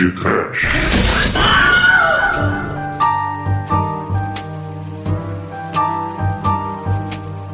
De 0.00 0.08
Trash. 0.16 0.64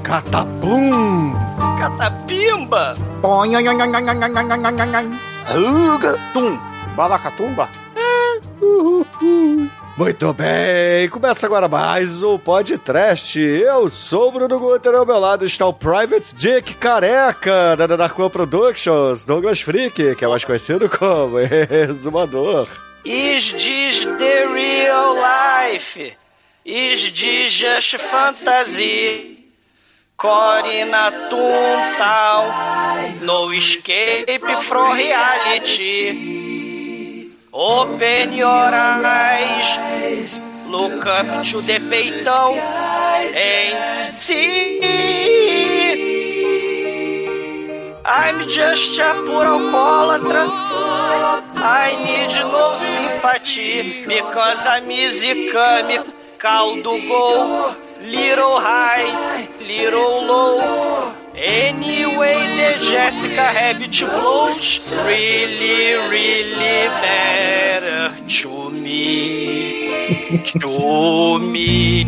Cataplum! 0.06 1.34
Catapimba! 1.74 2.94
Tum! 6.30 6.54
Balacatumba? 6.94 7.66
Muito 9.96 10.30
bem, 10.34 11.08
começa 11.08 11.46
agora 11.46 11.68
mais 11.68 12.22
o 12.22 12.38
podcast. 12.38 13.40
Eu 13.40 13.88
sou 13.88 14.28
o 14.28 14.32
Bruno 14.32 14.58
Guter, 14.58 14.94
ao 14.94 15.06
meu 15.06 15.18
lado 15.18 15.46
está 15.46 15.66
o 15.66 15.72
Private 15.72 16.34
Dick 16.34 16.74
Careca, 16.74 17.74
da 17.76 17.86
Dark 17.86 18.18
One 18.18 18.28
Productions, 18.28 19.24
Douglas 19.24 19.62
Freak, 19.62 20.14
que 20.14 20.24
é 20.24 20.28
mais 20.28 20.44
conhecido 20.44 20.86
como 20.90 21.38
Exumador. 21.40 22.68
Is 23.06 23.52
this 23.52 24.04
the 24.18 24.46
real 24.52 25.14
life? 25.14 26.12
Is 26.62 27.12
this 27.12 27.52
just 27.52 27.96
fantasy? 27.96 29.46
Corina 30.18 31.10
Toontown, 31.30 32.52
no 33.22 33.50
escape 33.54 34.38
from 34.62 34.92
reality. 34.92 36.45
Open 37.58 38.34
your 38.34 38.46
eyes, 38.52 40.42
look 40.68 41.06
up 41.06 41.42
to 41.46 41.62
the 41.62 41.78
peitão 41.88 42.54
and 42.54 44.04
see. 44.12 44.78
I'm 48.04 48.46
just 48.46 48.98
a 48.98 49.14
pura 49.24 49.56
alcoólatra. 49.56 50.44
I 51.56 51.96
need 52.04 52.36
no 52.44 52.74
sympathy 52.74 54.04
because 54.04 54.66
I'm 54.66 54.90
easy 54.90 55.48
come, 55.50 56.04
caldo 56.36 56.98
go, 57.08 57.74
little 58.00 58.60
high, 58.60 59.48
little 59.60 60.26
low. 60.26 61.14
Anyway, 61.34 62.34
the 62.56 62.84
Jessica 62.84 63.36
Rabbit 63.36 63.98
blows 64.00 64.92
really, 65.04 65.94
really 66.08 66.88
matter 67.00 68.16
to 68.26 68.70
me, 68.70 70.42
to 70.44 71.38
me. 71.38 72.04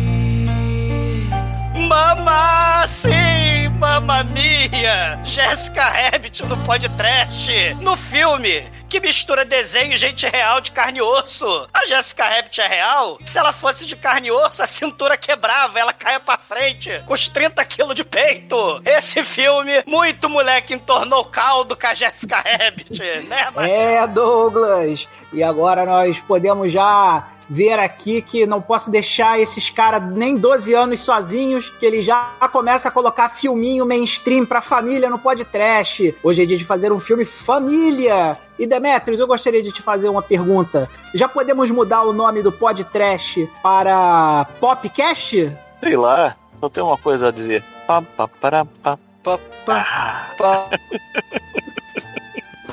Mama, 1.87 2.85
sim, 2.87 3.79
mamma 3.79 4.23
mia! 4.33 5.21
Jessica 5.23 5.91
Rabbit 5.93 6.41
no 6.41 6.55
podcast, 6.65 7.81
no 7.81 7.95
filme 7.95 8.63
que 8.89 8.99
mistura 8.99 9.45
desenho 9.45 9.93
e 9.93 9.97
gente 9.97 10.25
real 10.27 10.59
de 10.59 10.71
carne 10.71 10.97
e 10.97 11.01
osso. 11.01 11.67
A 11.71 11.85
Jessica 11.85 12.23
Rabbit 12.23 12.59
é 12.59 12.67
real? 12.67 13.19
Se 13.23 13.37
ela 13.37 13.53
fosse 13.53 13.85
de 13.85 13.95
carne 13.95 14.29
e 14.29 14.31
osso, 14.31 14.63
a 14.63 14.67
cintura 14.67 15.15
quebrava, 15.15 15.79
ela 15.79 15.93
caia 15.93 16.19
pra 16.19 16.39
frente, 16.39 16.89
com 17.05 17.13
os 17.13 17.29
30 17.29 17.63
quilos 17.65 17.95
de 17.95 18.03
peito. 18.03 18.81
Esse 18.83 19.23
filme, 19.23 19.83
muito 19.85 20.27
moleque 20.27 20.73
entornou 20.73 21.23
caldo 21.25 21.77
com 21.77 21.85
a 21.85 21.93
Jessica 21.93 22.37
Rabbit, 22.37 22.99
né, 23.27 23.51
Maria? 23.55 23.73
É, 23.73 24.07
Douglas. 24.07 25.07
E 25.31 25.43
agora 25.43 25.85
nós 25.85 26.19
podemos 26.19 26.71
já 26.71 27.27
ver 27.49 27.79
aqui 27.79 28.21
que 28.21 28.45
não 28.45 28.61
posso 28.61 28.91
deixar 28.91 29.39
esses 29.39 29.69
caras 29.69 30.13
nem 30.13 30.37
12 30.37 30.73
anos 30.73 30.99
sozinhos, 30.99 31.69
que 31.69 31.85
ele 31.85 32.01
já 32.01 32.31
começa 32.51 32.89
a 32.89 32.91
colocar 32.91 33.29
filminho 33.29 33.85
mainstream 33.85 34.45
pra 34.45 34.61
família 34.61 35.09
no 35.09 35.17
podcast. 35.17 36.15
Hoje 36.21 36.43
é 36.43 36.45
dia 36.45 36.57
de 36.57 36.65
fazer 36.65 36.91
um 36.91 36.99
filme 36.99 37.25
família. 37.25 38.37
E 38.59 38.67
Demetrius, 38.67 39.19
eu 39.19 39.27
gostaria 39.27 39.63
de 39.63 39.71
te 39.71 39.81
fazer 39.81 40.09
uma 40.09 40.21
pergunta. 40.21 40.89
Já 41.13 41.27
podemos 41.27 41.71
mudar 41.71 42.03
o 42.03 42.13
nome 42.13 42.43
do 42.43 42.51
podcast 42.51 43.49
para 43.63 44.45
Popcast? 44.59 45.51
Sei 45.79 45.95
lá, 45.95 46.35
só 46.59 46.69
tem 46.69 46.83
uma 46.83 46.97
coisa 46.97 47.29
a 47.29 47.31
dizer. 47.31 47.63
Pá, 47.87 48.01
pá, 48.01 48.27
pará, 48.27 48.65
pá. 48.83 48.99
Pá, 49.23 49.39
pá, 49.65 50.27
pá. 50.37 50.69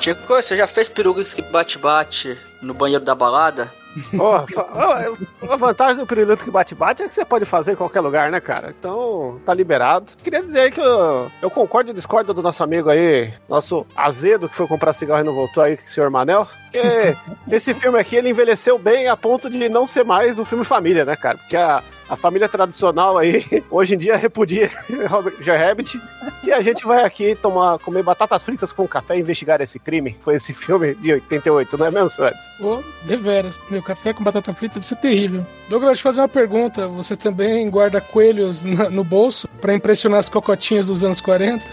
Chico, 0.01 0.21
você 0.27 0.55
já 0.55 0.67
fez 0.67 0.87
peruca 0.87 1.23
que 1.23 1.41
bate-bate 1.41 2.37
no 2.61 2.73
banheiro 2.73 3.03
da 3.03 3.15
balada? 3.15 3.71
Oh, 4.19 5.51
a 5.51 5.55
vantagem 5.55 5.99
do 5.99 6.07
pirulito 6.07 6.43
que 6.43 6.51
bate-bate 6.51 7.03
é 7.03 7.07
que 7.07 7.13
você 7.13 7.25
pode 7.25 7.45
fazer 7.45 7.73
em 7.73 7.75
qualquer 7.75 8.01
lugar, 8.01 8.31
né, 8.31 8.39
cara? 8.39 8.73
Então, 8.77 9.39
tá 9.45 9.53
liberado. 9.53 10.13
Queria 10.23 10.43
dizer 10.43 10.71
que 10.71 10.79
eu, 10.79 11.31
eu 11.41 11.49
concordo 11.49 11.91
e 11.91 11.93
discordo 11.93 12.33
do 12.33 12.41
nosso 12.41 12.63
amigo 12.63 12.89
aí, 12.89 13.33
nosso 13.47 13.85
azedo 13.95 14.49
que 14.49 14.55
foi 14.55 14.67
comprar 14.67 14.93
cigarro 14.93 15.21
e 15.21 15.25
não 15.25 15.33
voltou 15.33 15.63
aí, 15.63 15.77
senhor 15.85 16.09
Manel. 16.09 16.47
Porque 16.81 17.55
esse 17.55 17.73
filme 17.73 17.99
aqui, 17.99 18.15
ele 18.15 18.29
envelheceu 18.29 18.77
bem 18.77 19.07
a 19.07 19.15
ponto 19.17 19.49
de 19.49 19.69
não 19.69 19.85
ser 19.85 20.03
mais 20.03 20.37
um 20.39 20.45
filme 20.45 20.63
família, 20.65 21.05
né, 21.05 21.15
cara? 21.15 21.37
Porque 21.37 21.55
a, 21.55 21.81
a 22.09 22.15
família 22.15 22.47
tradicional 22.49 23.17
aí, 23.17 23.45
hoje 23.69 23.95
em 23.95 23.97
dia, 23.97 24.15
repudia 24.17 24.69
Joe 25.41 25.57
Rabbit. 25.57 25.99
E 26.43 26.51
a 26.53 26.61
gente 26.61 26.85
vai 26.85 27.03
aqui 27.03 27.35
tomar, 27.35 27.77
comer 27.79 28.03
batatas 28.03 28.43
fritas 28.43 28.71
com 28.71 28.87
café 28.87 29.17
e 29.17 29.21
investigar 29.21 29.61
esse 29.61 29.79
crime. 29.79 30.17
Foi 30.21 30.35
esse 30.35 30.53
filme 30.53 30.95
de 30.95 31.13
88, 31.13 31.77
não 31.77 31.85
é 31.87 31.91
mesmo, 31.91 32.09
Suárez? 32.09 32.39
Ô, 32.59 32.81
deveras. 33.03 33.59
Meu 33.69 33.81
café 33.83 34.13
com 34.13 34.23
batata 34.23 34.53
frita 34.53 34.75
deve 34.75 34.85
ser 34.85 34.95
terrível. 34.97 35.45
Douglas, 35.69 35.91
deixa 35.91 36.01
eu 36.01 36.03
fazer 36.11 36.21
uma 36.21 36.27
pergunta. 36.29 36.87
Você 36.87 37.15
também 37.17 37.69
guarda 37.69 37.99
coelhos 37.99 38.63
na- 38.63 38.89
no 38.89 39.03
bolso 39.03 39.47
pra 39.59 39.73
impressionar 39.73 40.19
as 40.19 40.29
cocotinhas 40.29 40.87
dos 40.87 41.03
anos 41.03 41.19
40? 41.19 41.63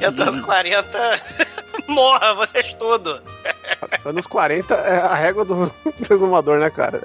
Eu 0.00 0.10
dando 0.10 0.42
40, 0.42 1.20
morra 1.88 2.34
vocês 2.34 2.74
tudo. 2.74 3.20
Anos 4.04 4.26
40 4.26 4.74
é 4.74 4.98
a 4.98 5.14
régua 5.14 5.44
do 5.44 5.72
exumador, 6.10 6.58
né, 6.58 6.70
cara? 6.70 7.02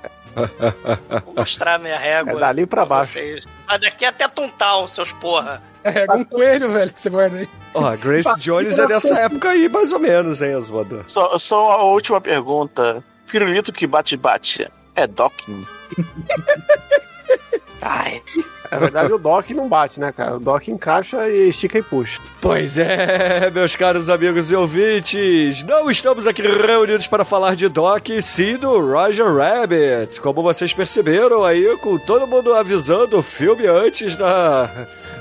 Vou 1.26 1.34
mostrar 1.36 1.80
minha 1.80 1.98
régua. 1.98 2.34
É 2.34 2.40
dali 2.40 2.66
pra 2.66 2.86
baixo. 2.86 3.14
vocês. 3.14 3.46
Daqui 3.82 4.06
até 4.06 4.28
Tuntal, 4.28 4.88
seus 4.88 5.12
porra. 5.14 5.62
É, 5.84 6.12
um 6.14 6.24
coelho, 6.24 6.72
velho, 6.72 6.94
que 6.94 7.00
você 7.02 7.10
guarda 7.10 7.38
aí. 7.38 7.50
Ó, 7.74 7.86
a 7.86 7.96
Grace 7.96 8.30
Jones 8.38 8.78
é 8.78 8.88
dessa 8.88 9.20
época 9.20 9.50
aí, 9.50 9.70
mais 9.70 9.92
ou 9.92 10.00
menos, 10.00 10.42
hein, 10.42 10.58
Exumador? 10.58 11.04
Só, 11.08 11.38
só 11.38 11.72
a 11.72 11.84
última 11.84 12.20
pergunta. 12.20 13.04
Pirulito 13.28 13.74
que 13.74 13.88
bate-bate 13.88 14.70
é 14.96 15.08
docking? 15.08 15.66
Ai, 17.82 18.22
Na 18.72 18.80
verdade, 18.80 19.14
o 19.14 19.18
dock 19.18 19.54
não 19.54 19.68
bate, 19.68 20.00
né, 20.00 20.12
cara? 20.12 20.36
O 20.36 20.40
dock 20.40 20.70
encaixa 20.70 21.30
e 21.30 21.50
estica 21.50 21.78
e 21.78 21.82
puxa. 21.82 22.20
Pois 22.42 22.78
é, 22.78 23.50
meus 23.54 23.76
caros 23.76 24.10
amigos 24.10 24.52
e 24.52 24.56
ouvintes, 24.56 25.64
não 25.64 25.90
estamos 25.90 26.28
aqui 26.28 26.42
reunidos 26.42 27.08
para 27.08 27.26
falar 27.26 27.56
de 27.56 27.68
Doc, 27.70 28.10
e 28.10 28.22
sim 28.22 28.58
do 28.58 28.80
Roger 28.80 29.34
Rabbit. 29.36 30.20
Como 30.22 30.42
vocês 30.44 30.74
perceberam 30.74 31.44
aí, 31.44 31.78
com 31.78 31.98
todo 31.98 32.28
mundo 32.28 32.54
avisando 32.54 33.18
o 33.18 33.22
filme 33.22 33.68
antes 33.68 34.16
da, 34.16 34.70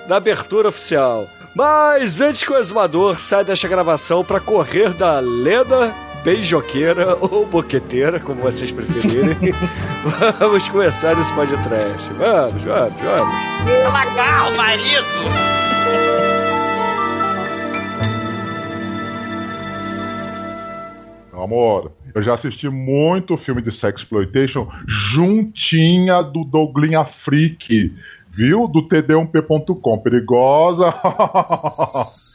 da 0.06 0.16
abertura 0.16 0.68
oficial. 0.68 1.28
Mas 1.54 2.20
antes 2.20 2.44
que 2.44 2.52
o 2.52 2.58
exumador 2.58 3.18
saia 3.18 3.42
desta 3.44 3.66
gravação 3.66 4.22
para 4.22 4.38
correr 4.40 4.92
da 4.92 5.18
lenda 5.20 5.94
beijoqueira 6.26 7.16
ou 7.20 7.46
boqueteira, 7.46 8.18
como 8.18 8.42
vocês 8.42 8.72
preferirem, 8.72 9.36
vamos 10.40 10.68
começar 10.68 11.16
esse 11.20 11.32
podcast. 11.32 12.12
Vamos, 12.14 12.62
vamos, 12.64 13.00
vamos. 13.00 13.92
lagarro, 13.92 14.56
marido. 14.56 15.06
Amor, 21.32 21.92
eu 22.12 22.22
já 22.24 22.34
assisti 22.34 22.68
muito 22.68 23.38
filme 23.38 23.62
de 23.62 23.70
sexploitation 23.78 24.68
juntinha 25.14 26.22
do 26.22 26.42
Douglinha 26.42 27.04
Freak, 27.24 27.94
viu? 28.32 28.66
Do 28.66 28.88
td1p.com. 28.88 29.98
Perigosa. 29.98 30.92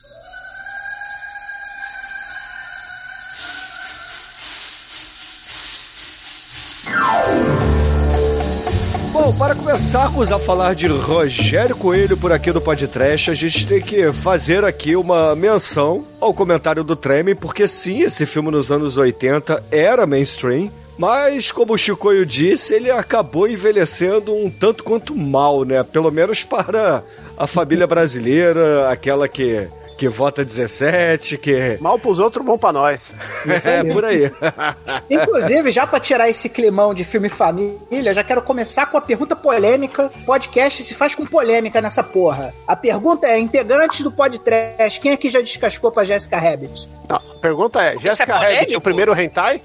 Bom, 9.12 9.34
para 9.34 9.54
começarmos 9.54 10.32
a 10.32 10.40
falar 10.40 10.74
de 10.74 10.88
Rogério 10.88 11.76
Coelho 11.76 12.18
por 12.18 12.32
aqui 12.32 12.52
no 12.52 12.62
Podcast, 12.62 13.30
a 13.30 13.34
gente 13.34 13.68
tem 13.68 13.82
que 13.82 14.12
fazer 14.14 14.64
aqui 14.64 14.96
uma 14.96 15.36
menção 15.36 16.06
ao 16.20 16.34
comentário 16.34 16.84
do 16.84 16.96
Treme, 16.96 17.36
porque 17.36 17.68
sim, 17.68 18.02
esse 18.02 18.26
filme 18.26 18.50
nos 18.50 18.72
anos 18.72 18.98
80 18.98 19.64
era 19.70 20.08
mainstream, 20.08 20.72
mas 20.98 21.52
como 21.52 21.74
o 21.74 21.78
Chicoio 21.78 22.26
disse, 22.26 22.74
ele 22.74 22.90
acabou 22.90 23.48
envelhecendo 23.48 24.34
um 24.34 24.50
tanto 24.50 24.84
quanto 24.84 25.16
mal, 25.16 25.66
né? 25.66 25.84
Pelo 25.84 26.12
menos 26.12 26.44
para 26.44 27.04
a 27.38 27.46
família 27.48 27.86
brasileira, 27.86 28.90
aquela 28.90 29.28
que 29.28 29.68
que 30.02 30.10
vota 30.10 30.44
17, 30.44 31.38
que. 31.38 31.78
Mal 31.80 32.00
pros 32.00 32.18
outros, 32.18 32.44
bom 32.44 32.58
pra 32.58 32.74
nós. 32.74 33.14
é, 33.46 33.84
por 33.94 34.04
aí. 34.04 34.32
Inclusive, 35.08 35.70
já 35.70 35.86
pra 35.86 36.00
tirar 36.00 36.28
esse 36.28 36.50
climão 36.50 36.92
de 36.92 37.04
filme 37.04 37.30
família, 37.30 38.12
já 38.12 38.24
quero 38.24 38.42
começar 38.42 38.88
com 38.88 38.98
a 38.98 39.02
pergunta 39.02 39.36
polêmica. 39.36 40.10
Podcast 40.26 40.84
se 40.84 40.96
faz 40.96 41.14
com 41.14 41.24
polêmica 41.24 41.80
nessa 41.80 42.04
porra. 42.04 42.52
A 42.68 42.76
pergunta 42.76 43.28
é: 43.28 43.38
integrantes 43.38 44.02
do 44.02 44.12
podcast, 44.12 45.00
quem 45.00 45.12
aqui 45.12 45.30
já 45.30 45.40
descascou 45.40 45.92
pra 45.92 46.04
Jessica 46.04 46.40
Rabbit? 46.40 46.90
Não, 47.08 47.18
a 47.18 47.40
pergunta 47.40 47.80
é: 47.80 47.96
Jessica 48.00 48.44
é 48.44 48.56
Rabbit, 48.56 48.76
o 48.76 48.82
primeiro 48.82 49.14
hentai? 49.14 49.62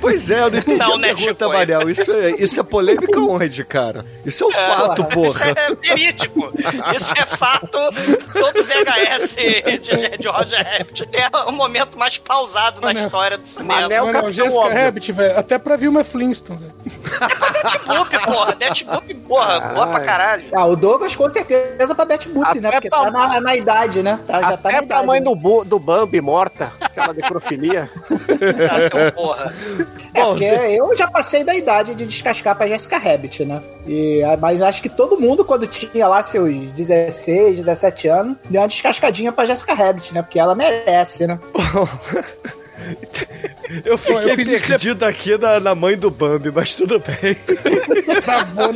Pois 0.00 0.30
é, 0.30 0.40
eu 0.40 0.50
não 0.50 0.58
entendi 0.58 0.78
Não, 0.78 0.94
a 0.94 0.98
né, 0.98 1.14
pergunta? 1.14 1.48
Mariel. 1.48 1.90
Isso 1.90 2.12
é, 2.12 2.30
isso 2.32 2.60
é 2.60 2.62
polêmica 2.62 3.18
onde, 3.20 3.64
cara? 3.64 4.04
Isso 4.24 4.44
é 4.44 4.46
um 4.46 4.52
fato, 4.52 5.02
Isso 5.02 5.10
porra. 5.10 5.44
é 5.56 5.74
verídico. 5.74 6.52
Isso 6.96 7.12
é 7.16 7.26
fato. 7.26 7.68
Todo 8.32 8.62
VHS 8.64 9.36
de, 9.36 10.18
de 10.18 10.28
Roger 10.28 10.64
Rabbit 10.64 11.06
tem 11.06 11.22
um 11.48 11.52
momento 11.52 11.98
mais 11.98 12.18
pausado 12.18 12.80
na 12.80 12.88
Manel. 12.88 13.04
história 13.06 13.38
do 13.38 13.46
cinema. 13.48 13.80
Manel. 13.82 13.90
É 13.98 14.02
o 14.02 14.06
Mano, 14.06 14.12
Capitão 14.18 14.32
Jessica 14.44 14.62
Óbvio. 14.64 14.82
Rabbit, 14.84 15.12
velho. 15.12 15.38
Até 15.38 15.58
pra 15.58 15.76
Vilma 15.76 16.04
Flintstone, 16.04 16.58
velho. 16.58 16.74
Deathloop, 17.62 18.18
porra. 18.24 18.54
Deathloop, 18.54 19.14
porra. 19.14 19.60
Boa 19.60 19.86
pra 19.88 20.00
caralho. 20.00 20.44
Ah, 20.54 20.66
o 20.66 20.76
Douglas 20.76 21.16
com 21.16 21.28
certeza 21.30 21.94
pra 21.94 22.04
Betty 22.04 22.28
Boop, 22.28 22.60
né? 22.60 22.70
Porque 22.72 22.88
pra- 22.88 23.04
tá 23.04 23.10
na, 23.10 23.40
na 23.40 23.56
idade, 23.56 24.02
né? 24.02 24.18
Tá, 24.26 24.40
já 24.40 24.56
tá 24.56 24.70
na 24.70 24.78
Até 24.78 24.82
pra 24.82 24.82
idade. 24.82 25.06
mãe 25.06 25.20
né? 25.20 25.26
do, 25.34 25.64
do 25.64 25.78
Bambi 25.78 26.20
morta, 26.20 26.70
aquela 26.80 27.12
necrofilia. 27.12 27.90
Então, 28.44 29.10
porra. 29.14 29.52
É, 30.12 30.24
porque 30.24 30.44
eu 30.44 30.96
já 30.96 31.08
passei 31.08 31.42
da 31.42 31.54
idade 31.54 31.94
de 31.94 32.06
descascar 32.06 32.56
pra 32.56 32.68
Jessica 32.68 32.98
Rabbit, 32.98 33.44
né? 33.44 33.60
E, 33.86 34.22
ah, 34.22 34.38
mas 34.40 34.62
acho 34.62 34.80
que 34.80 34.88
todo 34.88 35.20
mundo, 35.20 35.44
quando 35.44 35.66
tinha 35.66 36.06
lá 36.06 36.22
seus 36.22 36.54
16, 36.72 37.56
17 37.56 38.08
anos, 38.08 38.36
deu 38.48 38.60
uma 38.60 38.68
descascadinha 38.68 39.32
pra 39.32 39.46
Jessica 39.46 39.74
Rabbit, 39.74 40.14
né? 40.14 40.22
Porque 40.22 40.38
ela 40.38 40.54
merece, 40.54 41.26
né? 41.26 41.38
Eu 43.84 43.98
fiquei 43.98 44.30
eu 44.30 44.34
fiz 44.36 44.48
isso 44.48 44.66
perdido 44.68 45.02
aqui 45.04 45.36
na, 45.38 45.58
na 45.58 45.74
mãe 45.74 45.96
do 45.96 46.10
Bambi, 46.10 46.50
mas 46.54 46.74
tudo 46.74 47.00
bem. 47.00 47.34
Travou? 48.22 48.72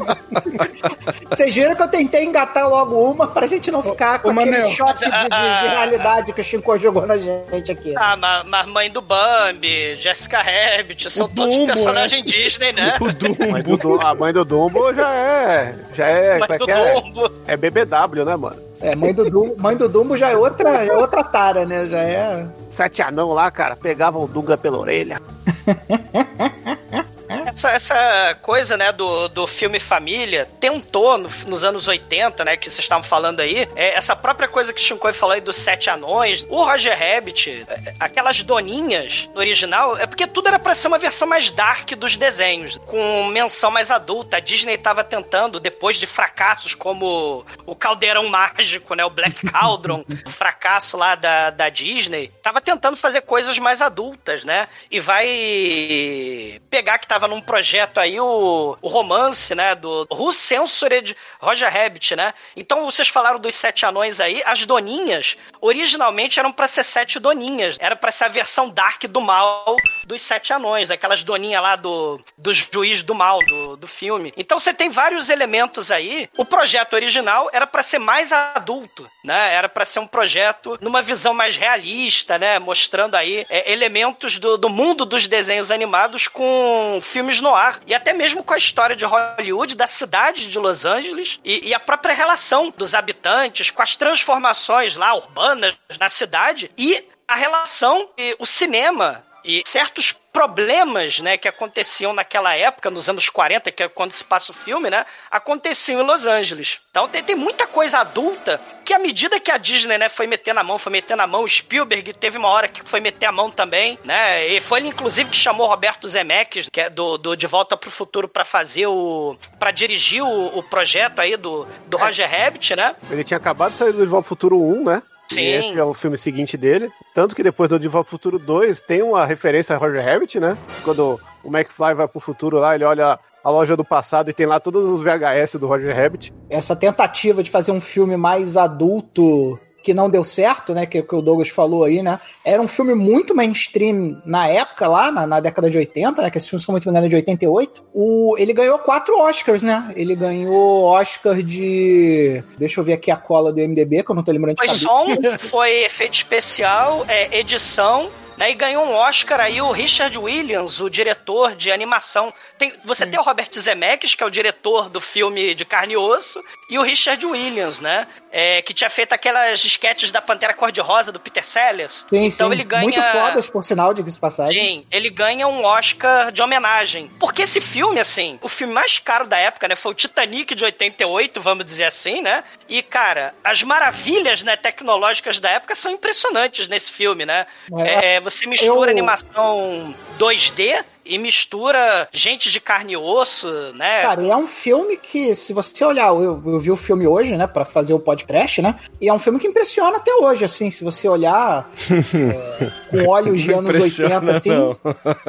Vocês 1.30 1.54
viram 1.54 1.74
que 1.74 1.82
eu 1.82 1.88
tentei 1.88 2.24
engatar 2.24 2.68
logo 2.68 2.96
uma 3.10 3.26
pra 3.26 3.46
gente 3.46 3.70
não 3.70 3.82
ficar 3.82 4.18
com 4.20 4.28
ô, 4.28 4.32
aquele 4.32 4.50
Manel. 4.50 4.66
choque 4.70 5.04
de, 5.04 5.10
de- 5.10 5.28
de 5.28 5.68
realidade 5.68 6.32
que 6.32 6.40
o 6.40 6.44
Shinko 6.44 6.78
jogou 6.78 7.06
na 7.06 7.16
gente 7.16 7.70
aqui. 7.70 7.94
Ah, 7.96 8.16
mas, 8.16 8.46
mas 8.46 8.66
mãe 8.66 8.90
do 8.90 9.00
Bambi, 9.02 9.94
Jessica 9.96 10.38
Rabbit, 10.42 11.10
são 11.10 11.26
O 11.26 11.28
todos 11.28 11.54
Dumbo, 11.54 11.66
personagens 11.66 12.24
Disney, 12.24 12.72
né? 12.72 12.96
O 13.00 13.04
Mãe 13.52 13.62
do 13.62 13.76
Dumbo- 13.76 14.00
a 14.00 14.14
mãe 14.14 14.32
do 14.32 14.44
Dumbo 14.44 14.92
já 14.94 15.14
é. 15.14 15.74
Já 15.94 16.06
é. 16.06 16.38
Mãe 16.38 16.48
é 16.50 16.58
do 16.58 16.70
é? 16.70 16.94
Dumbo. 17.00 17.30
É 17.46 17.56
BBW, 17.56 18.24
né, 18.24 18.36
mano? 18.36 18.56
É, 18.80 18.94
mãe 18.94 19.12
do 19.12 19.28
Dumbo, 19.28 19.56
mãe 19.58 19.76
do 19.76 19.88
Dumbo 19.88 20.16
já 20.16 20.30
é 20.30 20.36
outra, 20.36 20.86
já 20.86 20.92
é 20.94 20.96
outra 20.96 21.24
tara, 21.24 21.64
né? 21.66 21.86
Já 21.86 21.98
é. 21.98 22.46
Sete 22.78 23.02
anão 23.02 23.32
lá, 23.32 23.50
cara, 23.50 23.74
pegavam 23.74 24.22
o 24.22 24.28
Dunga 24.28 24.56
pela 24.56 24.78
orelha. 24.78 25.20
Essa, 27.48 27.70
essa 27.70 28.34
coisa, 28.42 28.76
né, 28.76 28.92
do, 28.92 29.28
do 29.28 29.46
filme 29.46 29.80
família 29.80 30.46
tentou 30.60 31.16
no- 31.18 31.28
nos 31.46 31.64
anos 31.64 31.88
80, 31.88 32.44
né, 32.44 32.56
que 32.56 32.66
vocês 32.66 32.80
estavam 32.84 33.02
falando 33.02 33.40
aí, 33.40 33.68
é, 33.74 33.94
essa 33.94 34.14
própria 34.14 34.48
coisa 34.48 34.72
que 34.72 34.80
o 34.80 34.84
Shinkoi 34.84 35.12
falou 35.12 35.34
aí 35.34 35.40
dos 35.40 35.56
sete 35.56 35.88
anões, 35.90 36.44
o 36.48 36.62
Roger 36.62 36.96
Rabbit, 36.98 37.64
é, 37.68 37.94
aquelas 37.98 38.42
doninhas 38.42 39.28
no 39.34 39.40
original, 39.40 39.96
é 39.96 40.06
porque 40.06 40.26
tudo 40.26 40.48
era 40.48 40.58
pra 40.58 40.74
ser 40.74 40.88
uma 40.88 40.98
versão 40.98 41.26
mais 41.26 41.50
dark 41.50 41.90
dos 41.92 42.16
desenhos, 42.16 42.76
com 42.86 43.24
menção 43.24 43.70
mais 43.70 43.90
adulta. 43.90 44.36
A 44.36 44.40
Disney 44.40 44.76
tava 44.76 45.02
tentando, 45.02 45.58
depois 45.58 45.96
de 45.96 46.06
fracassos 46.06 46.74
como 46.74 47.44
o 47.66 47.74
Caldeirão 47.74 48.28
Mágico, 48.28 48.94
né, 48.94 49.04
o 49.04 49.10
Black 49.10 49.46
Cauldron, 49.50 50.04
o 50.26 50.30
fracasso 50.30 50.96
lá 50.96 51.14
da, 51.14 51.50
da 51.50 51.68
Disney, 51.68 52.30
tava 52.42 52.60
tentando 52.60 52.96
fazer 52.96 53.22
coisas 53.22 53.58
mais 53.58 53.80
adultas, 53.80 54.44
né, 54.44 54.68
e 54.90 55.00
vai 55.00 56.60
pegar 56.70 56.98
que 56.98 57.06
tava 57.06 57.26
num 57.28 57.37
projeto 57.40 57.98
aí 57.98 58.18
o, 58.20 58.76
o 58.80 58.88
romance, 58.88 59.54
né, 59.54 59.74
do 59.74 60.06
Who 60.10 60.32
Censored 60.32 61.16
Roger 61.40 61.72
Rabbit, 61.72 62.16
né? 62.16 62.34
Então 62.56 62.84
vocês 62.84 63.08
falaram 63.08 63.38
dos 63.38 63.54
sete 63.54 63.84
anões 63.84 64.20
aí, 64.20 64.42
as 64.44 64.64
doninhas 64.64 65.36
originalmente 65.60 66.38
eram 66.38 66.52
pra 66.52 66.68
ser 66.68 66.84
sete 66.84 67.18
doninhas, 67.18 67.76
era 67.80 67.96
pra 67.96 68.10
ser 68.10 68.24
a 68.24 68.28
versão 68.28 68.68
dark 68.68 69.04
do 69.04 69.20
mal 69.20 69.76
dos 70.06 70.20
sete 70.20 70.52
anões, 70.52 70.88
daquelas 70.88 71.22
doninhas 71.22 71.62
lá 71.62 71.76
do, 71.76 72.20
do 72.36 72.52
juiz 72.54 73.02
do 73.02 73.14
mal 73.14 73.38
do, 73.40 73.76
do 73.76 73.86
filme. 73.86 74.32
Então 74.36 74.58
você 74.58 74.72
tem 74.72 74.88
vários 74.88 75.28
elementos 75.28 75.90
aí. 75.90 76.28
O 76.36 76.44
projeto 76.44 76.94
original 76.94 77.50
era 77.52 77.66
pra 77.66 77.82
ser 77.82 77.98
mais 77.98 78.32
adulto, 78.32 79.08
né? 79.24 79.54
Era 79.54 79.68
pra 79.68 79.84
ser 79.84 79.98
um 79.98 80.06
projeto 80.06 80.78
numa 80.80 81.02
visão 81.02 81.34
mais 81.34 81.56
realista, 81.56 82.38
né? 82.38 82.58
Mostrando 82.58 83.14
aí 83.14 83.44
é, 83.50 83.70
elementos 83.70 84.38
do, 84.38 84.56
do 84.56 84.68
mundo 84.68 85.04
dos 85.04 85.26
desenhos 85.26 85.70
animados 85.70 86.28
com 86.28 86.98
filmes 87.02 87.27
no 87.40 87.54
ar. 87.54 87.80
E 87.86 87.94
até 87.94 88.12
mesmo 88.14 88.42
com 88.42 88.54
a 88.54 88.58
história 88.58 88.96
de 88.96 89.04
Hollywood, 89.04 89.76
da 89.76 89.86
cidade 89.86 90.48
de 90.48 90.58
Los 90.58 90.84
Angeles 90.86 91.38
e, 91.44 91.68
e 91.68 91.74
a 91.74 91.80
própria 91.80 92.14
relação 92.14 92.72
dos 92.74 92.94
habitantes 92.94 93.70
com 93.70 93.82
as 93.82 93.94
transformações 93.94 94.96
lá 94.96 95.14
urbanas 95.14 95.76
na 96.00 96.08
cidade 96.08 96.70
e 96.78 97.04
a 97.28 97.34
relação 97.34 98.08
e 98.16 98.34
o 98.38 98.46
cinema 98.46 99.22
e 99.48 99.62
certos 99.66 100.12
problemas, 100.12 101.20
né, 101.20 101.38
que 101.38 101.48
aconteciam 101.48 102.12
naquela 102.12 102.54
época, 102.54 102.90
nos 102.90 103.08
anos 103.08 103.30
40, 103.30 103.72
que 103.72 103.82
é 103.82 103.88
quando 103.88 104.12
se 104.12 104.22
passa 104.22 104.52
o 104.52 104.54
filme, 104.54 104.90
né, 104.90 105.06
aconteciam 105.30 106.02
em 106.02 106.04
Los 106.04 106.26
Angeles. 106.26 106.82
Então 106.90 107.08
tem, 107.08 107.24
tem 107.24 107.34
muita 107.34 107.66
coisa 107.66 107.98
adulta 108.00 108.60
que 108.84 108.92
à 108.92 108.98
medida 108.98 109.40
que 109.40 109.50
a 109.50 109.56
Disney, 109.56 109.96
né, 109.96 110.10
foi 110.10 110.26
metendo 110.26 110.60
a 110.60 110.62
mão, 110.62 110.78
foi 110.78 110.92
metendo 110.92 111.22
a 111.22 111.26
mão, 111.26 111.48
Spielberg 111.48 112.12
teve 112.12 112.36
uma 112.36 112.48
hora 112.48 112.68
que 112.68 112.86
foi 112.86 113.00
meter 113.00 113.24
a 113.24 113.32
mão 113.32 113.50
também, 113.50 113.98
né, 114.04 114.46
e 114.46 114.60
foi 114.60 114.80
ele 114.80 114.88
inclusive 114.88 115.30
que 115.30 115.36
chamou 115.36 115.66
Roberto 115.66 116.06
Zemeckis, 116.06 116.68
que 116.70 116.82
é 116.82 116.90
do, 116.90 117.16
do 117.16 117.34
De 117.34 117.46
Volta 117.46 117.74
pro 117.74 117.90
Futuro 117.90 118.28
para 118.28 118.44
fazer 118.44 118.86
o 118.86 119.34
para 119.58 119.70
dirigir 119.70 120.22
o, 120.22 120.58
o 120.58 120.62
projeto 120.62 121.20
aí 121.20 121.38
do, 121.38 121.66
do 121.86 121.96
Roger 121.96 122.30
Rabbit, 122.30 122.76
né? 122.76 122.94
Ele 123.10 123.24
tinha 123.24 123.38
acabado 123.38 123.72
de 123.72 123.78
sair 123.78 123.92
do 123.92 124.02
De 124.02 124.06
Volta 124.06 124.26
ao 124.26 124.28
Futuro 124.28 124.62
1, 124.62 124.84
né? 124.84 125.02
Sim. 125.30 125.42
E 125.42 125.46
esse 125.54 125.78
é 125.78 125.84
o 125.84 125.94
filme 125.94 126.16
seguinte 126.16 126.56
dele. 126.56 126.90
Tanto 127.14 127.36
que 127.36 127.42
depois 127.42 127.68
do 127.68 127.78
De 127.78 127.88
Volta 127.88 128.08
ao 128.08 128.10
Futuro 128.10 128.38
2 128.38 128.82
tem 128.82 129.02
uma 129.02 129.26
referência 129.26 129.76
a 129.76 129.78
Roger 129.78 130.04
Rabbit, 130.04 130.40
né? 130.40 130.56
Quando 130.82 131.20
o 131.44 131.48
McFly 131.48 131.94
vai 131.94 132.08
pro 132.08 132.20
futuro 132.20 132.58
lá, 132.58 132.74
ele 132.74 132.84
olha 132.84 133.18
a 133.44 133.50
loja 133.50 133.76
do 133.76 133.84
passado 133.84 134.30
e 134.30 134.34
tem 134.34 134.46
lá 134.46 134.58
todos 134.58 134.88
os 134.88 135.00
VHS 135.00 135.54
do 135.54 135.66
Roger 135.66 135.94
Rabbit. 135.94 136.32
Essa 136.50 136.74
tentativa 136.74 137.42
de 137.42 137.50
fazer 137.50 137.72
um 137.72 137.80
filme 137.80 138.16
mais 138.16 138.56
adulto 138.56 139.58
que 139.82 139.94
não 139.94 140.10
deu 140.10 140.24
certo, 140.24 140.74
né? 140.74 140.86
Que, 140.86 141.02
que 141.02 141.14
o 141.14 141.22
Douglas 141.22 141.48
falou 141.48 141.84
aí, 141.84 142.02
né? 142.02 142.18
Era 142.44 142.60
um 142.60 142.68
filme 142.68 142.94
muito 142.94 143.34
mainstream 143.34 144.20
na 144.24 144.48
época, 144.48 144.88
lá, 144.88 145.10
na, 145.10 145.26
na 145.26 145.40
década 145.40 145.70
de 145.70 145.78
80, 145.78 146.20
né? 146.22 146.30
Que 146.30 146.38
esse 146.38 146.48
filme, 146.48 146.60
se 146.60 146.68
não 146.68 146.74
me 146.74 146.80
engano, 146.80 147.08
de 147.08 147.16
88. 147.16 147.84
O, 147.94 148.36
ele 148.38 148.52
ganhou 148.52 148.78
quatro 148.78 149.18
Oscars, 149.18 149.62
né? 149.62 149.92
Ele 149.96 150.14
ganhou 150.14 150.84
Oscar 150.84 151.42
de. 151.42 152.42
Deixa 152.58 152.80
eu 152.80 152.84
ver 152.84 152.94
aqui 152.94 153.10
a 153.10 153.16
cola 153.16 153.52
do 153.52 153.60
MDB, 153.60 154.02
que 154.02 154.10
eu 154.10 154.14
não 154.14 154.22
tô 154.22 154.32
lembrando 154.32 154.56
de 154.56 154.60
Foi 154.60 154.66
cabeça. 154.66 154.84
som, 154.84 155.38
foi 155.38 155.84
efeito 155.84 156.14
especial, 156.14 157.04
é, 157.08 157.38
edição, 157.38 158.10
né? 158.38 158.50
E 158.52 158.54
ganhou 158.54 158.84
um 158.84 158.92
Oscar 158.92 159.40
aí 159.40 159.60
o 159.60 159.70
Richard 159.70 160.16
Williams, 160.16 160.80
o 160.80 160.88
diretor 160.88 161.54
de 161.54 161.70
animação. 161.70 162.32
Tem, 162.56 162.72
você 162.84 163.06
tem 163.06 163.18
o 163.18 163.22
Robert 163.22 163.50
Zemeckis, 163.52 164.14
que 164.14 164.22
é 164.22 164.26
o 164.26 164.30
diretor 164.30 164.88
do 164.88 165.00
filme 165.00 165.54
de 165.54 165.64
carne 165.64 165.94
e 165.94 165.96
osso, 165.96 166.42
e 166.70 166.78
o 166.78 166.82
Richard 166.82 167.24
Williams, 167.26 167.80
né? 167.80 168.06
É, 168.30 168.62
que 168.62 168.72
tinha 168.72 168.88
feito 168.88 169.12
aquelas 169.12 169.64
esquetes 169.64 170.10
da 170.10 170.22
Pantera 170.22 170.54
Cor-de-Rosa 170.54 171.10
do 171.10 171.18
Peter 171.18 171.44
Sellers. 171.44 172.06
Sim, 172.08 172.26
então 172.26 172.48
sim. 172.48 172.54
ele 172.54 172.64
ganha. 172.64 172.82
Muito 172.82 173.02
fodas, 173.02 173.50
por 173.50 173.64
sinal, 173.64 173.92
diga-se 173.92 174.14
de 174.14 174.20
passagem. 174.20 174.54
Sim, 174.54 174.86
ele 174.90 175.10
ganha 175.10 175.48
um 175.48 175.64
Oscar 175.64 176.30
de 176.30 176.40
homenagem. 176.40 177.10
Porque 177.18 177.42
esse 177.42 177.60
filme, 177.60 177.98
assim, 177.98 178.38
o 178.40 178.48
filme 178.48 178.72
mais 178.72 178.98
caro 178.98 179.26
da 179.26 179.36
época, 179.36 179.66
né? 179.66 179.74
Foi 179.74 179.92
o 179.92 179.94
Titanic 179.94 180.54
de 180.54 180.64
88, 180.64 181.40
vamos 181.40 181.64
dizer 181.64 181.84
assim, 181.84 182.22
né? 182.22 182.44
E, 182.68 182.82
cara, 182.82 183.34
as 183.42 183.62
maravilhas 183.62 184.42
né, 184.42 184.56
tecnológicas 184.56 185.40
da 185.40 185.50
época 185.50 185.74
são 185.74 185.90
impressionantes 185.90 186.68
nesse 186.68 186.92
filme, 186.92 187.26
né? 187.26 187.46
É, 187.78 187.98
É, 187.98 188.20
você 188.30 188.46
mistura 188.46 188.90
eu- 188.90 188.90
animação 188.90 189.94
2D 190.18 190.84
e 191.10 191.16
mistura 191.16 192.06
gente 192.12 192.50
de 192.50 192.60
carne 192.60 192.92
e 192.92 192.96
osso, 192.98 193.48
né? 193.74 194.02
Cara, 194.02 194.20
e 194.22 194.30
é 194.30 194.36
um 194.36 194.46
filme 194.46 194.98
que, 194.98 195.34
se 195.34 195.54
você 195.54 195.82
olhar, 195.82 196.08
eu, 196.08 196.42
eu 196.44 196.60
vi 196.60 196.70
o 196.70 196.76
filme 196.76 197.06
hoje, 197.06 197.34
né, 197.34 197.46
pra 197.46 197.64
fazer 197.64 197.94
o 197.94 197.98
podcast, 197.98 198.60
né? 198.60 198.74
E 199.00 199.08
é 199.08 199.12
um 199.14 199.18
filme 199.18 199.38
que 199.38 199.46
impressiona 199.46 199.96
até 199.96 200.12
hoje, 200.14 200.44
assim, 200.44 200.70
se 200.70 200.84
você 200.84 201.08
olhar 201.08 201.66
é, 201.90 202.70
com 202.90 203.06
olhos 203.08 203.40
de 203.40 203.50
anos 203.54 203.74
80, 203.74 204.32
assim. 204.32 204.50
não. 204.50 204.76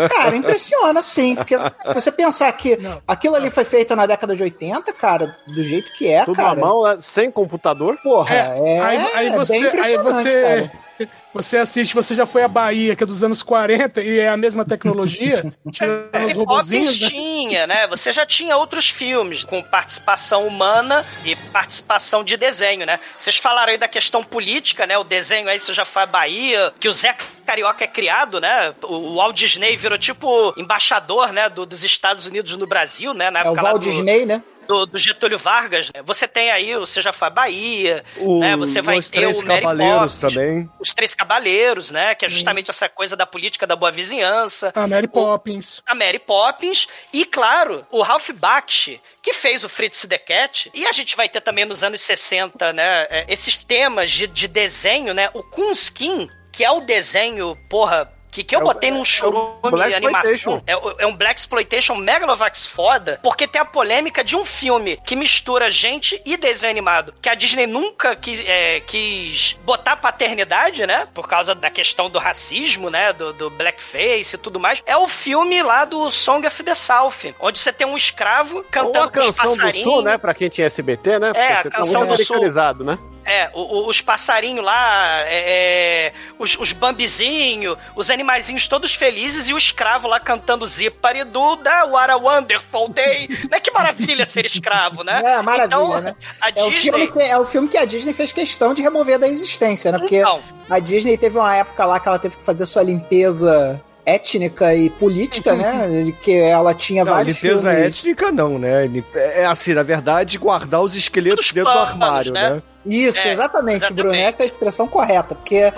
Cara, 0.09 0.35
impressiona, 0.35 1.01
sim. 1.01 1.35
Porque 1.35 1.55
você 1.93 2.11
pensar 2.11 2.51
que 2.51 2.77
aquilo 3.07 3.35
ali 3.35 3.49
foi 3.49 3.63
feito 3.63 3.95
na 3.95 4.05
década 4.05 4.35
de 4.35 4.43
80, 4.43 4.91
cara, 4.91 5.37
do 5.47 5.63
jeito 5.63 5.93
que 5.93 6.11
é, 6.11 6.25
Tudo 6.25 6.35
cara. 6.35 6.51
à 6.51 6.55
mão, 6.55 6.83
né? 6.83 6.97
sem 7.01 7.31
computador. 7.31 7.97
Porra, 8.03 8.35
É, 8.35 8.59
é, 8.75 8.79
aí, 8.81 8.97
aí 9.13 9.27
é 9.27 9.37
você, 9.37 9.53
bem 9.53 9.61
aí 9.63 9.67
impressionante, 9.95 10.23
você, 10.29 10.41
cara. 10.41 10.88
Você 11.33 11.57
assiste, 11.57 11.93
você 11.93 12.15
já 12.15 12.25
foi 12.25 12.43
à 12.43 12.47
Bahia, 12.47 12.95
que 12.95 13.03
é 13.03 13.05
dos 13.05 13.23
anos 13.23 13.43
40, 13.43 14.01
e 14.01 14.19
é 14.19 14.27
a 14.29 14.37
mesma 14.37 14.65
tecnologia, 14.65 15.51
tirando 15.71 16.05
os 16.07 16.19
Mary 16.21 16.33
robozinhos, 16.33 16.99
né? 16.99 17.07
tinha, 17.09 17.67
né? 17.67 17.87
Você 17.87 18.11
já 18.11 18.25
tinha 18.25 18.57
outros 18.57 18.89
filmes 18.89 19.43
com 19.43 19.61
participação 19.61 20.47
humana 20.47 21.05
e 21.23 21.35
participação 21.35 22.23
de 22.23 22.35
desenho, 22.37 22.85
né? 22.85 22.99
Vocês 23.17 23.37
falaram 23.37 23.71
aí 23.71 23.77
da 23.77 23.87
questão 23.87 24.23
política, 24.23 24.85
né? 24.87 24.97
O 24.97 25.03
desenho 25.03 25.47
aí, 25.49 25.59
você 25.59 25.73
já 25.73 25.85
foi 25.85 26.03
à 26.03 26.05
Bahia, 26.05 26.73
que 26.79 26.87
o 26.87 26.91
Zé 26.93 27.15
Carioca 27.45 27.83
é 27.83 27.87
criado, 27.87 28.39
né? 28.39 28.73
O 28.83 29.15
Walt 29.15 29.35
Disney 29.35 29.75
virou 29.75 29.97
tipo 29.97 30.53
embaixador, 30.57 31.31
né? 31.31 31.49
do- 31.49 31.65
dos 31.65 31.83
Estados 31.83 32.25
Unidos 32.27 32.55
no 32.57 32.67
Brasil, 32.67 33.13
né? 33.13 33.29
Na 33.31 33.39
É 33.39 33.43
o 33.43 33.45
época 33.47 33.61
lá 33.61 33.69
Walt 33.71 33.83
do- 33.83 33.89
Disney, 33.89 34.25
né? 34.25 34.43
Do, 34.69 34.85
do 34.85 34.99
Getúlio 34.99 35.39
Vargas, 35.39 35.89
né? 35.91 36.03
você 36.05 36.27
tem 36.27 36.51
aí, 36.51 36.75
o 36.77 36.81
você 36.85 37.01
já 37.01 37.11
foi 37.11 37.27
à 37.27 37.31
Bahia, 37.31 38.05
O- 38.17 38.39
né? 38.39 38.55
Você 38.55 38.83
vai 38.83 38.99
os 38.99 39.09
ter 39.09 39.17
Três 39.21 39.41
o 39.41 39.45
Mary 39.47 39.61
Cavaleiros 39.61 40.19
Poppins, 40.19 40.19
também. 40.19 40.69
Os 40.79 40.93
Três 40.93 41.15
Cabaleiros, 41.15 41.89
né? 41.89 42.13
Que 42.13 42.25
é 42.25 42.29
justamente 42.29 42.69
essa 42.69 42.87
coisa 42.87 43.15
da 43.15 43.25
política 43.25 43.65
da 43.65 43.75
boa 43.75 43.91
vizinhança. 43.91 44.71
A 44.75 44.87
Mary 44.87 45.07
Poppins. 45.07 45.81
A 45.87 45.95
Mary 45.95 46.19
Poppins 46.19 46.87
e, 47.11 47.25
claro, 47.25 47.83
o 47.89 48.03
Ralph 48.03 48.29
Bakshi, 48.29 49.01
que 49.23 49.33
fez 49.33 49.63
o 49.63 49.69
Fritz 49.69 50.05
the 50.07 50.19
Cat. 50.19 50.69
E 50.73 50.85
a 50.85 50.91
gente 50.91 51.15
vai 51.17 51.27
ter 51.27 51.41
também 51.41 51.65
nos 51.65 51.83
anos 51.83 52.01
60, 52.01 52.71
né? 52.71 53.07
é, 53.09 53.25
Esses 53.27 53.63
temas 53.63 54.11
de, 54.11 54.27
de 54.27 54.47
desenho, 54.47 55.15
né? 55.15 55.31
O 55.33 55.41
Kunskin, 55.43 56.29
que 56.51 56.63
é 56.63 56.69
o 56.71 56.81
desenho, 56.81 57.57
porra. 57.67 58.11
Que, 58.31 58.43
que 58.43 58.55
eu 58.55 58.59
É 58.59 58.63
o- 58.63 58.65
botei 58.65 58.91
num 58.91 58.99
é 58.99 59.01
o 59.01 59.05
churume 59.05 59.53
Black 59.71 59.89
de 59.89 59.95
animação. 59.95 60.61
É, 60.67 60.73
é 60.99 61.05
um 61.07 61.15
Black 61.15 61.39
Exploitation 61.39 61.95
Megalovax 61.95 62.67
foda, 62.67 63.19
porque 63.23 63.47
tem 63.47 63.59
a 63.59 63.65
polêmica 63.65 64.23
de 64.23 64.35
um 64.35 64.45
filme 64.45 64.97
que 65.05 65.15
mistura 65.15 65.69
gente 65.71 66.21
e 66.25 66.37
desenho 66.37 66.69
animado. 66.71 67.13
Que 67.21 67.27
a 67.29 67.33
Disney 67.33 67.65
nunca 67.65 68.15
quis, 68.15 68.39
é, 68.45 68.81
quis 68.81 69.57
botar 69.65 69.95
paternidade, 69.97 70.85
né? 70.85 71.07
Por 71.13 71.27
causa 71.27 71.55
da 71.55 71.69
questão 71.71 72.09
do 72.09 72.19
racismo, 72.19 72.89
né? 72.89 73.13
Do, 73.13 73.33
do 73.33 73.49
blackface 73.49 74.35
e 74.35 74.37
tudo 74.39 74.59
mais. 74.59 74.81
É 74.85 74.95
o 74.95 75.07
filme 75.07 75.61
lá 75.63 75.85
do 75.85 76.09
Song 76.11 76.45
of 76.45 76.63
the 76.63 76.75
South, 76.75 77.33
onde 77.39 77.57
você 77.57 77.73
tem 77.73 77.87
um 77.87 77.97
escravo 77.97 78.57
Ou 78.57 78.63
cantando 78.65 79.05
a 79.05 79.11
com 79.11 79.19
os 79.19 79.37
canção 79.37 79.71
do. 79.71 79.77
Sul, 79.83 80.01
né? 80.03 80.17
Pra 80.17 80.33
quem 80.33 80.49
tinha 80.49 80.67
SBT, 80.67 81.19
né? 81.19 81.33
Porque 81.33 81.39
É, 81.39 81.53
a 81.53 81.61
você 81.63 81.69
Canção 81.69 82.01
tá 82.07 82.13
do 82.15 82.25
Sul. 82.25 82.35
né? 82.83 82.97
É, 83.25 83.49
o- 83.53 83.61
o- 83.61 83.87
os 83.89 84.01
passarinhos 84.01 84.63
lá, 84.65 85.21
é, 85.27 86.07
é, 86.07 86.13
os, 86.39 86.57
os 86.57 86.71
bambizinhos, 86.73 87.77
os 87.95 88.09
animaizinhos 88.09 88.67
todos 88.67 88.93
felizes 88.95 89.49
e 89.49 89.53
o 89.53 89.57
escravo 89.57 90.07
lá 90.07 90.19
cantando 90.19 90.65
Zipari 90.65 91.23
do 91.23 91.55
da 91.57 91.85
What 91.85 92.11
a 92.11 92.17
Wonderful 92.17 92.89
Day. 92.89 93.27
né? 93.51 93.59
Que 93.59 93.71
maravilha 93.71 94.25
ser 94.25 94.45
escravo, 94.45 95.03
né? 95.03 95.21
É, 95.29 95.41
maravilha, 95.41 95.65
então, 95.67 96.01
né? 96.01 96.15
A 96.41 96.49
É 96.49 96.63
o, 96.63 96.69
Disney... 96.69 96.81
filme 96.81 97.07
que, 97.11 97.19
é 97.21 97.37
o 97.37 97.45
filme 97.45 97.67
que 97.67 97.77
a 97.77 97.85
Disney 97.85 98.13
fez 98.13 98.31
questão 98.31 98.73
de 98.73 98.81
remover 98.81 99.19
da 99.19 99.27
existência, 99.27 99.91
né? 99.91 99.99
Porque 99.99 100.17
Então, 100.17 100.41
a 100.69 100.79
Disney 100.79 101.17
teve 101.17 101.37
uma 101.37 101.55
época 101.55 101.85
lá 101.85 101.99
que 101.99 102.07
ela 102.07 102.17
teve 102.19 102.35
que 102.37 102.43
fazer 102.43 102.65
sua 102.65 102.81
limpeza 102.83 103.79
étnica 104.05 104.73
e 104.75 104.89
política, 104.89 105.53
né? 105.55 106.03
De 106.03 106.11
Que 106.11 106.35
ela 106.37 106.73
tinha 106.73 107.03
Não, 107.05 107.13
vários 107.13 107.41
limpeza 107.41 107.71
filmes. 107.71 107.87
étnica 107.99 108.31
não, 108.31 108.57
né? 108.59 108.87
Lim- 108.87 109.03
É 109.13 109.45
assim, 109.45 109.73
na 109.73 109.83
verdade, 109.83 110.37
guardar 110.37 110.81
os 110.81 110.95
esqueletos 110.95 111.47
Os 111.47 111.51
dentro 111.53 111.71
do 111.71 111.77
armário, 111.79 112.31
né? 112.33 112.49
né? 112.55 112.61
Isso, 112.85 113.19
É, 113.19 113.31
exatamente, 113.33 113.77
exatamente. 113.77 113.93
Bruno. 113.93 114.15
Essa 114.15 114.41
é 114.41 114.43
a 114.43 114.45
expressão 114.45 114.87
correta. 114.87 115.35
Porque 115.35 115.71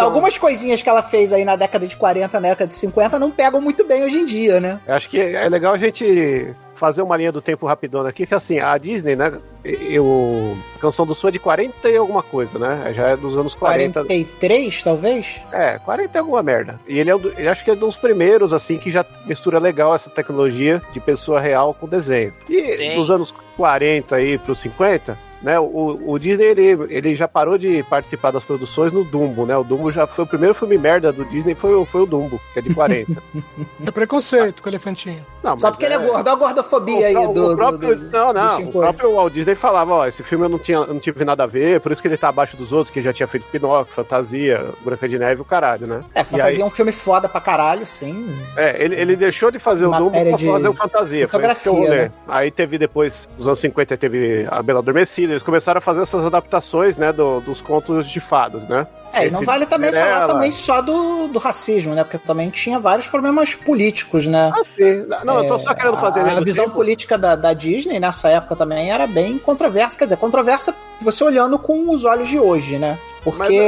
algumas 0.00 0.38
coisinhas 0.38 0.80
que 0.82 0.88
ela 0.88 1.02
fez 1.02 1.32
aí 1.32 1.44
na 1.44 1.56
década 1.56 1.86
de 1.86 1.96
40, 1.96 2.40
na 2.40 2.48
década 2.50 2.68
de 2.68 2.76
50, 2.76 3.18
não 3.18 3.30
pegam 3.30 3.60
muito 3.60 3.84
bem 3.84 4.04
hoje 4.04 4.18
em 4.18 4.24
dia, 4.24 4.60
né? 4.60 4.80
Eu 4.86 4.94
acho 4.94 5.08
que 5.10 5.20
é 5.20 5.48
legal 5.48 5.74
a 5.74 5.76
gente 5.76 6.54
fazer 6.84 7.00
uma 7.02 7.16
linha 7.16 7.32
do 7.32 7.40
tempo 7.40 7.66
rapidona 7.66 8.10
aqui, 8.10 8.26
que 8.26 8.34
assim, 8.34 8.58
a 8.58 8.76
Disney, 8.76 9.16
né? 9.16 9.40
Eu, 9.64 10.54
a 10.76 10.78
Canção 10.78 11.06
do 11.06 11.14
Sul 11.14 11.28
é 11.28 11.32
de 11.32 11.38
40 11.38 11.88
e 11.88 11.96
alguma 11.96 12.22
coisa, 12.22 12.58
né? 12.58 12.92
Já 12.92 13.08
é 13.08 13.16
dos 13.16 13.38
anos 13.38 13.54
40. 13.54 14.00
43, 14.04 14.82
talvez? 14.84 15.42
É, 15.50 15.78
40 15.78 16.18
é 16.18 16.20
alguma 16.20 16.42
merda. 16.42 16.78
E 16.86 16.98
ele 16.98 17.08
é 17.10 17.16
um, 17.16 17.18
do- 17.18 17.30
eu 17.32 17.50
acho 17.50 17.64
que 17.64 17.70
é 17.70 17.72
um 17.72 17.76
dos 17.76 17.96
primeiros, 17.96 18.52
assim, 18.52 18.76
que 18.76 18.90
já 18.90 19.04
mistura 19.26 19.58
legal 19.58 19.94
essa 19.94 20.10
tecnologia 20.10 20.82
de 20.92 21.00
pessoa 21.00 21.40
real 21.40 21.72
com 21.72 21.88
desenho. 21.88 22.32
E 22.48 22.76
Sim. 22.76 22.94
dos 22.96 23.10
anos 23.10 23.34
40 23.56 24.16
aí 24.16 24.36
pros 24.38 24.58
50, 24.60 25.18
né? 25.44 25.60
O, 25.60 26.00
o 26.06 26.18
Disney, 26.18 26.46
ele, 26.46 26.62
ele 26.88 27.14
já 27.14 27.28
parou 27.28 27.56
de 27.56 27.82
participar 27.84 28.30
das 28.32 28.42
produções 28.42 28.92
no 28.92 29.04
Dumbo, 29.04 29.46
né? 29.46 29.56
O 29.56 29.62
Dumbo 29.62 29.92
já 29.92 30.06
foi 30.06 30.24
o 30.24 30.26
primeiro 30.28 30.54
filme 30.54 30.76
merda 30.78 31.12
do 31.12 31.24
Disney, 31.26 31.54
foi, 31.54 31.74
o- 31.74 31.84
foi 31.84 32.00
o 32.02 32.06
Dumbo, 32.06 32.40
que 32.52 32.58
é 32.58 32.62
de 32.62 32.74
40. 32.74 33.22
É 33.86 33.90
preconceito 33.90 34.62
com 34.62 34.68
o 34.68 34.72
elefantinho. 34.72 35.24
Não, 35.42 35.58
Só 35.58 35.70
porque 35.70 35.84
ele 35.84 35.94
é 35.94 35.98
gordo. 35.98 36.14
Olha 36.26 36.32
a 36.32 36.34
gordofobia 36.36 37.06
aí 37.08 37.16
o, 37.16 37.28
do. 37.28 37.52
o 37.52 37.56
próprio, 37.56 37.94
do- 37.96 38.04
do- 38.06 38.10
não, 38.10 38.26
do 38.28 38.32
não. 38.32 38.46
O 38.46 38.56
Shinko. 38.56 38.72
próprio 38.78 39.14
Walt 39.14 39.32
Disney 39.32 39.54
falava, 39.54 39.92
ó, 39.94 40.06
esse 40.06 40.22
filme 40.22 40.44
eu 40.46 40.48
não, 40.48 40.58
tinha, 40.58 40.78
eu 40.78 40.86
não 40.94 40.98
tive 41.00 41.24
nada 41.24 41.44
a 41.44 41.46
ver, 41.46 41.80
por 41.80 41.92
isso 41.92 42.00
que 42.00 42.08
ele 42.08 42.16
tá 42.16 42.28
abaixo 42.28 42.56
dos 42.56 42.72
outros, 42.72 42.90
que 42.92 43.02
já 43.02 43.12
tinha 43.12 43.26
feito 43.26 43.46
Pinóquio, 43.48 43.92
Fantasia, 43.94 44.64
Branca 44.82 45.06
de 45.08 45.18
Neve 45.18 45.40
e 45.40 45.42
o 45.42 45.44
caralho, 45.44 45.86
né? 45.86 46.02
É, 46.14 46.24
Fantasia 46.24 46.54
aí- 46.56 46.60
é 46.62 46.64
um 46.64 46.70
filme 46.70 46.92
foda 46.92 47.28
pra 47.28 47.40
caralho, 47.40 47.84
sim. 47.86 48.26
É, 48.56 48.82
ele, 48.82 48.94
ele 48.94 49.16
deixou 49.16 49.50
de 49.50 49.58
fazer 49.58 49.84
o 49.86 49.90
Dumbo 49.92 50.10
pra 50.12 50.32
de 50.36 50.46
fazer 50.46 50.68
o 50.68 50.74
Fantasia, 50.74 51.28
foi 51.28 51.44
esse 51.44 51.62
que 51.62 51.68
eu 51.68 51.90
né? 51.90 52.10
Aí 52.26 52.50
teve 52.50 52.78
depois, 52.78 53.28
nos 53.36 53.46
anos 53.46 53.58
50, 53.58 53.96
teve 53.98 54.46
a 54.50 54.62
Bela 54.62 54.78
Adormecida, 54.78 55.33
eles 55.34 55.42
começaram 55.42 55.78
a 55.78 55.80
fazer 55.80 56.00
essas 56.02 56.24
adaptações, 56.24 56.96
né, 56.96 57.12
do- 57.12 57.40
dos 57.40 57.60
contos 57.60 58.06
de 58.08 58.20
fadas, 58.20 58.66
né? 58.66 58.86
É, 59.14 59.26
e 59.26 59.30
não 59.30 59.42
vale 59.42 59.66
também 59.66 59.92
falar 59.92 60.26
também 60.26 60.52
só 60.52 60.80
do, 60.80 61.28
do 61.28 61.38
racismo, 61.38 61.94
né? 61.94 62.02
Porque 62.04 62.18
também 62.18 62.50
tinha 62.50 62.78
vários 62.78 63.06
problemas 63.06 63.54
políticos, 63.54 64.26
né? 64.26 64.50
Ah, 64.54 64.64
sim. 64.64 65.06
Não, 65.24 65.38
eu 65.38 65.48
tô 65.48 65.58
só 65.58 65.74
querendo 65.74 65.96
fazer 65.98 66.20
a, 66.20 66.22
a 66.22 66.26
mesmo 66.26 66.44
visão 66.44 66.64
tipo- 66.64 66.76
política 66.76 67.16
da, 67.16 67.36
da 67.36 67.52
Disney 67.52 68.00
nessa 68.00 68.28
época 68.28 68.56
também 68.56 68.90
era 68.90 69.06
bem 69.06 69.38
controversa. 69.38 69.96
Quer 69.96 70.04
dizer, 70.04 70.16
controversa 70.16 70.74
você 71.00 71.22
olhando 71.24 71.58
com 71.58 71.90
os 71.90 72.04
olhos 72.04 72.28
de 72.28 72.38
hoje, 72.38 72.78
né? 72.78 72.98
Porque 73.24 73.58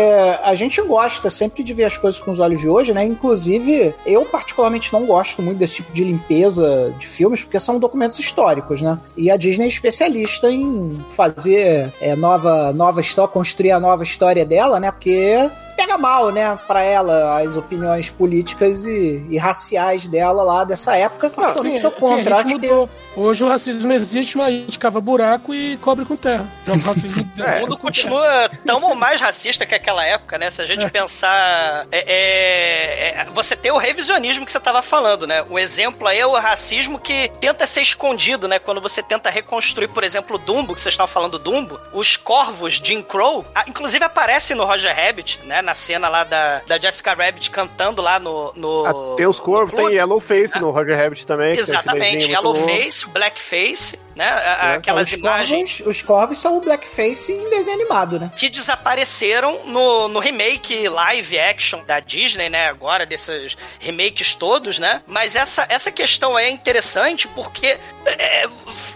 a 0.44 0.54
gente 0.54 0.82
gosta 0.82 1.30
sempre 1.30 1.62
de 1.62 1.72
ver 1.72 1.84
as 1.84 1.96
coisas 1.96 2.20
com 2.20 2.30
os 2.30 2.38
olhos 2.38 2.60
de 2.60 2.68
hoje, 2.68 2.92
né? 2.92 3.02
Inclusive, 3.04 3.94
eu 4.04 4.22
particularmente 4.26 4.92
não 4.92 5.06
gosto 5.06 5.40
muito 5.40 5.56
desse 5.56 5.76
tipo 5.76 5.92
de 5.92 6.04
limpeza 6.04 6.94
de 6.98 7.06
filmes, 7.06 7.42
porque 7.42 7.58
são 7.58 7.78
documentos 7.78 8.18
históricos, 8.18 8.82
né? 8.82 8.98
E 9.16 9.30
a 9.30 9.36
Disney 9.38 9.64
é 9.64 9.68
especialista 9.68 10.50
em 10.50 11.02
fazer 11.08 11.90
é, 12.02 12.14
nova, 12.14 12.70
nova 12.74 13.00
história, 13.00 13.32
construir 13.32 13.70
a 13.70 13.80
nova 13.80 14.04
história 14.04 14.44
dela, 14.44 14.78
né? 14.78 14.90
Porque 14.90 15.35
거야? 15.36 15.65
Pega 15.76 15.99
mal, 15.99 16.30
né, 16.30 16.59
pra 16.66 16.83
ela 16.83 17.40
as 17.40 17.56
opiniões 17.56 18.11
políticas 18.11 18.85
e, 18.85 19.25
e 19.28 19.37
raciais 19.37 20.06
dela 20.06 20.42
lá 20.42 20.64
dessa 20.64 20.97
época. 20.97 21.30
Sou 21.52 21.62
Sim, 21.62 22.00
contra. 22.00 22.37
a 22.37 22.38
acho 22.38 22.49
gente 22.49 22.61
que 22.61 22.66
mudou. 22.68 22.90
Hoje 23.14 23.45
o 23.45 23.49
racismo 23.49 23.92
existe, 23.92 24.37
mas 24.37 24.49
a 24.49 24.50
gente 24.50 24.78
cava 24.78 25.00
buraco 25.00 25.54
e 25.54 25.76
cobre 25.78 26.04
com 26.04 26.16
terra. 26.16 26.47
Joga 26.66 26.78
o 26.78 26.83
racismo 26.83 27.26
É. 27.37 27.59
O 27.59 27.61
mundo 27.61 27.76
continua 27.76 28.49
tão 28.64 28.83
ou 28.83 28.95
mais 28.95 29.21
racista 29.21 29.66
que 29.66 29.75
aquela 29.75 30.04
época, 30.04 30.38
né? 30.38 30.50
Se 30.50 30.62
a 30.62 30.66
gente 30.66 30.88
pensar. 30.90 31.87
é, 31.92 31.99
é, 31.99 33.21
é, 33.21 33.25
você 33.33 33.54
tem 33.54 33.71
o 33.71 33.76
revisionismo 33.76 34.45
que 34.45 34.52
você 34.52 34.59
estava 34.59 34.80
falando, 34.80 35.26
né? 35.26 35.45
O 35.50 35.59
exemplo 35.59 36.09
aí 36.09 36.18
é 36.18 36.26
o 36.26 36.33
racismo 36.33 36.99
que 36.99 37.30
tenta 37.40 37.66
ser 37.66 37.83
escondido, 37.83 38.49
né? 38.49 38.59
Quando 38.59 38.80
você 38.80 39.02
tenta 39.02 39.28
reconstruir, 39.28 39.88
por 39.88 40.02
exemplo, 40.02 40.37
o 40.37 40.38
Dumbo, 40.38 40.75
que 40.75 40.80
vocês 40.80 40.95
estavam 40.95 41.12
falando 41.12 41.38
Dumbo, 41.38 41.78
os 41.92 42.16
corvos 42.16 42.75
de 42.75 42.87
Jim 42.87 43.02
Crow, 43.02 43.45
ah, 43.54 43.64
inclusive 43.66 44.04
aparece 44.04 44.54
no 44.54 44.64
Roger 44.64 44.95
Rabbit, 44.95 45.40
né? 45.45 45.61
Na 45.66 45.75
cena 45.75 46.08
lá 46.08 46.23
da, 46.23 46.62
da 46.64 46.78
Jessica 46.78 47.12
Rabbit 47.12 47.50
cantando 47.50 48.00
lá 48.00 48.20
no. 48.20 48.52
no 48.54 48.87
Ah, 48.87 49.16
tem 49.16 49.26
os 49.26 49.40
corvos, 49.40 49.76
no 49.76 49.88
tem. 49.88 49.96
Yellowface 49.96 50.61
no 50.61 50.70
Roger 50.70 50.96
Rabbit 50.96 51.26
também. 51.26 51.58
Exatamente, 51.58 52.28
muito 52.28 52.42
bom. 52.42 52.54
Yellowface, 52.54 53.08
Blackface, 53.08 53.99
né? 54.16 54.25
É. 54.25 54.75
Aquelas 54.76 55.08
os 55.08 55.14
imagens 55.14 55.76
corvos, 55.76 55.96
os 55.96 56.02
corvos 56.02 56.38
são 56.38 56.56
o 56.56 56.61
blackface 56.61 57.30
em 57.30 57.50
desenho 57.50 57.76
animado, 57.76 58.18
né? 58.18 58.32
que 58.35 58.49
desapareceram 58.49 59.66
no, 59.66 60.08
no 60.08 60.18
remake 60.18 60.88
live 60.88 61.38
action 61.38 61.85
da 61.85 62.00
Disney, 62.00 62.49
né? 62.49 62.68
Agora, 62.68 63.04
desses 63.04 63.56
remakes 63.78 64.35
todos, 64.35 64.78
né? 64.78 65.02
Mas 65.06 65.37
essa, 65.37 65.66
essa 65.68 65.92
questão 65.92 66.38
é 66.38 66.49
interessante 66.49 67.28
porque, 67.28 67.78
é, 68.06 68.49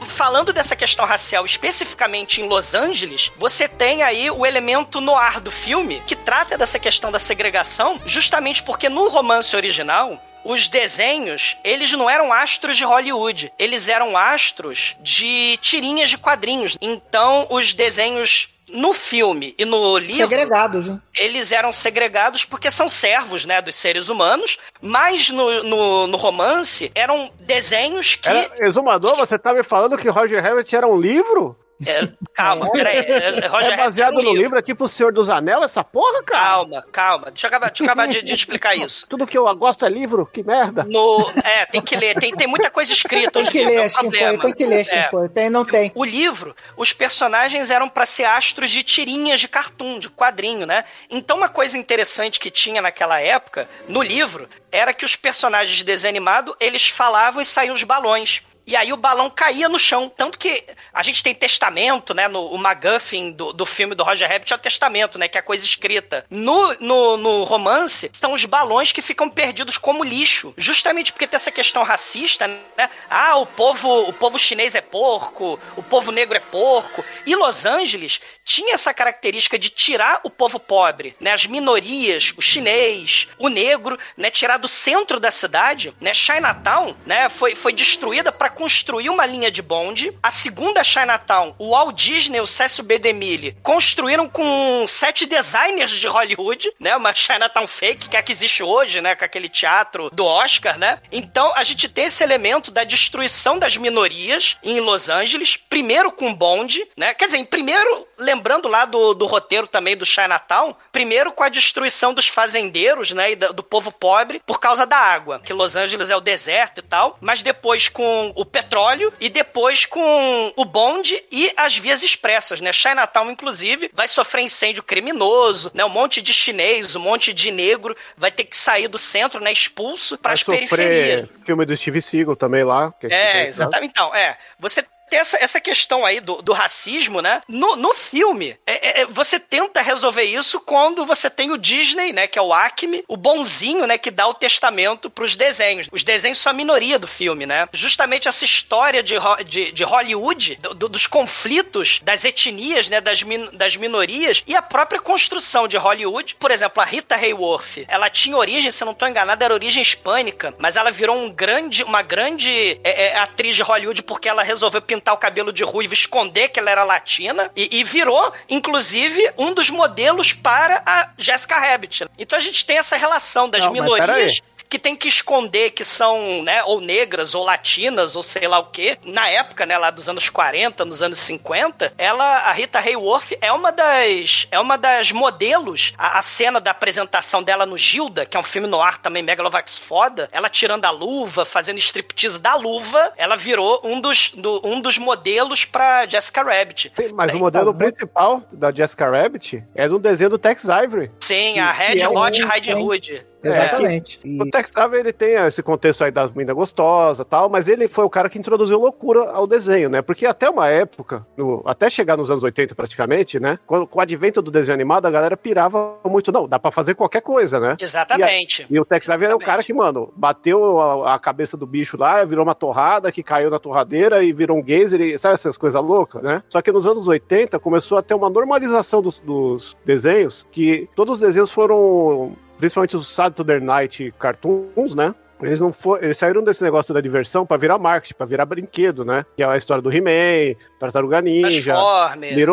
falando 0.07 0.53
dessa 0.53 0.75
questão 0.75 1.05
racial 1.05 1.45
especificamente 1.45 2.41
em 2.41 2.49
Los 2.49 2.75
Angeles, 2.75 3.31
você 3.37 3.69
tem 3.69 4.03
aí 4.03 4.31
o 4.31 4.47
elemento 4.47 5.01
no 5.01 5.15
ar 5.15 5.39
do 5.39 5.51
filme 5.51 6.03
que 6.07 6.17
trata 6.17 6.57
dessa 6.57 6.79
questão 6.79 7.13
da 7.13 7.19
segregação, 7.19 8.01
justamente 8.07 8.63
porque 8.63 8.89
no 8.89 9.09
romance 9.09 9.55
original, 9.55 10.19
os 10.45 10.69
desenhos, 10.69 11.57
eles 11.63 11.93
não 11.93 12.09
eram 12.09 12.33
astros 12.33 12.77
de 12.77 12.85
Hollywood, 12.85 13.53
eles 13.59 13.89
eram 13.89 14.17
astros 14.17 14.97
de 15.01 15.59
tirinhas 15.59 16.11
de 16.11 16.19
quadrinhos. 16.19 16.77
Então, 16.81 17.47
os 17.51 17.75
desenhos 17.75 18.49
no 18.73 18.93
filme 18.93 19.55
e 19.59 19.65
no 19.65 19.99
livro, 19.99 20.15
Segregados, 20.15 20.89
né? 20.89 21.01
eles 21.17 21.51
eram 21.53 21.73
segregados 21.73 22.45
porque 22.45 22.71
são 22.71 22.89
servos, 22.89 23.45
né, 23.45 23.61
dos 23.61 23.75
seres 23.75 24.09
humanos, 24.09 24.59
mas 24.81 25.29
no, 25.29 25.63
no, 25.65 26.07
no 26.07 26.17
romance 26.17 26.91
eram 26.95 27.31
desenhos 27.41 28.15
que... 28.15 28.29
Era, 28.29 28.67
exumador, 28.67 29.17
você 29.17 29.39
tá 29.39 29.53
me 29.53 29.63
falando 29.63 29.99
que 29.99 30.09
Roger 30.09 30.43
Rabbit 30.43 30.75
era 30.75 30.87
um 30.87 30.99
livro? 30.99 31.57
É, 31.87 32.09
calma, 32.35 32.71
peraí. 32.71 32.99
É, 32.99 33.47
Roger 33.47 33.73
É 33.73 33.77
baseado 33.77 34.15
Rabbit 34.15 34.25
no 34.27 34.31
um 34.33 34.37
livro, 34.37 34.59
é 34.59 34.63
tipo 34.63 34.85
o 34.85 34.89
Senhor 34.89 35.13
dos 35.13 35.31
Anéis, 35.31 35.63
essa 35.63 35.83
porra, 35.83 36.23
cara? 36.23 36.45
Calma, 36.45 36.87
calma. 36.93 37.31
Deixa 37.31 37.47
eu 37.47 37.49
acabar, 37.49 37.69
deixa 37.69 37.83
eu 37.83 37.87
acabar 37.87 38.09
de, 38.09 38.23
de 38.23 38.33
explicar 38.35 38.75
isso. 38.77 39.07
Tudo 39.09 39.27
que 39.27 39.37
eu 39.37 39.53
gosto 39.57 39.85
é 39.85 39.89
livro, 39.89 40.27
que 40.27 40.43
merda. 40.43 40.85
No, 40.85 41.31
é, 41.43 41.67
tem 41.67 41.81
que 41.81 41.97
ler. 41.97 42.19
Tem, 42.19 42.35
tem 42.35 42.47
muita 42.47 42.71
coisa 42.71 42.93
escrita. 42.93 43.31
Tem 43.31 43.43
hoje 43.43 43.51
que 43.51 43.59
é 43.59 43.67
ler, 43.67 43.81
um 43.81 43.89
Chico, 43.89 44.01
problema. 44.01 44.43
tem 44.45 44.53
que 44.55 44.67
ler, 44.67 44.81
É. 44.81 44.85
Chico. 44.85 45.29
Tem, 45.31 45.51
não 45.51 45.65
tem. 45.65 45.91
O 45.95 46.05
livro, 46.05 46.55
os 46.77 46.93
personagens 46.93 47.71
eram 47.71 47.89
pra 47.89 48.05
ser 48.07 48.25
astros 48.25 48.71
de 48.71 48.83
tirinhas 48.83 49.41
de 49.41 49.49
cartoon, 49.49 49.99
de 49.99 50.11
quadrinho, 50.11 50.67
né? 50.67 50.85
Então 51.09 51.37
uma 51.37 51.49
coisa 51.49 51.79
interessante 51.79 52.39
que 52.39 52.51
tinha 52.51 52.83
naquela 52.83 53.21
época, 53.21 53.69
no 53.89 54.03
livro, 54.03 54.49
era 54.71 54.93
que 54.93 55.05
os 55.05 55.17
personagens 55.17 55.77
de 55.79 55.85
desenho 55.85 56.11
animado, 56.11 56.55
eles 56.61 56.89
falavam 56.89 57.41
e 57.41 57.45
saíam 57.45 57.75
os 57.75 57.83
balões. 57.85 58.43
E 58.67 58.77
aí 58.77 58.93
o 58.93 58.97
balão 58.97 59.29
caía 59.29 59.69
no 59.69 59.79
chão. 59.79 60.09
Tanto 60.09 60.39
que 60.39 60.65
a 60.93 61.03
gente 61.03 61.23
tem 61.23 61.35
testamento, 61.35 62.15
né? 62.15 62.29
No, 62.29 62.47
o 62.47 62.59
MacGuffin 62.59 63.33
do, 63.33 63.53
do 63.53 63.67
filme 63.67 63.95
do 63.95 64.05
Roger 64.05 64.29
Rabbit 64.29 64.53
é 64.53 64.57
o 64.57 64.59
testamento, 64.59 65.19
né? 65.19 65.29
Que 65.29 65.39
é 65.39 65.41
a 65.41 65.45
coisa 65.45 65.65
escrita. 65.65 66.25
No, 66.31 66.75
no, 66.81 67.17
no 67.17 67.43
romance, 67.45 68.11
são 68.13 68.33
os 68.33 68.45
balões 68.45 68.93
que 68.93 69.03
ficam 69.03 69.29
perdidos 69.29 69.79
como 69.79 70.05
lixo. 70.05 70.55
Justamente 70.57 71.13
porque 71.13 71.27
tem 71.27 71.37
essa 71.37 71.51
questão 71.51 71.83
racista, 71.83 72.47
né? 72.47 72.91
Ah, 73.09 73.37
o 73.37 73.47
povo, 73.47 74.09
o 74.09 74.13
povo 74.13 74.39
chinês 74.39 74.75
é 74.75 74.81
porco, 74.81 75.59
o 75.77 75.83
povo 75.83 76.13
negro 76.13 76.37
é 76.37 76.41
porco. 76.41 77.05
E 77.27 77.35
Los 77.35 77.65
Angeles 77.65 78.21
tinha 78.45 78.75
essa 78.75 78.93
característica 78.95 79.59
de 79.59 79.71
tirar 79.71 80.21
o 80.23 80.31
povo 80.31 80.61
pobre, 80.61 81.17
né? 81.19 81.33
As 81.33 81.47
minorias, 81.47 82.33
o 82.37 82.43
chinês, 82.43 83.29
o 83.39 83.49
negro, 83.49 83.99
né? 84.17 84.31
Tirar 84.31 84.59
do 84.59 84.69
centro 84.69 85.19
da 85.19 85.31
cidade, 85.31 85.95
né? 86.01 86.15
Chinatown, 86.15 86.95
né? 87.07 87.29
Foi, 87.29 87.55
foi 87.55 87.73
destruída 87.73 88.31
para 88.31 88.51
construir 88.61 89.09
uma 89.09 89.25
linha 89.25 89.51
de 89.51 89.63
bonde. 89.63 90.13
A 90.23 90.31
segunda 90.31 90.85
Chinatown, 90.85 91.55
o 91.59 91.71
Walt 91.71 91.97
Disney 91.97 92.43
o 92.43 92.47
Cécio 92.47 92.85
B. 92.85 92.99
DeMille 92.99 93.57
construíram 93.63 94.29
com 94.29 94.85
sete 94.87 95.25
designers 95.25 95.93
de 95.93 96.07
Hollywood, 96.07 96.71
né? 96.79 96.95
Uma 96.95 97.15
Chinatown 97.15 97.67
fake, 97.67 98.11
que 98.11 98.17
é 98.17 98.21
a 98.21 98.23
que 98.23 98.33
existe 98.33 98.63
hoje, 98.63 99.01
né? 99.01 99.15
Com 99.15 99.25
aquele 99.25 99.49
teatro 99.49 100.11
do 100.11 100.27
Oscar, 100.27 100.79
né? 100.79 101.01
Então 101.11 101.51
a 101.57 101.65
gente 101.65 101.89
tem 101.89 102.05
esse 102.05 102.23
elemento 102.23 102.71
da 102.71 102.85
destruição 102.85 103.59
das 103.59 103.79
minorias 103.79 104.59
em 104.63 104.79
Los 104.79 105.09
Angeles, 105.09 105.57
primeiro 105.57 106.13
com 106.13 106.35
bonde, 106.35 106.87
né? 106.95 107.15
Quer 107.15 107.27
dizer, 107.27 107.39
em 107.39 107.47
primeiro, 107.47 108.07
lembrando 108.21 108.69
lá 108.69 108.85
do, 108.85 109.15
do 109.15 109.27
roteiro 109.27 109.67
também 109.67 109.97
do 109.97 110.07
Chinatown, 110.07 110.75
primeiro 110.93 111.33
com 111.33 111.43
a 111.43 111.49
destruição 111.49 112.13
dos 112.15 112.29
fazendeiros, 112.29 113.11
né? 113.13 113.33
E 113.33 113.37
da- 113.37 113.49
do 113.49 113.63
povo 113.63 113.91
pobre 113.91 114.41
por 114.47 114.61
causa 114.61 114.87
da 114.87 114.97
água, 114.97 115.41
que 115.41 115.53
Los 115.53 115.75
Angeles 115.77 116.11
é 116.11 116.17
o 116.17 116.21
deserto 116.21 116.79
e 116.79 116.83
tal, 116.83 117.17
mas 117.21 117.43
depois 117.43 117.89
com 117.89 118.33
o 118.37 118.45
petróleo 118.45 119.13
e 119.19 119.29
depois 119.29 119.87
com 119.87 120.53
o 120.57 120.65
bonde 120.65 121.23
e 121.31 121.53
as 121.57 121.77
vias 121.77 122.03
expressas, 122.03 122.61
né? 122.61 122.73
Chinatown, 122.73 123.31
inclusive, 123.31 123.91
vai 123.93 124.07
sofrer 124.07 124.43
incêndio 124.43 124.83
criminoso, 124.83 125.71
né? 125.75 125.85
Um 125.85 125.89
monte 125.89 126.21
de 126.23 126.33
chinês, 126.33 126.95
um 126.95 127.01
monte 127.01 127.33
de 127.33 127.51
negro 127.51 127.97
vai 128.17 128.31
ter 128.31 128.45
que 128.45 128.57
sair 128.57 128.89
do 128.89 128.99
centro, 128.99 129.41
né? 129.43 129.53
Expulso 129.53 130.17
para 130.19 130.33
as 130.33 130.43
periferias. 130.43 131.29
filme 131.43 131.65
do 131.65 131.77
Steve 131.77 132.03
Seagal 132.03 132.37
também 132.37 132.63
lá. 132.65 132.93
É, 133.03 133.33
tem- 133.33 133.43
exatamente. 133.47 133.91
Então, 133.91 134.15
é. 134.15 134.37
Você 134.59 134.85
tem 135.11 135.19
essa, 135.19 135.37
essa 135.43 135.61
questão 135.61 136.07
aí 136.07 136.21
do, 136.21 136.41
do 136.41 136.53
racismo, 136.53 137.21
né? 137.21 137.43
No, 137.49 137.77
no 137.77 137.93
filme, 137.95 138.57
é- 138.67 139.03
é- 139.03 139.07
você 139.07 139.39
tenta 139.41 139.83
resolver 139.83 140.23
isso 140.23 140.61
quando 140.61 141.05
você 141.05 141.29
tem 141.29 141.51
o 141.51 141.59
Disney, 141.59 142.13
né? 142.13 142.27
Que 142.27 142.39
é 142.39 142.43
o 142.43 142.53
Acme, 142.55 143.05
o 143.09 143.17
bonzinho, 143.17 143.87
né? 143.87 143.99
Que 143.99 144.11
dá 144.11 144.27
o 144.27 144.35
testamento 144.35 145.11
pros 145.11 145.35
desenhos. 145.37 145.89
Os 145.91 146.05
desenhos 146.05 146.39
são 146.39 146.51
a 146.51 146.55
minoria 146.55 146.99
do 146.99 147.07
filme, 147.09 147.45
né? 147.47 147.69
Justamente 147.73 148.29
essa 148.29 148.45
história 148.45 149.03
de, 149.03 149.15
de, 149.47 149.73
de 149.73 149.85
Hollywood, 149.85 150.57
do- 150.57 150.75
do- 150.75 150.89
dos 150.89 151.07
conflitos, 151.07 152.01
das 152.03 152.25
etnias, 152.25 152.89
né? 152.89 153.01
Das, 153.01 153.23
min- 153.23 153.51
das 153.53 153.77
minorias 153.77 154.43
e 154.47 154.55
a 154.55 154.63
própria 154.63 155.01
construção 155.01 155.67
de 155.67 155.77
Hollywood. 155.77 156.37
Por 156.37 156.51
exemplo, 156.51 156.81
a 156.83 156.85
Rita 156.87 157.15
Hayworth, 157.17 157.85
ela 157.89 158.09
tinha 158.09 158.37
origem, 158.37 158.71
se 158.71 158.85
não 158.85 158.95
tô 158.95 159.07
enganado, 159.07 159.43
era 159.43 159.55
origem 159.55 159.83
hispânica, 159.83 160.55
mas 160.59 160.77
ela 160.77 160.91
virou 160.93 161.17
um 161.17 161.31
grande, 161.31 161.83
uma 161.83 162.03
grande 162.03 162.79
é, 162.85 163.09
é, 163.09 163.17
atriz 163.19 163.57
de 163.57 163.63
Hollywood 163.63 164.03
porque 164.03 164.29
ela 164.29 164.43
resolveu 164.43 164.81
pintar 164.83 165.00
o 165.13 165.17
cabelo 165.17 165.53
de 165.53 165.65
ruivo, 165.65 165.95
esconder 165.95 166.49
que 166.49 166.61
ela 166.61 166.71
era 166.71 166.85
latina 166.85 167.51
e, 167.57 167.81
e 167.81 167.85
virou, 167.85 168.33
inclusive, 168.49 169.33
um 169.39 169.53
dos 169.53 169.71
modelos 169.71 170.33
para 170.33 170.83
a 170.85 171.11
Jessica 171.17 171.59
Rabbit. 171.59 172.07
Então 172.19 172.39
a 172.39 172.43
gente 172.43 172.65
tem 172.65 172.79
essa 172.79 172.97
relação 172.97 173.49
das 173.49 173.65
Não, 173.65 173.73
minorias 173.73 174.43
que 174.71 174.79
tem 174.79 174.95
que 174.95 175.09
esconder 175.09 175.71
que 175.71 175.83
são, 175.83 176.43
né, 176.45 176.63
ou 176.63 176.81
negras, 176.81 177.35
ou 177.35 177.43
latinas, 177.45 178.15
ou 178.15 178.23
sei 178.23 178.47
lá 178.47 178.61
o 178.61 178.67
quê. 178.67 178.97
Na 179.05 179.29
época, 179.29 179.67
né, 179.67 179.77
lá 179.77 179.91
dos 179.91 180.09
anos 180.09 180.29
40, 180.31 180.85
nos 180.85 181.03
anos 181.03 181.19
50, 181.19 181.93
ela, 181.99 182.25
a 182.25 182.53
Rita 182.53 182.79
Hayworth, 182.79 183.33
é 183.41 183.51
uma 183.53 183.73
das, 183.73 184.47
é 184.51 184.61
uma 184.61 184.79
das 184.79 185.11
modelos. 185.11 185.93
A, 185.99 186.19
a 186.19 186.23
cena 186.23 186.61
da 186.61 186.71
apresentação 186.71 187.43
dela 187.43 187.67
no 187.67 187.77
Gilda, 187.77 188.25
que 188.25 188.37
é 188.37 188.41
um 188.41 188.45
filme 188.45 188.69
no 188.69 188.81
ar 188.81 188.99
também, 188.99 189.23
Megalovax 189.25 189.77
foda, 189.77 190.29
ela 190.31 190.49
tirando 190.49 190.85
a 190.85 190.91
luva, 190.91 191.45
fazendo 191.45 191.79
striptease 191.79 192.39
da 192.39 192.55
luva, 192.55 193.13
ela 193.17 193.37
virou 193.37 193.81
um 193.83 194.01
dos, 194.01 194.31
do- 194.37 194.61
um 194.65 194.81
dos 194.81 194.99
modelos 194.99 195.65
pra 195.65 196.07
Jessica 196.07 196.45
Rabbit. 196.45 196.93
Sim, 196.95 197.09
mas 197.13 197.27
o 197.27 197.31
Então, 197.31 197.41
modelo 197.41 197.75
muito- 197.75 197.79
principal 197.79 198.41
da 198.53 198.71
Jessica 198.71 199.11
Rabbit 199.11 199.65
é 199.75 199.89
do 199.89 199.99
desenho 199.99 200.31
do 200.31 200.39
Tex 200.39 200.71
Avery. 200.71 201.11
Sim, 201.19 201.59
a 201.59 201.73
que 201.73 201.83
Red 201.83 202.01
é 202.03 202.09
um- 202.09 202.17
Hot 202.17 202.47
tem- 202.63 202.75
Hood. 202.75 203.27
Exatamente. 203.43 204.21
E- 204.25 204.41
O 204.43 204.51
Tex 204.51 204.77
Avery 204.77 205.01
ele 205.03 205.13
tem 205.13 205.35
esse 205.35 205.63
contexto 205.63 206.05
aí 206.05 206.11
das 206.11 206.31
meninas 206.31 206.55
gostosas 206.57 207.25
e 207.27 207.29
tal, 207.29 207.49
mas 207.49 207.69
ele 207.69 207.89
foi 207.89 208.05
o 208.05 208.11
cara 208.11 208.29
que 208.29 208.39
introduziu 208.39 208.79
loucura 208.79 209.31
ao 209.31 209.47
desenho, 209.47 209.89
né? 209.89 210.03
Porque 210.03 210.27
até 210.27 210.49
uma 210.51 210.69
época, 210.69 211.27
no- 211.37 211.63
até 211.65 211.89
chegar 211.89 212.17
nos 212.17 212.31
anos 212.31 212.43
80 212.43 212.75
praticamente, 212.75 213.39
né? 213.41 213.59
Quando, 213.67 213.87
com 213.87 213.99
o 213.99 214.03
advento 214.03 214.43
do 214.43 214.51
desenho 214.51 214.75
animado, 214.75 215.07
a 215.07 215.11
galera 215.11 215.37
pirava 215.37 215.97
muito. 216.05 216.31
Não, 216.33 216.47
dá 216.49 216.59
pra 216.59 216.71
fazer 216.71 216.95
qualquer 216.95 217.23
coisa, 217.23 217.59
né? 217.59 217.77
Exatamente. 217.81 218.67
E 218.71 218.79
o 218.79 218.85
Tex 218.85 219.09
Avery 219.11 219.33
é 219.33 219.35
o 219.35 219.39
cara 219.39 219.63
que, 219.63 219.73
mano, 219.73 220.13
bateu 220.17 220.81
a, 220.81 221.15
a 221.15 221.19
cabeça 221.19 221.57
do 221.57 221.67
bicho 221.67 221.97
lá, 221.97 222.25
virou 222.25 222.45
uma 222.45 222.55
torrada, 222.55 223.11
que 223.13 223.23
caiu 223.23 223.51
na 223.51 223.59
torradeira 223.59 224.23
e 224.23 224.33
virou 224.33 224.59
um 224.59 224.65
geyser, 224.67 225.01
e, 225.01 225.19
sabe 225.19 225.35
essas 225.35 225.57
coisas 225.57 225.83
loucas, 225.83 226.23
né? 226.23 226.43
Só 226.49 226.61
que 226.63 226.71
nos 226.73 226.87
anos 226.87 227.09
80 227.09 227.59
começou 227.59 227.99
a 227.99 228.03
ter 228.03 228.15
uma 228.15 228.29
normalização 228.31 229.01
dos, 229.03 229.19
dos 229.19 229.77
desenhos, 229.85 230.47
que 230.51 230.89
todos 230.95 231.15
os 231.15 231.21
desenhos 231.21 231.51
foram, 231.51 232.33
principalmente 232.61 232.97
os 232.97 233.09
Saturday 233.09 233.59
Night 233.59 234.15
Cartoons, 234.19 234.95
né? 234.95 235.15
Eles 235.43 235.59
não 235.59 235.73
for, 235.73 236.05
eles 236.05 236.19
saíram 236.19 236.45
desse 236.45 236.63
negócio 236.63 236.93
da 236.93 237.01
diversão 237.01 237.47
pra 237.47 237.57
virar 237.57 237.79
marketing, 237.79 238.15
pra 238.15 238.27
virar 238.27 238.45
brinquedo, 238.45 239.07
né? 239.07 239.25
Que 239.35 239.43
é 239.43 239.47
a 239.47 239.57
história 239.57 239.81
do 239.81 239.91
He-Man, 239.91 240.55
Tartaruga 240.79 241.23
Ninja, 241.23 241.75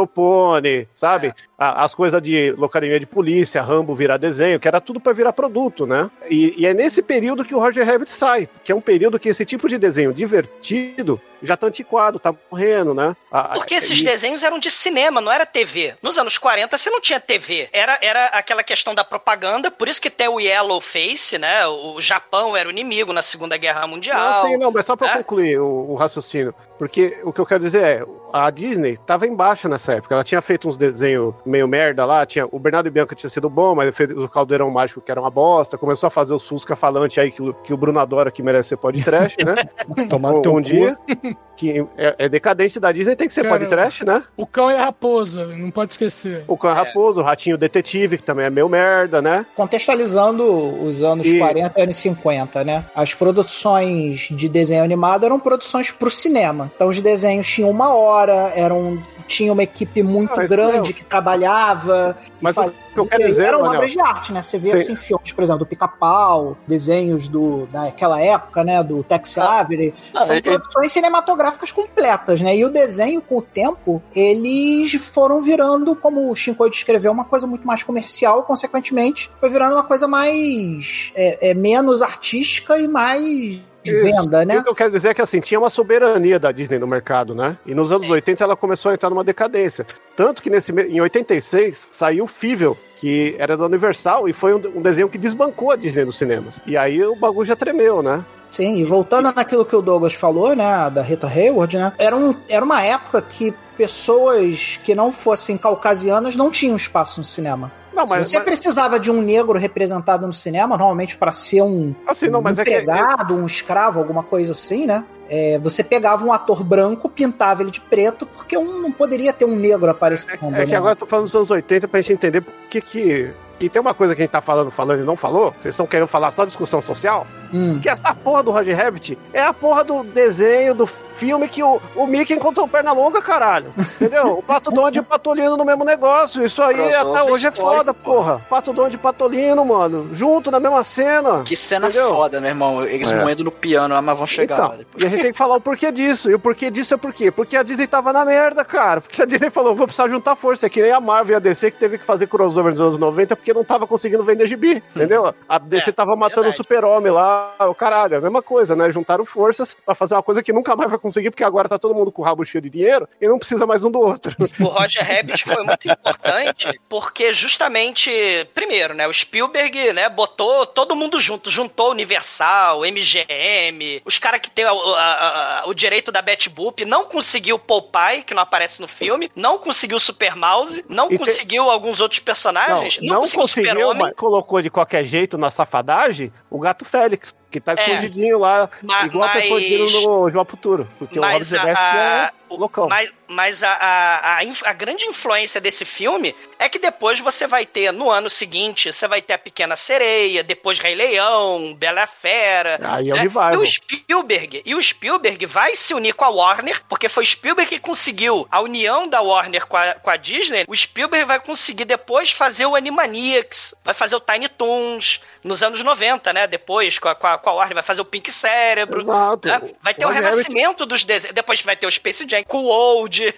Pony, 0.08 0.88
sabe? 0.96 1.34
A- 1.58 1.84
As 1.86 1.96
coisas 1.96 2.22
de 2.22 2.52
locademia 2.52 3.00
de 3.00 3.08
polícia, 3.08 3.62
Rambo 3.62 3.96
virar 3.96 4.18
desenho, 4.18 4.60
que 4.60 4.68
era 4.68 4.80
tudo 4.80 5.00
pra 5.00 5.12
virar 5.14 5.34
produto, 5.34 5.88
né? 5.88 6.10
E, 6.30 6.54
e 6.56 6.66
é 6.68 6.74
nesse 6.74 7.02
período 7.02 7.44
que 7.44 7.56
o 7.56 7.60
Roger 7.60 7.86
Rabbit 7.86 8.12
sai, 8.12 8.48
que 8.64 8.72
é 8.72 8.76
um 8.76 8.82
período 8.82 9.18
que 9.20 9.30
esse 9.30 9.44
tipo 9.46 9.68
de 9.68 9.78
desenho 9.78 10.14
divertido 10.14 11.20
já 11.42 11.56
tá 11.56 11.68
antiquado, 11.68 12.18
tá 12.20 12.34
morrendo, 12.52 12.94
né? 12.94 13.16
A- 13.32 13.50
Porque 13.50 13.76
esses 13.76 14.00
e- 14.00 14.04
desenhos 14.04 14.44
eram 14.44 14.58
de 14.60 14.72
cinema, 14.72 15.22
não 15.22 15.32
era 15.32 15.46
TV. 15.46 15.96
Nos 16.02 16.18
anos 16.18 16.38
40 16.38 16.78
você 16.78 16.90
não 16.90 17.00
tinha 17.02 17.20
TV. 17.20 17.70
Era, 17.72 17.98
era 18.02 18.26
aquela 18.28 18.64
questão 18.64 18.94
da 18.96 19.04
propaganda, 19.04 19.70
por 19.70 19.88
isso 19.88 20.02
que 20.02 20.10
tem 20.10 20.28
o 20.28 20.40
Yellow 20.40 20.82
Face, 20.82 21.38
né? 21.38 21.66
O 21.68 22.00
Japão 22.02 22.56
era 22.58 22.68
o 22.68 22.72
inimigo 22.72 23.14
na 23.14 23.22
Segunda 23.22 23.56
Guerra 23.58 23.86
Mundial. 23.88 24.20
Não, 24.34 24.42
sim, 24.50 24.58
não, 24.58 24.72
mas 24.72 24.86
só 24.86 24.96
pra 24.96 25.10
É? 25.12 25.18
concluir 25.18 25.60
o, 25.60 25.92
o 25.92 25.96
raciocínio. 25.96 26.54
Porque 26.80 27.20
o 27.24 27.32
que 27.34 27.42
eu 27.42 27.46
quero 27.46 27.64
dizer 27.64 27.84
é, 27.84 28.06
a 28.34 28.50
Disney 28.50 28.98
tava 28.98 29.26
em 29.28 29.36
baixa 29.36 29.68
nessa 29.70 29.94
época. 29.94 30.14
Ela 30.16 30.24
tinha 30.24 30.42
feito 30.42 30.68
uns 30.68 30.78
desenhos 30.78 31.34
meio 31.46 31.68
merda 31.68 32.06
lá. 32.06 32.26
Tinha, 32.26 32.48
o 32.52 32.60
Bernardo 32.60 32.88
e 32.88 32.90
Bianca 32.92 33.16
tinha 33.16 33.30
sido 33.30 33.50
bom, 33.50 33.74
mas 33.76 33.96
fez 33.96 34.12
o 34.12 34.28
Caldeirão 34.28 34.70
Mágico 34.70 35.02
que 35.02 35.10
era 35.12 35.20
uma 35.20 35.32
bosta. 35.32 35.78
Começou 35.78 36.08
a 36.08 36.12
fazer 36.12 36.34
os 36.34 36.46
Fusca 36.48 36.76
falante 36.76 37.20
aí 37.20 37.32
que, 37.32 37.42
o- 37.42 37.54
que 37.54 37.74
o 37.74 37.78
Bruno 37.78 38.00
adora, 38.00 38.30
que 38.32 38.44
merece 38.44 38.70
ser 38.70 38.78
pode 38.78 39.04
trash, 39.04 39.38
né? 39.38 39.56
Tomar 40.10 40.34
um 40.34 40.56
um 40.58 40.62
dia. 40.62 40.98
Que 41.58 41.84
é, 41.98 42.16
é 42.20 42.30
decadente 42.30 42.80
da 42.80 42.92
Disney, 42.92 43.16
tem 43.16 43.28
que 43.28 43.34
ser 43.34 43.42
Cara, 43.44 43.58
pode 43.58 43.68
trash, 43.70 44.02
né? 44.02 44.24
O 44.38 44.46
cão 44.46 44.72
e 44.72 44.76
a 44.76 44.86
raposa, 44.86 45.48
não 45.48 45.72
pode 45.72 45.92
esquecer. 45.94 46.44
O 46.48 46.56
Cão 46.56 46.72
Raposo, 46.74 47.20
o 47.20 47.24
Ratinho 47.24 47.58
Detetive, 47.58 48.18
que 48.18 48.24
também 48.24 48.46
é 48.46 48.50
meio 48.50 48.70
merda, 48.70 49.22
né? 49.24 49.44
Contextualizando 49.56 50.44
os 50.84 51.02
anos 51.02 51.26
E- 51.26 51.40
40 51.40 51.80
e 51.80 51.84
anos 51.84 51.96
50, 51.96 52.64
né? 52.64 52.86
As 52.96 53.14
produções 53.14 54.30
de 54.32 54.48
desenho 54.48 54.84
animado 54.84 55.26
eram 55.26 55.40
produções 55.40 55.92
pro 55.92 56.10
cinema. 56.12 56.72
Então 56.76 56.90
os 56.90 57.00
desenhos 57.02 57.48
tinham 57.48 57.70
uma 57.70 57.94
hora, 57.94 58.52
eram 58.56 59.02
tinha 59.28 59.52
uma 59.52 59.64
equipe 59.64 60.02
muito 60.04 60.40
Ah, 60.40 60.46
grande 60.46 60.78
não. 60.78 60.84
que 60.84 61.04
trabalhava. 61.04 62.16
e 62.26 62.32
Mas 62.40 62.56
o 62.56 62.62
fazia- 62.62 62.74
que 63.06 63.16
eu 63.16 63.20
quero 63.20 63.30
dizer, 63.30 63.46
eram 63.46 63.62
obras 63.62 63.92
de 63.92 64.02
arte, 64.02 64.34
né? 64.34 64.42
Você 64.42 64.58
vê 64.58 64.70
Sim. 64.70 64.76
assim 64.76 64.96
filmes, 64.96 65.32
por 65.32 65.44
exemplo, 65.44 65.60
do 65.60 65.66
Pica-Pau, 65.66 66.58
desenhos 66.68 67.28
do 67.28 67.68
daquela 67.68 68.22
época, 68.22 68.64
né? 68.64 68.84
Do 68.84 69.04
Tex 69.04 69.38
Avery. 69.38 69.94
Ah, 70.14 70.26
São 70.26 70.40
produções 70.42 70.92
cinematográficas 70.92 71.72
completas, 71.72 72.42
né? 72.42 72.56
E 72.56 72.66
o 72.66 72.70
desenho, 72.70 73.22
com 73.22 73.38
o 73.38 73.42
tempo, 73.42 74.02
eles 74.16 74.94
foram 74.94 75.42
virando, 75.42 75.96
como 75.96 76.30
o 76.30 76.36
Shinko 76.36 76.70
descreveu, 76.70 77.12
uma 77.12 77.26
coisa 77.26 77.46
muito 77.48 77.66
mais 77.66 77.84
comercial, 77.84 78.44
consequentemente, 78.44 79.32
foi 79.38 79.50
virando 79.50 79.74
uma 79.74 79.84
coisa 79.84 80.08
mais. 80.08 81.12
é, 81.16 81.50
é, 81.50 81.54
menos 81.54 82.02
artística 82.02 82.78
e 82.78 82.88
mais 82.88 83.60
de 83.92 84.04
venda, 84.04 84.46
né? 84.46 84.60
o 84.60 84.64
que 84.64 84.70
eu 84.70 84.76
quero 84.76 84.92
dizer 84.92 85.10
é 85.10 85.14
que 85.14 85.22
assim, 85.22 85.40
tinha 85.40 85.60
uma 85.60 85.70
soberania 85.70 86.40
da 86.40 86.52
Disney 86.52 86.80
no 86.80 86.88
mercado, 86.88 87.34
né? 87.34 87.58
E 87.66 87.74
nos 87.74 87.92
anos 87.92 88.10
80 88.10 88.44
ela 88.44 88.56
começou 88.56 88.92
a 88.92 88.94
entrar 88.94 89.10
numa 89.10 89.24
decadência. 89.24 89.86
Tanto 90.16 90.42
que 90.42 90.50
nesse, 90.50 90.72
em 90.72 91.00
86 91.02 91.88
saiu 91.92 92.26
o 92.26 92.28
Fível, 92.28 92.78
que 92.98 93.36
era 93.38 93.56
da 93.56 93.66
Universal, 93.66 94.28
e 94.28 94.34
foi 94.34 94.54
um, 94.54 94.78
um 94.78 94.82
desenho 94.82 95.10
que 95.10 95.18
desbancou 95.18 95.72
a 95.72 95.76
Disney 95.76 96.06
nos 96.06 96.18
cinemas. 96.18 96.62
E 96.66 96.76
aí 96.78 97.04
o 97.04 97.16
bagulho 97.16 97.46
já 97.46 97.56
tremeu, 97.56 98.02
né? 98.02 98.24
Sim, 98.50 98.78
e 98.78 98.84
voltando 98.84 99.32
naquilo 99.34 99.66
que 99.66 99.76
o 99.76 99.82
Douglas 99.82 100.14
falou, 100.14 100.56
né, 100.56 100.90
da 100.90 101.02
Rita 101.02 101.28
Hayward, 101.28 101.78
né, 101.78 101.92
era, 101.98 102.16
um, 102.16 102.34
era 102.48 102.64
uma 102.64 102.82
época 102.82 103.22
que 103.22 103.54
pessoas 103.78 104.80
que 104.84 104.96
não 104.96 105.12
fossem 105.12 105.58
caucasianas 105.58 106.36
não 106.36 106.50
tinham 106.50 106.76
espaço 106.76 107.20
no 107.20 107.26
cinema. 107.26 107.72
Não, 107.98 108.08
Se 108.08 108.16
mas, 108.16 108.30
você 108.30 108.38
mas- 108.38 108.46
precisava 108.46 109.00
de 109.00 109.10
um 109.10 109.22
negro 109.22 109.58
representado 109.58 110.28
no 110.28 110.34
cinema, 110.34 110.78
normalmente 110.78 111.18
para 111.18 111.32
ser 111.32 111.64
um, 111.64 111.96
assim, 112.06 112.30
não, 112.30 112.42
um 112.42 112.48
é 112.48 112.54
que 112.54 112.62
empregado, 112.62 113.36
um 113.36 113.46
escravo, 113.46 114.00
alguma 114.00 114.22
coisa 114.22 114.52
assim, 114.52 114.86
né? 114.86 115.04
É, 115.30 115.58
você 115.58 115.84
pegava 115.84 116.24
um 116.24 116.32
ator 116.32 116.64
branco, 116.64 117.10
pintava 117.10 117.62
ele 117.62 117.72
de 117.72 117.82
preto, 117.82 118.26
porque 118.26 118.58
um, 118.58 118.82
não 118.82 118.92
poderia 118.92 119.34
ter 119.34 119.46
um 119.46 119.56
negro 119.56 119.90
aparecendo. 119.90 120.56
É 120.56 120.64
que 120.66 120.72
né? 120.72 120.78
agora 120.78 120.94
eu 120.94 120.96
tô 120.96 121.06
falando 121.06 121.26
dos 121.26 121.36
anos 121.36 121.52
80 121.52 121.88
pra 121.88 122.00
gente 122.02 122.14
entender 122.14 122.42
por 122.42 122.54
que 122.70 122.80
que. 122.80 123.34
E 123.60 123.70
tem 123.70 123.82
uma 123.82 123.94
coisa 123.94 124.16
que 124.16 124.22
a 124.22 124.26
gente 124.26 124.32
tá 124.32 124.42
falando, 124.42 124.70
falando 124.72 125.00
e 125.02 125.04
não 125.06 125.16
falou. 125.18 125.54
Vocês 125.60 125.74
estão 125.74 125.88
querendo 125.88 126.08
falar 126.08 126.32
só 126.32 126.46
discussão 126.46 126.82
social? 126.82 127.26
Hum. 127.54 127.80
Que 127.82 127.90
essa 127.90 128.14
porra 128.14 128.44
do 128.44 128.52
Roger 128.52 128.76
Rabbit 128.78 129.18
é 129.34 129.42
a 129.42 129.54
porra 129.54 129.84
do 129.84 130.04
desenho, 130.04 130.76
do 130.76 130.86
filme 130.86 131.48
que 131.48 131.64
o, 131.64 131.82
o 131.96 132.06
Mickey 132.06 132.34
encontrou 132.36 132.68
perna 132.68 132.92
longa, 132.92 133.20
caralho. 133.22 133.74
Entendeu? 133.96 134.38
O 134.38 134.44
Pato 134.44 134.70
Donde 134.70 135.00
e 135.00 135.02
o 135.02 135.04
Patolino 135.04 135.58
no 135.58 135.66
mesmo 135.66 135.84
negócio. 135.84 136.44
Isso 136.46 136.62
aí 136.62 136.76
Crossover 136.76 137.18
até 137.18 137.32
hoje 137.32 137.48
é 137.48 137.52
foda, 137.52 137.94
porra. 137.94 138.40
Pato 138.48 138.72
Donde 138.72 138.96
e 138.96 139.00
Patolino, 139.00 139.66
mano. 139.66 140.10
Junto 140.14 140.52
na 140.52 140.60
mesma 140.60 140.84
cena. 140.84 141.42
Que 141.44 141.56
cena 141.56 141.88
Entendeu? 141.88 142.10
foda, 142.10 142.40
meu 142.40 142.50
irmão. 142.50 142.84
Eles 142.84 143.10
É. 143.10 143.20
moendo 143.24 143.44
no 143.44 143.52
piano, 143.52 143.96
ah, 143.96 144.02
mas 144.02 144.16
vão 144.18 144.28
chegar 144.28 144.54
Então, 144.56 144.68
lá 144.70 144.76
depois. 144.76 145.04
e 145.04 145.08
a 145.08 145.10
gente 145.10 145.22
tem 145.24 145.32
que 145.32 145.38
falar 145.38 145.56
o 145.56 145.62
porquê 145.62 145.92
disso. 145.92 146.30
E 146.30 146.36
o 146.36 146.40
porquê 146.40 146.70
disso 146.70 146.94
é 146.94 146.98
por 146.98 147.12
quê? 147.12 147.32
Porque 147.32 147.58
a 147.58 147.64
Disney 147.64 147.88
tava 147.88 148.14
na 148.14 148.24
merda, 148.24 148.64
cara. 148.64 149.02
Porque 149.02 149.22
a 149.22 149.26
Disney 149.26 149.50
falou, 149.50 149.74
vou 149.74 149.88
precisar 149.88 150.08
juntar 150.10 150.36
força. 150.36 150.68
É 150.68 150.70
que 150.70 150.82
nem 150.84 150.92
a 150.92 151.00
Marvel 151.00 151.34
e 151.34 151.38
a 151.38 151.40
DC 151.40 151.72
que 151.72 151.80
teve 151.80 151.98
que 151.98 152.06
fazer 152.06 152.28
crossover 152.28 152.72
nos 152.74 152.82
anos 152.82 152.98
90 153.00 153.36
porque 153.48 153.54
não 153.58 153.64
tava 153.64 153.88
conseguindo 153.88 154.24
vender 154.26 154.46
gibi, 154.46 154.84
entendeu? 154.94 155.34
A 155.48 155.58
DC 155.58 155.90
É, 155.90 155.94
tava 155.94 156.16
matando 156.18 156.42
verdade. 156.44 156.56
o 156.56 156.58
super-homem 156.58 157.12
lá, 157.12 157.56
o 157.60 157.74
caralho. 157.74 158.16
É 158.16 158.18
a 158.18 158.22
mesma 158.22 158.42
coisa, 158.42 158.76
né? 158.76 158.92
Juntaram 158.92 159.24
forças 159.26 159.74
pra 159.86 159.96
fazer 159.96 160.16
uma 160.16 160.24
coisa 160.24 160.44
que 160.44 160.52
nunca 160.52 160.76
mais 160.76 160.90
vai 160.90 161.00
conseguir 161.00 161.30
porque 161.30 161.44
agora 161.46 161.70
tá 161.70 161.80
todo 161.80 161.96
mundo 161.96 162.12
com 162.12 162.22
o 162.22 162.26
rabo 162.26 162.44
cheio 162.44 162.62
de 162.62 162.70
dinheiro 162.70 163.08
e 163.22 163.28
não 163.28 163.40
precisa 163.40 163.66
mais 163.66 163.84
um 163.86 163.92
do 163.92 164.00
outro. 164.00 164.36
O 164.60 164.66
Roger 164.66 165.06
Rabbit 165.08 165.44
foi 165.46 165.64
muito 165.64 165.88
importante 165.90 166.78
porque 166.90 167.32
justamente, 167.32 168.12
primeiro, 168.54 168.94
né, 168.94 169.08
o 169.08 169.14
Spielberg, 169.14 169.94
né, 169.94 170.10
botou 170.10 170.66
todo 170.66 170.94
mundo 170.96 171.18
junto, 171.20 171.50
juntou 171.50 171.92
Universal, 171.92 172.82
MGM, 172.86 174.02
os 174.04 174.20
caras 174.20 174.42
que 174.42 174.50
tem 174.50 174.66
o, 174.66 174.70
a- 174.96 175.62
a- 175.62 175.64
o 175.68 175.74
direito 175.74 176.12
da 176.12 176.22
Betty 176.22 176.50
Boop, 176.50 176.84
não 176.84 177.06
conseguiu 177.06 177.56
o 177.56 177.60
Popeye, 177.60 178.24
que 178.24 178.34
não 178.34 178.44
aparece 178.44 178.82
no 178.82 178.88
filme, 178.88 179.32
não 179.36 179.58
conseguiu 179.58 179.98
o 179.98 180.00
Super 180.02 180.36
Mouse, 180.36 180.84
não 180.90 181.06
E 181.06 181.10
tem- 181.10 181.18
conseguiu 181.20 181.70
alguns 181.70 182.02
outros 182.02 182.20
personagens, 182.20 182.98
não, 183.02 183.08
conseguiu 183.08 183.18
o 183.18 183.20
conseguiu, 183.22 183.37
Super-Homem, 183.46 184.04
mas 184.04 184.16
colocou 184.16 184.62
de 184.62 184.70
qualquer 184.70 185.04
jeito 185.04 185.38
na 185.38 185.50
safadagem 185.50 186.32
o 186.50 186.58
gato 186.60 186.86
Félix, 186.86 187.36
que 187.52 187.60
tá 187.62 187.72
É. 187.72 187.76
escondidinho 187.76 188.40
lá, 188.40 188.70
Ma- 188.82 189.06
igual 189.06 189.28
tá 189.28 189.36
mas- 189.36 189.44
escondido 189.46 190.02
no 190.02 190.30
João 190.30 190.46
Futuro. 190.46 190.88
Porque 191.00 191.18
o 191.20 191.22
Robert 191.22 191.38
a, 191.42 191.44
Zemeckis 191.44 191.80
a- 191.82 192.34
é 192.50 192.56
loucão. 192.56 192.88
mas, 192.88 193.12
mas 193.28 193.64
a, 193.64 193.72
a, 193.74 194.38
a, 194.40 194.42
a 194.66 194.74
grande 194.74 195.06
influência 195.06 195.60
desse 195.60 195.84
filme 195.86 196.34
é 196.60 196.70
que 196.70 196.80
depois 196.80 197.20
você 197.20 197.46
vai 197.46 197.66
ter, 197.66 197.92
no 197.92 198.10
ano 198.10 198.30
seguinte, 198.30 198.92
você 198.92 199.08
vai 199.08 199.22
ter 199.22 199.34
a 199.34 199.38
Pequena 199.38 199.76
Sereia, 199.76 200.44
depois 200.44 200.80
Rei 200.80 200.96
Leão, 200.96 201.74
Bela 201.76 202.04
a 202.04 202.08
Fera. 202.08 202.80
Aí 202.84 203.10
é 203.10 203.14
o 203.14 203.16
né? 203.16 203.22
revival. 203.24 203.54
E 203.54 203.58
o 203.58 203.66
Spielberg, 203.66 204.62
e 204.66 204.76
o 204.76 204.82
Spielberg 204.84 205.46
vai 205.46 205.76
se 205.76 205.94
unir 205.94 206.14
com 206.14 206.24
a 206.26 206.30
Warner, 206.30 206.82
porque 206.88 207.10
foi 207.10 207.26
Spielberg 207.26 207.70
que 207.70 207.80
conseguiu 207.80 208.48
a 208.52 208.62
união 208.62 209.08
da 209.08 209.22
Warner 209.22 209.66
com 209.68 209.76
a, 209.78 209.94
com 209.96 210.10
a 210.10 210.16
Disney. 210.18 210.64
O 210.68 210.76
Spielberg 210.76 211.26
vai 211.26 211.40
conseguir 211.40 211.86
depois 211.86 212.32
fazer 212.32 212.66
o 212.66 212.76
Animaniacs, 212.76 213.76
vai 213.84 213.94
fazer 213.94 214.16
o 214.16 214.20
Tiny 214.22 214.48
Toons 214.50 215.22
nos 215.44 215.62
anos 215.64 215.82
90, 215.84 216.34
né? 216.34 216.48
Depois 216.48 216.98
com 217.00 217.08
a, 217.10 217.16
com 217.16 217.28
a, 217.28 217.37
com 217.38 217.50
a 217.50 217.54
Warner 217.54 217.76
vai 217.76 217.84
fazer 217.84 218.02
o 218.02 218.06
Pink 218.06 218.32
Cérebro. 218.32 219.00
Exato. 219.02 219.48
né? 219.48 219.62
Vai 219.82 219.94
ter 219.94 220.06
o, 220.06 220.08
Roger 220.08 220.24
renascimento 220.24 220.86
dos 220.86 221.04
desenhos. 221.04 221.34
Depois 221.36 221.62
vai 221.62 221.76
ter 221.76 221.88
o 221.88 221.92
Space 221.92 222.26
Jam 222.28 222.44
com 222.44 222.60
o 222.60 222.68
Old. 222.68 223.34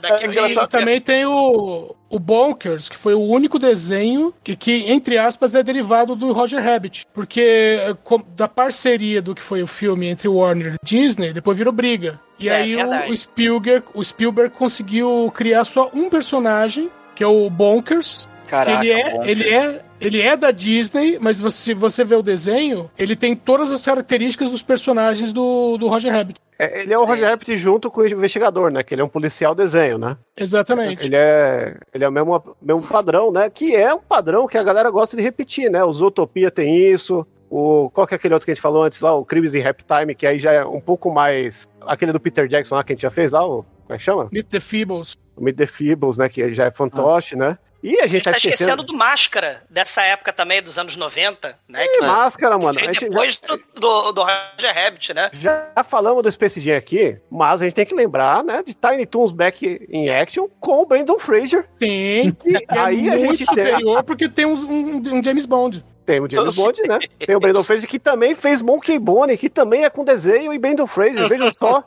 Daqui 0.00 0.38
a 0.38 0.48
E 0.48 0.66
também 0.68 1.00
tem 1.00 1.24
o, 1.26 1.94
o 2.08 2.18
Bonkers, 2.18 2.88
que 2.88 2.96
foi 2.96 3.14
o 3.14 3.20
único 3.22 3.58
desenho 3.58 4.32
que, 4.42 4.56
que, 4.56 4.90
entre 4.90 5.18
aspas, 5.18 5.54
é 5.54 5.62
derivado 5.62 6.14
do 6.16 6.32
Roger 6.32 6.62
Rabbit. 6.62 7.06
Porque 7.12 7.78
eh, 7.80 7.94
com- 8.02 8.22
da 8.36 8.48
parceria 8.48 9.20
do 9.22 9.34
que 9.34 9.42
foi 9.42 9.62
o 9.62 9.66
filme 9.66 10.06
entre 10.08 10.28
Warner 10.28 10.74
e 10.74 10.76
Disney, 10.84 11.32
depois 11.32 11.56
virou 11.56 11.72
briga. 11.72 12.20
E 12.38 12.48
É, 12.48 12.56
aí 12.56 12.74
o, 12.74 12.78
verdade. 12.78 13.12
o 13.12 13.16
Spielberg, 13.16 13.86
o 13.94 14.02
Spielberg 14.04 14.54
conseguiu 14.54 15.30
criar 15.34 15.64
só 15.64 15.90
um 15.94 16.08
personagem, 16.10 16.90
que 17.14 17.22
é 17.22 17.26
o 17.26 17.48
Bonkers. 17.50 18.28
que 18.44 18.50
Caraca, 18.50 18.84
ele 18.84 18.90
é, 18.92 19.10
bom. 19.10 19.24
ele 19.24 19.48
é, 19.50 19.83
ele 20.00 20.20
é 20.20 20.36
da 20.36 20.50
Disney, 20.50 21.18
mas 21.20 21.40
você- 21.40 21.56
se 21.56 21.74
você 21.74 22.04
vê 22.04 22.14
o 22.14 22.22
desenho, 22.22 22.90
ele 22.98 23.16
tem 23.16 23.34
todas 23.34 23.72
as 23.72 23.84
características 23.84 24.50
dos 24.50 24.62
personagens 24.62 25.32
do, 25.32 25.76
do 25.78 25.88
Roger 25.88 26.12
Rabbit. 26.12 26.40
É, 26.58 26.82
ele 26.82 26.92
é 26.94 26.96
o 26.96 27.04
Roger 27.04 27.28
Rabbit 27.28 27.56
junto 27.56 27.90
com 27.90 28.00
o 28.02 28.06
investigador, 28.06 28.70
né? 28.70 28.82
Que 28.84 28.94
ele 28.94 29.02
é 29.02 29.04
um 29.04 29.08
policial 29.08 29.54
desenho, 29.54 29.98
né? 29.98 30.16
Exatamente. 30.36 31.06
Ele 31.06 31.16
é, 31.16 31.76
ele 31.92 32.04
é 32.04 32.08
o 32.08 32.12
mesmo, 32.12 32.56
mesmo 32.62 32.82
padrão, 32.82 33.32
né? 33.32 33.50
Que 33.50 33.74
é 33.74 33.92
um 33.92 33.98
padrão 34.00 34.46
que 34.46 34.56
a 34.56 34.62
galera 34.62 34.88
gosta 34.90 35.16
de 35.16 35.22
repetir, 35.22 35.68
né? 35.70 35.82
O 35.82 35.92
Zootopia 35.92 36.50
tem 36.50 36.76
isso. 36.92 37.26
O, 37.50 37.90
qual 37.90 38.06
que 38.06 38.14
é 38.14 38.16
aquele 38.16 38.34
outro 38.34 38.44
que 38.46 38.52
a 38.52 38.54
gente 38.54 38.62
falou 38.62 38.84
antes 38.84 39.00
lá? 39.00 39.12
O 39.14 39.24
Crimes 39.24 39.54
em 39.54 39.60
Rap 39.60 39.82
Time, 39.84 40.14
que 40.14 40.26
aí 40.26 40.38
já 40.38 40.52
é 40.52 40.64
um 40.64 40.80
pouco 40.80 41.10
mais. 41.12 41.66
Aquele 41.82 42.12
do 42.12 42.20
Peter 42.20 42.46
Jackson 42.46 42.76
lá 42.76 42.84
que 42.84 42.92
a 42.92 42.94
gente 42.94 43.02
já 43.02 43.10
fez 43.10 43.32
lá, 43.32 43.44
o. 43.44 43.64
Como 43.86 43.94
é 43.94 43.96
que 43.96 44.02
chama? 44.02 44.28
Meet 44.32 44.46
the 44.48 44.60
Feebles. 44.60 45.16
O 45.36 45.42
Meet 45.42 45.56
the 45.56 45.66
Feebles, 45.66 46.16
né? 46.18 46.28
Que 46.28 46.54
já 46.54 46.66
é 46.66 46.70
fantoche, 46.70 47.36
né? 47.36 47.58
E 47.84 48.00
a 48.00 48.04
A 48.04 48.06
gente 48.06 48.12
gente 48.12 48.24
tá 48.24 48.30
tá 48.30 48.36
esquecendo 48.38 48.54
esquecendo. 48.70 48.82
do 48.82 48.94
Máscara, 48.94 49.62
dessa 49.68 50.00
época 50.02 50.32
também, 50.32 50.62
dos 50.62 50.78
anos 50.78 50.96
90, 50.96 51.58
né? 51.68 51.86
Que 51.86 51.98
Que 51.98 52.06
máscara, 52.06 52.56
mano. 52.58 52.80
gente 52.80 53.00
depois 53.08 53.38
já, 53.46 53.54
do, 53.56 53.62
do, 53.78 54.12
do 54.12 54.22
Roger 54.22 54.74
Rabbit, 54.74 55.12
né? 55.12 55.30
já 55.34 55.70
falamos 55.84 56.22
do 56.22 56.32
Space 56.32 56.60
Jam 56.62 56.78
aqui, 56.78 57.18
mas 57.30 57.60
a 57.60 57.64
gente 57.64 57.74
tem 57.74 57.84
que 57.84 57.94
lembrar, 57.94 58.42
né? 58.42 58.62
De 58.66 58.72
Tiny 58.72 59.04
Toons 59.04 59.32
Back 59.32 59.86
in 59.90 60.08
Action 60.08 60.48
com 60.58 60.80
o 60.80 60.86
Brandon 60.86 61.18
Fraser. 61.18 61.68
Tem. 61.78 62.34
E 62.46 62.56
É 62.56 62.78
aí 62.78 63.08
a 63.10 63.16
muito 63.18 63.36
gente 63.36 63.46
tem. 63.54 63.66
superior 63.66 64.02
porque 64.02 64.28
tem 64.30 64.46
um, 64.46 64.54
um- 64.54 65.02
um 65.18 65.22
James 65.22 65.44
Bond. 65.44 65.84
Tem 66.06 66.20
o 66.20 66.28
James 66.30 66.54
Todos- 66.54 66.56
Bond, 66.56 66.82
né? 66.88 66.98
Tem 67.26 67.34
o 67.34 67.40
Brandon 67.40 67.62
Fraser 67.64 67.88
que 67.88 67.98
também 67.98 68.34
fez 68.34 68.60
Monkey 68.60 68.98
Bone, 68.98 69.36
que 69.38 69.48
também 69.48 69.84
é 69.84 69.90
com 69.90 70.04
desenho 70.04 70.52
e 70.52 70.58
Brandon 70.58 70.86
Fraser. 70.86 71.26
Vejam 71.28 71.50
só. 71.58 71.82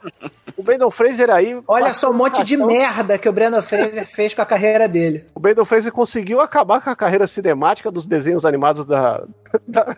O 0.58 0.64
Brandon 0.64 0.90
Fraser 0.90 1.30
aí. 1.30 1.56
Olha 1.68 1.94
só 1.94 2.10
um 2.10 2.14
monte 2.14 2.44
de 2.44 2.58
merda 2.58 3.18
que 3.20 3.30
o 3.30 3.32
Brandon 3.32 3.62
Fraser 3.62 4.08
fez 4.08 4.34
com 4.34 4.42
a 4.42 4.46
carreira 4.46 4.88
dele. 4.88 5.26
O 5.36 5.40
Brandon 5.40 5.64
Fraser 5.66 5.92
conseguiu 5.92 6.42
acabar 6.42 6.82
com 6.82 6.90
a 6.90 6.96
carreira 6.96 7.28
cinemática 7.28 7.92
dos 7.92 8.08
desenhos 8.08 8.44
animados 8.44 8.86
da, 8.86 9.24
da, 9.68 9.96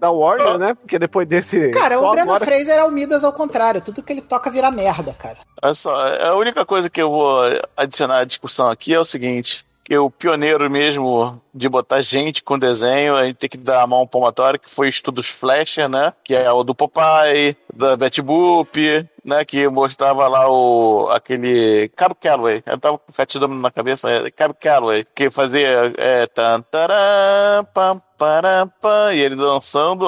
da 0.00 0.10
Warner, 0.10 0.58
né? 0.58 0.74
Porque 0.74 0.98
depois 0.98 1.26
desse. 1.28 1.70
Cara, 1.70 1.98
o 2.00 2.10
Brandon 2.10 2.22
agora- 2.32 2.44
Fraser 2.44 2.74
é 2.78 2.84
o 2.84 2.90
Midas 2.90 3.22
ao 3.22 3.32
contrário. 3.32 3.80
Tudo 3.80 4.02
que 4.02 4.12
ele 4.12 4.22
toca 4.22 4.50
vira 4.50 4.70
merda, 4.72 5.12
cara. 5.12 5.36
Olha 5.62 5.74
só, 5.74 5.94
a 5.94 6.34
única 6.34 6.64
coisa 6.66 6.90
que 6.90 7.00
eu 7.00 7.10
vou 7.10 7.42
adicionar 7.76 8.18
à 8.18 8.24
discussão 8.24 8.68
aqui 8.68 8.92
é 8.92 8.98
o 8.98 9.04
seguinte: 9.04 9.64
que 9.86 9.96
o 9.96 10.10
pioneiro 10.10 10.68
mesmo 10.68 11.40
de 11.54 11.68
botar 11.68 12.02
gente 12.02 12.42
com 12.42 12.58
desenho, 12.58 13.14
a 13.14 13.24
gente 13.24 13.36
tem 13.36 13.48
que 13.48 13.56
dar 13.56 13.82
a 13.82 13.86
mão 13.86 14.04
palmatória, 14.04 14.58
que 14.58 14.68
foi 14.68 14.88
Estudos 14.88 15.28
Fleischer, 15.28 15.88
né? 15.88 16.12
Que 16.24 16.34
é 16.34 16.50
o 16.50 16.64
do 16.64 16.74
Popeye, 16.74 17.56
da 17.72 17.96
Betty 17.96 18.20
Boop, 18.20 19.08
né? 19.24 19.44
Que 19.44 19.68
mostrava 19.68 20.26
lá 20.26 20.50
o 20.50 21.08
aquele 21.10 21.88
Cabo 21.94 22.16
Calloway. 22.16 22.64
Eu 22.66 22.78
tava 22.78 22.98
com 22.98 23.12
o 23.12 23.38
Domino 23.38 23.60
na 23.60 23.70
cabeça, 23.70 24.10
é 24.10 24.28
Cabo 24.28 24.56
Calloway, 24.60 25.06
que 25.14 25.30
fazia 25.30 25.92
é, 25.96 26.26
tan, 26.26 26.62
tará, 26.62 27.64
pam, 27.72 28.02
pará, 28.18 28.66
pam, 28.80 29.14
e 29.14 29.20
ele 29.20 29.36
dançando 29.36 30.04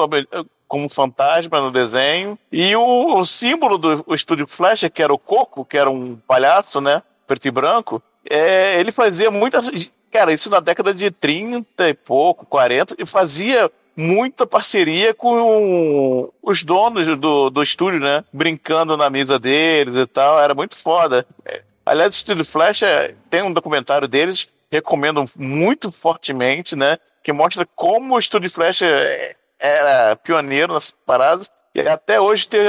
como 0.67 0.83
um 0.83 0.89
fantasma 0.89 1.61
no 1.61 1.71
desenho. 1.71 2.37
E 2.51 2.75
o, 2.75 3.17
o 3.17 3.25
símbolo 3.25 3.77
do 3.77 4.03
o 4.05 4.13
estúdio 4.13 4.45
Fleischer, 4.45 4.91
que 4.91 5.01
era 5.01 5.13
o 5.13 5.17
Coco, 5.17 5.63
que 5.63 5.77
era 5.77 5.89
um 5.89 6.17
palhaço, 6.17 6.81
né? 6.81 7.01
Preto 7.25 7.47
e 7.47 7.51
branco, 7.51 8.01
é, 8.27 8.79
ele 8.79 8.91
fazia 8.91 9.29
muitas. 9.29 9.69
Cara, 10.11 10.33
isso 10.33 10.49
na 10.49 10.59
década 10.59 10.93
de 10.93 11.11
30 11.11 11.87
e 11.89 11.93
pouco, 11.93 12.45
40, 12.45 12.95
e 12.97 13.05
fazia 13.05 13.71
muita 13.95 14.47
parceria 14.47 15.13
com 15.13 16.31
os 16.41 16.63
donos 16.63 17.05
do, 17.17 17.49
do 17.49 17.61
estúdio, 17.61 17.99
né? 17.99 18.23
Brincando 18.31 18.95
na 18.95 19.09
mesa 19.09 19.37
deles 19.37 19.95
e 19.95 20.07
tal. 20.07 20.39
Era 20.39 20.55
muito 20.55 20.77
foda. 20.77 21.25
É, 21.45 21.61
aliás, 21.85 22.15
o 22.15 22.17
Estúdio 22.17 22.45
Flash 22.45 22.81
é, 22.81 23.13
tem 23.29 23.43
um 23.43 23.53
documentário 23.53 24.07
deles, 24.07 24.47
recomendo 24.71 25.25
muito 25.37 25.91
fortemente, 25.91 26.75
né? 26.75 26.97
Que 27.21 27.33
mostra 27.33 27.67
como 27.75 28.15
o 28.15 28.19
Estúdio 28.19 28.49
Flash 28.49 28.81
é- 28.81 29.35
era 29.59 30.15
pioneiro 30.15 30.73
nessas 30.73 30.93
paradas. 31.05 31.51
E 31.75 31.81
até 31.81 32.19
hoje 32.19 32.47
tem, 32.47 32.61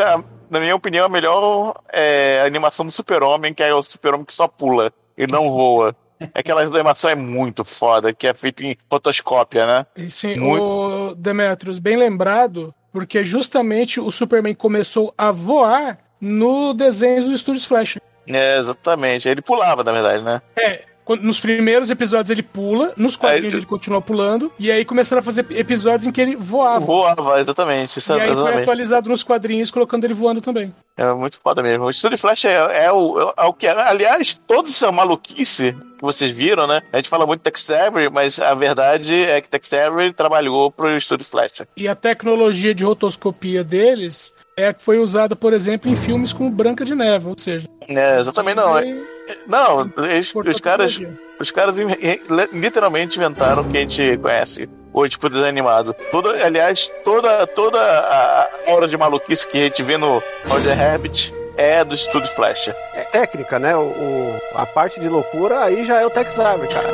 na 0.51 0.61
minha 0.61 0.75
opinião, 0.75 1.07
a 1.07 1.09
melhor 1.09 1.81
é, 1.93 2.43
animação 2.45 2.85
do 2.85 2.93
Super-Homem, 2.93 3.55
que 3.55 3.63
é 3.63 3.73
o 3.73 3.83
Super-Homem 3.83 4.27
que 4.27 4.35
só 4.35 4.49
pula 4.49 4.93
e 5.23 5.27
não 5.27 5.51
voa. 5.51 5.95
Aquela 6.35 6.63
animação 6.63 7.11
é 7.11 7.15
muito 7.15 7.65
foda, 7.65 8.13
que 8.13 8.27
é 8.27 8.35
feita 8.35 8.65
em 8.65 8.77
rotoscópia, 8.91 9.67
né? 9.67 9.87
E 9.97 10.11
sim, 10.11 10.37
Muito. 10.37 10.63
o 10.63 11.15
Demetrius, 11.15 11.79
bem 11.79 11.97
lembrado, 11.97 12.75
porque 12.93 13.25
justamente 13.25 13.99
o 13.99 14.11
Superman 14.11 14.55
começou 14.55 15.15
a 15.17 15.33
voar 15.33 15.99
no 16.21 16.75
desenho 16.75 17.23
dos 17.23 17.33
estúdios 17.33 17.65
Flash. 17.65 17.99
É, 18.27 18.59
exatamente. 18.59 19.29
Ele 19.29 19.41
pulava, 19.41 19.83
na 19.83 19.93
verdade, 19.93 20.23
né? 20.23 20.43
É, 20.57 20.85
nos 21.17 21.41
primeiros 21.41 21.91
episódios 21.91 22.31
ele 22.31 22.43
pula, 22.43 22.93
nos 22.97 23.17
quadrinhos 23.17 23.55
Aí- 23.55 23.61
ele 23.61 23.67
continua 23.67 24.01
pulando, 24.01 24.53
e 24.59 24.71
aí 24.71 24.85
começaram 24.85 25.21
a 25.21 25.23
fazer 25.23 25.47
episódios 25.51 26.07
em 26.07 26.13
que 26.13 26.21
ele 26.21 26.37
voava. 26.37 26.85
Voava, 26.85 27.41
exatamente. 27.41 27.99
Isso 27.99 28.13
E 28.13 28.19
é 28.19 28.23
aí 28.23 28.29
foi 28.29 28.37
exatamente. 28.37 28.63
atualizado 28.63 29.09
nos 29.09 29.23
quadrinhos, 29.23 29.71
colocando 29.71 30.05
ele 30.05 30.15
voando 30.15 30.41
também. 30.41 30.75
É 30.97 31.13
muito 31.15 31.39
foda 31.43 31.63
mesmo. 31.63 31.85
O 31.85 31.91
Estúdio 31.91 32.19
Flash 32.19 32.45
é, 32.45 32.85
é 32.85 32.93
o, 32.93 33.33
é 33.37 33.45
o 33.45 33.53
que. 33.55 33.67
Aliás, 33.67 34.39
toda 34.47 34.69
essa 34.69 34.93
maluquice 34.93 35.73
que 35.73 36.03
vocês 36.03 36.31
viram, 36.31 36.67
né? 36.67 36.83
A 36.93 36.97
gente 36.97 37.09
fala 37.09 37.27
muito 37.27 37.41
de 37.41 37.45
Tex 37.45 37.71
Avery, 37.71 38.11
mas 38.11 38.39
a 38.39 38.55
verdade 38.55 39.15
é 39.15 39.41
que 39.41 39.49
Tex 39.49 39.73
Avery 39.73 40.13
trabalhou 40.13 40.71
pro 40.71 40.95
Estúdio 40.97 41.25
Flash. 41.27 41.63
E 41.77 41.89
a 41.89 41.95
tecnologia 41.95 42.75
de 42.75 42.85
rotoscopia 42.85 43.65
deles 43.65 44.35
é 44.57 44.69
a 44.69 44.75
que 44.75 44.83
foi 44.83 44.99
usada, 44.99 45.35
por 45.35 45.53
exemplo, 45.55 45.91
em 45.91 45.97
filmes 45.97 46.33
como 46.35 46.51
Branca 46.51 46.85
de 46.85 46.95
Neve, 46.95 47.29
ou 47.29 47.35
seja... 47.39 47.67
É, 47.89 48.19
exatamente 48.21 48.57
não. 48.57 48.77
é- 48.79 49.03
Não, 49.47 49.91
eles- 49.99 50.33
os 50.35 50.61
caras. 50.61 51.01
Os 51.39 51.51
caras 51.51 51.79
in- 51.79 51.87
in- 51.89 52.21
literalmente 52.59 53.17
inventaram 53.19 53.63
o 53.63 53.65
que 53.71 53.79
a 53.79 53.81
gente 53.81 54.19
conhece 54.19 54.69
hoje 54.93 55.17
por 55.19 55.31
desenho 55.31 55.49
animado. 55.49 55.95
Toda, 56.11 56.31
aliás, 56.45 56.91
toda, 57.05 57.47
toda 57.47 57.79
a 57.81 58.49
hora 58.67 58.87
de 58.87 58.97
maluquice 58.97 59.49
que 59.49 59.57
a 59.59 59.63
gente 59.63 59.83
vê 59.83 59.97
no 59.97 60.23
Roger 60.47 60.77
Rabbit 60.77 61.33
é 61.57 61.83
do 61.83 61.95
Estúdio 61.95 62.29
Flash. 62.35 62.69
É 62.95 63.03
técnica, 63.11 63.59
né? 63.59 63.75
O, 63.75 63.81
o- 63.81 64.41
a 64.55 64.67
parte 64.67 65.01
de 65.01 65.09
loucura 65.09 65.65
aí 65.65 65.85
já 65.87 66.01
é 66.01 66.07
o 66.07 66.11
Tex 66.11 66.39
Avery, 66.39 66.69
cara. 66.73 66.89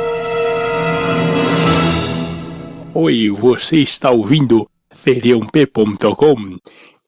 Oi, 2.93 3.29
você 3.29 3.77
está 3.77 4.09
ouvindo 4.11 4.67
feriump.com? 4.91 6.57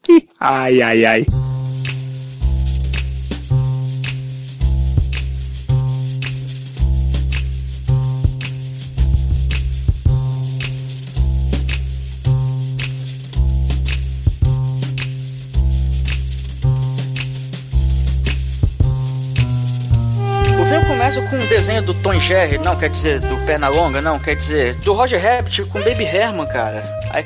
Ih, 0.09 0.27
Ai, 0.39 0.81
ai, 0.81 1.05
ai. 1.05 1.25
O 21.09 21.11
começa 21.11 21.21
com 21.27 21.37
um 21.37 21.47
desenho 21.47 21.81
do 21.81 21.91
Tom 21.91 22.13
Jerry, 22.19 22.59
não 22.59 22.75
quer 22.75 22.89
dizer 22.89 23.19
do 23.19 23.35
Pernalonga, 23.43 23.99
não, 23.99 24.19
quer 24.19 24.35
dizer 24.35 24.75
do 24.75 24.93
Roger 24.93 25.19
Rabbit 25.19 25.63
com 25.63 25.79
Baby 25.79 26.03
Herman, 26.03 26.45
cara. 26.45 26.98
Aí 27.11 27.25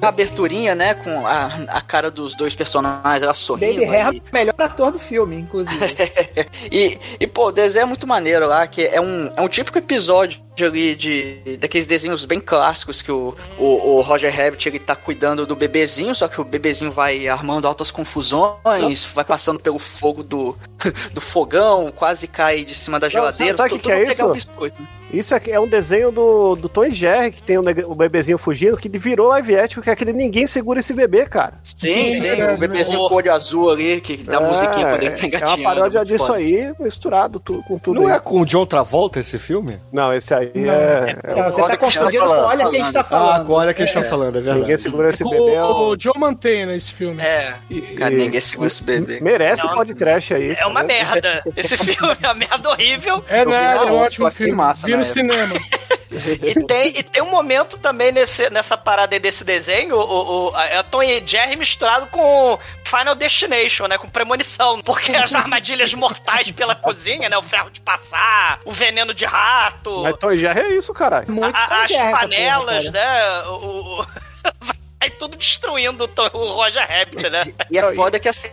a 0.00 0.08
aberturinha, 0.08 0.74
né, 0.74 0.94
com 0.94 1.26
a, 1.26 1.46
a 1.68 1.80
cara 1.80 2.10
dos 2.10 2.34
dois 2.36 2.54
personagens, 2.54 3.22
ela 3.22 3.34
sorrindo. 3.34 3.80
Baby 3.80 3.84
aí- 3.84 4.00
Herman, 4.00 4.22
melhor 4.32 4.54
ator 4.58 4.92
do 4.92 4.98
filme, 4.98 5.36
inclusive. 5.36 5.96
e, 6.70 6.98
e, 7.18 7.26
pô, 7.26 7.48
o 7.48 7.52
desenho 7.52 7.82
é 7.82 7.86
muito 7.86 8.06
maneiro 8.06 8.46
lá, 8.46 8.66
que 8.66 8.84
é 8.84 9.00
um, 9.00 9.30
é 9.34 9.40
um 9.40 9.48
típico 9.48 9.78
episódio 9.78 10.46
ali 10.64 10.94
de 10.94 11.58
daqueles 11.60 11.86
desenhos 11.86 12.24
bem 12.24 12.40
clássicos 12.40 13.02
que 13.02 13.12
o, 13.12 13.34
o, 13.58 13.64
o 13.64 14.00
Roger 14.00 14.34
Rabbit 14.34 14.68
ele 14.68 14.78
tá 14.78 14.96
cuidando 14.96 15.44
do 15.44 15.54
bebezinho, 15.54 16.14
só 16.14 16.28
que 16.28 16.40
o 16.40 16.44
bebezinho 16.44 16.90
vai 16.90 17.28
armando 17.28 17.66
altas 17.66 17.90
confusões, 17.90 19.04
vai 19.14 19.24
passando 19.24 19.60
pelo 19.60 19.78
fogo 19.78 20.22
do, 20.22 20.56
do 21.12 21.20
fogão, 21.20 21.92
quase 21.94 22.26
cai 22.26 22.64
de 22.64 22.74
cima 22.74 22.98
da 22.98 23.08
geladeira. 23.08 23.52
sabe 23.52 23.74
o 23.74 23.78
que 23.78 23.84
que 23.84 23.92
é 23.92 24.12
isso? 24.12 24.24
o 24.24 24.32
biscoito. 24.32 24.82
Isso 25.12 25.34
é, 25.34 25.40
é 25.50 25.60
um 25.60 25.68
desenho 25.68 26.10
do, 26.10 26.54
do 26.56 26.68
Tom 26.68 26.84
e 26.84 26.92
Jerry, 26.92 27.30
que 27.30 27.42
tem 27.42 27.58
o, 27.58 27.62
o 27.90 27.94
bebezinho 27.94 28.36
fugindo, 28.38 28.76
que 28.76 28.88
virou 28.98 29.28
live 29.28 29.56
action, 29.56 29.82
que 29.82 29.88
é 29.88 29.92
aquele 29.92 30.12
ninguém 30.12 30.46
segura 30.46 30.80
esse 30.80 30.92
bebê, 30.92 31.24
cara. 31.26 31.54
Sim, 31.62 31.88
Sim, 31.90 32.08
sim, 32.08 32.20
verdade, 32.20 32.54
o 32.54 32.58
bebezinho 32.58 33.02
né? 33.02 33.08
com 33.08 33.14
olho 33.14 33.32
azul 33.32 33.70
ali, 33.70 34.00
que 34.00 34.16
dá 34.16 34.36
É, 34.38 34.40
musiquinha 34.46 34.86
quando 34.88 35.02
ele 35.02 35.30
tá 35.30 35.38
É 35.38 35.48
uma 35.54 35.62
paródia 35.62 36.04
disso 36.04 36.26
foda. 36.26 36.38
aí, 36.38 36.72
misturado 36.80 37.38
tu- 37.40 37.62
com 37.66 37.78
tudo 37.78 38.00
Não 38.00 38.08
aí. 38.08 38.14
é 38.16 38.18
com 38.18 38.40
o 38.40 38.44
John 38.46 38.66
Travolta 38.66 39.20
esse 39.20 39.38
filme? 39.38 39.78
Não, 39.92 40.12
esse 40.14 40.34
aí 40.34 40.50
Não. 40.54 40.72
é... 40.72 41.16
é 41.22 41.34
Não, 41.34 41.44
você 41.50 41.60
Olha 41.62 41.70
tá 41.70 41.76
que 41.76 41.84
confundindo 41.84 42.24
ela 42.24 42.36
com 42.36 42.48
olha 42.48 42.70
quem 42.70 42.80
está 42.80 43.00
Ah, 43.00 43.04
falando. 43.04 43.46
com 43.46 43.52
olha 43.52 43.74
quem 43.74 43.84
está 43.84 44.02
falando, 44.02 44.36
é 44.36 44.40
Ninguém 44.40 44.54
verdade. 44.54 44.78
segura 44.80 45.10
esse 45.10 45.24
bebê. 45.24 45.54
é 45.54 45.62
o, 45.64 45.88
o 45.90 45.96
Joe 45.98 46.14
Mantegna 46.18 46.72
nesse 46.72 46.92
filme. 46.92 47.22
É. 47.22 47.54
e- 47.70 47.80
Cara, 47.94 48.10
ninguém 48.14 48.40
segura 48.40 48.66
esse 48.66 48.82
bebê. 48.82 49.20
Merece 49.20 49.64
Não, 49.64 49.74
podcast 49.74 50.34
aí. 50.34 50.56
É 50.58 50.66
uma 50.66 50.82
merda. 50.82 51.42
Esse 51.56 51.76
filme 51.78 52.14
é 52.22 52.26
uma 52.26 52.34
merda 52.34 52.68
horrível. 52.70 53.24
É 53.28 53.44
na 53.44 53.56
é 53.74 53.80
um 53.84 53.94
ótimo 53.96 54.30
filme. 54.30 54.52
massa 54.52 54.88
na 54.88 54.95
no 54.96 55.02
época. 55.02 55.12
cinema. 55.12 55.54
E 56.42 56.64
tem, 56.64 56.96
e 56.96 57.02
tem 57.02 57.20
um 57.20 57.28
momento 57.30 57.78
também 57.78 58.12
nesse, 58.12 58.48
nessa 58.48 58.76
parada 58.78 59.14
aí 59.16 59.18
desse 59.18 59.42
desenho, 59.44 59.96
o, 59.96 60.50
o, 60.52 60.56
é 60.56 60.78
o 60.80 60.84
Tom 60.84 61.02
e 61.02 61.20
Jerry 61.26 61.56
misturado 61.56 62.06
com 62.06 62.58
Final 62.84 63.14
Destination, 63.16 63.86
né? 63.88 63.98
Com 63.98 64.08
premonição. 64.08 64.80
Porque 64.80 65.14
as 65.14 65.34
armadilhas 65.34 65.92
mortais 65.92 66.50
pela 66.52 66.74
cozinha, 66.76 67.28
né? 67.28 67.36
O 67.36 67.42
ferro 67.42 67.70
de 67.70 67.80
passar, 67.80 68.60
o 68.64 68.72
veneno 68.72 69.12
de 69.12 69.26
rato, 69.26 70.02
Mas 70.04 70.16
Tom 70.16 70.30
e 70.30 70.38
Jerry 70.38 70.60
é 70.60 70.78
isso, 70.78 70.94
caralho. 70.94 71.30
Muito 71.30 71.54
a- 71.54 71.82
as 71.84 71.92
panelas, 71.92 72.84
porra, 72.84 72.90
né? 72.92 73.42
O, 73.48 74.00
o- 74.00 74.06
tudo 75.18 75.36
destruindo 75.36 76.04
o, 76.04 76.08
Tom- 76.08 76.30
o 76.32 76.52
Roger 76.52 76.86
Rabbit, 76.88 77.28
né? 77.30 77.52
E 77.70 77.78
é 77.78 77.94
foda 77.94 78.18
que 78.18 78.28
assim, 78.28 78.48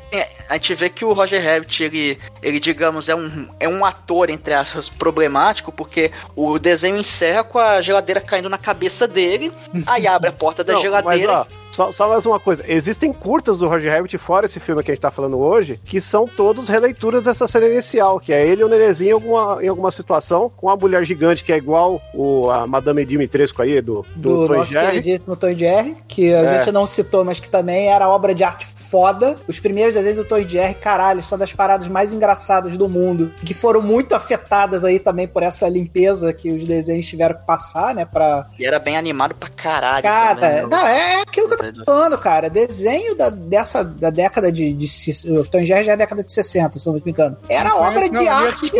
a 0.49 0.53
gente 0.55 0.73
vê 0.75 0.89
que 0.89 1.05
o 1.05 1.13
Roger 1.13 1.43
Rabbit, 1.43 1.83
ele, 1.83 2.19
ele 2.41 2.59
digamos, 2.59 3.09
é 3.09 3.15
um, 3.15 3.49
é 3.59 3.67
um 3.67 3.83
ator, 3.85 4.29
entre 4.29 4.53
aspas, 4.53 4.89
problemático, 4.89 5.71
porque 5.71 6.11
o 6.35 6.57
desenho 6.59 6.97
encerra 6.97 7.43
com 7.43 7.59
a 7.59 7.81
geladeira 7.81 8.21
caindo 8.21 8.49
na 8.49 8.57
cabeça 8.57 9.07
dele, 9.07 9.51
aí 9.85 10.07
abre 10.07 10.29
a 10.29 10.33
porta 10.33 10.63
da 10.63 10.73
Não, 10.73 10.81
geladeira. 10.81 11.33
Mas, 11.33 11.47
ó, 11.47 11.62
só, 11.73 11.91
só 11.91 12.07
mais 12.07 12.25
uma 12.25 12.39
coisa. 12.39 12.63
Existem 12.67 13.11
curtas 13.11 13.57
do 13.57 13.67
Roger 13.67 13.91
Rabbit, 13.93 14.17
fora 14.17 14.45
esse 14.45 14.59
filme 14.59 14.83
que 14.83 14.91
a 14.91 14.93
gente 14.93 15.01
tá 15.01 15.09
falando 15.11 15.39
hoje, 15.39 15.79
que 15.83 15.99
são 15.99 16.27
todos 16.27 16.69
releituras 16.69 17.23
dessa 17.23 17.47
cena 17.47 17.65
inicial, 17.65 18.19
que 18.19 18.31
é 18.31 18.45
ele 18.47 18.61
e 18.61 18.63
o 18.63 18.67
Nenezinho 18.69 19.09
em 19.09 19.13
alguma, 19.13 19.63
em 19.63 19.67
alguma 19.67 19.91
situação, 19.91 20.51
com 20.55 20.69
a 20.69 20.75
mulher 20.77 21.03
gigante 21.03 21.43
que 21.43 21.51
é 21.51 21.57
igual 21.57 21.99
o, 22.13 22.49
a 22.51 22.67
Madame 22.67 23.03
Dimitrescu 23.05 23.61
aí, 23.61 23.81
do, 23.81 24.05
do, 24.15 24.41
do 24.41 24.47
Tom 24.47 24.53
nosso 24.55 24.71
Jerry. 24.71 25.01
queridíssimo 25.01 25.35
Tom 25.35 25.53
Jerry, 25.53 25.97
que 26.07 26.33
a 26.33 26.39
É. 26.39 26.57
gente 26.63 26.71
não 26.71 26.85
citou, 26.85 27.23
mas 27.25 27.39
que 27.39 27.49
também 27.49 27.87
era 27.87 28.07
obra 28.09 28.35
de 28.35 28.43
arte 28.43 28.67
foda. 28.93 29.35
Os 29.47 29.59
primeiros 29.59 29.95
desenhos 29.95 30.17
do 30.17 30.23
Tom 30.23 30.37
e 30.37 30.47
Jerry, 30.47 30.75
caralho, 30.75 31.23
são 31.23 31.35
das 31.35 31.51
paradas 31.51 31.87
mais 31.87 32.13
engraçadas 32.13 32.77
do 32.77 32.87
mundo, 32.87 33.33
que 33.43 33.51
foram 33.51 33.81
muito 33.81 34.13
afetadas 34.13 34.83
aí 34.83 34.99
também 34.99 35.27
por 35.27 35.41
essa 35.41 35.67
limpeza 35.67 36.31
que 36.31 36.51
os 36.51 36.63
desenhos 36.63 37.07
tiveram 37.07 37.33
que 37.35 37.43
passar, 37.43 37.95
né, 37.95 38.05
pra... 38.05 38.45
E 38.59 38.63
era 38.63 38.77
bem 38.77 38.95
animado 38.95 39.33
pra 39.33 39.49
caralho. 39.49 40.03
Cara, 40.03 40.35
também, 40.39 40.61
né? 40.61 40.67
não, 40.69 40.85
é 40.87 41.21
aquilo 41.23 41.47
que 41.49 41.53
eu 41.65 41.73
tô 41.73 41.85
falando, 41.85 42.17
cara, 42.19 42.51
desenho 42.51 43.15
da, 43.15 43.31
dessa, 43.31 43.83
da 43.83 44.11
década 44.11 44.51
de, 44.51 44.71
de... 44.71 44.87
se- 44.87 45.31
O 45.31 45.43
Tom 45.43 45.65
Jerry 45.65 45.85
já 45.85 45.93
é 45.93 45.97
década 45.97 46.23
de 46.23 46.31
60, 46.31 46.77
se 46.77 46.87
eu 46.87 46.93
não 46.93 47.01
me 47.03 47.11
engano. 47.11 47.35
Era 47.49 47.71
50, 47.71 47.87
obra 47.89 48.07
não, 48.09 48.21
de 48.21 48.27
é 48.27 48.29
arte... 48.31 48.71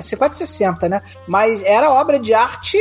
É 0.00 0.02
50 0.02 0.34
e 0.34 0.38
60, 0.38 0.88
né? 0.88 1.02
Mas 1.26 1.62
era 1.62 1.90
obra 1.90 2.18
de 2.18 2.34
arte 2.34 2.78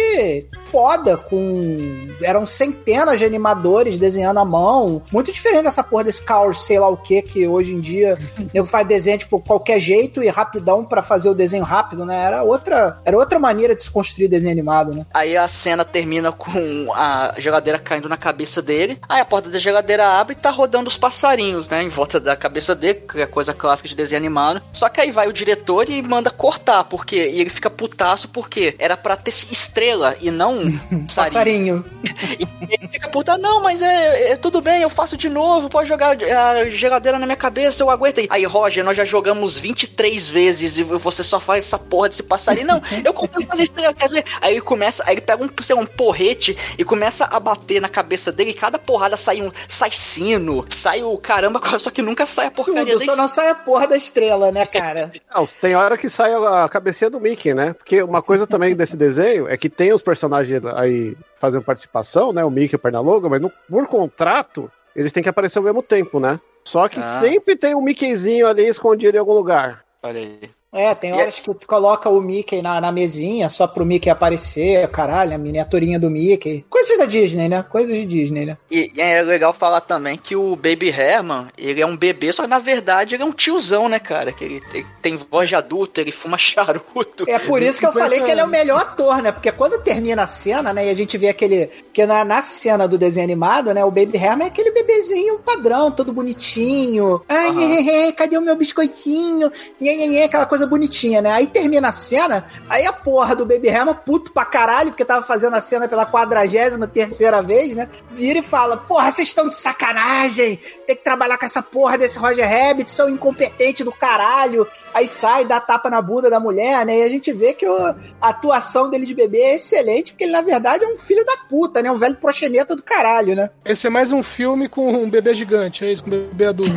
foda, 0.66 1.18
com. 1.18 2.10
Eram 2.22 2.46
centenas 2.46 3.20
de 3.20 3.26
animadores 3.26 3.98
desenhando 3.98 4.40
à 4.40 4.46
mão. 4.46 5.02
Muito 5.12 5.32
diferente 5.32 5.64
dessa 5.64 5.84
porra 5.84 6.06
desse 6.06 6.22
caos, 6.22 6.66
sei 6.66 6.80
lá 6.80 6.90
o 6.90 6.98
que, 6.98 7.22
que 7.22 7.48
hoje 7.48 7.74
em 7.74 7.80
dia 7.80 8.18
nego 8.54 8.66
faz 8.66 8.88
desenho 8.88 9.18
tipo 9.18 9.40
qualquer 9.40 9.80
jeito 9.80 10.22
e 10.22 10.30
rapidão 10.30 10.84
pra 10.84 11.02
fazer 11.02 11.30
o 11.30 11.36
desenho 11.36 11.64
rápido, 11.64 12.06
né? 12.06 12.24
Era 12.24 12.44
outra, 12.44 13.00
era 13.06 13.18
outra 13.18 13.40
maneira 13.40 13.76
de 13.76 13.82
se 13.82 13.90
construir 13.90 14.28
desenho 14.28 14.52
animado, 14.52 14.94
né? 14.94 15.06
Aí 15.14 15.38
a 15.38 15.48
cena 15.48 15.86
termina 15.86 16.32
com 16.32 16.92
a 16.94 17.34
geladeira 17.38 17.80
caindo 17.80 18.10
na 18.10 18.18
cabeça 18.18 18.62
dele. 18.62 19.00
Aí 19.08 19.22
a 19.22 19.26
porta 19.26 19.50
da 19.50 19.60
geladeira 19.60 20.08
abre 20.08 20.34
e 20.34 20.40
tá 20.40 20.50
rodando 20.50 20.90
os 20.90 20.98
passarinhos, 20.98 21.70
né? 21.70 21.84
Em 21.84 21.90
volta 21.90 22.20
da 22.20 22.36
cabeça 22.36 22.76
dele, 22.76 22.96
que 22.96 23.22
é 23.22 23.26
coisa 23.26 23.54
clássica 23.54 23.88
de 23.88 23.96
desenho 23.96 24.20
animado. 24.20 24.62
Só 24.74 24.90
que 24.90 25.00
aí 25.00 25.12
vai 25.12 25.28
o 25.28 25.34
diretor 25.34 25.90
e 25.90 26.02
manda 26.02 26.30
cortar, 26.30 26.84
porque. 26.84 27.05
E 27.14 27.42
ele 27.42 27.50
fica 27.50 27.70
putaço 27.70 28.30
porque 28.30 28.76
era 28.80 28.96
pra 28.96 29.16
ter 29.16 29.32
estrela 29.52 30.16
e 30.22 30.32
não 30.32 30.66
passarinho. 31.14 31.86
E 32.38 32.74
ele 32.74 32.88
fica 32.88 33.10
puta, 33.10 33.38
não, 33.38 33.62
mas 33.62 33.82
é, 33.82 34.32
é 34.32 34.36
tudo 34.36 34.62
bem, 34.62 34.82
eu 34.82 34.90
faço 34.90 35.18
de 35.18 35.30
novo, 35.30 35.70
pode 35.70 35.88
jogar 35.88 36.18
a 36.18 36.68
geladeira 36.70 37.20
na 37.20 37.26
minha 37.26 37.36
cabeça, 37.36 37.84
eu 37.84 37.90
aguento. 37.90 38.22
aí. 38.30 38.46
Roger, 38.46 38.84
nós 38.84 38.96
já 38.96 39.04
jogamos 39.04 39.58
23 39.58 40.30
vezes 40.30 40.78
e 40.78 40.84
você 40.84 41.24
só 41.24 41.40
faz 41.40 41.66
essa 41.66 41.78
porra 41.78 42.10
desse 42.10 42.24
passarinho. 42.24 42.68
Não, 42.68 42.82
eu 43.04 43.14
consigo 43.14 43.48
fazer 43.48 43.64
estrela, 43.64 43.94
quer 43.94 44.10
ver? 44.10 44.24
Aí 44.42 44.54
ele 44.54 44.62
começa, 44.62 45.04
aí 45.06 45.16
ele 45.16 45.22
pega 45.22 45.44
um, 45.44 45.50
sei 45.62 45.76
lá, 45.76 45.82
um 45.82 45.86
porrete 45.86 46.58
e 46.78 46.84
começa 46.84 47.26
a 47.26 47.40
bater 47.40 47.82
na 47.82 47.90
cabeça 47.90 48.32
dele 48.32 48.52
e 48.52 48.54
cada 48.54 48.78
porrada 48.78 49.18
sai 49.18 49.42
um, 49.42 49.52
sai 49.68 49.92
sino, 49.92 50.66
sai 50.70 51.04
o 51.04 51.18
caramba, 51.18 51.62
só 51.80 51.90
que 51.90 52.02
nunca 52.02 52.26
sai 52.26 52.48
a 52.48 52.52
porcaria 52.52 52.94
Tudo, 52.94 53.06
só 53.06 53.16
não 53.16 53.28
sai 53.28 53.50
a 53.50 53.56
porra 53.56 53.88
da 53.88 53.98
estrela, 53.98 54.52
né, 54.52 54.66
cara? 54.66 55.12
Não, 55.34 55.46
tem 55.46 55.76
hora 55.76 55.98
que 55.98 56.10
sai 56.10 56.34
a 56.34 56.68
cabecinha 56.96 57.10
do 57.10 57.20
Mickey, 57.20 57.54
né? 57.54 57.74
Porque 57.74 58.02
uma 58.02 58.22
coisa 58.22 58.48
também 58.48 58.74
desse 58.76 58.96
desenho 58.96 59.48
é 59.48 59.58
que 59.58 59.70
tem 59.70 59.92
os 59.94 60.02
personagens 60.02 60.64
aí 60.66 61.16
fazendo 61.38 61.64
participação, 61.64 62.32
né? 62.32 62.44
O 62.44 62.50
Mickey 62.50 62.76
e 62.76 62.78
o 62.78 62.80
Pernalonga, 62.80 63.28
mas 63.30 63.42
no- 63.42 63.52
por 63.70 63.86
contrato, 63.88 64.72
eles 64.96 65.12
têm 65.12 65.22
que 65.22 65.30
aparecer 65.30 65.60
ao 65.60 65.64
mesmo 65.66 65.84
tempo, 65.84 66.20
né? 66.20 66.40
Só 66.64 66.88
que 66.88 67.00
Ah. 67.00 67.04
sempre 67.04 67.56
tem 67.56 67.76
um 67.76 67.82
Mickeyzinho 67.82 68.48
ali 68.48 68.66
escondido 68.68 69.16
em 69.16 69.20
algum 69.20 69.34
lugar. 69.34 69.84
Olha 70.02 70.20
aí. 70.20 70.50
É, 70.76 70.94
tem 70.94 71.14
horas 71.14 71.40
que 71.40 71.54
tu 71.54 71.66
coloca 71.66 72.10
o 72.10 72.22
Mickey 72.22 72.62
na, 72.62 72.82
na 72.82 72.92
mesinha 72.92 73.48
só 73.48 73.66
pro 73.66 73.86
Mickey 73.86 74.10
aparecer, 74.10 74.88
caralho, 74.90 75.34
a 75.34 75.38
miniaturinha 75.38 75.98
do 75.98 76.10
Mickey. 76.10 76.66
Coisas 76.70 76.98
da 76.98 77.06
Disney, 77.06 77.48
né? 77.48 77.64
Coisas 77.64 77.96
de 77.96 78.06
Disney, 78.06 78.46
né? 78.46 78.58
E, 78.70 78.92
e 78.94 79.02
é 79.02 79.22
legal 79.22 79.54
falar 79.54 79.82
também 79.82 80.18
que 80.18 80.36
o 80.36 80.56
Baby 80.56 80.90
Herman, 80.90 81.48
ele 81.58 81.82
é 81.82 81.86
um 81.86 81.96
bebê, 81.96 82.32
só 82.34 82.44
que 82.44 82.50
na 82.50 82.60
verdade 82.60 83.16
ele 83.16 83.24
é 83.24 83.26
um 83.26 83.32
tiozão, 83.32 83.88
né, 83.88 84.00
cara? 84.00 84.34
Que 84.34 84.44
ele, 84.44 84.62
ele 84.74 84.86
tem 85.02 85.16
voz 85.16 85.48
de 85.48 85.56
adulto, 85.56 86.02
ele 86.02 86.12
fuma 86.12 86.38
charuto. 86.38 87.24
É 87.28 87.40
por 87.40 87.62
isso 87.62 87.80
que 87.80 87.86
eu 87.86 87.94
falei 87.94 88.22
que 88.22 88.30
ele 88.30 88.42
é 88.42 88.44
o 88.44 88.50
melhor 88.50 88.82
ator, 88.82 89.22
né? 89.22 89.32
Porque 89.32 89.52
quando 89.54 89.82
termina 89.82 90.24
a 90.24 90.28
cena, 90.28 90.74
né, 90.74 90.88
e 90.88 90.90
a 90.90 90.94
gente 90.94 91.18
vê 91.18 91.30
aquele. 91.30 91.70
Que 91.94 92.06
na, 92.06 92.26
na 92.26 92.42
cena 92.42 92.88
do 92.88 92.98
desenho 92.98 93.24
animado, 93.24 93.74
né, 93.74 93.86
o 93.86 93.92
Baby 93.92 94.18
Herman 94.18 94.48
é 94.48 94.50
aquele 94.50 94.72
bebezinho 94.72 95.40
padrão, 95.40 95.90
todo 95.92 96.12
bonitinho. 96.12 97.24
Ai, 97.30 97.50
uhum. 97.50 98.12
cadê 98.12 98.38
o 98.38 98.42
meu 98.42 98.56
biscoitinho? 98.56 99.52
Nhê, 99.80 99.96
nhê, 99.96 100.08
nhê, 100.08 100.24
aquela 100.24 100.46
coisa 100.46 100.65
bonitinha, 100.66 101.22
né? 101.22 101.32
Aí 101.32 101.48
termina 101.48 101.90
a 101.90 101.92
cena, 101.92 102.46
aí 102.70 102.86
a 102.86 102.94
porra 102.94 103.36
do 103.36 103.46
Baby 103.46 103.68
Herman, 103.68 103.96
puto 104.06 104.32
pra 104.32 104.46
caralho, 104.46 104.92
porque 104.92 105.06
tava 105.06 105.26
fazendo 105.26 105.56
a 105.56 105.62
cena 105.62 105.88
pela 105.88 106.06
quadragésima 106.06 106.88
terceira 106.88 107.42
vez, 107.42 107.76
né? 107.76 107.90
Vira 108.12 108.40
e 108.40 108.44
fala: 108.44 108.78
Porra, 108.78 109.12
vocês 109.12 109.28
estão 109.28 109.48
de 109.48 109.58
sacanagem! 109.58 110.60
Tem 110.86 110.96
que 110.96 111.04
trabalhar 111.04 111.38
com 111.38 111.46
essa 111.46 111.62
porra 111.62 111.98
desse 111.98 112.18
Roger 112.18 112.48
Rabbit, 112.48 112.92
são 112.92 113.10
incompetentes 113.10 113.86
do 113.86 113.92
caralho. 113.92 114.68
Aí 114.94 115.10
sai, 115.10 115.44
dá 115.44 115.60
tapa 115.60 115.90
na 115.90 116.02
bunda 116.02 116.30
da 116.30 116.40
mulher, 116.40 116.86
né? 116.86 117.00
E 117.00 117.04
a 117.04 117.10
gente 117.10 117.34
vê 117.34 117.54
que 117.54 117.68
o, 117.68 117.78
a 117.78 117.96
atuação 118.22 118.90
dele 118.90 119.06
de 119.06 119.14
bebê 119.14 119.40
é 119.40 119.56
excelente, 119.56 120.14
porque 120.14 120.24
ele, 120.24 120.32
na 120.32 120.42
verdade, 120.42 120.86
é 120.86 120.88
um 120.88 120.98
filho 120.98 121.26
da 121.26 121.36
puta, 121.50 121.82
né? 121.82 121.92
Um 121.92 121.98
velho 121.98 122.16
proxeneta 122.16 122.76
do 122.76 122.82
caralho, 122.82 123.36
né? 123.36 123.50
Esse 123.66 123.88
é 123.88 123.90
mais 123.90 124.14
um 124.14 124.24
filme 124.24 124.70
com 124.70 124.94
um 124.94 125.10
bebê 125.10 125.34
gigante, 125.34 125.84
é 125.84 125.92
isso? 125.92 126.04
Com 126.04 126.10
um 126.10 126.12
bebê 126.12 126.46
adulto. 126.46 126.72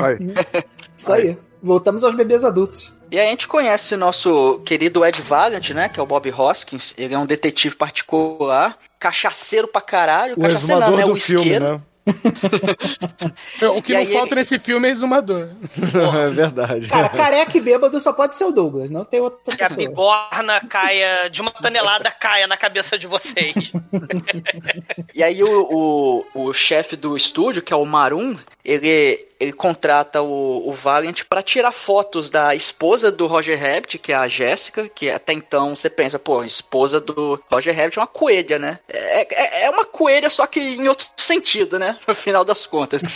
Isso 0.97 1.13
aí. 1.13 1.39
Voltamos 1.63 2.03
aos 2.03 2.15
bebês 2.15 2.45
adultos. 2.45 2.93
E 3.11 3.19
a 3.19 3.25
gente 3.25 3.49
conhece 3.49 3.97
nosso 3.97 4.61
querido 4.65 5.05
Ed 5.05 5.21
Valiant, 5.23 5.71
né? 5.71 5.89
Que 5.89 5.99
é 5.99 6.03
o 6.03 6.07
Bob 6.07 6.31
Hoskins. 6.31 6.95
Ele 6.99 7.15
é 7.15 7.19
um 7.19 7.27
detetive 7.27 7.75
particular, 7.75 8.79
cachaceiro 8.99 9.67
pra 9.69 9.81
caralho. 9.81 10.35
O 10.37 10.41
Cachaceiro 10.41 10.81
não, 10.81 10.87
exumador 10.89 10.99
né? 10.99 11.05
do 11.07 11.13
O 11.13 11.17
filme, 11.17 11.43
isqueiro. 11.45 11.65
né? 11.75 11.81
O 13.77 13.83
que 13.83 13.93
E 13.93 13.97
não 13.99 14.07
falta 14.07 14.29
ele- 14.29 14.37
nesse 14.37 14.59
filme 14.59 14.89
é 14.89 14.91
exumador. 14.91 15.49
é 16.25 16.29
verdade. 16.29 16.89
Cara, 16.89 17.09
careca 17.11 17.59
e 17.59 17.61
bêbado 17.61 18.01
só 18.01 18.13
pode 18.15 18.35
ser 18.35 18.45
o 18.45 18.51
Douglas, 18.51 18.89
não 18.89 19.05
tem 19.05 19.21
outra 19.21 19.55
Que 19.55 19.63
a 19.63 19.69
pessoa. 19.69 19.89
bigorna 19.89 20.61
caia, 20.69 21.29
de 21.29 21.41
uma 21.43 21.51
tonelada 21.51 22.11
caia 22.11 22.47
na 22.47 22.57
cabeça 22.57 22.99
de 22.99 23.07
vocês. 23.07 23.73
E 25.15 25.23
aí 25.23 25.43
o, 25.43 26.25
o, 26.35 26.45
o 26.49 26.53
chefe 26.53 26.95
do 26.95 27.17
estúdio, 27.17 27.61
que 27.63 27.73
é 27.73 27.77
o 27.77 27.85
Marum, 27.85 28.37
ele, 28.65 29.27
ele 29.41 29.53
contrata 29.53 30.21
o, 30.21 30.69
o 30.69 30.73
Valiant 30.73 31.23
pra 31.29 31.43
tirar 31.43 31.71
fotos 31.73 32.29
da 32.31 32.55
esposa 32.55 33.11
do 33.13 33.27
Roger 33.27 33.59
Rabbit, 33.61 33.99
que 33.99 34.13
é 34.13 34.17
a 34.17 34.27
Jéssica, 34.27 34.89
que 34.89 35.09
até 35.11 35.33
então 35.33 35.77
você 35.77 35.89
pensa, 35.89 36.19
pô, 36.19 36.43
esposa 36.43 37.01
do 37.01 37.41
Roger 37.51 37.75
Rabbit 37.77 37.99
é 37.99 38.03
uma 38.03 38.07
coelha, 38.09 38.59
né? 38.59 38.79
É, 38.89 39.63
é, 39.63 39.65
é 39.65 39.71
uma 39.71 39.85
coelha, 39.85 40.29
só 40.29 40.47
que 40.47 40.59
em 40.61 40.89
outro 40.89 41.07
sentido, 41.17 41.79
né? 41.79 41.97
No 42.09 42.15
final 42.15 42.45
das 42.45 42.67
contas. 42.67 43.01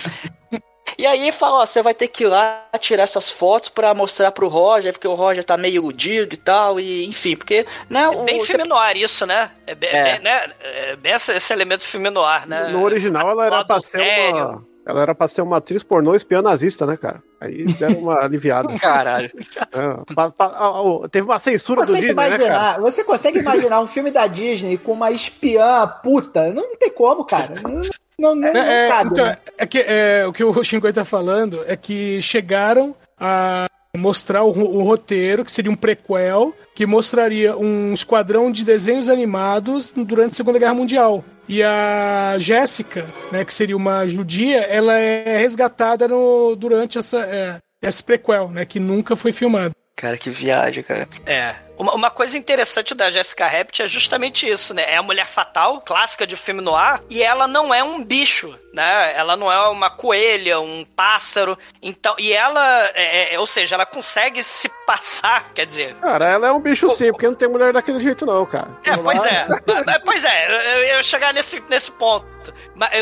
E 0.98 1.06
aí 1.06 1.32
fala, 1.32 1.62
ó, 1.62 1.66
você 1.66 1.80
vai 1.82 1.94
ter 1.94 2.06
que 2.06 2.24
ir 2.24 2.26
lá 2.26 2.66
tirar 2.78 3.04
essas 3.04 3.30
fotos 3.30 3.70
pra 3.70 3.94
mostrar 3.94 4.30
pro 4.30 4.46
Roger, 4.46 4.92
porque 4.92 5.08
o 5.08 5.14
Roger 5.14 5.42
tá 5.42 5.56
meio 5.56 5.76
iludido 5.76 6.35
e 6.35 6.37
tal, 6.37 6.78
e 6.78 7.06
enfim, 7.06 7.35
porque, 7.35 7.64
né, 7.88 8.02
É 8.02 8.08
o, 8.11 8.22
bem 8.24 8.38
você- 8.38 8.52
filme 8.52 8.68
noir 8.68 8.98
isso, 8.98 9.24
né? 9.24 9.50
É 9.66 9.74
bem, 9.74 9.88
É. 9.90 10.04
bem, 10.04 10.18
né? 10.20 10.50
É 10.61 10.96
bem 10.96 11.12
esse, 11.14 11.32
esse 11.32 11.50
elemento 11.50 11.82
filme 11.82 12.11
noir, 12.11 12.46
né? 12.46 12.68
No 12.68 12.82
original 12.85 13.30
ela 13.30 13.46
era 13.46 13.64
pra 13.64 13.80
ser 13.80 14.00
uma. 14.32 14.62
Ela 14.84 15.02
era 15.02 15.14
pra 15.14 15.28
ser 15.28 15.42
uma 15.42 15.58
atriz 15.58 15.82
pornô 15.84 16.14
espiã 16.14 16.42
nazista, 16.42 16.84
né, 16.84 16.96
cara? 16.96 17.22
Aí 17.40 17.64
deram 17.64 17.98
uma 18.00 18.18
aliviada. 18.24 18.76
Caralho. 18.78 19.30
É, 19.72 20.14
pa- 20.14 20.32
ah, 20.38 20.82
oh, 20.82 21.08
teve 21.08 21.26
uma 21.26 21.38
censura 21.38 21.82
do 21.82 21.86
Consegue 21.86 22.08
Disney, 22.08 22.14
né, 22.16 22.30
cara? 22.30 22.44
imaginar, 22.44 22.80
você 22.80 23.04
consegue 23.04 23.38
imaginar 23.38 23.80
um 23.80 23.86
filme 23.86 24.10
da 24.10 24.26
Disney 24.26 24.76
com 24.76 24.92
uma 24.92 25.10
espiã 25.12 25.86
puta? 26.02 26.50
Não 26.52 26.76
tem 26.76 26.90
como, 26.90 27.24
cara. 27.24 27.54
Não, 27.62 27.82
não, 28.18 28.34
não, 28.34 28.52
não 28.52 28.60
É, 28.62 28.86
é, 28.86 28.88
cabe. 28.88 29.10
então, 29.12 29.24
né? 29.26 29.38
é 29.58 29.66
que 29.66 29.78
é, 29.78 30.24
o 30.26 30.32
que 30.32 30.42
o 30.44 30.64
Shinkai 30.64 30.92
tá 30.92 31.04
falando 31.04 31.60
é 31.66 31.76
que 31.76 32.20
chegaram 32.20 32.94
a 33.20 33.66
mostrar 33.96 34.42
o, 34.42 34.48
o 34.48 34.82
roteiro, 34.82 35.44
que 35.44 35.52
seria 35.52 35.70
um 35.70 35.76
prequel, 35.76 36.52
que 36.74 36.86
mostraria 36.86 37.56
um 37.56 37.92
esquadrão 37.92 38.50
de 38.50 38.64
desenhos 38.64 39.08
animados 39.08 39.92
durante 39.94 40.32
a 40.32 40.34
Segunda 40.36 40.58
Guerra 40.58 40.74
Mundial. 40.74 41.22
E 41.48 41.62
a 41.62 42.37
Jéssica, 42.38 43.07
né, 43.31 43.44
que 43.44 43.52
seria 43.52 43.76
uma 43.76 44.07
judia, 44.07 44.61
ela 44.61 44.98
é 44.98 45.37
resgatada 45.38 46.07
no, 46.09 46.55
durante 46.57 46.98
essa, 46.98 47.20
é, 47.20 47.59
esse 47.87 48.02
prequel, 48.02 48.48
né, 48.48 48.64
que 48.64 48.78
nunca 48.78 49.16
foi 49.16 49.33
filmado. 49.33 49.74
Cara, 49.96 50.16
que 50.16 50.31
viagem, 50.31 50.83
cara. 50.83 51.09
É. 51.26 51.55
Uma, 51.76 51.94
uma 51.94 52.11
coisa 52.11 52.37
interessante 52.37 52.94
da 52.94 53.11
Jessica 53.11 53.46
Rabbit 53.46 53.82
é 53.82 53.87
justamente 53.87 54.48
isso, 54.48 54.74
né? 54.74 54.85
É 54.87 54.96
a 54.96 55.02
mulher 55.02 55.26
fatal, 55.26 55.80
clássica 55.80 56.26
de 56.26 56.37
filme 56.37 56.61
noir, 56.61 57.00
e 57.08 57.22
ela 57.22 57.46
não 57.46 57.72
é 57.72 57.82
um 57.82 58.02
bicho, 58.04 58.58
né? 58.72 59.12
Ela 59.16 59.37
não 59.37 59.50
é 59.50 59.68
uma 59.68 59.90
coelha, 59.90 60.61
um 60.61 60.85
pássaro. 60.85 61.58
Então, 61.82 62.14
e 62.18 62.32
ela, 62.32 62.90
é, 62.94 63.35
é, 63.35 63.38
ou 63.38 63.46
seja, 63.46 63.74
ela 63.74 63.87
consegue 63.87 64.42
se 64.42 64.68
passar, 64.87 65.52
quer 65.54 65.66
dizer, 65.66 65.94
Cara, 65.96 66.28
ela 66.28 66.48
é 66.48 66.52
um 66.52 66.61
bicho 66.61 66.90
sim, 66.90 67.11
porque 67.11 67.26
não 67.26 67.35
tem 67.35 67.48
mulher 67.48 67.72
daquele 67.72 68.00
jeito, 68.00 68.26
não, 68.26 68.44
cara. 68.44 68.68
É, 68.85 68.96
pois 68.96 69.24
é. 69.24 69.46
É, 69.88 69.98
pois 70.00 70.24
é, 70.24 70.46
eu, 70.48 70.78
eu 70.78 70.85
ia 70.87 71.02
chegar 71.02 71.32
nesse, 71.32 71.62
nesse 71.68 71.90
ponto. 71.92 72.32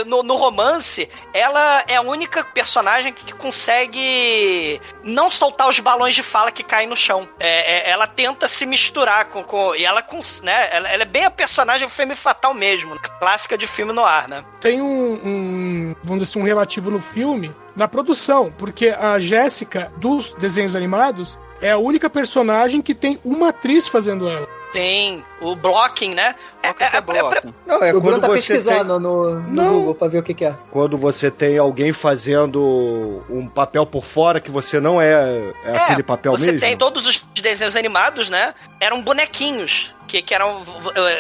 No, 0.07 0.23
no 0.23 0.37
romance, 0.37 1.09
ela 1.33 1.83
é 1.89 1.97
a 1.97 2.03
única 2.03 2.45
personagem 2.45 3.13
que 3.13 3.33
consegue 3.33 4.81
não 5.03 5.31
soltar 5.31 5.69
os 5.69 5.81
balões 5.81 6.15
de 6.15 6.23
fala 6.23 6.53
que 6.53 6.63
caem 6.63 6.87
no 6.87 6.97
chão. 6.97 7.27
É, 7.39 7.89
é, 7.89 7.91
ela 7.91 8.07
tenta 8.07 8.47
se 8.47 8.67
misturar 8.71 9.27
com. 9.27 9.43
com 9.45 9.75
e 9.75 9.85
ela, 9.85 10.03
cons- 10.03 10.41
né, 10.41 10.69
ela, 10.73 10.89
ela 10.89 11.03
é 11.03 11.07
bem 11.07 11.25
a 11.25 11.31
personagem 11.31 11.89
femme 11.89 12.15
fatal 12.15 12.55
mesmo. 12.55 12.99
Clássica 13.19 13.59
de 13.59 13.67
filme 13.67 13.93
no 13.93 14.05
ar, 14.05 14.29
né? 14.29 14.45
Tem 14.61 14.81
um, 14.81 15.13
um, 15.25 15.97
vamos 16.03 16.23
dizer 16.23 16.31
assim, 16.31 16.41
um 16.41 16.47
relativo 16.47 16.91
no 16.91 17.01
filme, 17.01 17.55
na 17.77 17.87
produção, 17.89 18.53
porque 18.57 18.89
a 18.89 19.19
Jéssica 19.19 19.93
dos 19.97 20.33
desenhos 20.35 20.75
animados 20.75 21.39
é 21.61 21.71
a 21.73 21.79
única 21.79 22.09
personagem 22.09 22.81
que 22.81 22.95
tem 22.95 23.19
uma 23.25 23.51
atriz 23.51 23.89
fazendo 23.89 24.29
ela. 24.29 24.49
Tem 24.73 25.23
o 25.41 25.57
blocking, 25.57 26.15
né? 26.15 26.35
É, 26.63 26.69
é, 26.69 26.75
é- 26.79 26.97
é- 26.97 27.01
bloco? 27.01 27.55
Não, 27.67 27.83
é 27.83 27.91
o 27.95 28.01
Bruno 28.01 28.19
quando 28.19 28.21
tá 28.23 28.29
você 28.29 28.35
pesquisando 28.55 28.99
no, 29.01 29.35
no 29.37 29.51
Não. 29.51 29.73
Google 29.75 29.95
pra 29.95 30.09
ver 30.09 30.19
o 30.19 30.23
que, 30.23 30.35
que 30.35 30.45
é. 30.45 30.51
tem, 30.51 30.59
quando 30.71 30.97
você 30.99 31.31
tem 31.31 31.57
alguém 31.59 31.93
fazendo 31.93 33.23
um 33.29 33.49
papel 33.49 33.87
por 33.87 34.05
fora 34.05 34.41
que 34.41 34.51
você 34.51 34.81
não 34.81 35.01
é, 35.01 35.53
é 35.65 35.77
aquele 35.77 36.03
papel 36.03 36.33
você 36.33 36.53
mesmo. 36.53 36.61
tem 36.67 36.77
todos 36.77 37.07
os 37.07 37.19
desenhos 37.41 37.77
animados, 37.77 38.29
né? 38.31 38.55
Eram 38.79 39.01
bonequinhos. 39.03 39.95
Que, 40.07 40.21
que 40.23 40.35
eram, 40.35 40.61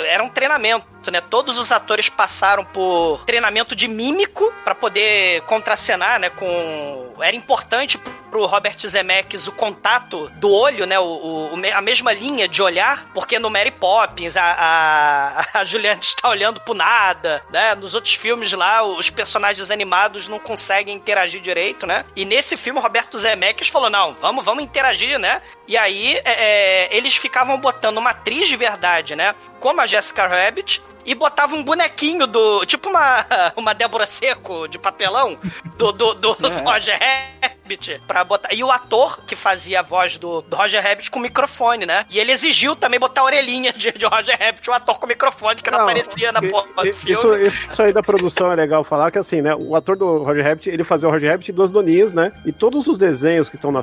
era 0.08 0.20
um 0.24 0.28
treinamento, 0.28 1.12
né? 1.12 1.20
Todos 1.20 1.56
os 1.58 1.70
atores 1.70 2.08
passaram 2.08 2.64
por 2.64 3.22
treinamento 3.24 3.76
de 3.76 3.86
mímico 3.86 4.52
para 4.64 4.74
poder 4.74 5.42
contracenar, 5.42 6.18
né? 6.18 6.28
Com 6.28 7.14
era 7.22 7.36
importante 7.36 7.96
pro 8.32 8.46
Robert 8.46 8.76
Zemeckis 8.84 9.46
o 9.46 9.52
contato 9.52 10.28
do 10.40 10.50
olho, 10.52 10.86
né? 10.86 10.98
O, 10.98 11.04
o- 11.04 11.50
a 11.72 11.80
mesma 11.80 12.12
linha 12.12 12.48
de 12.48 12.60
olhar, 12.60 13.04
porque 13.14 13.38
no 13.38 13.48
Mary 13.48 13.70
Poppins 13.70 14.09
a, 14.36 15.46
a, 15.54 15.60
a 15.60 15.64
Juliana 15.64 16.00
está 16.00 16.28
olhando 16.28 16.60
pro 16.60 16.74
nada, 16.74 17.42
né? 17.50 17.74
Nos 17.74 17.94
outros 17.94 18.14
filmes 18.14 18.52
lá 18.52 18.82
os 18.82 19.10
personagens 19.10 19.70
animados 19.70 20.28
não 20.28 20.38
conseguem 20.38 20.94
interagir 20.94 21.40
direito, 21.40 21.86
né? 21.86 22.04
E 22.14 22.24
nesse 22.24 22.56
filme 22.56 22.80
Roberto 22.80 23.18
Zemeckis 23.18 23.68
falou 23.68 23.90
não, 23.90 24.14
vamos, 24.14 24.44
vamos 24.44 24.62
interagir, 24.62 25.18
né? 25.18 25.42
E 25.66 25.76
aí 25.76 26.14
é, 26.16 26.22
é, 26.24 26.96
eles 26.96 27.16
ficavam 27.16 27.58
botando 27.58 27.98
uma 27.98 28.10
atriz 28.10 28.48
de 28.48 28.56
verdade, 28.56 29.14
né? 29.16 29.34
Como 29.58 29.80
a 29.80 29.86
Jessica 29.86 30.26
Rabbit. 30.26 30.82
E 31.10 31.14
botava 31.16 31.56
um 31.56 31.64
bonequinho 31.64 32.24
do. 32.24 32.64
Tipo 32.66 32.88
uma, 32.88 33.26
uma 33.56 33.74
Débora 33.74 34.06
Seco 34.06 34.68
de 34.68 34.78
papelão 34.78 35.36
do, 35.76 35.90
do, 35.90 36.14
do, 36.14 36.34
do 36.38 36.48
Roger 36.62 36.96
Rabbit. 36.96 38.00
Pra 38.06 38.22
botar. 38.22 38.52
E 38.52 38.62
o 38.62 38.70
ator 38.70 39.24
que 39.24 39.34
fazia 39.34 39.80
a 39.80 39.82
voz 39.82 40.18
do, 40.18 40.40
do 40.42 40.56
Roger 40.56 40.82
Rabbit 40.82 41.10
com 41.10 41.18
microfone, 41.20 41.84
né? 41.86 42.04
E 42.10 42.18
ele 42.18 42.30
exigiu 42.32 42.74
também 42.76 42.98
botar 42.98 43.20
a 43.22 43.24
orelhinha 43.24 43.72
de, 43.72 43.92
de 43.92 44.06
Roger 44.06 44.36
Rabbit, 44.40 44.68
o 44.70 44.72
ator 44.72 44.98
com 44.98 45.06
microfone, 45.06 45.62
que 45.62 45.70
não, 45.70 45.78
Não, 45.78 45.84
aparecia 45.84 46.32
na 46.32 46.40
e- 46.40 46.48
porra 46.48 46.66
do 46.84 46.92
filme. 46.92 47.12
Isso, 47.46 47.56
isso 47.70 47.82
aí 47.82 47.92
da 47.92 48.02
produção 48.02 48.52
é 48.52 48.56
legal 48.56 48.82
falar, 48.84 49.10
que 49.10 49.18
assim, 49.18 49.40
né? 49.40 49.54
O 49.54 49.74
ator 49.76 49.96
do 49.96 50.18
Roger 50.24 50.44
Rabbit, 50.44 50.68
ele 50.70 50.82
fazia 50.84 51.08
o 51.08 51.12
Roger 51.12 51.30
Rabbit 51.30 51.48
e 51.50 51.52
duas 51.52 51.70
doninhas, 51.70 52.12
né? 52.12 52.32
E 52.44 52.52
todos 52.52 52.88
os 52.88 52.98
desenhos 52.98 53.48
que 53.48 53.56
estão 53.56 53.70
na, 53.70 53.80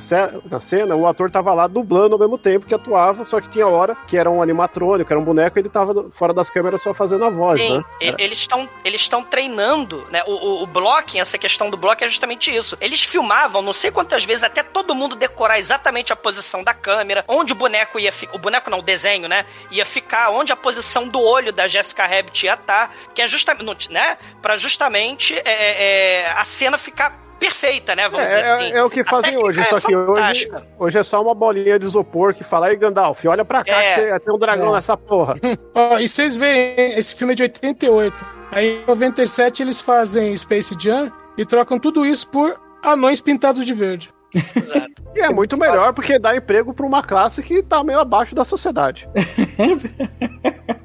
na 0.49 0.59
cena, 0.59 0.95
o 0.95 1.07
ator 1.07 1.31
tava 1.31 1.53
lá 1.53 1.65
dublando 1.67 2.15
ao 2.15 2.19
mesmo 2.19 2.37
tempo 2.37 2.65
que 2.65 2.75
atuava, 2.75 3.23
só 3.23 3.39
que 3.39 3.49
tinha 3.49 3.67
hora 3.67 3.95
que 4.07 4.17
era 4.17 4.29
um 4.29 4.41
animatrônico, 4.41 5.11
era 5.11 5.19
um 5.19 5.25
boneco, 5.25 5.57
ele 5.57 5.69
tava 5.69 6.09
fora 6.11 6.33
das 6.33 6.49
câmeras 6.49 6.81
só 6.81 6.93
fazendo 6.93 7.16
a 7.25 7.29
voz, 7.29 7.61
Sim, 7.61 7.77
né? 7.77 7.83
eles 8.17 8.39
estão 8.39 8.69
eles 8.83 9.01
estão 9.01 9.23
treinando, 9.23 10.07
né? 10.09 10.23
O, 10.25 10.31
o, 10.31 10.63
o 10.63 10.67
blocking, 10.67 11.19
essa 11.19 11.37
questão 11.37 11.69
do 11.69 11.77
blocking 11.77 12.05
é 12.05 12.07
justamente 12.07 12.55
isso. 12.55 12.77
Eles 12.79 13.03
filmavam, 13.03 13.61
não 13.61 13.73
sei 13.73 13.91
quantas 13.91 14.23
vezes, 14.23 14.43
até 14.43 14.63
todo 14.63 14.95
mundo 14.95 15.15
decorar 15.15 15.59
exatamente 15.59 16.11
a 16.13 16.15
posição 16.15 16.63
da 16.63 16.73
câmera, 16.73 17.23
onde 17.27 17.53
o 17.53 17.55
boneco 17.55 17.99
ia 17.99 18.11
ficar. 18.11 18.35
O 18.35 18.39
boneco 18.39 18.69
não, 18.69 18.79
o 18.79 18.83
desenho, 18.83 19.27
né? 19.27 19.45
Ia 19.71 19.85
ficar, 19.85 20.29
onde 20.29 20.51
a 20.51 20.55
posição 20.55 21.07
do 21.07 21.21
olho 21.21 21.51
da 21.51 21.67
Jessica 21.67 22.05
Rabbit 22.05 22.45
ia 22.45 22.53
estar, 22.53 22.93
que 23.13 23.21
é 23.21 23.27
justamente, 23.27 23.91
né? 23.91 24.17
Pra 24.41 24.57
justamente 24.57 25.35
é, 25.35 26.23
é, 26.25 26.31
a 26.31 26.45
cena 26.45 26.77
ficar 26.77 27.26
perfeita, 27.39 27.95
né? 27.95 28.09
Vamos 28.09 28.27
dizer 28.27 28.39
É, 28.39 28.49
assim. 28.51 28.65
é, 28.73 28.77
é 28.77 28.83
o 28.83 28.89
que 28.89 29.03
fazem 29.03 29.31
técnica 29.31 29.47
hoje, 29.49 29.59
é 29.59 29.63
só 29.65 29.79
que 29.79 29.95
hoje, 29.95 30.51
hoje 30.79 30.99
é 30.99 31.03
só 31.03 31.21
uma 31.21 31.33
bolinha 31.35 31.77
de 31.79 31.85
isopor 31.85 32.33
que 32.33 32.43
fala, 32.43 32.67
aí 32.67 32.75
Gandalf, 32.75 33.23
olha 33.25 33.45
pra 33.45 33.63
cá 33.63 33.81
É. 33.81 33.89
que 33.89 33.95
você 34.01 34.19
tem 34.19 34.33
um 34.33 34.37
dragão 34.39 34.69
É. 34.69 34.71
nessa 34.73 34.97
porra. 34.97 35.35
Ó, 35.75 35.99
e 35.99 36.07
vocês 36.07 36.35
veem, 36.37 36.97
esse 36.97 37.15
filme 37.15 37.33
é 37.33 37.35
de 37.35 37.43
88. 37.43 38.25
Aí 38.51 38.81
em 38.81 38.85
97 38.87 39.61
eles 39.63 39.81
fazem 39.81 40.35
Space 40.35 40.75
Jam 40.79 41.11
e 41.37 41.45
trocam 41.45 41.77
tudo 41.79 42.05
isso 42.05 42.27
por 42.29 42.59
anões 42.83 43.19
pintados 43.21 43.65
de 43.65 43.73
verde. 43.73 44.09
Exato. 44.33 45.03
E 45.15 45.19
é 45.21 45.29
muito 45.29 45.57
melhor 45.57 45.93
porque 45.93 46.19
dá 46.19 46.35
emprego 46.35 46.73
pra 46.73 46.85
uma 46.85 47.01
classe 47.01 47.41
que 47.41 47.63
tá 47.63 47.83
meio 47.83 47.99
abaixo 47.99 48.35
da 48.35 48.43
sociedade. 48.45 49.07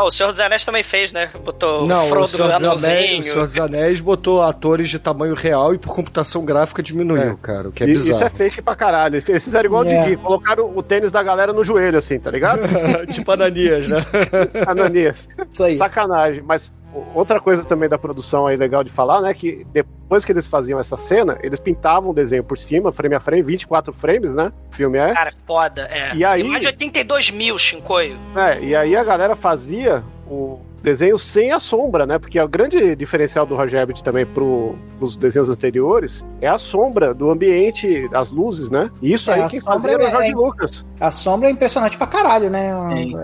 Ah, 0.00 0.04
o 0.04 0.10
Senhor 0.10 0.30
dos 0.32 0.40
Anéis 0.40 0.64
também 0.64 0.82
fez, 0.82 1.12
né? 1.12 1.28
Botou 1.44 1.86
Não, 1.86 2.04
o 2.04 2.06
o 2.06 2.08
Frodo 2.08 2.28
Senhor, 2.28 2.58
dos 2.58 2.84
Anéis, 2.84 3.26
o. 3.28 3.32
Senhor 3.32 3.46
dos 3.46 3.58
Anéis 3.58 4.00
botou 4.00 4.42
atores 4.42 4.88
de 4.88 4.98
tamanho 4.98 5.34
real 5.34 5.74
e 5.74 5.78
por 5.78 5.94
computação 5.94 6.42
gráfica 6.42 6.82
diminuiu, 6.82 7.32
É. 7.32 7.36
cara, 7.42 7.68
o 7.68 7.72
que 7.72 7.84
é 7.84 7.86
E- 7.86 7.92
Isso 7.92 8.10
é 8.10 8.14
bizarro. 8.14 8.34
fake 8.34 8.62
pra 8.62 8.74
caralho. 8.74 9.22
Eles 9.28 9.44
fizeram 9.44 9.66
igual 9.66 9.84
É. 9.84 10.00
o 10.00 10.02
Didi, 10.04 10.16
colocaram 10.16 10.72
o 10.74 10.82
tênis 10.82 11.12
da 11.12 11.22
galera 11.22 11.52
no 11.52 11.62
joelho, 11.62 11.98
assim, 11.98 12.18
tá 12.18 12.30
ligado? 12.30 12.60
tipo 13.12 13.30
Ananias, 13.30 13.88
né? 13.88 13.98
Ananias. 14.66 15.28
Isso 15.52 15.64
aí. 15.64 15.76
Sacanagem. 15.76 16.42
Mas 16.46 16.72
outra 17.14 17.40
coisa 17.40 17.64
também 17.64 17.88
da 17.88 17.98
produção 17.98 18.46
aí 18.46 18.56
legal 18.56 18.82
de 18.84 18.90
falar, 18.90 19.20
né? 19.20 19.32
Que 19.34 19.66
depois 19.72 20.24
que 20.24 20.32
eles 20.32 20.46
faziam 20.46 20.78
essa 20.80 20.96
cena, 20.96 21.38
eles 21.42 21.60
pintavam 21.60 22.10
o 22.10 22.14
desenho 22.14 22.42
por 22.44 22.58
cima, 22.58 22.90
frame 22.92 23.14
a 23.14 23.20
frame, 23.20 23.42
24 23.42 23.92
frames, 23.92 24.34
né? 24.34 24.52
O 24.72 24.74
filme 24.74 24.98
é. 24.98 25.12
Cara, 25.12 25.30
foda, 25.46 25.88
é. 25.90 26.14
E 26.14 26.24
aí- 26.24 26.44
mais 26.44 26.60
de 26.62 26.66
82 26.68 27.30
mil, 27.30 27.58
Shinkoio. 27.58 28.18
É, 28.36 28.60
e 28.62 28.74
aí 28.74 28.96
a 28.96 29.04
galera 29.04 29.36
fazia 29.36 30.02
o 30.28 30.58
desenho 30.82 31.18
sem 31.18 31.52
a 31.52 31.58
sombra, 31.58 32.06
né? 32.06 32.18
Porque 32.18 32.40
o 32.40 32.48
grande 32.48 32.94
diferencial 32.96 33.44
do 33.46 33.54
Roger 33.56 33.80
Rabbit 33.80 34.02
também 34.02 34.24
pro, 34.26 34.74
pros 34.98 35.16
desenhos 35.16 35.48
anteriores 35.50 36.24
é 36.40 36.48
a 36.48 36.58
sombra 36.58 37.12
do 37.14 37.30
ambiente, 37.30 38.08
as 38.14 38.30
luzes, 38.30 38.70
né? 38.70 38.90
E 39.02 39.12
isso 39.12 39.30
É, 39.30 39.34
aí 39.34 39.42
a 39.42 39.48
quem 39.48 39.60
sombra 39.60 39.74
fazia 39.80 39.92
era 39.92 40.02
o 40.02 40.06
é- 40.06 40.10
Jorge 40.10 40.32
é- 40.32 40.34
Lucas. 40.34 40.86
A 41.00 41.10
sombra 41.10 41.48
é 41.48 41.52
impressionante 41.52 41.96
pra 41.96 42.06
caralho, 42.06 42.50
né? 42.50 42.70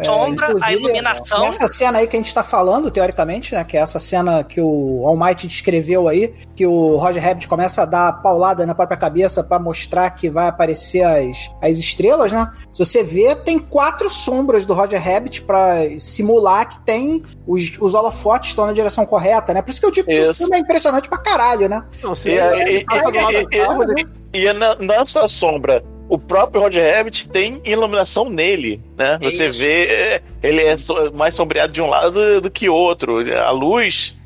É, 0.00 0.04
Sombra, 0.04 0.54
a 0.62 0.72
iluminação. 0.72 1.40
Nessa 1.40 1.66
cena 1.66 1.98
aí 1.98 2.06
que 2.06 2.16
a 2.16 2.18
gente 2.18 2.32
tá 2.32 2.42
falando, 2.42 2.90
teoricamente, 2.90 3.54
né? 3.54 3.62
Que 3.64 3.76
é 3.76 3.80
essa 3.80 3.98
cena 4.00 4.42
que 4.42 4.60
o 4.60 5.02
Almighty 5.06 5.46
descreveu 5.46 6.08
aí, 6.08 6.32
que 6.54 6.66
o 6.66 6.96
Roger 6.96 7.22
Rabbit 7.22 7.46
começa 7.48 7.82
a 7.82 7.84
dar 7.84 8.12
paulada 8.22 8.64
na 8.64 8.74
própria 8.74 8.96
cabeça 8.96 9.44
pra 9.44 9.58
mostrar 9.58 10.08
que 10.10 10.30
vai 10.30 10.48
aparecer 10.48 11.02
as, 11.02 11.50
as 11.60 11.76
estrelas, 11.78 12.32
né? 12.32 12.50
Se 12.72 12.78
você 12.84 13.02
vê, 13.02 13.34
tem 13.36 13.58
quatro 13.58 14.08
sombras 14.08 14.64
do 14.64 14.72
Roger 14.72 15.02
Rabbit 15.02 15.42
pra 15.42 15.76
simular 15.98 16.68
que 16.70 16.78
tem 16.80 17.22
os, 17.46 17.72
os 17.80 17.94
holofotes 17.94 18.50
estão 18.50 18.66
na 18.66 18.72
direção 18.72 19.06
correta, 19.06 19.54
né? 19.54 19.62
Por 19.62 19.70
isso 19.70 19.80
que 19.80 19.86
eu 19.86 19.90
digo 19.90 20.08
que 20.08 20.20
o 20.20 20.30
Isso. 20.30 20.38
filme 20.40 20.56
é 20.56 20.60
impressionante 20.60 21.08
pra 21.08 21.18
caralho, 21.18 21.68
né? 21.68 21.84
Não, 22.02 22.12
E, 22.12 22.78
e- 22.78 22.84
passa 22.84 23.10
do 23.10 23.16
lado 23.20 23.36
e- 24.32 24.84
nessa 24.84 25.28
sombra, 25.28 25.84
o 26.08 26.18
próprio 26.18 26.60
Roger 26.62 26.96
Rabbit 26.96 27.28
tem 27.30 27.60
iluminação 27.64 28.28
nele, 28.28 28.82
né? 28.96 29.18
Você 29.22 29.48
vê, 29.50 29.84
é, 29.86 30.22
ele 30.42 30.62
é 30.62 30.74
mais 31.14 31.34
sombreado 31.34 31.72
de 31.72 31.80
um 31.80 31.86
lado 31.88 32.40
do 32.40 32.50
que 32.50 32.68
outro. 32.68 33.18
A 33.34 33.50
luz, 33.50 34.16
é- 34.16 34.25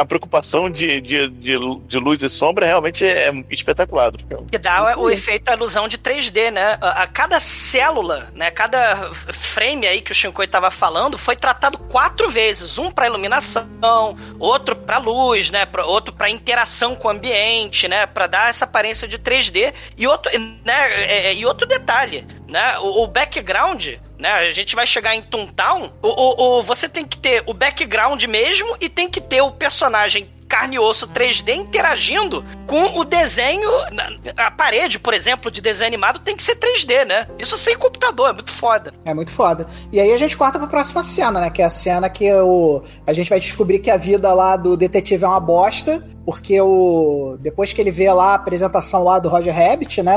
a 0.00 0.04
preocupação 0.04 0.70
de, 0.70 1.00
de, 1.00 1.28
de, 1.28 1.56
de 1.86 1.98
luz 1.98 2.22
e 2.22 2.30
sombra 2.30 2.66
realmente 2.66 3.04
é 3.04 3.32
espetacular. 3.50 4.12
Que 4.50 4.58
dá 4.58 4.96
o 4.96 5.10
efeito, 5.10 5.48
a 5.48 5.54
ilusão 5.54 5.86
de 5.86 5.98
3D, 5.98 6.50
né? 6.50 6.78
A, 6.80 7.02
a 7.02 7.06
cada 7.06 7.38
célula, 7.40 8.30
né? 8.34 8.50
Cada 8.50 9.12
frame 9.32 9.86
aí 9.86 10.00
que 10.00 10.12
o 10.12 10.14
Shinkoi 10.14 10.46
tava 10.46 10.70
falando 10.70 11.18
foi 11.18 11.36
tratado 11.36 11.78
quatro 11.78 12.30
vezes. 12.30 12.78
Um 12.78 12.90
pra 12.90 13.06
iluminação, 13.06 14.16
outro 14.38 14.74
pra 14.74 14.98
luz, 14.98 15.50
né? 15.50 15.66
Pra, 15.66 15.84
outro 15.84 16.14
pra 16.14 16.30
interação 16.30 16.96
com 16.96 17.08
o 17.08 17.10
ambiente, 17.10 17.88
né? 17.88 18.06
Pra 18.06 18.26
dar 18.26 18.50
essa 18.50 18.64
aparência 18.64 19.06
de 19.06 19.18
3D. 19.18 19.72
E 19.96 20.06
outro, 20.06 20.30
né? 20.64 21.02
é, 21.02 21.26
é, 21.28 21.34
e 21.34 21.44
outro 21.44 21.66
detalhe, 21.66 22.26
né? 22.48 22.78
O, 22.78 23.04
o 23.04 23.06
background, 23.06 23.96
né? 24.20 24.30
A 24.32 24.52
gente 24.52 24.76
vai 24.76 24.86
chegar 24.86 25.14
em 25.16 25.22
Toontown. 25.22 25.90
O, 26.02 26.08
o, 26.08 26.58
o- 26.58 26.62
você 26.62 26.88
tem 26.88 27.04
que 27.04 27.16
ter 27.18 27.42
o 27.46 27.54
background 27.54 28.22
mesmo 28.24 28.76
e 28.80 28.88
tem 28.88 29.08
que 29.08 29.20
ter 29.20 29.40
o 29.40 29.50
personagem 29.50 30.30
carne 30.48 30.74
e 30.74 30.78
osso 30.80 31.06
3D 31.06 31.54
interagindo 31.54 32.44
com 32.66 32.98
o 32.98 33.04
desenho. 33.04 33.70
A 34.36 34.50
parede, 34.50 34.98
por 34.98 35.14
exemplo, 35.14 35.48
de 35.48 35.60
desenho 35.60 35.86
animado 35.86 36.18
tem 36.18 36.34
que 36.36 36.42
ser 36.42 36.56
3D, 36.56 37.04
né? 37.06 37.28
Isso 37.38 37.56
sem 37.56 37.76
computador, 37.78 38.30
é 38.30 38.32
muito 38.32 38.50
foda. 38.50 38.92
É 39.04 39.14
muito 39.14 39.30
foda. 39.30 39.68
E 39.92 40.00
aí 40.00 40.12
a 40.12 40.16
gente 40.16 40.36
corta 40.36 40.58
pra 40.58 40.66
próxima 40.66 41.04
cena, 41.04 41.40
né? 41.40 41.50
Que 41.50 41.62
é 41.62 41.66
a 41.66 41.70
cena 41.70 42.10
que 42.10 42.32
o, 42.32 42.82
a 43.06 43.12
gente 43.12 43.30
vai 43.30 43.38
descobrir 43.38 43.78
que 43.78 43.90
a 43.92 43.96
vida 43.96 44.34
lá 44.34 44.56
do 44.56 44.76
detetive 44.76 45.24
é 45.24 45.28
uma 45.28 45.38
bosta, 45.38 46.04
porque 46.24 46.60
o 46.60 47.36
depois 47.40 47.72
que 47.72 47.80
ele 47.80 47.90
vê 47.90 48.12
lá 48.12 48.32
a 48.32 48.34
apresentação 48.34 49.02
lá 49.02 49.18
do 49.18 49.28
Roger 49.28 49.54
Rabbit, 49.54 50.02
né? 50.02 50.14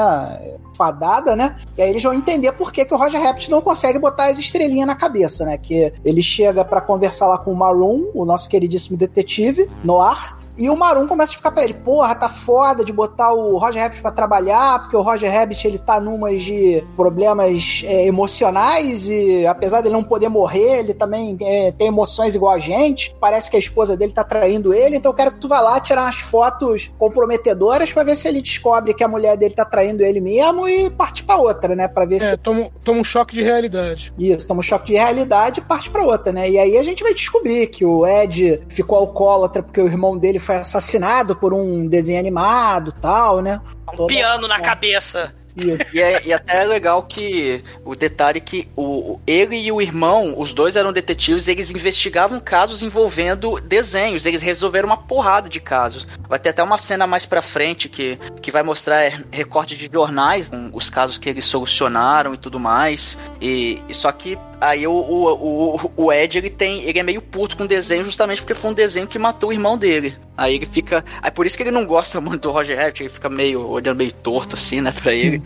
Fadada, 0.76 1.36
né? 1.36 1.58
E 1.78 1.82
aí 1.82 1.90
eles 1.90 2.02
vão 2.02 2.14
entender 2.14 2.52
por 2.54 2.72
que, 2.72 2.84
que 2.84 2.94
o 2.94 2.98
Roger 2.98 3.22
Rabbit 3.22 3.50
não 3.50 3.62
consegue 3.62 4.00
botar 4.00 4.26
as 4.26 4.40
estrelinhas 4.40 4.88
na 4.88 4.96
cabeça, 4.96 5.46
né? 5.46 5.58
Que 5.58 5.94
ele 6.04 6.22
chega 6.22 6.66
pra 6.66 6.82
conversar 6.82 7.28
lá 7.28 7.38
com 7.38 7.52
o 7.52 7.56
Maroon, 7.56 8.10
o 8.14 8.26
nosso 8.26 8.50
queridíssimo 8.50 8.98
detetive, 8.98 9.70
no 9.84 10.00
ar. 10.00 10.40
E 10.58 10.70
o 10.70 10.76
Maroon 10.78 11.08
começa 11.08 11.34
a 11.34 11.36
ficar 11.36 11.52
pra 11.52 11.64
ele, 11.64 11.74
porra, 11.74 12.14
tá 12.16 12.30
foda 12.30 12.84
de 12.86 12.94
botar 12.94 13.34
o 13.34 13.58
Roger 13.58 13.82
Rabbit 13.84 14.02
pra 14.02 14.12
trabalhar, 14.12 14.80
porque 14.80 14.96
o 14.96 15.02
Roger 15.02 15.32
Rabbit 15.32 15.68
ele 15.68 15.80
tá 15.80 16.00
numas 16.00 16.42
de 16.42 16.84
problemas 16.96 17.82
é, 17.86 18.06
emocionais 18.06 19.08
e 19.08 19.46
apesar 19.48 19.82
dele 19.82 19.94
não 19.96 20.04
poder 20.04 20.30
morrer, 20.30 20.80
ele 20.80 20.94
também 20.94 21.36
é, 21.42 21.72
tem 21.72 21.88
emoções 21.88 22.36
igual 22.36 22.54
a 22.54 22.60
gente. 22.60 23.16
Parece 23.20 23.50
que 23.50 23.56
a 23.56 23.60
esposa 23.60 23.98
dele 23.98 24.14
tá 24.14 24.24
traindo 24.24 24.74
ele, 24.74 24.98
então 24.98 25.12
eu 25.12 25.16
quero 25.16 25.32
que 25.32 25.40
tu 25.40 25.48
vá 25.48 25.60
lá 25.60 25.80
tirar 25.80 26.04
umas 26.04 26.18
fotos 26.20 26.92
comprometedoras 27.00 27.92
pra 27.92 28.04
ver 28.04 28.16
se 28.16 28.28
ele 28.28 28.42
descobre 28.42 28.94
que 28.94 29.04
a 29.04 29.08
mulher 29.08 29.38
dele 29.38 29.54
tá 29.54 29.66
traindo 29.66 30.04
ele 30.04 30.20
mesmo 30.22 30.68
e 30.68 30.90
parte 30.90 31.24
pra 31.24 31.38
outra, 31.38 31.76
né? 31.76 31.88
Pra 31.88 32.06
ver 32.06 32.20
se 32.20 32.26
É, 32.28 32.38
toma, 32.38 32.70
toma 32.84 33.00
um 33.00 33.04
choque 33.04 33.34
de 33.34 33.42
realidade. 33.42 34.14
isso, 34.20 34.48
toma 34.48 34.60
um 34.60 34.64
choque 34.64 34.88
de 34.88 34.94
realidade 34.94 35.60
e 35.60 35.64
parte 35.64 35.90
pra 35.90 36.04
outra, 36.04 36.32
né? 36.32 36.50
E 36.50 36.58
aí 36.60 36.78
a 36.78 36.84
gente 36.84 37.04
vai 37.04 37.14
descobrir 37.14 37.68
que 37.68 37.86
o 37.86 38.06
Ed 38.06 38.62
ficou 38.68 38.98
alcoólatra 38.98 39.64
porque 39.64 39.82
o 39.82 39.86
irmão 39.88 40.18
dele 40.18 40.40
foi 40.44 40.58
assassinado 40.58 41.36
por 41.36 41.54
um 41.54 41.88
desenho 41.88 42.20
animado 42.20 42.94
e 42.96 43.02
tal, 43.02 43.42
né? 43.42 43.60
Um 43.92 43.96
Toda 43.96 44.14
piano 44.14 44.48
na 44.48 44.60
cabeça. 44.60 45.34
E, 45.56 46.02
é, 46.02 46.22
e 46.26 46.34
até 46.34 46.62
é 46.62 46.64
legal 46.64 47.04
que 47.04 47.64
o 47.86 47.96
detalhe 47.96 48.40
é 48.40 48.42
que 48.42 48.68
o, 48.76 49.20
ele 49.26 49.56
e 49.56 49.72
o 49.72 49.82
irmão, 49.82 50.34
os 50.38 50.54
dois 50.54 50.76
eram 50.76 50.92
detetives, 50.92 51.48
eles 51.48 51.70
investigavam 51.70 52.40
casos 52.40 52.82
envolvendo 52.82 53.60
desenhos, 53.60 54.26
eles 54.26 54.42
resolveram 54.42 54.88
uma 54.88 54.98
porrada 54.98 55.48
de 55.48 55.60
casos. 55.60 56.08
Vai 56.28 56.40
ter 56.40 56.50
até 56.50 56.64
uma 56.64 56.78
cena 56.78 57.06
mais 57.06 57.26
pra 57.26 57.42
frente 57.42 57.88
que, 57.88 58.18
que 58.42 58.52
vai 58.52 58.64
mostrar 58.64 59.04
é, 59.04 59.20
recorte 59.32 59.78
de 59.78 59.90
jornais, 59.92 60.50
com 60.50 60.72
os 60.74 60.90
casos 60.90 61.18
que 61.18 61.30
eles 61.30 61.46
solucionaram 61.46 62.34
e 62.34 62.38
tudo 62.38 62.60
mais. 62.60 63.18
E, 63.40 63.82
e 63.88 63.94
só 63.94 64.12
que 64.12 64.38
aí 64.62 64.86
o, 64.88 64.92
o, 64.94 65.76
o, 65.86 65.92
o 66.06 66.14
Ed 66.14 66.38
ele 66.38 66.50
tem. 66.50 66.82
ele 66.84 67.00
é 67.00 67.04
meio 67.04 67.22
puto 67.22 67.58
com 67.58 67.64
o 67.64 67.68
desenho 67.68 68.04
justamente 68.04 68.42
porque 68.42 68.54
foi 68.54 68.72
um 68.72 68.74
desenho 68.74 69.08
que 69.08 69.18
matou 69.20 69.50
o 69.50 69.54
irmão 69.54 69.78
dele. 69.78 70.18
Aí 70.36 70.56
ele 70.56 70.66
fica. 70.66 71.06
Aí 71.22 71.30
por 71.30 71.46
isso 71.46 71.56
que 71.56 71.64
ele 71.64 71.70
não 71.72 71.86
gosta 71.86 72.20
muito 72.20 72.42
do 72.42 72.52
Roger 72.52 72.78
Rabbit, 72.78 73.04
ele 73.04 73.10
fica 73.10 73.30
meio 73.30 73.68
olhando 73.70 73.98
meio 73.98 74.12
torto 74.12 74.56
assim, 74.56 74.82
né, 74.82 74.92
pra 74.92 75.14
ele. 75.14 75.42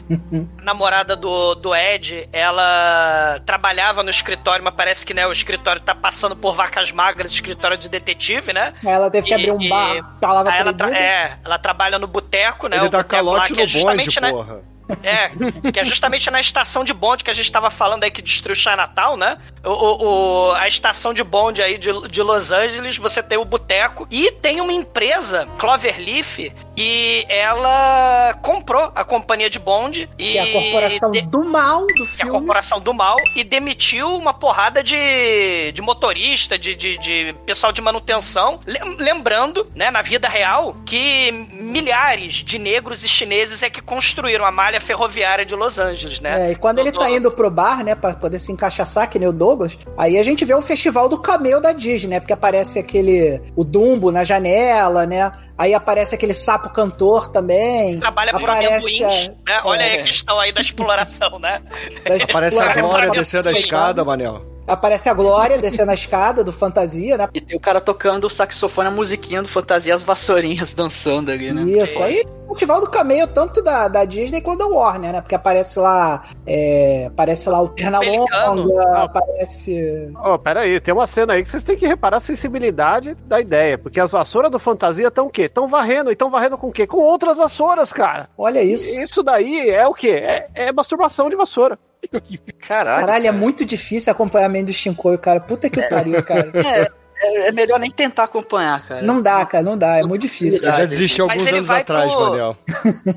A 0.59 0.61
namorada 0.63 1.15
do, 1.15 1.55
do 1.55 1.75
Ed, 1.75 2.29
ela 2.31 3.39
trabalhava 3.45 4.01
no 4.03 4.09
escritório, 4.09 4.63
mas 4.63 4.73
parece 4.75 5.05
que 5.05 5.13
né, 5.13 5.27
o 5.27 5.31
escritório 5.31 5.81
tá 5.81 5.93
passando 5.93 6.35
por 6.35 6.55
vacas 6.55 6.91
magras, 6.91 7.31
escritório 7.31 7.77
de 7.77 7.89
detetive, 7.89 8.53
né? 8.53 8.73
Ela 8.85 9.09
teve 9.11 9.27
que 9.27 9.31
E- 9.31 9.35
abrir 9.35 9.51
um 9.51 9.61
e- 9.61 9.69
bar, 9.69 10.17
palavra 10.21 10.55
ela, 10.55 10.73
é, 10.97 11.37
ela 11.43 11.57
trabalha 11.59 11.99
no 11.99 12.07
boteco, 12.07 12.67
né? 12.67 12.77
Ele 12.77 12.85
o 12.87 12.89
dá 12.89 12.99
boteco 12.99 13.15
lá 13.25 13.31
calote 13.33 13.53
que 13.53 13.59
é 13.59 13.63
no 13.65 13.67
bonde, 13.67 13.71
justamente 13.73 14.19
na- 14.21 14.29
porra. 14.31 14.76
É, 15.03 15.29
que 15.71 15.79
é 15.79 15.85
justamente 15.85 16.29
na 16.31 16.39
estação 16.39 16.83
de 16.83 16.93
bonde 16.93 17.23
que 17.23 17.29
a 17.29 17.33
gente 17.33 17.51
tava 17.51 17.69
falando 17.69 18.03
aí 18.03 18.11
que 18.11 18.21
destruiu 18.21 18.55
Chinatown, 18.55 19.17
né? 19.17 19.37
O, 19.63 19.69
o, 19.69 20.05
o- 20.49 20.53
a 20.53 20.67
estação 20.67 21.13
de 21.13 21.23
bonde 21.23 21.61
aí 21.61 21.77
de, 21.77 21.89
de 22.09 22.21
Los 22.21 22.51
Angeles, 22.51 22.97
você 22.97 23.21
tem 23.21 23.37
o 23.37 23.45
boteco 23.45 24.07
e 24.09 24.31
tem 24.31 24.61
uma 24.61 24.71
empresa, 24.73 25.47
Cloverleaf, 25.57 26.51
e 26.77 27.25
ela 27.27 28.37
comprou 28.43 28.91
a 28.93 29.03
companhia 29.03 29.49
de 29.49 29.57
bonde 29.57 30.07
e 30.17 30.33
Que 30.33 30.37
é 30.37 30.41
a 30.43 30.51
corporação 30.53 31.11
de- 31.11 31.21
do 31.21 31.43
mal 31.43 31.87
do 31.87 31.93
que 31.93 32.01
é 32.01 32.03
a 32.03 32.07
filme. 32.07 32.31
corporação 32.31 32.79
do 32.79 32.93
mal 32.93 33.17
e 33.35 33.43
demitiu 33.43 34.15
uma 34.15 34.31
porrada 34.33 34.83
de, 34.83 35.71
de 35.71 35.81
motorista, 35.81 36.57
de, 36.57 36.75
de, 36.75 36.97
de 36.99 37.35
pessoal 37.45 37.71
de 37.71 37.81
manutenção. 37.81 38.59
Lem- 38.65 38.95
Lembrando, 38.99 39.67
né, 39.75 39.89
na 39.89 40.01
vida 40.03 40.27
real, 40.29 40.75
que 40.85 41.31
milhares 41.53 42.35
de 42.35 42.59
negros 42.59 43.03
e 43.03 43.07
chineses 43.09 43.63
é 43.63 43.69
que 43.69 43.81
construíram 43.81 44.45
a 44.45 44.51
malha 44.51 44.79
ferroviária 44.79 45.45
de 45.45 45.55
Los 45.55 45.79
Angeles, 45.79 46.19
né? 46.19 46.49
É, 46.49 46.51
e 46.51 46.55
quando 46.55 46.79
ele 46.79 46.91
tá 46.91 47.09
indo 47.09 47.31
pro 47.31 47.49
bar, 47.49 47.83
né, 47.83 47.95
pra 47.95 48.13
poder 48.13 48.37
se 48.39 48.51
encaixaçar, 48.51 49.09
que 49.09 49.17
nem 49.17 49.27
o 49.27 49.33
Douglas, 49.33 49.77
aí 49.97 50.17
a 50.19 50.23
gente 50.23 50.45
vê 50.45 50.53
o 50.53 50.61
festival 50.61 51.09
do 51.09 51.17
camelo 51.19 51.59
da 51.61 51.71
Disney, 51.71 52.11
né, 52.15 52.19
porque 52.19 52.33
aparece 52.33 52.77
aquele, 52.77 53.41
o 53.55 53.63
Dumbo 53.63 54.11
na 54.11 54.23
janela, 54.23 55.05
né, 55.05 55.31
Aí 55.57 55.73
aparece 55.73 56.13
aquele 56.13 56.33
sapo 56.33 56.69
cantor 56.69 57.29
também. 57.29 57.99
Trabalha 57.99 58.31
por 58.31 58.43
aparece 58.49 58.67
amendoins, 59.03 59.27
né? 59.45 59.61
Olha 59.63 59.83
aí 59.85 59.97
é. 59.97 60.01
a 60.01 60.03
questão 60.03 60.39
aí 60.39 60.51
da 60.51 60.61
exploração, 60.61 61.39
né? 61.39 61.61
das- 62.07 62.25
Parece 62.25 62.59
a 62.61 62.73
Glória 62.73 63.09
descendo 63.11 63.47
a 63.47 63.51
Aparece 63.51 63.65
escada, 63.65 64.05
Manel. 64.05 64.56
Aparece 64.67 65.07
a 65.07 65.13
Glória 65.13 65.57
descendo 65.57 65.91
a 65.91 65.93
escada 65.93 66.43
do 66.43 66.51
Fantasia, 66.51 67.17
né? 67.17 67.29
E 67.33 67.39
tem 67.39 67.57
o 67.57 67.61
cara 67.61 67.79
tocando 67.79 68.25
o 68.25 68.29
saxofone, 68.29 68.89
a 68.89 68.91
musiquinha 68.91 69.41
do 69.41 69.47
Fantasia, 69.47 69.95
as 69.95 70.03
vassourinhas 70.03 70.73
dançando 70.73 71.31
ali, 71.31 71.53
né? 71.53 71.63
Isso, 71.63 72.03
aí 72.03 72.23
o 72.47 72.53
festival 72.53 72.79
do 72.79 72.89
cameio 72.89 73.27
tanto 73.27 73.61
da, 73.61 73.87
da 73.87 74.05
Disney 74.05 74.41
quanto 74.41 74.59
da 74.59 74.67
Warner, 74.67 75.11
né? 75.11 75.21
Porque 75.21 75.35
aparece 75.35 75.77
lá, 75.79 76.23
é, 76.45 77.05
aparece 77.07 77.49
lá 77.49 77.61
o. 77.61 77.69
Pernalonga, 77.69 79.03
aparece... 79.03 80.11
Ó, 80.15 80.37
pera 80.37 80.61
aí, 80.61 80.79
tem 80.79 80.93
uma 80.93 81.05
cena 81.05 81.33
aí 81.33 81.43
que 81.43 81.49
vocês 81.49 81.63
têm 81.63 81.77
que 81.77 81.85
reparar 81.85 82.17
a 82.17 82.21
sensibilidade 82.21 83.15
da 83.25 83.39
ideia. 83.39 83.77
Porque 83.77 83.99
as 83.99 84.11
vassouras 84.11 84.49
do 84.49 84.59
Fantasia 84.59 85.07
estão 85.07 85.27
o 85.27 85.29
quê? 85.29 85.43
Estão 85.43 85.67
varrendo. 85.67 86.09
E 86.09 86.13
estão 86.13 86.29
varrendo 86.29 86.57
com 86.57 86.67
o 86.67 86.71
quê? 86.71 86.87
Com 86.87 86.97
outras 86.97 87.37
vassouras, 87.37 87.91
cara. 87.91 88.29
Olha 88.37 88.61
isso. 88.61 88.99
Isso 88.99 89.21
daí 89.21 89.69
é 89.69 89.85
o 89.85 89.93
quê? 89.93 90.11
É, 90.11 90.49
é 90.55 90.71
masturbação 90.71 91.29
de 91.29 91.35
vassoura. 91.35 91.77
Caralho. 92.67 93.05
Caralho, 93.05 93.27
é 93.27 93.31
muito 93.31 93.65
difícil 93.65 94.11
acompanhamento 94.11 94.65
do 94.67 94.73
Shinkoio, 94.73 95.17
cara. 95.19 95.39
Puta 95.39 95.69
que 95.69 95.81
pariu, 95.81 96.21
cara. 96.23 96.51
É, 97.19 97.27
é, 97.45 97.47
é 97.47 97.51
melhor 97.51 97.79
nem 97.79 97.89
tentar 97.89 98.25
acompanhar, 98.25 98.87
cara. 98.87 99.01
Não 99.01 99.19
dá, 99.19 99.43
cara, 99.43 99.63
não 99.63 99.75
dá. 99.75 99.97
É 99.97 100.03
muito 100.03 100.21
difícil. 100.21 100.59
Eu 100.63 100.71
já 100.71 100.85
desisti 100.85 101.19
alguns 101.19 101.47
anos 101.47 101.71
atrás, 101.71 102.13
pro- 102.13 102.29
Manel. 102.29 102.55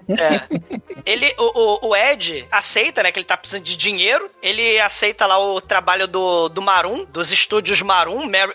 É. 0.08 0.40
Ele, 1.04 1.34
o, 1.38 1.86
o, 1.86 1.88
o 1.90 1.94
Ed 1.96 2.46
aceita, 2.50 3.02
né, 3.02 3.12
que 3.12 3.18
ele 3.18 3.26
tá 3.26 3.36
precisando 3.36 3.62
de 3.62 3.76
dinheiro. 3.76 4.30
Ele 4.42 4.80
aceita 4.80 5.26
lá 5.26 5.38
o 5.38 5.60
trabalho 5.60 6.08
do, 6.08 6.48
do 6.48 6.62
Maroon, 6.62 7.04
dos 7.12 7.30
estúdios 7.30 7.82
Mary- 7.82 8.10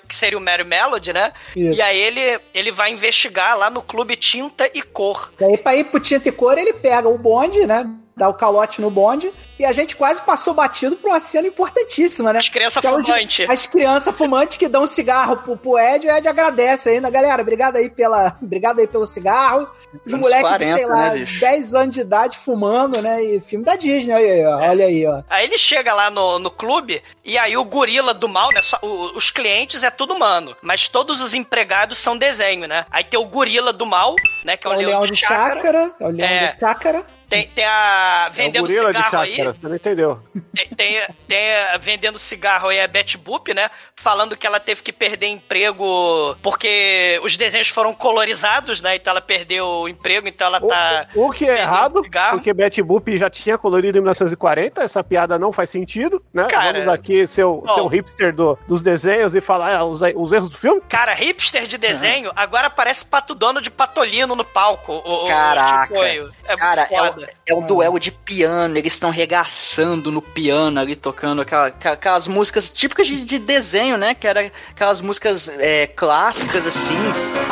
que 0.08 0.16
seria 0.16 0.38
o 0.38 0.42
Mary 0.42 0.64
Melody, 0.64 1.14
né? 1.14 1.32
Isso. 1.56 1.74
E 1.74 1.80
aí 1.82 2.00
ele, 2.02 2.40
ele 2.52 2.72
vai 2.72 2.92
investigar 2.92 3.56
lá 3.56 3.70
no 3.70 3.84
Clube 3.84 4.16
Tinta 4.16 4.68
e 4.74 4.82
Cor. 4.82 5.32
E 5.40 5.44
aí, 5.46 5.58
pra 5.60 5.76
ir 5.76 5.84
pro 5.86 6.00
Tinta 6.00 6.28
e 6.28 6.32
Cor, 6.32 6.58
ele 6.58 6.74
pega 6.74 7.08
o 7.08 7.20
bonde, 7.20 7.68
né? 7.68 7.88
Dá 8.18 8.30
o 8.30 8.34
calote 8.34 8.80
no 8.82 8.90
bonde. 8.90 9.34
E 9.60 9.66
a 9.66 9.72
gente 9.74 9.96
quase 9.96 10.22
passou 10.22 10.54
batido 10.54 10.96
por 10.98 11.10
uma 11.12 11.20
cena 11.20 11.48
importantíssima, 11.48 12.32
né? 12.34 12.40
As 12.40 12.50
crianças 12.50 12.82
Que 12.82 12.88
é 12.88 12.90
fumantes. 12.90 13.50
As 13.50 13.66
crianças 13.66 14.18
fumantes 14.18 14.58
que 14.58 14.68
dão 14.68 14.84
um 14.84 14.88
cigarro 14.88 15.38
pro, 15.38 15.56
pro 15.58 15.78
Ed, 15.80 16.08
o 16.08 16.12
Ed 16.12 16.28
agradece 16.28 16.90
ainda. 16.90 17.10
Galera, 17.10 17.42
obrigado 17.42 17.76
aí, 17.78 17.90
pela, 17.90 18.38
obrigado 18.42 18.80
aí 18.80 18.88
pelo 18.88 19.06
cigarro. 19.06 19.68
Os 20.06 20.14
moleques 20.14 20.44
de, 20.52 20.58
40, 20.66 20.76
sei 20.78 20.86
lá, 20.88 21.10
né, 21.10 21.20
bicho? 21.20 21.40
10 21.40 21.74
anos 21.74 21.96
de 21.96 22.02
idade 22.02 22.38
fumando, 22.38 23.02
né? 23.02 23.24
E 23.24 23.40
filme 23.42 23.64
da 23.66 23.76
Disney, 23.76 24.14
olha 24.14 24.26
aí, 24.34 24.46
ó. 24.46 24.58
Olha 24.70 24.86
aí, 24.86 25.08
ó. 25.08 25.24
Aí 25.30 25.46
ele 25.46 25.58
chega 25.58 25.94
lá 25.94 26.10
no, 26.10 26.40
no 26.40 26.52
clube 26.52 27.02
e 27.24 27.38
aí 27.38 27.56
o 27.58 27.64
gorila 27.64 28.14
do 28.14 28.28
mal, 28.30 28.50
né? 28.54 28.62
só- 28.62 28.80
o- 28.82 29.18
os 29.18 29.32
clientes 29.32 29.84
é 29.84 29.92
tudo 29.92 30.14
humano, 30.14 30.56
mas 30.62 30.88
todos 30.90 31.22
os 31.22 31.34
empregados 31.34 31.98
são 31.98 32.18
desenho, 32.18 32.68
né? 32.68 32.86
Aí 32.92 33.04
tem 33.04 33.20
o 33.20 33.26
gorila 33.26 33.72
do 33.74 33.86
mal, 33.86 34.16
né? 34.44 34.56
Que 34.58 34.68
é 34.68 34.72
É 34.72 34.74
o, 34.74 34.78
o 34.78 34.82
leão 34.82 35.06
de 35.06 35.16
chácara. 35.16 35.92
É 36.00 36.06
o 36.08 36.10
leão 36.12 36.30
É. 36.30 36.54
de 36.54 36.60
chácara. 36.60 37.06
Tem, 37.36 37.48
tem 37.50 37.66
a. 37.66 38.28
É 38.28 38.30
Vendendo 38.32 38.68
de 38.68 38.74
cigarro 38.74 39.18
aí. 39.20 39.32
chácara, 39.36 39.54
você 39.54 39.68
não 39.68 39.76
entendeu. 39.76 40.20
Tem, 40.54 40.68
tem, 40.70 41.02
tem 41.28 41.56
a- 41.56 41.78
vendendo 41.78 42.18
cigarro 42.20 42.70
aí 42.70 42.80
a 42.82 42.88
Betty 42.88 43.18
Boop, 43.18 43.54
né? 43.54 43.70
Falando 43.96 44.36
que 44.38 44.46
ela 44.48 44.60
teve 44.60 44.82
que 44.82 44.92
perder 44.94 45.28
emprego 45.28 46.36
porque 46.42 47.20
os 47.24 47.36
desenhos 47.38 47.68
foram 47.70 47.94
colorizados, 47.94 48.82
né? 48.82 48.96
Então 48.96 49.12
ela 49.12 49.22
perdeu 49.22 49.66
o 49.68 49.90
emprego, 49.90 50.28
então 50.28 50.48
ela 50.48 50.60
tá. 50.62 51.08
O, 51.16 51.32
que 51.32 51.48
é 51.48 51.60
errado, 51.62 52.02
cigarro. 52.04 52.38
porque 52.38 52.54
Betty 52.54 52.82
Boop 52.82 53.16
já 53.18 53.30
tinha 53.30 53.58
colorido 53.58 53.98
em 53.98 54.02
1940, 54.02 54.84
essa 54.84 55.04
piada 55.04 55.38
não 55.40 55.52
faz 55.52 55.70
sentido, 55.70 56.24
né? 56.34 56.46
Cara, 56.50 56.74
Vamos 56.74 56.88
aqui 56.88 57.26
ser 57.28 57.44
o, 57.44 57.64
ser 57.74 57.82
o 57.82 57.88
hipster 57.88 58.34
do- 58.34 58.58
dos 58.68 58.82
desenhos 58.82 59.36
e 59.36 59.42
falar 59.42 59.76
ah, 59.76 59.86
os, 59.86 60.02
os 60.16 60.34
erros 60.34 60.50
do 60.50 60.58
filme. 60.58 60.82
Cara, 60.90 61.14
hipster 61.14 61.68
de 61.68 61.78
desenho, 61.78 62.32
agora 62.36 62.70
parece 62.70 63.06
Pato 63.06 63.34
Dono 63.36 63.62
de 63.62 63.70
Patolino 63.72 64.36
no 64.36 64.44
palco. 64.46 64.94
O, 65.06 65.28
Caraca. 65.28 65.94
o. 65.94 66.04
É 66.04 66.56
Cara, 66.58 66.88
muito 66.90 67.24
é 67.24 67.25
é 67.46 67.54
um 67.54 67.62
duelo 67.62 68.00
de 68.00 68.12
piano, 68.12 68.78
eles 68.78 68.94
estão 68.94 69.10
regaçando 69.10 70.12
no 70.12 70.22
piano 70.22 70.80
ali, 70.80 70.96
tocando 70.96 71.42
aquela- 71.42 71.68
aquela- 71.68 71.94
aquelas 71.96 72.28
músicas 72.28 72.70
típicas 72.70 73.08
de, 73.08 73.24
de 73.26 73.40
desenho, 73.40 73.98
né? 73.98 74.14
Que 74.16 74.28
era 74.28 74.52
aquelas 74.72 75.02
músicas 75.02 75.50
é, 75.60 75.88
clássicas, 75.88 76.66
assim. 76.68 76.96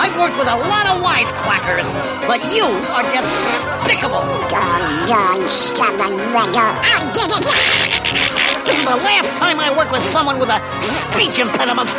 I've 0.04 0.18
worked 0.18 0.38
with 0.40 0.48
a 0.48 0.56
lot 0.56 0.88
of 0.90 1.02
wisecrackers, 1.06 1.86
but 2.28 2.44
you 2.56 2.66
are 2.94 3.04
despicable. 3.12 4.24
Gone, 4.50 5.06
gone, 5.08 5.52
stubborn 5.52 6.16
rigger. 6.34 6.72
I 6.84 7.12
did 7.14 7.32
it! 7.32 8.64
This 8.66 8.80
is 8.80 8.86
the 8.86 8.96
last 8.96 9.38
time 9.38 9.60
I 9.60 9.70
work 9.76 9.92
with 9.92 10.04
someone 10.12 10.40
with 10.40 10.50
a 10.50 10.60
speech 10.82 11.40
impediment. 11.40 11.90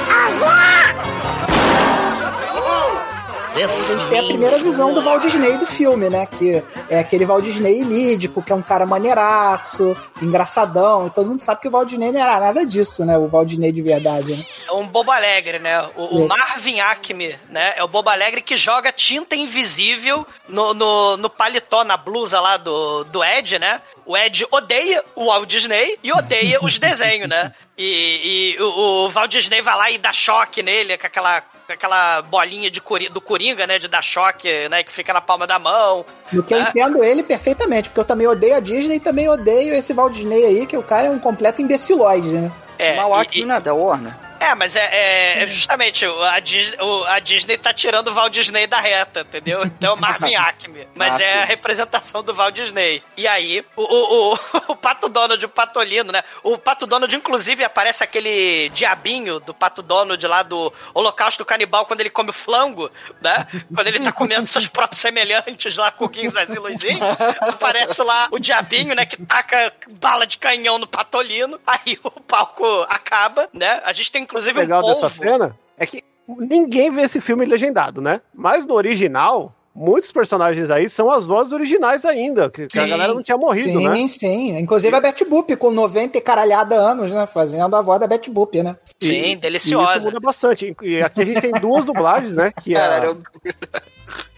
A 3.55 3.93
gente 3.93 4.09
tem 4.09 4.19
a 4.19 4.25
primeira 4.25 4.59
visão 4.59 4.93
do 4.93 5.01
Walt 5.01 5.23
Disney 5.23 5.57
do 5.57 5.65
filme, 5.65 6.11
né? 6.11 6.27
Que 6.27 6.61
é 6.91 6.99
aquele 6.99 7.25
Walt 7.25 7.45
Disney 7.45 7.85
lídico, 7.85 8.43
que 8.43 8.53
é 8.53 8.55
um 8.55 8.63
cara 8.63 8.85
maneiraço, 8.85 9.97
engraçadão. 10.21 11.07
E 11.07 11.11
todo 11.11 11.29
mundo 11.29 11.41
sabe 11.41 11.61
que 11.61 11.69
o 11.69 11.71
Walt 11.71 11.89
Disney 11.89 12.11
não 12.11 12.21
era 12.21 12.41
nada 12.41 12.67
disso, 12.67 13.05
né? 13.05 13.17
O 13.17 13.29
Walt 13.29 13.49
Disney 13.49 13.71
de 13.71 13.81
verdade, 13.81 14.35
né? 14.35 14.45
É 14.69 14.73
um 14.73 14.87
bobo 14.89 15.13
alegre, 15.13 15.61
né? 15.61 15.89
O, 15.95 16.23
o. 16.23 16.29
Marvin 16.29 16.81
Acme, 16.81 17.37
né? 17.49 17.75
É 17.77 17.85
o 17.85 17.89
bobo 17.89 18.11
alegre 18.11 18.43
que 18.43 18.57
joga 18.57 18.91
tinta 18.91 19.37
invisível 19.37 20.27
no, 20.49 20.75
no, 20.75 21.17
no 21.17 21.31
paletó, 21.31 21.85
na 21.85 21.97
blusa 21.97 22.41
lá 22.41 22.57
do, 22.57 23.05
do 23.05 23.23
Ed, 23.23 23.59
né? 23.61 23.81
O 24.07 24.17
Ed 24.17 24.47
odeia 24.51 25.03
o 25.15 25.27
Walt 25.27 25.49
Disney 25.49 25.99
e 26.03 26.13
odeia 26.13 26.59
os 26.63 26.79
desenhos, 26.79 27.29
né? 27.29 27.53
E, 27.77 28.55
e 28.59 28.63
o, 28.63 28.67
o 29.07 29.09
Walt 29.11 29.31
Disney 29.31 29.63
vai 29.63 29.77
lá 29.77 29.91
e 29.91 29.99
dá 29.99 30.13
choque 30.13 30.63
nele 30.63 30.97
com 30.99 31.07
aquela, 31.07 31.41
com 31.41 31.73
aquela 31.73 32.23
bolinha 32.23 32.71
de 32.71 32.81
cori- 32.81 33.09
do 33.09 33.21
Coringa, 33.21 33.67
né? 33.67 33.79
De 33.79 33.89
dar 33.89 34.03
choque, 34.03 34.69
né? 34.69 34.83
Que 34.83 34.93
fica 34.93 35.13
na 35.13 35.21
palma 35.21 35.47
da 35.47 35.59
mão. 35.59 36.05
No 36.33 36.43
que 36.43 36.53
eu 36.55 36.59
É. 36.59 36.63
entendo 36.63 37.03
ele 37.03 37.23
perfeitamente, 37.23 37.89
porque 37.89 38.01
eu 38.01 38.05
também 38.05 38.27
odeio 38.27 38.57
a 38.57 38.61
Disney 38.61 38.97
e 38.97 39.01
também 39.01 39.29
odeio 39.29 39.75
esse 39.75 39.93
Walt 39.93 40.13
Disney 40.13 40.45
aí, 40.45 40.67
que 40.67 40.77
o 40.77 40.83
cara 40.83 41.09
é 41.09 41.11
um 41.11 41.19
completo 41.19 41.63
imbecilóide, 41.63 42.29
né? 42.29 42.53
É, 42.79 42.97
Mal 42.97 43.11
e- 43.19 43.23
Acme 43.23 43.45
não 43.45 43.55
é 43.55 43.61
da 43.61 43.73
Warner. 43.73 44.13
É, 44.45 44.55
mas 44.55 44.77
é, 44.77 44.85
é- 44.93 45.43
é 45.43 45.47
justamente 45.47 46.05
o- 46.07 46.23
a 46.23 46.39
Disney, 46.41 46.77
o- 46.81 47.05
a 47.05 47.19
Disney 47.19 47.57
tá 47.57 47.73
tirando 47.73 48.09
o 48.09 48.13
Walt 48.15 48.33
Disney 48.33 48.67
da 48.67 48.79
reta, 48.81 49.21
entendeu? 49.21 49.65
Então 49.65 49.97
Marvin 49.97 50.35
Acme. 50.37 50.87
Mas 50.95 51.15
Ah, 51.15 51.23
é 51.23 51.39
a 51.39 51.41
sim. 51.43 51.47
representação 51.49 52.23
do 52.23 52.35
Walt 52.35 52.55
Disney. 52.55 53.03
E 53.17 53.27
aí, 53.27 53.65
o, 53.77 53.83
o, 53.83 54.35
o, 54.35 54.39
o 54.73 54.77
Pato 54.77 55.09
Donald 55.09 55.43
e 55.43 55.47
o 55.47 55.49
Patolino, 55.49 56.13
né? 56.13 56.23
O 56.43 56.59
Pato 56.59 56.87
Donald, 56.87 57.15
inclusive, 57.17 57.65
aparece 57.65 58.05
aquele 58.05 58.69
diabinho 58.75 59.41
do 59.41 59.55
Pato 59.55 59.83
Donald 59.83 60.25
lá 60.27 60.43
do 60.43 60.73
Holocausto 60.93 61.45
Canibal 61.45 61.87
quando 61.87 62.01
ele 62.01 62.11
come 62.11 62.31
o 62.31 62.33
flango, 62.35 62.91
né? 63.23 63.47
Quando 63.75 63.87
ele 63.87 64.01
tá 64.01 64.13
comendo 64.13 64.47
seus 64.47 64.67
próprios 64.67 65.01
semelhantes 65.01 65.77
lá, 65.77 65.91
Cuquinho, 65.91 66.31
Zezinho, 66.31 66.63
Luizinho. 66.63 67.01
Aparece 67.41 68.03
lá 68.03 68.29
o 68.31 68.39
diabinho, 68.39 68.95
né? 68.95 69.07
Que 69.07 69.17
taca 69.25 69.73
bala 69.89 70.27
de 70.27 70.37
canhão 70.39 70.79
no 70.79 70.87
Patolino. 70.87 71.59
Aí 71.67 71.99
o 72.03 72.11
palco 72.11 72.65
acaba, 72.89 73.49
né? 73.53 73.81
A 73.85 73.93
gente 73.93 74.11
tem 74.13 74.27
inclusive 74.35 74.59
O 74.59 74.63
legal 74.63 74.83
um 74.83 74.87
dessa 74.87 75.09
cena 75.09 75.57
é 75.79 75.87
que 75.87 76.03
ninguém 76.29 76.91
vê 76.91 77.03
esse 77.03 77.21
filme 77.21 77.45
legendado, 77.45 78.01
né? 78.01 78.21
Mas 78.35 78.65
no 78.67 78.75
original, 78.75 79.55
muitos 79.75 80.11
personagens 80.13 80.71
aí 80.71 80.89
são 80.89 81.11
as 81.11 81.27
vozes 81.27 81.53
originais 81.53 82.05
ainda, 82.05 82.49
que, 82.51 82.67
que 82.67 82.79
a 82.79 82.85
Sim. 82.85 82.91
galera 82.91 83.13
não 83.15 83.23
tinha 83.23 83.37
morrido, 83.37 83.79
sim, 83.79 83.89
né? 83.89 84.09
sim. 84.09 84.59
Inclusive 84.59 84.95
a 84.95 85.01
Betty 85.01 85.25
Boop, 85.25 85.55
com 85.57 85.71
90 85.71 86.17
e 86.17 86.21
caralhada 86.21 86.75
anos, 86.77 87.11
né? 87.11 87.27
Fazendo 87.27 87.75
a 87.77 87.83
voz 87.83 88.01
da 88.01 88.07
Betty 88.07 88.31
Boop, 88.31 88.63
né? 88.63 88.77
E- 89.03 89.07
Sim, 89.07 89.13
E 89.13 89.31
isso 89.33 89.39
deliciosa. 89.41 90.09
muda 90.09 90.21
bastante. 90.21 90.75
E 90.83 91.03
aqui 91.03 91.21
a 91.23 91.25
gente 91.25 91.41
tem 91.41 91.53
duas 91.53 91.85
dublagens, 91.85 92.35
né? 92.37 92.53
Que 92.63 92.75
é, 92.75 92.81
a, 92.81 93.17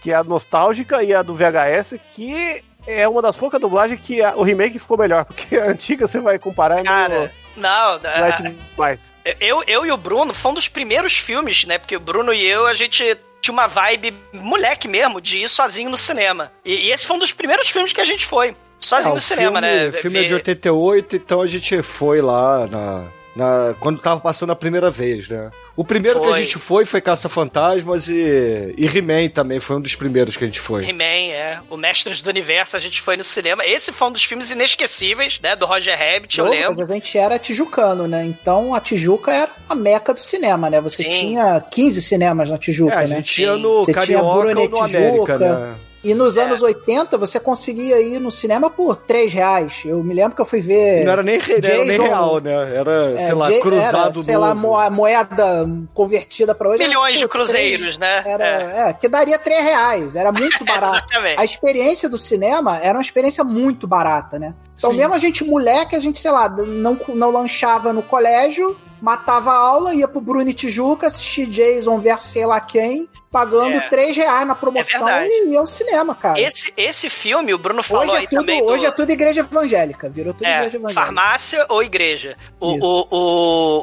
que 0.00 0.10
é 0.10 0.14
a 0.14 0.24
nostálgica 0.24 1.02
e 1.02 1.14
a 1.14 1.22
do 1.22 1.34
VHS, 1.34 1.96
que 2.14 2.62
é 2.86 3.06
uma 3.08 3.20
das 3.20 3.36
poucas 3.36 3.60
dublagens 3.60 4.00
que 4.00 4.22
a- 4.22 4.34
o 4.36 4.42
remake 4.42 4.78
ficou 4.78 4.96
melhor, 4.98 5.24
porque 5.26 5.56
a 5.56 5.66
antiga 5.66 6.06
você 6.06 6.18
vai 6.20 6.38
comparar 6.38 6.74
é 6.80 6.82
meio 6.82 6.86
Cara, 6.86 7.32
não, 7.56 8.00
light 8.02 8.46
a- 8.46 8.50
demais. 8.74 9.14
eu, 9.40 9.62
eu 9.66 9.86
e 9.86 9.90
o 9.92 9.96
Bruno 9.96 10.32
foi 10.34 10.50
um 10.50 10.54
dos 10.54 10.68
primeiros 10.68 11.16
filmes, 11.16 11.64
né? 11.64 11.78
Porque 11.78 11.96
o 11.96 12.00
Bruno 12.00 12.32
e 12.32 12.44
eu, 12.44 12.66
a 12.66 12.74
gente 12.74 13.16
tinha 13.40 13.52
uma 13.52 13.66
vibe 13.66 14.14
moleque 14.32 14.88
mesmo 14.88 15.20
de 15.20 15.38
ir 15.38 15.48
sozinho 15.48 15.88
no 15.90 15.96
cinema. 15.98 16.52
E, 16.64 16.74
e 16.88 16.92
esse 16.92 17.06
foi 17.06 17.16
um 17.16 17.18
dos 17.18 17.32
primeiros 17.32 17.68
filmes 17.68 17.92
que 17.92 18.00
a 18.00 18.04
gente 18.04 18.26
foi. 18.26 18.56
Sozinho 18.78 19.12
É, 19.12 19.14
no 19.14 19.20
cinema, 19.20 19.60
filme, 19.60 19.76
né? 19.82 19.88
O 19.88 19.92
filme 19.92 20.18
é 20.18 20.22
de 20.22 20.28
Ver- 20.28 20.34
88, 20.34 21.16
então 21.16 21.40
a 21.40 21.46
gente 21.46 21.80
foi 21.82 22.20
lá 22.20 22.66
na, 22.66 23.04
na- 23.36 23.74
quando 23.78 24.00
tava 24.00 24.20
passando 24.20 24.50
a 24.50 24.56
primeira 24.56 24.90
vez, 24.90 25.28
né? 25.28 25.50
O 25.76 25.84
primeiro 25.84 26.20
que 26.20 26.26
Foi. 26.28 26.38
a 26.38 26.42
gente 26.42 26.58
foi 26.58 26.84
foi 26.86 27.00
Caça-Fantasmas 27.02 28.08
e, 28.08 28.74
e 28.78 28.86
He-Man 28.86 29.28
também 29.28 29.60
foi 29.60 29.76
um 29.76 29.80
dos 29.80 29.94
primeiros 29.94 30.36
que 30.36 30.42
a 30.44 30.46
gente 30.46 30.58
foi. 30.58 30.88
He-Man, 30.88 31.04
é. 31.32 31.58
O 31.68 31.76
Mestres 31.76 32.22
do 32.22 32.30
Universo, 32.30 32.76
a 32.76 32.80
gente 32.80 33.02
foi 33.02 33.16
no 33.16 33.22
cinema. 33.22 33.64
Esse 33.66 33.92
foi 33.92 34.08
um 34.08 34.12
dos 34.12 34.24
filmes 34.24 34.50
inesquecíveis, 34.50 35.38
né? 35.42 35.54
Do 35.54 35.66
Roger 35.66 35.96
Rabbit, 35.98 36.38
eu 36.38 36.46
Douglas, 36.46 36.76
lembro. 36.76 36.92
a 36.92 36.94
gente 36.94 37.18
era 37.18 37.38
tijucano, 37.38 38.08
né? 38.08 38.24
Então 38.24 38.74
a 38.74 38.80
Tijuca 38.80 39.30
era 39.32 39.50
a 39.68 39.74
meca 39.74 40.14
do 40.14 40.20
cinema, 40.20 40.70
né? 40.70 40.80
Você 40.80 41.02
Sim. 41.04 41.10
tinha 41.10 41.60
15 41.60 42.00
cinemas 42.00 42.48
na 42.50 42.56
Tijuca, 42.56 42.94
É, 42.94 42.98
a 42.98 43.00
né? 43.08 43.16
gente 43.16 43.42
ia 43.42 43.56
no 43.56 43.84
Você 43.84 43.92
tinha 43.92 43.94
Carioca 43.94 44.24
ou 44.26 44.40
Brunet 44.40 44.70
no 44.70 44.82
América, 44.82 45.10
Tijuca. 45.10 45.38
né? 45.38 45.74
E 46.08 46.14
nos 46.14 46.38
anos 46.38 46.62
80 46.62 47.18
você 47.18 47.40
conseguia 47.40 48.00
ir 48.00 48.20
no 48.20 48.30
cinema 48.30 48.70
por 48.70 48.96
3 48.96 49.32
reais. 49.32 49.82
Eu 49.84 50.02
me 50.04 50.14
lembro 50.14 50.34
que 50.36 50.40
eu 50.40 50.46
fui 50.46 50.60
ver. 50.60 51.04
Não 51.04 51.12
era 51.12 51.22
nem, 51.22 51.38
re- 51.38 51.60
não 51.60 51.68
era 51.68 51.78
nem 51.78 51.86
Jason- 51.88 52.02
real, 52.04 52.40
né? 52.40 52.76
Era, 52.76 53.10
É, 53.12 53.18
sei 53.18 53.34
lá, 53.34 53.50
J- 53.50 53.60
cruzado 53.60 54.14
era, 54.14 54.22
sei 54.22 54.36
lá, 54.36 54.54
mo- 54.54 54.90
moeda 54.90 55.68
convertida 55.92 56.54
para 56.54 56.68
hoje. 56.68 56.82
era, 56.82 56.88
Milhões 56.88 57.14
de 57.14 57.18
tipo, 57.20 57.30
cruzeiros, 57.32 57.80
três- 57.80 57.98
né? 57.98 58.22
Era, 58.24 58.44
É. 58.44 58.88
é. 58.88 58.92
que 58.92 59.08
daria 59.08 59.38
3 59.38 59.62
reais. 59.64 60.14
Era 60.16 60.30
muito 60.32 60.64
barato. 60.64 60.96
Exatamente. 60.96 61.40
a 61.40 61.44
experiência 61.44 62.08
do 62.08 62.18
cinema 62.18 62.78
era 62.78 62.96
uma 62.96 63.02
experiência 63.02 63.42
muito 63.42 63.86
barata, 63.86 64.38
né? 64.38 64.54
Então, 64.76 64.90
Sim. 64.90 64.96
mesmo 64.98 65.14
a 65.14 65.18
gente, 65.18 65.42
moleque, 65.44 65.96
a 65.96 66.00
gente, 66.00 66.18
sei 66.18 66.30
lá, 66.30 66.48
não, 66.48 66.98
não 67.08 67.30
lanchava 67.30 67.92
no 67.92 68.02
colégio, 68.02 68.76
matava 69.00 69.50
a 69.50 69.56
aula, 69.56 69.94
ia 69.94 70.06
pro 70.06 70.20
Bruno 70.20 70.48
e 70.48 70.54
Tijuca, 70.54 71.06
assistir 71.06 71.46
Jason 71.46 71.98
versus 71.98 72.30
sei 72.30 72.46
lá 72.46 72.60
quem, 72.60 73.08
pagando 73.36 73.76
É. 73.76 73.88
3 73.90 74.16
reais 74.16 74.46
na 74.46 74.54
promoção 74.54 75.06
É 75.06 75.28
e 75.28 75.50
ia 75.50 75.58
ao 75.60 75.66
cinema, 75.66 76.14
cara. 76.14 76.40
Esse, 76.40 76.72
esse 76.74 77.10
filme, 77.10 77.52
o 77.52 77.58
Bruno 77.58 77.82
falou 77.82 78.04
Hoje 78.04 78.16
aí 78.16 78.24
é, 78.24 78.26
tudo, 78.28 78.38
também. 78.40 78.62
do- 78.62 78.68
hoje 78.68 78.86
é 78.86 78.90
tudo 78.90 79.10
igreja 79.12 79.40
evangélica, 79.40 80.08
virou 80.08 80.32
tudo 80.32 80.46
É, 80.46 80.56
igreja 80.58 80.78
evangélica. 80.78 81.04
farmácia 81.04 81.66
ou 81.68 81.82
igreja. 81.82 82.34
O, 82.58 82.76
Isso. 82.76 82.86
o, 83.10 83.16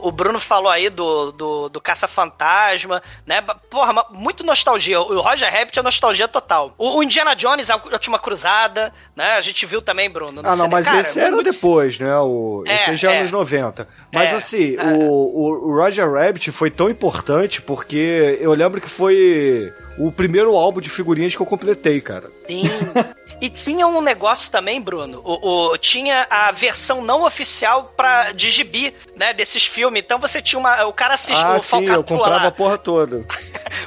o, 0.04 0.08
o 0.08 0.12
Bruno 0.12 0.40
falou 0.40 0.72
aí 0.72 0.90
do, 0.90 1.32
do, 1.32 1.70
do 1.70 1.80
Caça-Fantasma, 1.80 3.02
né? 3.28 3.44
Porra, 3.70 4.06
muito 4.12 4.44
nostalgia. 4.44 5.00
O 5.00 5.20
Roger 5.22 5.52
Rabbit 5.52 5.78
é 5.78 5.84
nostalgia 5.84 6.28
total. 6.28 6.74
O, 6.78 6.98
o 6.98 7.04
Indiana 7.04 7.36
Jones, 7.36 7.70
a 7.70 7.76
Última 7.76 8.18
Cruzada, 8.18 8.92
né? 9.16 9.34
A 9.34 9.42
gente 9.42 9.66
viu 9.66 9.82
também, 9.82 10.10
Bruno. 10.10 10.42
no 10.42 10.48
Ah, 10.48 10.52
não, 10.52 10.56
cinema. 10.66 10.72
mas 10.78 10.86
Cara, 10.88 11.00
esse 11.02 11.20
era 11.20 11.32
muito- 11.32 11.52
depois, 11.52 12.00
né? 12.00 12.18
O, 12.20 12.64
É, 12.66 12.76
esse 12.76 12.96
já 12.96 13.12
é 13.12 13.16
é. 13.16 13.20
anos 13.20 13.32
90. 13.32 13.88
Mas 14.12 14.32
É, 14.32 14.36
assim, 14.36 14.76
é. 14.78 14.84
o, 14.84 15.68
o 15.70 15.76
Roger 15.76 16.12
Rabbit 16.12 16.52
foi 16.52 16.72
tão 16.72 16.90
importante 16.90 17.62
porque 17.62 18.38
eu 18.42 18.54
lembro 18.54 18.80
que 18.82 18.90
foi 18.90 19.43
o 19.98 20.12
primeiro 20.12 20.56
álbum 20.58 20.82
de 20.82 20.90
figurinhas 20.90 21.36
que 21.36 21.42
eu 21.42 21.46
completei, 21.46 22.00
cara. 22.02 22.30
Sim. 22.48 22.64
E 23.42 23.50
tinha 23.50 23.86
um 23.88 24.00
negócio 24.02 24.50
também, 24.52 24.80
Bruno. 24.80 25.22
O, 25.24 25.72
o- 25.72 25.78
tinha 25.78 26.26
a 26.30 26.52
versão 26.52 27.02
não 27.04 27.24
oficial 27.26 27.94
pra, 27.98 28.32
de 28.32 28.50
gibi, 28.50 28.94
né? 29.18 29.34
Desses 29.34 29.66
filmes. 29.66 30.02
Então 30.02 30.18
você 30.20 30.42
tinha 30.42 30.58
uma. 30.60 30.86
O 30.86 30.94
cara 30.94 31.16
assistiu 31.16 31.46
ah, 31.48 31.56
o 31.56 31.60
sim, 31.60 31.86
eu 31.86 32.04
comprava 32.04 32.44
lá. 32.44 32.48
a 32.48 32.52
porra 32.52 32.78
toda. 32.78 33.26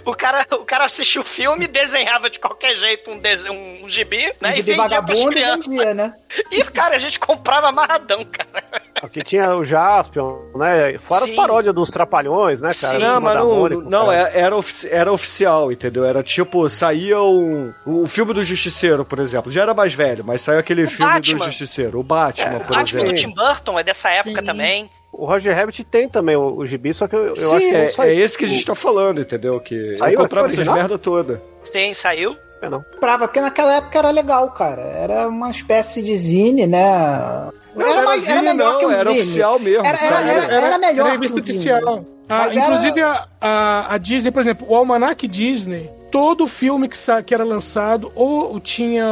O 0.04 0.14
cara, 0.14 0.44
o 0.52 0.64
cara 0.64 0.84
assistiu 0.84 1.22
o 1.22 1.24
filme, 1.24 1.66
desenhava 1.68 2.28
de 2.30 2.38
qualquer 2.40 2.76
jeito 2.76 3.10
um, 3.10 3.18
dese- 3.18 3.48
um, 3.50 3.84
um 3.84 3.88
gibi, 3.88 4.20
né? 4.40 4.48
Um 4.48 4.52
e 4.52 4.54
gibi 4.56 4.72
vendia 4.72 4.88
pras 4.88 4.90
vagabundo 4.90 5.30
e 5.32 5.34
crianças. 5.34 5.66
vendia, 5.66 5.94
né? 5.94 6.14
E, 6.50 6.62
cara, 6.64 6.96
a 6.96 6.98
gente 6.98 7.18
comprava 7.20 7.68
amarradão, 7.68 8.24
cara. 8.24 8.82
Aqui 9.02 9.20
tinha 9.22 9.54
o 9.54 9.62
Jaspion, 9.64 10.36
né? 10.54 10.96
Fora 10.98 11.24
Sim. 11.26 11.30
as 11.30 11.36
paródias 11.36 11.74
dos 11.74 11.90
Trapalhões, 11.90 12.60
né, 12.62 12.70
cara? 12.80 12.94
Sim. 12.98 13.02
Não, 13.04 13.20
mas 13.20 13.34
não, 13.36 13.68
não 13.80 14.06
cara. 14.06 14.30
é- 14.34 14.40
era, 14.40 14.56
ofici- 14.56 14.88
era 14.90 15.12
oficial, 15.12 15.70
entendeu? 15.70 16.04
Era 16.04 16.22
tipo, 16.22 16.66
saía 16.68 17.20
um, 17.20 17.72
o 17.84 18.06
filme 18.06 18.32
do 18.32 18.42
Justiceiro, 18.42 19.04
por 19.04 19.18
exemplo. 19.18 19.50
Já 19.50 19.62
era 19.62 19.74
mais 19.74 19.92
velho, 19.94 20.24
mas 20.24 20.40
saiu 20.42 20.58
aquele 20.58 20.86
filme 20.86 21.12
Batman. 21.12 21.38
do 21.38 21.44
Justiceiro. 21.44 22.00
O 22.00 22.02
Batman, 22.02 22.60
por 22.60 22.74
Batman 22.74 22.82
exemplo. 22.82 23.08
do 23.08 23.14
Tim 23.14 23.34
Burton 23.34 23.78
é 23.78 23.84
dessa 23.84 24.08
época 24.10 24.40
Sim. 24.40 24.46
também. 24.46 24.90
O 25.12 25.24
Roger 25.24 25.54
Rabbit 25.56 25.82
tem 25.84 26.08
também 26.08 26.36
o, 26.36 26.56
o 26.56 26.66
gibi, 26.66 26.92
só 26.92 27.06
que 27.08 27.16
eu, 27.16 27.26
eu 27.28 27.36
Sim, 27.36 27.44
acho 27.56 27.58
que 27.66 27.72
não 27.72 27.78
é, 27.80 27.88
saiu. 27.90 28.10
é 28.10 28.14
esse 28.14 28.36
que 28.38 28.44
a 28.44 28.48
gente 28.48 28.66
tá 28.66 28.74
falando, 28.74 29.20
entendeu? 29.20 29.58
Que 29.60 29.96
Saiu 29.96 30.12
eu 30.14 30.18
comprava 30.22 30.46
o 30.46 30.50
essas 30.50 30.68
merda 30.68 30.98
toda. 30.98 31.40
Sim, 31.64 31.94
saiu. 31.94 32.36
É, 32.62 32.68
não. 32.70 32.82
Comprava, 32.82 33.26
porque 33.28 33.40
naquela 33.40 33.76
época 33.76 33.98
era 33.98 34.10
legal, 34.10 34.50
cara. 34.52 34.80
Era 34.82 35.28
uma 35.28 35.50
espécie 35.50 36.02
de 36.02 36.14
zine, 36.16 36.66
né? 36.66 37.50
Não, 37.76 37.86
era, 37.92 38.02
mais- 38.04 38.22
zine, 38.24 38.42
melhor 38.42 38.72
não, 38.72 38.78
que 38.78 38.86
um 38.86 38.90
era 38.90 39.10
oficial 39.10 39.58
mesmo. 39.58 39.86
Era- 39.86 39.98
era- 39.98 40.44
era 40.54 40.78
melhor 40.78 41.06
Era 41.06 41.10
que 41.10 41.10
revista 41.12 41.38
o 41.38 41.42
Disney. 41.42 41.72
oficial. 41.72 42.04
Ah, 42.28 42.44
era- 42.46 42.54
inclusive 42.54 43.00
a, 43.02 43.26
a, 43.40 43.94
a 43.94 43.98
Disney, 43.98 44.30
por 44.32 44.40
exemplo, 44.40 44.66
o 44.68 44.74
Almanac 44.74 45.28
Disney, 45.28 45.88
todo 46.16 46.46
filme 46.46 46.88
que, 46.88 46.96
que 47.26 47.34
era 47.34 47.44
lançado, 47.44 48.10
ou 48.14 48.58
tinha 48.58 49.04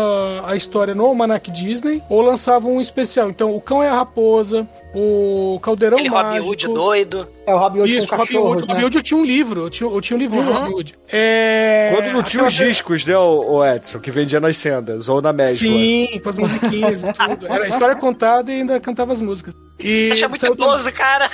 a 0.47 0.57
história 0.57 0.95
no 0.95 1.05
Almanac 1.05 1.51
Disney, 1.51 2.03
ou 2.09 2.23
lançava 2.23 2.67
um 2.67 2.81
especial. 2.81 3.29
Então, 3.29 3.55
o 3.55 3.61
Cão 3.61 3.83
é 3.83 3.91
a 3.91 3.95
Raposa, 3.95 4.67
o 4.95 5.61
Caldeirão 5.63 5.99
Aquele 5.99 6.09
Robin 6.09 6.29
Mágico. 6.29 6.49
Hood 6.49 6.69
doido. 6.69 7.29
É 7.47 7.55
o 7.55 7.59
Robin 7.59 7.81
Hood 7.81 7.95
Isso, 7.95 8.09
com 8.09 8.15
o 8.15 8.19
Robin 8.19 8.33
cachorro, 8.33 8.51
Hood. 8.53 8.63
O 8.63 8.67
né? 8.67 8.73
Robin 8.73 8.85
Hood 8.87 8.97
eu 8.97 9.03
tinha 9.03 9.21
um 9.21 9.25
livro, 9.25 9.61
eu 9.61 9.71
tinha, 9.71 9.91
eu 9.91 10.01
tinha 10.01 10.17
um 10.17 10.21
livro 10.21 10.43
do 10.43 10.49
Uhum. 10.49 10.55
Robin 10.61 10.75
Hood. 10.77 10.95
É, 11.13 11.93
Quando 11.95 12.13
não 12.15 12.23
tinha 12.23 12.43
os 12.47 12.55
discos, 12.55 13.05
né, 13.05 13.19
o, 13.19 13.57
o 13.57 13.67
Edson, 13.67 14.01
que 14.01 14.11
vendia 14.11 14.41
nas 14.41 14.57
sendas, 14.57 15.07
ou 15.11 15.21
na 15.21 15.31
Mesbla. 15.31 15.57
Sim, 15.59 16.21
com 16.23 16.29
as 16.31 16.39
musiquinhas 16.39 17.05
e 17.05 17.13
tudo. 17.13 17.47
Era 17.47 17.65
a 17.65 17.69
história 17.69 17.97
contada 17.97 18.51
e 18.51 18.61
ainda 18.61 18.81
cantava 18.81 19.13
as 19.13 19.21
músicas. 19.21 19.55
E 19.79 20.11
Achei 20.11 20.27
muito 20.27 20.47
idoso, 20.47 20.91
cara. 20.93 21.31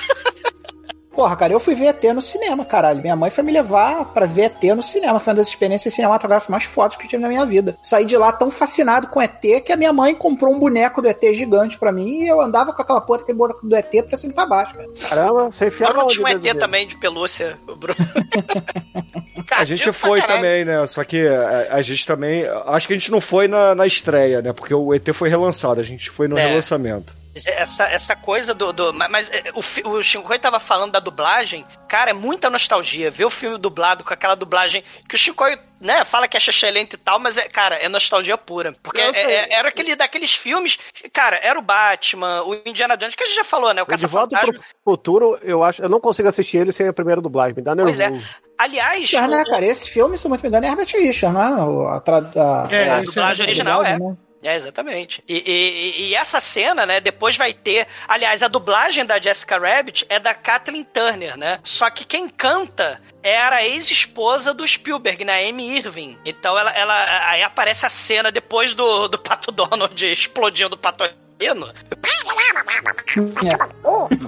Porra, 1.20 1.36
cara, 1.36 1.52
eu 1.52 1.60
fui 1.60 1.74
ver 1.74 1.88
ET 1.88 2.02
no 2.14 2.22
cinema, 2.22 2.64
caralho. 2.64 3.02
Minha 3.02 3.14
mãe 3.14 3.28
foi 3.28 3.44
me 3.44 3.52
levar 3.52 4.06
pra 4.06 4.24
ver 4.24 4.44
ET 4.44 4.62
no 4.74 4.82
cinema. 4.82 5.20
Foi 5.20 5.32
uma 5.34 5.36
das 5.36 5.48
experiências 5.48 5.92
cinematográficas 5.92 6.48
mais 6.48 6.64
fortes 6.64 6.96
que 6.96 7.04
eu 7.04 7.10
tive 7.10 7.22
na 7.22 7.28
minha 7.28 7.44
vida. 7.44 7.76
Saí 7.82 8.06
de 8.06 8.16
lá 8.16 8.32
tão 8.32 8.50
fascinado 8.50 9.06
com 9.08 9.20
ET 9.20 9.38
que 9.62 9.70
a 9.70 9.76
minha 9.76 9.92
mãe 9.92 10.14
comprou 10.14 10.50
um 10.50 10.58
boneco 10.58 11.02
do 11.02 11.08
ET 11.08 11.22
gigante 11.34 11.76
pra 11.76 11.92
mim 11.92 12.22
e 12.22 12.26
eu 12.28 12.40
andava 12.40 12.72
com 12.72 12.80
aquela 12.80 13.02
porra 13.02 13.18
daquele 13.18 13.36
boneco 13.36 13.60
do 13.66 13.76
ET 13.76 14.02
pra 14.06 14.16
cima 14.16 14.32
e 14.32 14.34
pra 14.34 14.46
baixo, 14.46 14.74
cara. 14.74 14.88
Caramba, 15.10 15.52
você 15.52 15.66
enfiava 15.66 15.92
Agora 15.92 16.06
onde 16.06 16.14
tinha 16.14 16.26
um 16.26 16.30
ET 16.30 16.58
também 16.58 16.86
de 16.86 16.96
pelúcia, 16.96 17.58
Bruno. 17.66 17.98
A 19.50 19.64
gente 19.64 19.92
foi 19.92 20.22
também, 20.22 20.64
né? 20.64 20.86
Só 20.86 21.04
que 21.04 21.26
a, 21.26 21.68
a 21.74 21.82
gente 21.82 22.06
também. 22.06 22.44
Acho 22.66 22.86
que 22.86 22.92
a 22.94 22.96
gente 22.96 23.10
não 23.10 23.20
foi 23.20 23.48
na, 23.48 23.74
na 23.74 23.86
estreia, 23.86 24.40
né? 24.40 24.52
Porque 24.52 24.72
o 24.72 24.94
ET 24.94 25.06
foi 25.12 25.28
relançado, 25.28 25.80
a 25.80 25.84
gente 25.84 26.08
foi 26.08 26.28
no 26.28 26.38
É. 26.38 26.46
relançamento. 26.46 27.19
Essa, 27.34 27.84
essa 27.84 28.16
coisa 28.16 28.52
do. 28.52 28.72
do 28.72 28.92
mas 28.92 29.08
mas, 29.08 29.30
é, 29.30 29.44
o, 29.54 29.90
o 29.90 30.02
Shinkoi 30.02 30.36
tava 30.38 30.58
falando 30.58 30.90
da 30.92 30.98
dublagem, 30.98 31.64
cara, 31.88 32.10
é 32.10 32.12
muita 32.12 32.50
nostalgia. 32.50 33.08
Ver 33.10 33.24
o 33.24 33.30
filme 33.30 33.56
dublado 33.56 34.02
com 34.02 34.12
aquela 34.12 34.34
dublagem 34.34 34.82
que 35.08 35.14
o 35.14 35.18
Shinkoi, 35.18 35.56
né, 35.80 36.04
fala 36.04 36.26
que 36.26 36.36
é 36.36 36.40
excelente 36.40 36.94
e 36.94 36.96
tal, 36.96 37.20
mas, 37.20 37.36
é, 37.38 37.48
cara, 37.48 37.76
é 37.76 37.88
nostalgia 37.88 38.36
pura. 38.36 38.74
Porque 38.82 39.00
é- 39.00 39.10
é- 39.10 39.52
era 39.54 39.68
aquele 39.68 39.94
daqueles 39.94 40.34
filmes. 40.34 40.76
Cara, 41.12 41.38
era 41.40 41.56
o 41.56 41.62
Batman, 41.62 42.42
o 42.42 42.54
Indiana 42.66 42.96
Jones, 42.96 43.14
que 43.14 43.22
a 43.22 43.26
gente 43.26 43.36
já 43.36 43.44
falou, 43.44 43.72
né? 43.72 43.82
O 43.82 43.86
De 43.86 44.06
Volta 44.06 44.36
pro 44.40 44.60
Futuro, 44.84 45.38
eu 45.42 45.62
acho, 45.62 45.82
eu 45.82 45.88
não 45.88 46.00
consigo 46.00 46.28
assistir 46.28 46.56
ele 46.58 46.72
sem 46.72 46.88
a 46.88 46.92
primeira 46.92 47.20
dublagem, 47.20 47.54
me 47.54 47.62
dá 47.62 47.74
nervoso. 47.76 48.02
Pois 48.02 48.20
é. 48.20 48.24
Aliás, 48.58 48.98
Richard, 49.00 49.28
né, 49.28 49.42
o- 49.42 49.46
cara? 49.50 49.64
Esse 49.64 49.88
filme, 49.90 50.18
se 50.18 50.26
eu 50.26 50.30
não 50.30 50.36
me 50.36 50.48
engano, 50.48 50.66
é 50.66 50.68
Herbert 50.68 50.88
Richard, 50.92 51.32
não 51.34 51.42
é? 51.42 51.64
O- 51.64 51.88
A, 51.88 52.00
tra... 52.00 52.16
a... 52.18 52.68
É, 52.74 52.90
a 52.90 53.02
esse 53.02 53.14
dublagem 53.14 53.46
é 53.46 53.48
original 53.48 53.84
é. 53.84 53.98
né? 53.98 54.16
É, 54.42 54.56
exatamente. 54.56 55.22
E, 55.28 55.36
e- 55.46 56.08
e 56.08 56.14
essa 56.14 56.40
cena, 56.40 56.86
né, 56.86 56.98
depois 56.98 57.36
vai 57.36 57.52
ter. 57.52 57.86
Aliás, 58.08 58.42
a 58.42 58.48
dublagem 58.48 59.04
da 59.04 59.20
Jessica 59.20 59.58
Rabbit 59.58 60.06
é 60.08 60.18
da 60.18 60.34
Kathleen 60.34 60.82
Turner, 60.82 61.36
né? 61.36 61.60
Só 61.62 61.90
que 61.90 62.06
quem 62.06 62.26
canta 62.26 63.00
era 63.22 63.56
a 63.56 63.64
ex-esposa 63.66 64.54
do 64.54 64.66
Spielberg, 64.66 65.24
né? 65.26 65.46
Amy 65.46 65.76
Irving. 65.76 66.18
Então 66.24 66.58
ela, 66.58 66.70
ela. 66.70 67.28
Aí 67.30 67.42
aparece 67.42 67.84
a 67.84 67.90
cena 67.90 68.32
depois 68.32 68.72
do, 68.72 69.08
do 69.08 69.18
Pato 69.18 69.52
Donald 69.52 69.94
explodindo 70.10 70.74
o 70.74 70.78
pato. 70.78 71.04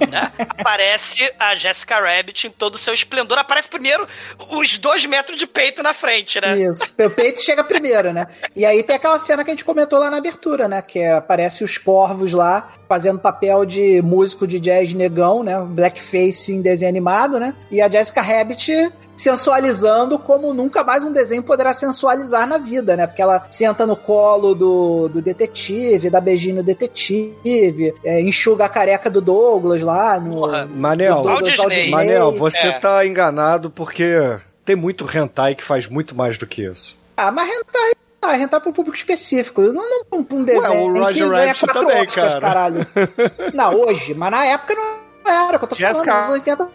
Né? 0.09 0.31
Aparece 0.57 1.31
a 1.39 1.55
Jessica 1.55 1.99
Rabbit 1.99 2.47
em 2.47 2.49
todo 2.49 2.75
o 2.75 2.77
seu 2.77 2.93
esplendor. 2.93 3.37
Aparece 3.37 3.67
primeiro 3.67 4.07
os 4.49 4.77
dois 4.77 5.05
metros 5.05 5.37
de 5.37 5.47
peito 5.47 5.81
na 5.83 5.93
frente, 5.93 6.41
né? 6.41 6.57
Isso, 6.57 6.83
o 6.99 7.09
peito 7.09 7.41
chega 7.41 7.63
primeiro, 7.63 8.11
né? 8.11 8.27
E 8.55 8.65
aí 8.65 8.83
tem 8.83 8.95
aquela 8.95 9.17
cena 9.17 9.43
que 9.43 9.51
a 9.51 9.53
gente 9.53 9.65
comentou 9.65 9.99
lá 9.99 10.09
na 10.09 10.17
abertura, 10.17 10.67
né? 10.67 10.81
Que 10.81 10.99
é, 10.99 11.13
aparece 11.13 11.63
os 11.63 11.77
corvos 11.77 12.33
lá 12.33 12.73
fazendo 12.87 13.19
papel 13.19 13.65
de 13.65 14.01
músico 14.01 14.47
de 14.47 14.59
jazz 14.59 14.93
negão, 14.93 15.43
né? 15.43 15.59
Blackface 15.59 16.51
em 16.51 16.61
desenho 16.61 16.89
animado, 16.89 17.39
né? 17.39 17.55
E 17.71 17.81
a 17.81 17.89
Jessica 17.89 18.21
Rabbit 18.21 18.91
sensualizando 19.15 20.17
como 20.19 20.53
nunca 20.53 20.83
mais 20.83 21.03
um 21.03 21.11
desenho 21.11 21.43
poderá 21.43 21.73
sensualizar 21.73 22.47
na 22.47 22.57
vida, 22.57 22.95
né? 22.95 23.07
Porque 23.07 23.21
ela 23.21 23.45
senta 23.51 23.85
no 23.85 23.95
colo 23.95 24.53
do, 24.55 25.07
do 25.09 25.21
detetive, 25.21 26.09
dá 26.09 26.19
beijinho 26.19 26.57
no 26.57 26.63
detetive, 26.63 27.93
é, 28.03 28.21
enxuga 28.21 28.65
a 28.65 28.69
careca 28.69 29.09
do 29.09 29.21
Douglas 29.21 29.81
lá 29.81 30.19
no. 30.19 30.41
Porra. 30.41 30.65
Manel, 30.65 31.17
do 31.17 31.23
Douglas 31.29 31.55
Walt 31.57 31.73
Disney. 31.73 31.91
Manel, 31.91 32.31
você 32.33 32.67
É. 32.67 32.79
tá 32.79 33.05
enganado 33.05 33.69
porque 33.69 34.37
tem 34.65 34.75
muito 34.75 35.05
hentai 35.05 35.55
que 35.55 35.63
faz 35.63 35.87
muito 35.87 36.15
mais 36.15 36.37
do 36.37 36.47
que 36.47 36.63
isso. 36.65 36.97
Ah, 37.15 37.31
mas 37.31 37.47
rentar, 37.47 37.91
ah, 38.21 38.31
rentar 38.33 38.59
para 38.61 38.69
um 38.69 38.73
público 38.73 38.97
específico. 38.97 39.61
Não, 39.61 39.73
não 39.73 40.03
um, 40.19 40.25
um 40.31 40.43
desenho 40.43 40.89
o 40.95 40.99
Roger 40.99 41.23
que 41.25 41.29
ganha 41.29 41.45
Rabbit 41.47 41.59
quatro 41.65 41.81
também, 41.81 42.01
Oscars, 42.07 42.33
cara. 42.33 42.41
caralho. 42.41 42.87
Não, 43.53 43.75
hoje, 43.75 44.13
mas 44.15 44.31
na 44.31 44.45
época 44.45 44.73
não 44.75 45.31
era, 45.31 45.57
que 45.59 45.63
eu 45.65 45.69
tô 45.69 45.75
Jessica 45.75 46.05
falando, 46.05 46.17
nos 46.21 46.25
anos 46.25 46.39
80. 46.39 46.67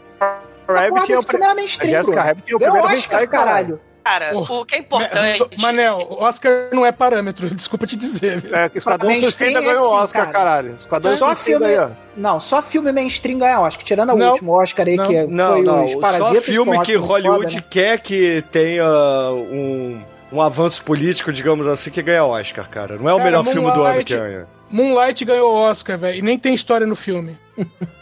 Rabbit 0.69 1.13
é 1.13 1.17
o 1.17 1.19
esse 1.21 1.29
filme 1.29 1.45
era 1.45 1.55
mainstream, 1.55 1.89
a 1.91 2.03
Jessica. 2.03 2.23
Rabbit 2.23 2.53
é 2.53 2.57
o 2.57 2.59
Ganhou 2.59 2.75
primeiro 2.77 2.99
Oscar, 2.99 3.29
caralho. 3.29 3.81
Cara, 4.05 4.31
Oh. 4.33 4.61
o 4.61 4.65
que 4.65 4.75
é 4.75 4.79
importante. 4.79 5.47
Manel, 5.61 5.99
o 6.09 6.23
Oscar 6.23 6.69
não 6.73 6.87
é 6.87 6.91
parâmetro, 6.91 7.47
desculpa 7.55 7.87
te 7.87 7.95
dizer. 7.95 8.39
viu? 8.41 8.57
É, 8.57 8.71
Esquadrão 8.75 9.11
Mainstream 9.11 9.51
Suicida 9.53 9.59
é 9.71 9.75
ganhou 9.75 9.83
o 9.85 9.95
assim, 9.95 10.03
Oscar, 10.05 10.23
cara. 10.23 10.33
caralho. 10.33 10.75
Esquadrão 10.77 11.17
Só 11.17 11.27
Suicida 11.35 11.45
filme, 11.59 11.67
aí, 11.67 11.79
ó. 11.79 11.91
não, 12.17 12.41
só 12.41 12.63
filme 12.63 12.91
mainstream 12.91 13.39
ganha 13.39 13.61
Oscar, 13.61 13.85
tirando 13.85 14.15
o 14.15 14.31
último 14.31 14.53
Oscar 14.63 14.87
aí, 14.87 14.97
Não. 14.97 15.05
que 15.07 15.27
Não, 15.27 15.53
foi 15.53 15.63
não. 15.63 15.85
os 15.85 15.91
Só 15.93 16.01
Parasitas. 16.01 16.45
filme 16.45 16.71
foi 16.71 16.79
um 16.79 16.83
que 16.83 16.95
Hollywood 16.97 17.43
foda, 17.53 17.55
né? 17.57 17.65
quer 17.71 18.01
que 18.01 18.43
tenha 18.51 18.85
um, 19.33 20.01
um 20.33 20.41
avanço 20.41 20.83
político, 20.85 21.31
digamos 21.31 21.67
assim, 21.67 21.91
que 21.91 22.01
ganha 22.03 22.25
Oscar, 22.25 22.69
cara. 22.71 22.97
Não 22.97 23.11
é 23.11 23.13
o 23.13 23.17
Cara, 23.19 23.25
melhor 23.31 23.45
filme 23.45 23.61
do 23.61 23.69
ano 23.75 23.77
Moonlight- 23.85 24.05
que 24.15 24.19
ganha. 24.19 24.47
Moonlight 24.71 25.25
ganhou 25.27 25.53
Oscar, 25.55 25.99
velho, 25.99 26.19
e 26.19 26.23
nem 26.23 26.39
tem 26.39 26.55
história 26.55 26.87
no 26.87 26.97
filme. 26.97 27.37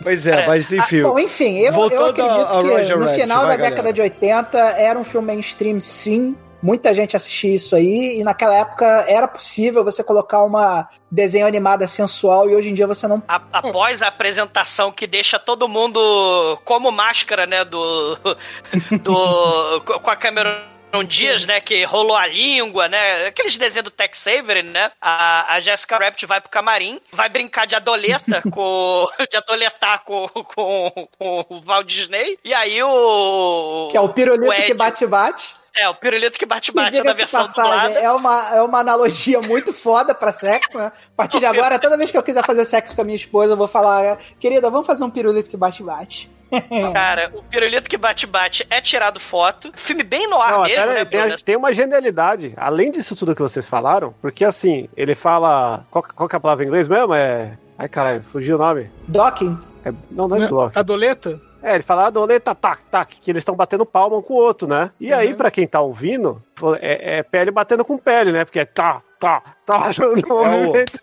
Pois 0.02 0.26
é, 0.26 0.42
É. 0.42 0.46
mas 0.46 0.72
enfim. 0.72 1.00
Ah, 1.00 1.08
bom, 1.08 1.18
enfim, 1.18 1.58
eu, 1.58 1.72
eu 1.72 2.06
acredito 2.06 2.22
a- 2.22 2.58
a 2.58 2.60
que 2.62 2.68
Roger 2.68 2.96
no 2.98 3.04
Rabbit, 3.06 3.20
final 3.22 3.38
vai, 3.38 3.48
da 3.48 3.56
galera. 3.56 3.70
década 3.76 3.92
de 3.92 4.00
80 4.00 4.58
era 4.58 4.98
um 4.98 5.04
filme 5.04 5.26
mainstream, 5.26 5.80
sim, 5.80 6.36
muita 6.62 6.92
gente 6.94 7.16
assistia 7.16 7.54
isso 7.54 7.74
aí, 7.76 8.18
e 8.18 8.24
naquela 8.24 8.54
época 8.54 8.84
era 9.08 9.26
possível 9.28 9.84
você 9.84 10.02
colocar 10.02 10.42
uma 10.42 10.88
desenho 11.10 11.46
animada 11.46 11.86
sensual, 11.88 12.48
e 12.50 12.54
hoje 12.56 12.70
em 12.70 12.74
dia 12.74 12.86
você 12.86 13.06
não. 13.06 13.22
A- 13.28 13.40
após 13.52 14.02
a 14.02 14.08
apresentação 14.08 14.90
que 14.92 15.06
deixa 15.06 15.38
todo 15.38 15.68
mundo 15.68 16.58
como 16.64 16.90
máscara, 16.90 17.46
né? 17.46 17.64
Do. 17.64 18.18
do 19.02 19.80
com 20.02 20.10
a 20.10 20.16
câmera. 20.16 20.75
Dias, 21.04 21.44
né, 21.46 21.60
que 21.60 21.84
rolou 21.84 22.16
a 22.16 22.26
língua, 22.26 22.88
né, 22.88 23.26
aqueles 23.26 23.56
desenhos 23.56 23.84
do 23.84 23.90
Tex 23.90 24.26
Avery, 24.26 24.62
né, 24.62 24.90
a, 25.00 25.54
a 25.54 25.60
Jessica 25.60 25.98
Rabbit 25.98 26.24
vai 26.26 26.40
pro 26.40 26.50
camarim, 26.50 27.00
vai 27.12 27.28
brincar 27.28 27.66
de 27.66 27.74
adoleta 27.74 28.42
com, 28.50 29.08
de 29.30 29.36
adoletar 29.36 30.04
com, 30.04 30.28
com, 30.28 31.08
com 31.18 31.46
o 31.48 31.60
Walt 31.62 31.86
Disney, 31.86 32.38
e 32.44 32.52
aí 32.54 32.82
o... 32.82 33.88
Que 33.90 33.96
é 33.96 34.00
o 34.00 34.08
pirulito 34.08 34.52
Ed- 34.52 34.66
que 34.66 34.74
bate-bate. 34.74 35.54
É, 35.78 35.86
o 35.90 35.94
pirulito 35.94 36.38
que 36.38 36.46
bate-bate 36.46 37.02
na 37.02 37.12
de 37.12 37.18
versão 37.18 37.42
passagem, 37.42 37.88
dublada. 37.88 38.00
é 38.00 38.10
uma, 38.10 38.56
é 38.56 38.62
uma 38.62 38.78
analogia 38.80 39.42
muito 39.42 39.74
foda 39.74 40.14
pra 40.14 40.32
sexo, 40.32 40.78
né? 40.78 40.86
A 40.86 41.14
partir 41.14 41.38
de 41.38 41.44
agora, 41.46 41.78
toda 41.78 41.98
vez 41.98 42.10
que 42.10 42.16
eu 42.16 42.22
quiser 42.22 42.42
fazer 42.46 42.64
sexo 42.64 42.96
com 42.96 43.02
a 43.02 43.04
minha 43.04 43.16
esposa, 43.16 43.52
eu 43.52 43.56
vou 43.58 43.68
falar, 43.68 44.16
querida, 44.40 44.70
vamos 44.70 44.86
fazer 44.86 45.04
um 45.04 45.10
pirulito 45.10 45.50
que 45.50 45.56
bate-bate. 45.56 46.30
Cara, 46.92 47.30
o 47.34 47.42
pirulito 47.42 47.88
que 47.88 47.96
bate-bate 47.96 48.66
é 48.70 48.80
tirado 48.80 49.18
foto. 49.18 49.70
Filme 49.74 50.02
bem 50.02 50.28
no 50.28 50.40
ar 50.40 50.52
Não, 50.52 50.62
mesmo, 50.62 50.86
né, 50.92 51.04
tem, 51.04 51.20
a- 51.20 51.36
tem 51.44 51.56
uma 51.56 51.72
genialidade. 51.72 52.52
Além 52.56 52.90
disso 52.90 53.16
tudo 53.16 53.34
que 53.34 53.42
vocês 53.42 53.66
falaram, 53.66 54.14
porque 54.22 54.44
assim, 54.44 54.88
ele 54.96 55.14
fala. 55.14 55.84
Qual, 55.90 56.04
qual 56.14 56.28
que 56.28 56.36
é 56.36 56.38
a 56.38 56.40
palavra 56.40 56.64
em 56.64 56.68
inglês 56.68 56.86
mesmo? 56.88 57.12
É. 57.14 57.56
Ai, 57.78 57.88
caralho, 57.88 58.22
fugiu 58.32 58.56
o 58.56 58.58
nome. 58.58 58.90
Docking. 59.08 59.58
É- 59.84 59.92
não, 60.10 60.26
não 60.28 60.42
é 60.42 60.48
block. 60.48 60.78
A 60.78 60.82
doleta? 60.82 61.40
É, 61.62 61.74
ele 61.74 61.82
fala 61.82 62.06
adoleta, 62.06 62.54
tac, 62.54 62.84
tac, 62.90 63.20
que 63.20 63.30
eles 63.30 63.40
estão 63.40 63.56
batendo 63.56 63.84
palma 63.84 64.16
um 64.16 64.22
com 64.22 64.34
o 64.34 64.36
outro, 64.36 64.68
né? 64.68 64.90
E 65.00 65.12
aí, 65.12 65.34
pra 65.34 65.50
quem 65.50 65.66
tá 65.66 65.80
ouvindo, 65.80 66.40
é, 66.80 67.18
é 67.18 67.22
pele 67.24 67.50
batendo 67.50 67.84
com 67.84 67.98
pele, 67.98 68.30
né? 68.30 68.44
Porque 68.44 68.60
é 68.60 68.64
tá, 68.64 69.02
tá, 69.18 69.42
tá, 69.64 69.90
no 69.98 70.28
movimento. 70.28 71.00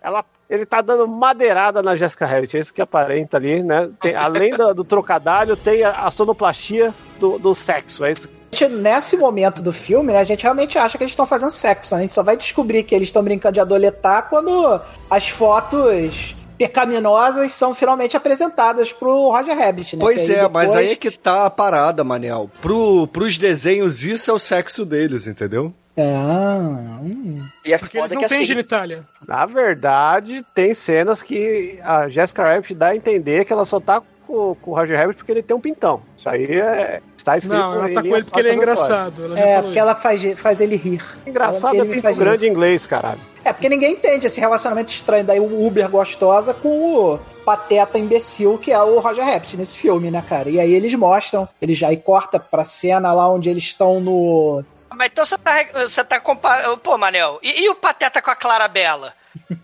Ela, 0.00 0.24
ele 0.48 0.64
tá 0.66 0.80
dando 0.80 1.06
madeirada 1.06 1.82
na 1.82 1.94
Jessica 1.96 2.26
Rabbit, 2.26 2.56
é 2.56 2.60
isso 2.60 2.72
que 2.74 2.80
aparenta 2.82 3.36
ali, 3.36 3.62
né? 3.62 3.90
Tem- 4.00 4.14
além 4.14 4.50
do, 4.50 4.74
do 4.74 4.84
trocadalho, 4.84 5.56
tem 5.56 5.82
a, 5.84 5.90
a 6.06 6.10
sonoplastia 6.10 6.92
do, 7.20 7.38
do 7.38 7.54
sexo, 7.54 8.04
é 8.04 8.12
isso. 8.12 8.30
Gente, 8.50 8.72
Nesse 8.76 9.16
momento 9.16 9.60
do 9.60 9.72
filme, 9.72 10.10
né, 10.12 10.20
a 10.20 10.24
gente 10.24 10.42
realmente 10.42 10.78
acha 10.78 10.96
que 10.96 11.04
eles 11.04 11.12
estão 11.12 11.26
fazendo 11.26 11.50
sexo. 11.50 11.94
né? 11.94 12.00
A 12.00 12.02
gente 12.02 12.14
só 12.14 12.22
vai 12.22 12.34
descobrir 12.36 12.82
que 12.82 12.94
eles 12.94 13.08
estão 13.08 13.22
brincando 13.22 13.52
de 13.54 13.60
adoletar 13.60 14.28
quando 14.30 14.80
as 15.10 15.28
fotos 15.28 16.34
pecaminosas 16.56 17.52
são 17.52 17.74
finalmente 17.74 18.16
apresentadas 18.16 18.92
pro 18.92 19.30
Roger 19.30 19.56
Rabbit, 19.56 19.96
né? 19.96 20.00
Pois 20.02 20.28
é, 20.28 20.48
mas 20.48 20.68
depois- 20.72 20.74
aí 20.86 20.92
é 20.92 20.96
que 20.96 21.10
tá 21.10 21.46
a 21.46 21.50
parada, 21.50 22.02
Manel. 22.04 22.50
Pro, 22.60 23.06
pros 23.08 23.36
desenhos, 23.38 24.02
isso 24.04 24.30
é 24.30 24.34
o 24.34 24.38
sexo 24.38 24.84
deles, 24.84 25.26
entendeu? 25.26 25.72
Ah, 25.98 26.98
hum. 27.02 27.40
E 27.64 27.72
é 27.72 27.78
Porque 27.78 27.98
eles 27.98 28.10
foda 28.10 28.14
não 28.14 28.22
que 28.22 28.28
têm 28.28 28.38
assim, 28.38 28.46
genitália. 28.46 29.04
Na 29.26 29.44
verdade, 29.46 30.44
tem 30.54 30.72
cenas 30.74 31.22
que 31.22 31.78
a 31.82 32.08
Jessica 32.08 32.42
Rabbit 32.44 32.74
dá 32.74 32.88
a 32.88 32.96
entender 32.96 33.44
que 33.44 33.52
ela 33.52 33.64
só 33.64 33.80
tá 33.80 34.00
com, 34.26 34.54
com 34.54 34.70
o 34.70 34.74
Roger 34.74 34.98
Rabbit 34.98 35.16
porque 35.16 35.32
ele 35.32 35.42
tem 35.42 35.56
um 35.56 35.60
pintão. 35.60 36.00
Isso 36.16 36.28
aí 36.28 36.44
é, 36.60 37.00
está 37.16 37.36
escrito 37.36 37.58
Não, 37.58 37.74
ela 37.74 37.92
tá 37.92 38.00
com 38.02 38.14
ele 38.16 38.24
porque 38.24 38.40
ele 38.40 38.48
é 38.50 38.54
engraçado. 38.54 39.24
Ela 39.24 39.36
já 39.36 39.42
É, 39.42 39.46
falou 39.46 39.62
porque 39.64 39.78
isso. 39.78 39.88
ela 39.88 39.94
faz, 39.94 40.40
faz 40.40 40.60
ele 40.60 40.76
rir. 40.76 41.02
Engraçado 41.26 41.74
Ele 41.74 41.82
é 41.82 41.84
pinto 41.86 42.02
faz 42.02 42.18
grande 42.18 42.46
em 42.46 42.50
inglês, 42.50 42.86
caralho. 42.86 43.20
É, 43.44 43.52
porque 43.52 43.68
ninguém 43.68 43.92
entende 43.92 44.26
esse 44.26 44.38
relacionamento 44.40 44.92
estranho 44.92 45.24
daí 45.24 45.40
o 45.40 45.66
Uber 45.66 45.88
gostosa 45.88 46.52
com 46.52 46.68
o 46.68 47.18
pateta 47.44 47.98
imbecil 47.98 48.58
que 48.58 48.70
é 48.70 48.82
o 48.82 48.98
Roger 49.00 49.24
Rabbit 49.24 49.56
nesse 49.56 49.78
filme, 49.78 50.10
né, 50.10 50.22
cara? 50.28 50.50
E 50.50 50.60
aí 50.60 50.72
eles 50.72 50.92
mostram, 50.94 51.48
eles 51.60 51.78
já 51.78 51.88
aí 51.88 51.96
corta 51.96 52.38
pra 52.38 52.62
cena 52.62 53.12
lá 53.12 53.28
onde 53.28 53.48
eles 53.48 53.64
estão 53.64 54.00
no. 54.00 54.62
Mas 54.94 55.08
então 55.08 55.24
você 55.24 55.38
tá, 55.38 55.52
você 55.74 56.04
tá 56.04 56.20
comparando. 56.20 56.78
Pô, 56.78 56.96
Manel, 56.98 57.38
e, 57.42 57.62
e 57.64 57.68
o 57.68 57.74
Pateta 57.74 58.20
com 58.22 58.30
a 58.30 58.36
Clarabella? 58.36 59.12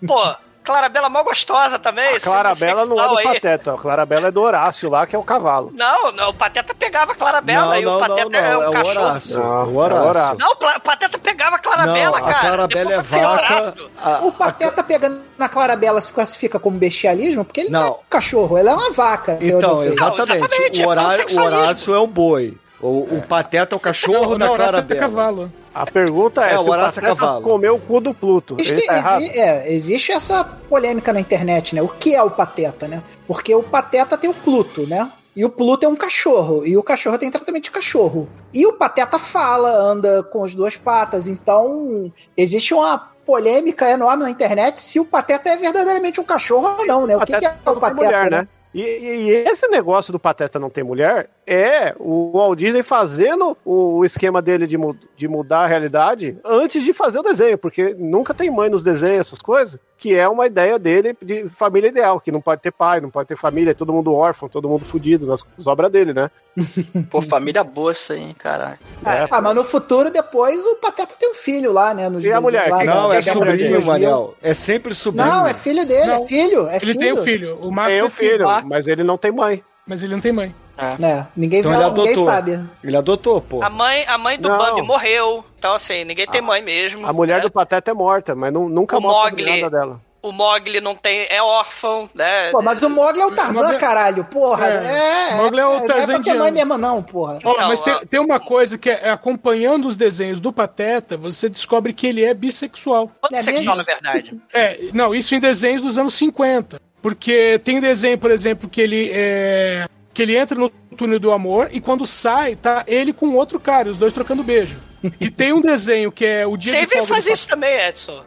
Pô, 0.07 0.35
Clarabella 0.65 1.11
mó 1.11 1.23
gostosa 1.23 1.79
também. 1.79 2.17
A 2.17 2.21
Clarabella 2.21 2.87
não 2.87 2.99
é 2.99 3.09
do 3.09 3.19
aí. 3.19 3.25
Pateta, 3.25 3.75
a 3.75 3.77
Clarabella 3.77 4.29
é 4.29 4.31
do 4.31 4.41
Horácio 4.41 4.89
lá, 4.89 5.07
que 5.07 5.15
é 5.15 5.19
o 5.19 5.23
cavalo. 5.23 5.71
Não, 5.75 6.11
não, 6.13 6.31
o 6.31 6.35
Pateta 6.35 6.75
pegava 6.75 7.13
a 7.13 7.15
Clarabella 7.15 7.67
Não, 7.67 7.77
e 7.77 7.83
não, 7.83 7.97
o 7.97 8.01
Pateta 8.01 8.31
não, 8.31 8.31
não, 8.31 8.39
é 8.39 8.57
um 8.59 8.63
é 8.63 8.69
o 8.69 8.73
cachorro. 8.73 9.07
Horácio. 9.07 9.39
Não, 9.39 9.45
o 9.45 9.53
é 9.53 9.73
o 9.73 9.77
Horácio. 9.77 10.09
Horácio. 10.09 10.39
Não, 10.39 10.53
o 10.53 10.81
Pateta 10.81 11.19
pegava 11.19 11.57
a 11.57 11.59
Clarabella, 11.59 12.19
não, 12.19 12.27
cara. 12.27 12.37
a 12.37 12.41
Clarabella 12.41 12.93
é 12.95 13.01
vaca. 13.03 13.29
Horácio. 13.55 13.91
a- 14.03 14.19
O 14.23 14.33
pateta 14.33 14.83
pegando 14.83 15.23
na 15.37 15.49
Clarabella 15.51 16.01
se 16.01 16.13
classifica 16.15 16.59
como 16.59 16.79
bestialismo 16.79 17.45
porque 17.45 17.61
ele 17.63 17.71
não, 17.71 17.83
é 17.83 17.91
um 17.91 17.97
cachorro, 18.09 18.57
ela 18.57 18.71
é 18.71 18.75
uma 18.75 18.91
vaca. 18.91 19.37
Então, 19.43 19.75
sei. 19.77 19.89
exatamente. 19.89 20.29
Não, 20.31 20.37
exatamente, 20.47 20.83
é 20.83 20.87
o, 20.87 20.89
Horá- 20.89 21.03
o. 21.31 21.41
Horácio 21.41 21.95
é 21.95 21.99
o 21.99 22.07
boi. 22.07 22.57
O, 22.87 23.17
o 23.17 23.23
Pateta 23.27 23.75
é 23.75 23.77
o 23.77 23.81
cachorro 23.81 24.33
Não, 24.33 24.39
da 24.39 24.47
não, 24.47 24.53
Horácio 24.53 24.81
é 24.81 24.83
Clarabella. 24.83 25.01
cavalo. 25.01 25.53
A 25.75 25.87
pergunta 25.87 26.45
é, 26.45 26.53
É, 26.53 26.59
o 26.59 26.63
se 26.63 26.69
o 26.69 26.73
Horácio 26.73 26.99
é 26.99 27.03
Pateta 27.03 27.21
cavalo. 27.21 27.43
comeu 27.43 27.75
o 27.77 27.81
cu 27.81 28.01
do 28.01 28.13
Pluto. 28.13 28.57
Existe, 28.61 28.87
tá 28.87 29.21
exi- 29.21 29.39
é, 29.41 29.73
existe 29.73 30.13
essa 30.13 30.45
polêmica 30.45 31.13
na 31.13 31.21
internet, 31.21 31.75
né? 31.75 31.81
O 31.83 31.89
que 31.89 32.15
é 32.15 32.23
o 32.23 32.31
pateta, 32.31 32.87
né? 32.87 33.03
Porque 33.27 33.55
o 33.55 33.63
pateta 33.63 34.19
tem 34.19 34.29
o 34.29 34.35
Pluto, 34.35 34.87
né? 34.87 35.11
E 35.35 35.45
o 35.45 35.49
Pluto 35.49 35.85
é 35.85 35.89
um 35.89 35.97
cachorro, 35.97 36.65
e 36.65 36.77
o 36.77 36.83
cachorro 36.83 37.19
tem 37.19 37.29
tratamento 37.31 37.65
de 37.65 37.71
cachorro. 37.71 38.29
E 38.53 38.65
o 38.67 38.75
pateta 38.75 39.19
fala, 39.19 39.69
anda 39.71 40.23
com 40.23 40.45
as 40.45 40.55
duas 40.55 40.77
patas, 40.77 41.27
então 41.27 42.13
existe 42.37 42.73
uma 42.73 43.11
polêmica 43.25 43.91
enorme 43.91 44.23
na 44.25 44.31
internet 44.31 44.81
se 44.81 45.01
o 45.01 45.05
pateta 45.05 45.49
é 45.49 45.57
verdadeiramente 45.57 46.21
um 46.21 46.25
cachorro 46.25 46.77
ou 46.79 46.87
não, 46.87 47.07
né? 47.07 47.17
O 47.17 47.21
que, 47.21 47.37
que 47.37 47.47
é 47.47 47.49
o 47.49 47.71
tem 47.73 47.81
pateta, 47.81 47.95
mulher, 47.95 48.31
né? 48.31 48.39
né? 48.43 48.49
E, 48.75 48.81
e- 48.81 49.31
esse 49.49 49.69
negócio 49.69 50.13
do 50.13 50.19
Pateta 50.19 50.59
não 50.59 50.69
ter 50.69 50.83
mulher 50.83 51.31
é 51.47 51.95
o 51.99 52.33
Walt 52.33 52.59
Disney 52.59 52.83
fazendo 52.83 53.57
o 53.65 54.05
esquema 54.05 54.43
dele 54.43 54.67
de, 54.67 54.77
de 55.17 55.29
mudar 55.29 55.61
a 55.61 55.67
realidade 55.67 56.37
antes 56.45 56.83
de 56.83 56.93
fazer 56.93 57.21
o 57.21 57.23
desenho, 57.23 57.57
porque 57.57 57.95
nunca 57.97 58.35
tem 58.35 58.51
mãe 58.51 58.69
nos 58.69 58.83
desenhos, 58.83 59.29
essas 59.29 59.39
coisas, 59.39 59.79
que 60.05 60.15
é 60.15 60.29
uma 60.29 60.45
ideia 60.47 60.79
dele 60.79 61.17
de 61.23 61.49
família 61.49 61.89
ideal, 61.89 62.21
que 62.21 62.31
não 62.31 62.39
pode 62.43 62.61
ter 62.61 62.71
pai, 62.71 63.01
não 63.01 63.09
pode 63.09 63.27
ter 63.27 63.37
família, 63.39 63.71
é 63.71 63.75
todo 63.75 63.91
mundo 63.91 64.13
órfão, 64.15 64.51
todo 64.51 64.69
mundo 64.69 64.85
fudido 64.85 65.27
nas 65.27 65.43
obras 65.67 65.91
dele, 65.91 66.13
né? 66.13 66.31
Pô, 67.11 67.23
família 67.23 67.65
boa 67.65 67.93
isso 67.93 68.13
aí, 68.13 68.21
hein, 68.21 68.37
caralho. 68.39 68.77
É. 69.07 69.27
Ah, 69.31 69.41
mas 69.41 69.55
no 69.55 69.65
futuro, 69.65 70.11
depois, 70.11 70.63
o 70.63 70.77
pateta 70.77 71.15
tem 71.19 71.31
um 71.31 71.35
filho 71.35 71.73
lá, 71.73 71.95
né? 71.95 72.11
Nos 72.11 72.23
E 72.23 72.31
a 72.31 72.39
mulher? 72.39 72.69
lá, 72.69 72.85
da- 72.85 72.95
Não, 72.95 73.13
é 73.15 73.23
sobrinho, 73.23 73.57
2000. 73.57 73.81
Manel. 73.87 74.35
É 74.43 74.53
sempre 74.53 74.95
sobrinho. 74.95 75.27
Não, 75.27 75.47
é 75.47 75.55
filho 75.55 75.87
dele, 75.87 76.07
Não. 76.07 76.23
é 76.23 76.27
filho, 76.27 76.69
é 76.69 76.77
Ele 76.77 76.81
filho. 76.81 76.99
tem 76.99 77.13
o 77.13 77.17
filho. 77.17 77.59
O 77.63 77.73
Max 77.73 77.93
Tem 77.95 77.99
é 78.01 78.05
o 78.05 78.11
filho, 78.11 78.47
filho. 78.47 78.69
mas 78.69 78.87
ele 78.87 79.03
não 79.03 79.17
tem 79.17 79.33
mãe. 79.33 79.65
Mas 79.87 80.03
ele 80.03 80.13
não 80.13 80.21
tem 80.21 80.33
mãe. 80.33 80.55
É, 80.77 81.25
ninguém, 81.37 81.61
Então 81.61 81.73
ele 81.73 81.91
ninguém 81.91 82.25
sabe. 82.25 82.61
Ele 82.83 82.97
adotou, 82.97 83.41
pô. 83.41 83.63
A 83.63 83.71
mãe, 83.71 84.05
a 84.09 84.19
mãe 84.19 84.39
do 84.39 84.49
Não. 84.49 84.59
Bambi 84.59 84.83
morreu. 84.83 85.45
Então, 85.59 85.75
assim, 85.75 86.05
ninguém 86.05 86.27
tem 86.27 86.41
mãe 86.41 86.61
mesmo. 86.63 87.07
A 87.07 87.13
mulher 87.13 87.37
né? 87.37 87.43
do 87.43 87.51
Pateta 87.51 87.91
é 87.91 87.95
morta, 87.95 88.35
mas 88.35 88.53
nu- 88.53 88.69
nunca 88.69 88.99
O 88.99 89.01
mostra 89.01 89.31
Mogli. 89.31 89.61
nada 89.61 89.71
dela. 89.77 90.01
O 90.21 90.33
Mogli 90.33 90.81
não 90.81 90.95
tem. 90.95 91.27
É 91.29 91.43
órfão, 91.43 92.09
né? 92.15 92.51
Pô, 92.51 92.63
mas 92.63 92.81
o 92.83 92.89
Mogli 92.89 93.21
é 93.21 93.27
o 93.27 93.31
Tarzan, 93.31 93.63
Mogli- 93.63 93.77
caralho, 93.79 94.25
porra. 94.25 94.67
É, 94.67 95.31
É, 95.33 95.35
o 95.35 95.37
Mogli 95.43 95.61
é 95.61 95.67
o 95.67 95.69
Não 95.69 95.85
é 95.85 95.87
Tarzan 95.87 96.13
ter 96.15 96.19
indiano. 96.21 96.39
mãe 96.41 96.51
mesmo, 96.53 96.79
não, 96.79 97.03
porra. 97.03 97.37
Então, 97.37 97.55
mas 97.69 97.83
tem, 97.83 97.93
ó. 97.93 98.01
tem 98.09 98.21
uma 98.21 98.41
coisa 98.41 98.79
que 98.79 98.89
é, 98.89 99.01
é 99.05 99.11
acompanhando 99.11 99.87
os 99.87 99.97
desenhos 99.97 100.41
do 100.41 100.51
Pateta, 100.51 101.17
você 101.19 101.49
descobre 101.51 101.93
que 101.93 102.07
ele 102.07 102.25
é 102.25 102.33
bissexual. 102.33 103.11
Quanto 103.21 103.35
É 103.35 103.61
na 103.63 103.75
verdade. 103.83 104.35
É, 104.53 104.79
não, 104.95 105.15
isso 105.15 105.35
em 105.35 105.41
desenhos 105.41 105.83
dos 105.83 105.99
anos 105.99 106.15
50. 106.15 106.81
Porque 107.03 107.61
tem 107.63 107.79
desenho, 107.83 108.17
por 108.17 108.31
exemplo, 108.31 108.67
que 108.67 108.81
ele 108.81 109.11
é. 109.13 109.85
Que 110.15 110.23
ele 110.23 110.37
entra 110.37 110.57
no 110.57 110.71
túnel 110.71 111.19
do 111.19 111.33
amor 111.33 111.69
e 111.73 111.81
quando 111.81 112.07
sai, 112.07 112.55
tá 112.57 112.85
ele 112.87 113.13
com 113.13 113.35
outro 113.35 113.59
cara, 113.61 113.91
os 113.91 113.97
dois 113.97 114.13
trocando 114.13 114.43
beijo. 114.45 114.79
E 115.21 115.29
tem 115.29 115.53
um 115.53 115.61
desenho 115.61 116.11
que 116.13 116.25
é 116.25 116.47
o 116.47 116.57
dia 116.57 116.73
de 116.73 116.79
Sempre 116.79 116.99
folga 116.99 117.13
faz 117.15 117.25
do 117.27 117.33
isso 117.33 117.49
também, 117.49 117.75
Edson. 117.89 118.23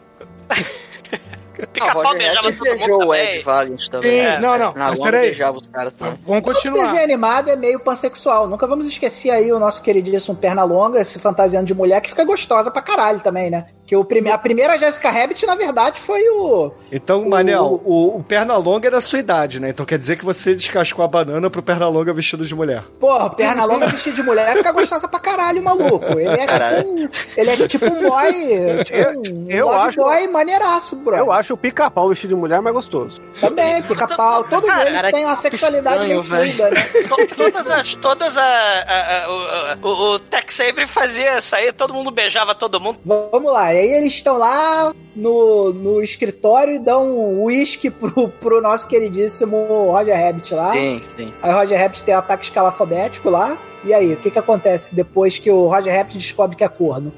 Não, 1.60 1.66
Pica-pau 1.74 2.14
beijava 2.14 2.54
todo 2.54 2.66
mundo 2.68 2.78
beijou 2.78 3.06
o 3.08 3.16
Ed 3.16 3.26
também. 3.26 3.44
Valent 3.44 3.88
também. 3.90 4.12
Tem, 4.12 4.20
É, 4.20 4.40
não, 4.40 4.60
não, 4.60 4.74
Na 4.74 4.90
mas 4.90 5.00
peraí. 5.00 5.22
beijava 5.30 5.58
os 5.58 5.66
caras 5.68 5.92
também. 5.94 6.14
Vamos 6.24 6.44
Todo 6.44 6.54
continuar. 6.54 6.84
desenho 6.86 7.04
animado 7.04 7.50
é 7.50 7.56
meio 7.56 7.80
pansexual. 7.80 8.48
Nunca 8.48 8.68
vamos 8.68 8.86
esquecer 8.86 9.32
aí 9.32 9.52
o 9.52 9.58
nosso 9.58 9.82
queridíssimo 9.82 10.36
Pernalonga, 10.36 11.04
se 11.04 11.18
fantasiando 11.18 11.66
de 11.66 11.74
mulher, 11.74 12.00
que 12.02 12.10
fica 12.12 12.24
gostosa 12.24 12.70
pra 12.70 12.82
caralho 12.84 13.22
também, 13.22 13.50
né? 13.50 13.66
Que 13.88 13.96
o 13.96 14.04
prime... 14.04 14.30
a 14.30 14.38
primeira 14.38 14.78
Jessica 14.78 15.10
Rabbit, 15.10 15.46
na 15.46 15.56
verdade, 15.56 16.00
foi 16.00 16.22
o. 16.30 16.72
Então, 16.92 17.26
Manel, 17.28 17.82
o, 17.86 18.18
o 18.18 18.24
Pernalonga 18.24 18.86
era 18.88 18.98
a 18.98 19.02
sua 19.02 19.20
idade, 19.20 19.62
né? 19.62 19.70
Então 19.70 19.86
quer 19.86 19.98
dizer 19.98 20.18
que 20.18 20.26
você 20.26 20.54
descascou 20.54 21.04
a 21.06 21.08
banana 21.08 21.50
pro 21.50 21.64
Pernalonga 21.64 22.14
vestido 22.14 22.46
de 22.46 22.54
mulher. 22.54 22.84
Porra, 23.00 23.30
Pernalonga 23.30 23.88
vestido 23.88 24.16
de 24.18 24.24
mulher 24.24 24.58
fica 24.58 24.74
gostosa 24.74 25.08
pra 25.08 25.20
caralho, 25.20 25.64
maluco. 25.64 26.06
Ele 26.20 26.28
é 26.28 26.46
Caralho. 26.46 26.84
tipo 26.84 27.02
um. 27.02 27.10
Ele 27.38 27.50
é 27.50 27.68
tipo 27.68 27.86
um 27.86 28.10
boy. 28.10 28.84
Tipo 28.84 29.30
um 29.32 29.46
eu 29.50 29.70
acho- 29.72 30.02
boy 30.02 30.28
maneiraço, 30.28 30.96
bro. 30.98 31.16
Eu 31.16 31.32
acho 31.32 31.54
o 31.54 31.58
pica-pau 31.58 32.10
vestido 32.10 32.36
de 32.36 32.36
mulher 32.36 32.62
mais 32.62 32.76
gostoso. 32.76 33.22
Também, 33.40 33.82
pica-pau. 33.84 34.44
Todos 34.44 34.68
Cara, 34.70 34.82
eles 34.90 34.96
cara, 35.02 35.12
têm 35.14 35.24
uma 35.26 35.36
sexualidade 35.38 36.12
estranho, 36.12 36.24
meio 36.24 36.56
fluida, 36.56 36.70
né? 36.72 36.82
To- 37.08 37.36
Todas 37.38 37.70
as. 37.70 37.96
Todas 37.96 38.36
a. 38.38 38.44
a- 38.44 39.24
a- 39.24 39.78
o, 39.82 39.88
o, 39.88 40.16
o 40.16 40.20
Tex 40.20 40.60
Avery 40.60 40.88
fazia 40.88 41.38
isso 41.38 41.56
aí, 41.56 41.72
todo 41.72 41.94
mundo 41.94 42.12
beijava 42.12 42.54
todo 42.54 42.82
mundo. 42.82 43.00
Vamos 43.06 43.52
lá, 43.54 43.74
e 43.78 43.80
aí 43.80 43.92
eles 43.94 44.14
estão 44.14 44.38
lá 44.38 44.94
no, 45.16 45.72
no 45.72 46.02
escritório 46.02 46.76
e 46.76 46.80
dão 46.80 47.08
um 47.08 47.44
uísque 47.44 47.92
pro, 47.92 48.30
pro 48.30 48.62
nosso 48.62 48.88
queridíssimo 48.88 49.92
Roger 49.92 50.20
Rabbit 50.20 50.54
lá. 50.54 50.74
Sim, 50.74 51.02
sim. 51.16 51.34
Aí 51.42 51.54
o 51.54 51.56
Roger 51.56 51.80
Rabbit 51.80 52.04
tem 52.04 52.16
um 52.16 52.20
ataque 52.20 52.46
escalafobético 52.46 53.30
lá. 53.30 53.58
E 53.84 53.94
aí, 53.94 54.14
o 54.14 54.18
que 54.18 54.32
que 54.32 54.40
acontece 54.40 54.96
depois 54.96 55.38
que 55.38 55.52
o 55.52 55.68
Roger 55.68 55.96
Rabbit 55.96 56.18
descobre 56.18 56.58
que 56.58 56.64
é 56.64 56.68
corno? 56.68 57.14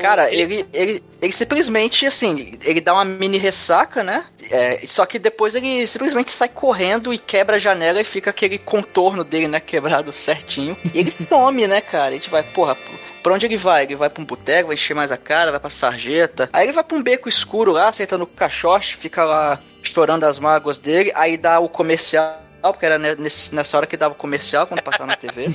Cara, 0.00 0.30
ele, 0.32 0.66
ele, 0.72 1.02
ele 1.22 1.32
simplesmente, 1.32 2.04
assim, 2.04 2.58
ele 2.64 2.80
dá 2.80 2.92
uma 2.92 3.04
mini 3.04 3.38
ressaca, 3.38 4.02
né? 4.02 4.24
É, 4.50 4.80
só 4.84 5.06
que 5.06 5.18
depois 5.18 5.54
ele 5.54 5.86
simplesmente 5.86 6.30
sai 6.30 6.48
correndo 6.48 7.14
e 7.14 7.18
quebra 7.18 7.56
a 7.56 7.58
janela 7.58 8.00
e 8.00 8.04
fica 8.04 8.30
aquele 8.30 8.58
contorno 8.58 9.22
dele, 9.22 9.48
né? 9.48 9.60
Quebrado 9.60 10.12
certinho. 10.12 10.76
E 10.92 10.98
ele 10.98 11.10
some, 11.12 11.66
né, 11.66 11.80
cara? 11.80 12.08
A 12.08 12.12
gente 12.12 12.28
vai, 12.28 12.42
porra, 12.42 12.76
Pra 13.22 13.32
onde 13.34 13.46
ele 13.46 13.56
vai? 13.56 13.84
Ele 13.84 13.96
vai 13.96 14.10
pra 14.10 14.22
um 14.22 14.26
boteco, 14.26 14.68
vai 14.68 14.74
encher 14.74 14.94
mais 14.94 15.12
a 15.12 15.16
cara, 15.16 15.50
vai 15.52 15.60
pra 15.60 15.70
sarjeta. 15.70 16.50
Aí 16.52 16.64
ele 16.66 16.72
vai 16.72 16.82
pra 16.82 16.96
um 16.96 17.02
beco 17.02 17.28
escuro 17.28 17.70
lá, 17.72 17.88
acertando 17.88 18.24
o 18.24 18.26
caixote, 18.26 18.96
fica 18.96 19.24
lá 19.24 19.60
chorando 19.82 20.24
as 20.24 20.38
mágoas 20.38 20.78
dele. 20.78 21.12
Aí 21.14 21.36
dá 21.36 21.60
o 21.60 21.68
comercial 21.68 22.40
porque 22.62 22.86
era 22.86 22.98
nesse- 22.98 23.52
nessa 23.54 23.76
hora 23.76 23.86
que 23.86 23.96
dava 23.96 24.14
o 24.14 24.16
comercial 24.16 24.66
quando 24.66 24.82
passava 24.82 25.06
na 25.06 25.16
TV. 25.16 25.48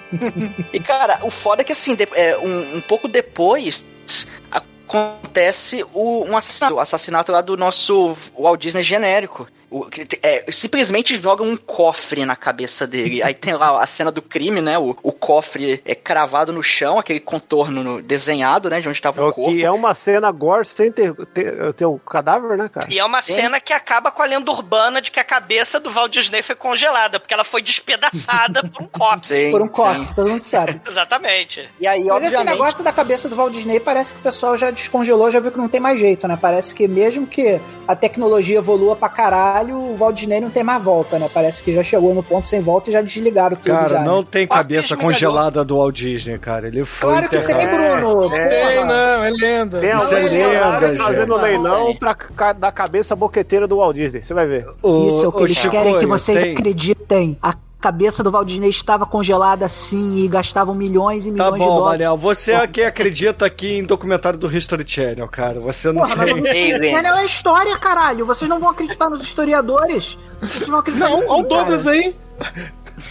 e 0.72 0.80
cara, 0.80 1.18
o 1.22 1.30
foda 1.30 1.60
é 1.62 1.64
que 1.64 1.72
assim, 1.72 1.94
de- 1.94 2.08
é, 2.12 2.38
um, 2.38 2.76
um 2.76 2.80
pouco 2.80 3.06
depois 3.08 3.86
acontece 4.50 5.84
o, 5.92 6.24
um 6.24 6.36
assassinato, 6.36 6.74
o 6.74 6.80
assassinato 6.80 7.32
lá 7.32 7.40
do 7.40 7.56
nosso 7.56 8.16
Walt 8.38 8.60
Disney 8.60 8.82
genérico. 8.82 9.46
O, 9.70 9.86
é, 10.22 10.44
simplesmente 10.50 11.16
jogam 11.20 11.46
um 11.46 11.56
cofre 11.56 12.24
na 12.24 12.34
cabeça 12.34 12.86
dele. 12.86 13.22
Aí 13.22 13.34
tem 13.34 13.52
lá 13.54 13.82
a 13.82 13.86
cena 13.86 14.10
do 14.10 14.22
crime, 14.22 14.60
né? 14.60 14.78
O, 14.78 14.96
o 15.02 15.12
cofre 15.12 15.82
é 15.84 15.94
cravado 15.94 16.52
no 16.52 16.62
chão, 16.62 16.98
aquele 16.98 17.20
contorno 17.20 17.84
no- 17.84 18.02
desenhado, 18.02 18.70
né? 18.70 18.80
De 18.80 18.88
onde 18.88 19.00
tava 19.02 19.20
o 19.26 19.32
corpo. 19.32 19.50
Que 19.52 19.64
é 19.64 19.70
uma 19.70 19.92
cena 19.94 20.30
gore 20.30 20.64
sem 20.66 20.90
ter, 20.90 21.14
ter, 21.34 21.72
ter 21.74 21.84
o 21.86 21.98
cadáver, 21.98 22.56
né, 22.56 22.68
cara? 22.68 22.86
E 22.90 22.98
é 22.98 23.04
uma 23.04 23.20
cena 23.20 23.60
que 23.60 23.72
acaba 23.72 24.10
com 24.10 24.22
a 24.22 24.26
lenda 24.26 24.50
urbana 24.50 25.02
de 25.02 25.10
que 25.10 25.20
a 25.20 25.24
cabeça 25.24 25.78
do 25.78 25.90
Walt 25.90 26.12
Disney 26.12 26.42
foi 26.42 26.54
congelada, 26.56 27.20
porque 27.20 27.34
ela 27.34 27.44
foi 27.44 27.60
despedaçada 27.60 28.62
por 28.68 28.82
um 28.82 28.86
copo. 28.88 29.26
Sim, 29.26 29.50
Por 29.50 29.62
um 29.62 29.68
cofre, 29.68 30.04
sim. 30.06 30.14
todo 30.14 30.30
mundo 30.30 30.40
sabe. 30.40 30.80
Exatamente. 30.88 31.68
E 31.80 31.86
aí, 31.86 32.04
Mas 32.04 32.22
esse 32.24 32.36
obviamente. 32.36 32.48
negócio 32.58 32.82
da 32.84 32.92
cabeça 32.92 33.28
do 33.28 33.36
Walt 33.36 33.52
Disney 33.52 33.80
parece 33.80 34.14
que 34.14 34.20
o 34.20 34.22
pessoal 34.22 34.56
já 34.56 34.70
descongelou, 34.70 35.30
já 35.30 35.40
viu 35.40 35.50
que 35.50 35.58
não 35.58 35.68
tem 35.68 35.80
mais 35.80 35.98
jeito, 35.98 36.26
né? 36.28 36.38
Parece 36.40 36.74
que 36.74 36.86
mesmo 36.88 37.26
que 37.26 37.60
a 37.86 37.94
tecnologia 37.96 38.58
evolua 38.58 38.94
pra 38.96 39.08
caralho, 39.08 39.57
o 39.72 39.96
Walt 39.96 40.16
Disney 40.16 40.40
não 40.40 40.50
tem 40.50 40.62
mais 40.64 40.82
volta, 40.82 41.18
né? 41.18 41.28
Parece 41.32 41.62
que 41.62 41.72
já 41.72 41.82
chegou 41.82 42.14
no 42.14 42.22
ponto 42.22 42.46
sem 42.46 42.60
volta 42.60 42.90
e 42.90 42.92
já 42.92 43.02
desligaram 43.02 43.56
tudo 43.56 43.66
Cara, 43.66 43.88
já. 43.94 44.00
não 44.02 44.20
né? 44.20 44.26
tem 44.30 44.46
cabeça 44.46 44.96
congelada 44.96 45.64
do 45.64 45.76
Walt 45.76 45.94
Disney, 45.96 46.38
cara. 46.38 46.66
Ele 46.68 46.84
foi 46.84 47.10
Claro 47.10 47.28
que 47.28 47.36
enterrado. 47.36 47.58
tem, 47.60 47.68
Bruno. 48.00 48.30
Tem, 48.30 48.74
Porra. 48.76 48.84
não, 48.86 49.24
é 49.24 49.30
lenda. 49.30 49.80
Tem 49.80 49.96
Isso 49.96 50.14
é 50.14 50.22
lenda, 50.22 50.88
gente. 50.88 50.98
fazendo 50.98 51.36
leilão 51.36 51.96
pra, 51.96 52.14
ca- 52.14 52.52
da 52.52 52.70
cabeça 52.72 53.14
boqueteira 53.16 53.66
do 53.66 53.76
Walt 53.78 53.94
Disney. 53.96 54.22
Você 54.22 54.32
vai 54.34 54.46
ver. 54.46 54.66
O- 54.82 55.08
Isso 55.08 55.24
é 55.24 55.28
o 55.28 55.32
que 55.32 55.42
o 55.42 55.46
eles 55.46 55.56
Chicoio, 55.56 55.82
querem 55.82 55.98
que 55.98 56.06
vocês 56.06 56.40
tem- 56.42 56.52
acreditem. 56.52 57.38
A 57.42 57.54
cabeça 57.80 58.22
do 58.24 58.30
Walt 58.30 58.48
Disney 58.48 58.68
estava 58.70 59.06
congelada 59.06 59.64
assim 59.66 60.16
e 60.24 60.28
gastavam 60.28 60.74
milhões 60.74 61.24
e 61.26 61.28
Tá 61.32 61.44
milhões 61.44 61.52
de 61.54 61.58
bom, 61.68 61.76
dólares. 61.76 62.00
Manel. 62.00 62.16
Você 62.16 62.52
é 62.52 62.66
quem 62.66 62.84
acredita 62.84 63.46
aqui 63.46 63.78
em 63.78 63.84
documentário 63.84 64.38
do 64.38 64.54
History 64.54 64.84
Channel, 64.86 65.28
cara. 65.28 65.60
Você 65.60 65.92
não 65.92 66.02
Porra, 66.02 66.24
tem. 66.24 66.92
Mas 66.92 67.02
não 67.02 67.18
é 67.18 67.24
história, 67.24 67.76
caralho. 67.78 68.26
Vocês 68.26 68.48
não 68.48 68.58
vão 68.60 68.70
acreditar 68.70 69.08
nos 69.08 69.22
historiadores. 69.22 70.18
Vocês 70.40 70.66
vão 70.66 70.80
acreditar 70.80 71.08
Não, 71.08 71.18
olha 71.28 71.30
o 71.32 71.42
Douglas 71.48 71.84
cara. 71.84 71.96
aí. 71.96 72.16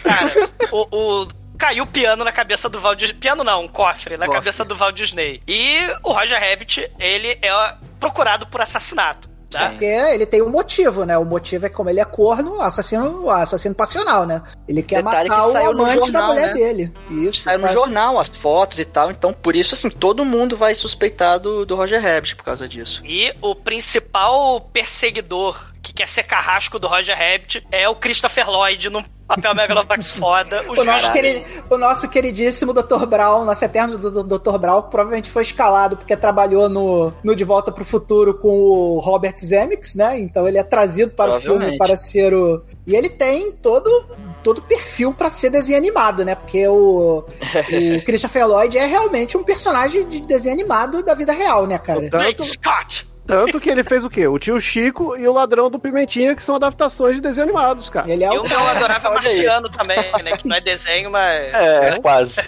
Cara, 0.04 0.50
o, 0.72 0.88
o- 1.24 1.28
caiu 1.58 1.84
o 1.86 1.88
piano 1.88 2.24
na 2.24 2.32
cabeça 2.32 2.68
do 2.70 2.80
Walt 2.80 3.00
Disney. 3.00 3.16
Piano 3.16 3.44
não, 3.44 3.64
um 3.64 3.68
cofre 3.68 4.16
na 4.18 4.26
Cofre. 4.26 4.40
cabeça 4.42 4.66
do 4.66 4.76
Walt 4.76 4.96
Disney. 4.96 5.42
E 5.48 5.78
o 6.04 6.12
Roger 6.12 6.40
Rabbit, 6.40 6.92
ele 7.00 7.38
é 7.42 7.74
procurado 8.00 8.46
por 8.48 8.62
assassinato. 8.62 9.28
Tá? 9.50 9.70
Porque 9.70 9.86
ele 9.86 10.26
tem 10.26 10.42
um 10.42 10.50
motivo, 10.50 11.06
né? 11.06 11.18
O 11.18 11.24
motivo 11.24 11.66
é 11.66 11.70
que 11.70 11.76
como 11.76 11.90
ele 11.90 12.00
é 12.02 12.06
corno, 12.06 12.62
assassino, 12.62 13.30
assassino 13.30 13.74
passional, 13.74 14.26
né? 14.26 14.42
Ele 14.68 14.84
quer 14.84 15.02
Detalhe 15.02 15.30
matar 15.30 15.42
que 15.44 15.50
o 15.50 15.74
no 15.74 15.84
amante 15.84 15.96
da 16.12 16.20
jornal, 16.20 16.28
mulher 16.34 16.48
né? 16.48 16.54
dele. 16.54 16.94
Isso. 17.10 17.42
Saiu 17.44 17.58
no 17.60 17.64
faz- 17.64 17.74
jornal 17.74 18.20
as 18.20 18.28
fotos 18.30 18.78
e 18.80 18.86
tal, 18.86 19.10
então 19.10 19.32
por 19.32 19.56
isso, 19.56 19.74
assim, 19.74 19.90
todo 19.90 20.26
mundo 20.26 20.58
vai 20.58 20.76
suspeitar 20.76 21.40
do, 21.40 21.66
do 21.66 21.76
Roger 21.76 22.02
Rabbit 22.02 22.36
por 22.36 22.44
causa 22.44 22.68
disso. 22.68 23.02
E 23.06 23.34
o 23.42 23.56
principal 23.56 24.60
perseguidor 24.74 25.74
que 25.82 25.94
quer 25.94 26.08
ser 26.08 26.24
carrasco 26.24 26.78
do 26.78 26.88
Roger 26.88 27.18
Rabbit 27.18 27.66
é 27.72 27.88
o 27.88 27.96
Christopher 27.96 28.50
Lloyd 28.50 28.90
num 28.90 29.04
papel 29.28 29.54
Megalovax 29.56 30.12
foda. 30.12 30.64
O 30.68 30.84
nosso, 30.84 31.12
queri- 31.12 31.44
o 31.70 31.78
nosso 31.78 32.08
queridíssimo 32.10 32.74
Dr. 32.74 33.06
Brown, 33.06 33.44
nosso 33.46 33.64
eterno 33.66 33.98
do- 33.98 34.24
do- 34.24 34.40
Dr. 34.40 34.58
Brown, 34.58 34.82
provavelmente 34.84 35.30
foi 35.30 35.42
escalado 35.44 35.98
porque 35.98 36.16
trabalhou 36.16 36.70
no, 36.70 37.14
no 37.24 37.36
De 37.36 37.44
Volta 37.44 37.72
pro 37.72 37.84
Futuro 37.86 38.38
com 38.38 38.50
o 38.50 39.00
Robert 39.00 39.36
Zemeckis, 39.40 39.96
né? 39.96 40.20
Então 40.20 40.48
ele 40.48 40.58
é 40.58 40.64
trazido 40.64 41.12
para 41.12 41.32
o 41.32 41.34
filme 41.42 41.78
para 41.78 41.96
ser 41.96 42.34
o. 42.34 42.64
E 42.86 42.96
ele 42.96 43.10
tem 43.10 43.52
todo 43.52 44.06
todo 44.44 44.62
perfil 44.62 45.14
para 45.14 45.30
ser 45.30 45.50
desenho 45.50 45.78
animado, 45.78 46.24
né? 46.24 46.34
Porque 46.34 46.66
o, 46.68 47.18
o 47.20 47.26
Christopher 48.06 48.48
Lloyd 48.48 48.78
é 48.78 48.86
realmente 48.86 49.36
um 49.36 49.44
personagem 49.44 50.08
de 50.08 50.22
desenho 50.22 50.54
animado 50.54 51.04
da 51.04 51.14
vida 51.14 51.34
real, 51.34 51.68
né, 51.68 51.78
cara? 51.78 52.08
Blake 52.10 52.46
Scott! 52.46 53.06
Tanto 53.28 53.60
que 53.60 53.70
ele 53.70 53.84
fez 53.84 54.06
o 54.06 54.10
quê? 54.10 54.26
O 54.28 54.40
tio 54.40 54.60
Chico 54.62 55.16
e 55.18 55.28
o 55.28 55.34
Ladrão 55.34 55.70
do 55.70 55.78
Pimentinha, 55.78 56.34
que 56.36 56.42
são 56.42 56.56
adaptações 56.56 57.18
de 57.18 57.22
desenho 57.22 57.46
animados, 57.48 57.90
cara. 57.90 58.10
Ele 58.10 58.24
é 58.24 58.28
E 58.28 58.38
o 58.38 58.42
o 58.44 58.48
meu 58.50 58.60
adorável 58.68 59.14
marciano 59.14 59.70
também, 59.70 59.98
né? 60.24 60.38
Que 60.38 60.48
não 60.48 60.56
é 60.56 60.62
desenho, 60.62 61.12
mas. 61.12 61.48
É, 61.54 62.00
quase. 62.00 62.40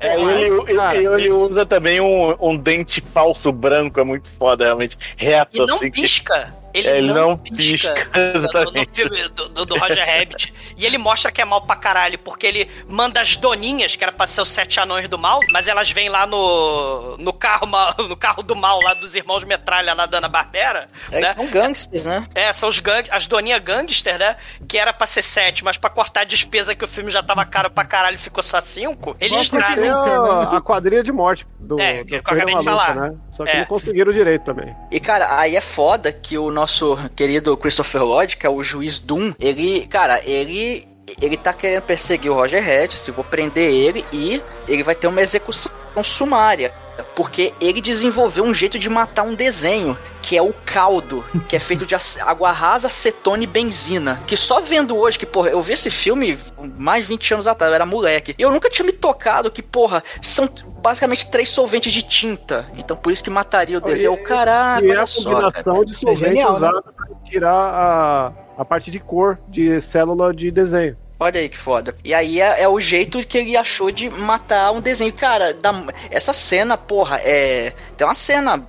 É, 0.00 0.18
E 0.18 0.22
ele, 0.22 0.44
ele- 0.72 1.06
ele 1.14 1.30
usa 1.30 1.64
também 1.64 2.00
um, 2.00 2.34
um 2.40 2.56
dente 2.56 3.00
falso 3.00 3.52
branco, 3.52 4.00
é 4.00 4.04
muito 4.04 4.28
foda, 4.28 4.64
realmente. 4.64 4.98
Reto, 5.16 5.56
E 5.62 5.66
não 5.66 5.76
assim. 5.76 5.90
que- 5.90 6.02
pisca. 6.02 6.52
Ele, 6.74 6.88
É, 6.88 6.98
ele 6.98 7.12
não, 7.12 7.30
não 7.30 7.38
pisca, 7.38 7.92
pisca, 8.12 8.20
exatamente. 8.34 9.04
do, 9.30 9.48
do- 9.48 9.66
do 9.66 9.76
Roger 9.78 10.04
Rabbit. 10.06 10.52
E 10.76 10.84
ele 10.86 10.98
mostra 10.98 11.30
que 11.32 11.40
é 11.40 11.44
mal 11.44 11.62
pra 11.62 11.76
caralho, 11.76 12.18
porque 12.18 12.46
ele 12.46 12.68
manda 12.88 13.20
as 13.20 13.36
doninhas, 13.36 13.96
que 13.96 14.02
era 14.04 14.12
pra 14.12 14.26
ser 14.26 14.40
os 14.42 14.50
sete 14.50 14.78
anões 14.80 15.08
do 15.08 15.18
mal, 15.18 15.40
mas 15.50 15.66
elas 15.68 15.90
vêm 15.90 16.08
lá 16.08 16.26
no, 16.26 17.16
no, 17.18 17.32
carro, 17.32 17.66
no 18.08 18.16
carro 18.16 18.42
do 18.42 18.54
mal, 18.54 18.80
lá 18.82 18.94
dos 18.94 19.14
irmãos 19.14 19.44
Metralha, 19.44 19.94
lá 19.94 20.06
da 20.06 20.18
Ana 20.18 20.28
Barbera. 20.28 20.88
É, 21.10 21.20
né? 21.20 21.34
são 21.34 21.46
gangsters, 21.46 22.04
né? 22.04 22.26
É, 22.34 22.52
são 22.52 22.68
os 22.68 22.78
gang, 22.78 23.08
as 23.10 23.26
doninhas 23.26 23.62
gangster, 23.62 24.18
né? 24.18 24.36
Que 24.68 24.78
era 24.78 24.92
pra 24.92 25.06
ser 25.06 25.22
sete, 25.22 25.64
mas 25.64 25.76
pra 25.78 25.90
cortar 25.90 26.20
a 26.20 26.24
despesa 26.24 26.74
que 26.74 26.84
o 26.84 26.88
filme 26.88 27.10
já 27.10 27.22
tava 27.22 27.44
caro 27.44 27.70
pra 27.70 27.84
caralho 27.84 28.14
e 28.14 28.18
ficou 28.18 28.42
só 28.42 28.60
cinco, 28.60 29.16
eles 29.20 29.48
trazem. 29.48 29.90
tem 29.90 29.90
a, 29.90 30.56
a 30.56 30.60
quadrilha 30.60 31.02
de 31.02 31.12
morte 31.12 31.46
do, 31.58 31.80
É, 31.80 31.98
do 31.98 32.06
que 32.06 32.14
eu 32.14 32.18
acabei 32.20 32.54
de 32.54 32.64
falar. 32.64 32.94
né? 32.94 33.14
Só 33.30 33.44
que 33.44 33.50
É. 33.50 33.58
não 33.60 33.66
conseguiram 33.66 34.12
direito 34.12 34.44
também. 34.44 34.74
E, 34.90 35.00
cara, 35.00 35.38
aí 35.38 35.56
é 35.56 35.60
foda 35.60 36.12
que 36.12 36.36
o 36.38 36.50
nosso 36.58 36.98
querido 37.14 37.56
Christopher 37.56 38.02
Lloyd, 38.02 38.36
que 38.36 38.46
é 38.46 38.50
o 38.50 38.62
juiz 38.62 38.98
Doom, 38.98 39.32
ele, 39.38 39.86
cara, 39.86 40.20
ele. 40.24 40.86
Ele 41.22 41.38
tá 41.38 41.54
querendo 41.54 41.80
perseguir 41.84 42.30
o 42.30 42.34
Roger 42.34 42.62
Rabbit, 42.62 43.08
eu 43.08 43.14
vou 43.14 43.24
prender 43.24 43.72
ele 43.72 44.04
e 44.12 44.42
ele 44.68 44.82
vai 44.82 44.94
ter 44.94 45.06
uma 45.06 45.22
execução 45.22 45.72
sumária. 46.02 46.72
Porque 47.14 47.54
ele 47.60 47.80
desenvolveu 47.80 48.42
um 48.42 48.52
jeito 48.52 48.76
de 48.78 48.88
matar 48.88 49.22
um 49.22 49.34
desenho, 49.34 49.96
que 50.20 50.36
é 50.36 50.42
o 50.42 50.52
caldo, 50.52 51.24
que 51.48 51.54
é 51.54 51.60
feito 51.60 51.86
de 51.86 51.94
água 52.20 52.50
rasa, 52.50 52.88
acetona 52.88 53.44
e 53.44 53.46
benzina. 53.46 54.20
Que 54.26 54.36
só 54.36 54.60
vendo 54.60 54.96
hoje, 54.96 55.16
que, 55.16 55.26
porra, 55.26 55.50
eu 55.50 55.62
vi 55.62 55.74
esse 55.74 55.90
filme 55.90 56.36
mais 56.76 57.04
de 57.04 57.08
20 57.08 57.34
anos 57.34 57.46
atrás, 57.46 57.70
eu 57.70 57.74
era 57.74 57.86
moleque. 57.86 58.34
E 58.36 58.42
eu 58.42 58.50
nunca 58.50 58.68
tinha 58.68 58.84
me 58.84 58.92
tocado 58.92 59.50
que, 59.50 59.62
porra, 59.62 60.02
são 60.20 60.48
basicamente 60.82 61.30
três 61.30 61.48
solventes 61.48 61.92
de 61.92 62.02
tinta. 62.02 62.66
Então 62.76 62.96
por 62.96 63.12
isso 63.12 63.22
que 63.22 63.30
mataria 63.30 63.78
o 63.78 63.80
desenho. 63.80 64.14
O 64.14 64.22
caralho, 64.22 64.86
e 64.86 64.90
é 64.90 64.92
olha 64.92 65.02
a 65.02 65.06
só, 65.06 65.22
combinação 65.22 65.74
cara. 65.74 65.84
de 65.84 65.94
solvente 65.94 66.28
genial, 66.28 66.50
né? 66.52 66.56
usada 66.56 66.82
pra 66.82 67.06
tirar 67.24 67.52
a, 67.52 68.32
a 68.58 68.64
parte 68.64 68.90
de 68.90 68.98
cor 68.98 69.38
de 69.48 69.80
célula 69.80 70.34
de 70.34 70.50
desenho. 70.50 70.96
Olha 71.20 71.40
aí 71.40 71.48
que 71.48 71.58
foda. 71.58 71.96
E 72.04 72.14
aí 72.14 72.40
é, 72.40 72.62
é 72.62 72.68
o 72.68 72.78
jeito 72.78 73.18
que 73.26 73.38
ele 73.38 73.56
achou 73.56 73.90
de 73.90 74.08
matar 74.08 74.70
um 74.70 74.80
desenho. 74.80 75.12
Cara, 75.12 75.52
da- 75.52 75.84
essa 76.10 76.32
cena, 76.32 76.76
porra, 76.76 77.20
é. 77.24 77.72
Tem 77.96 78.06
uma 78.06 78.14
cena. 78.14 78.64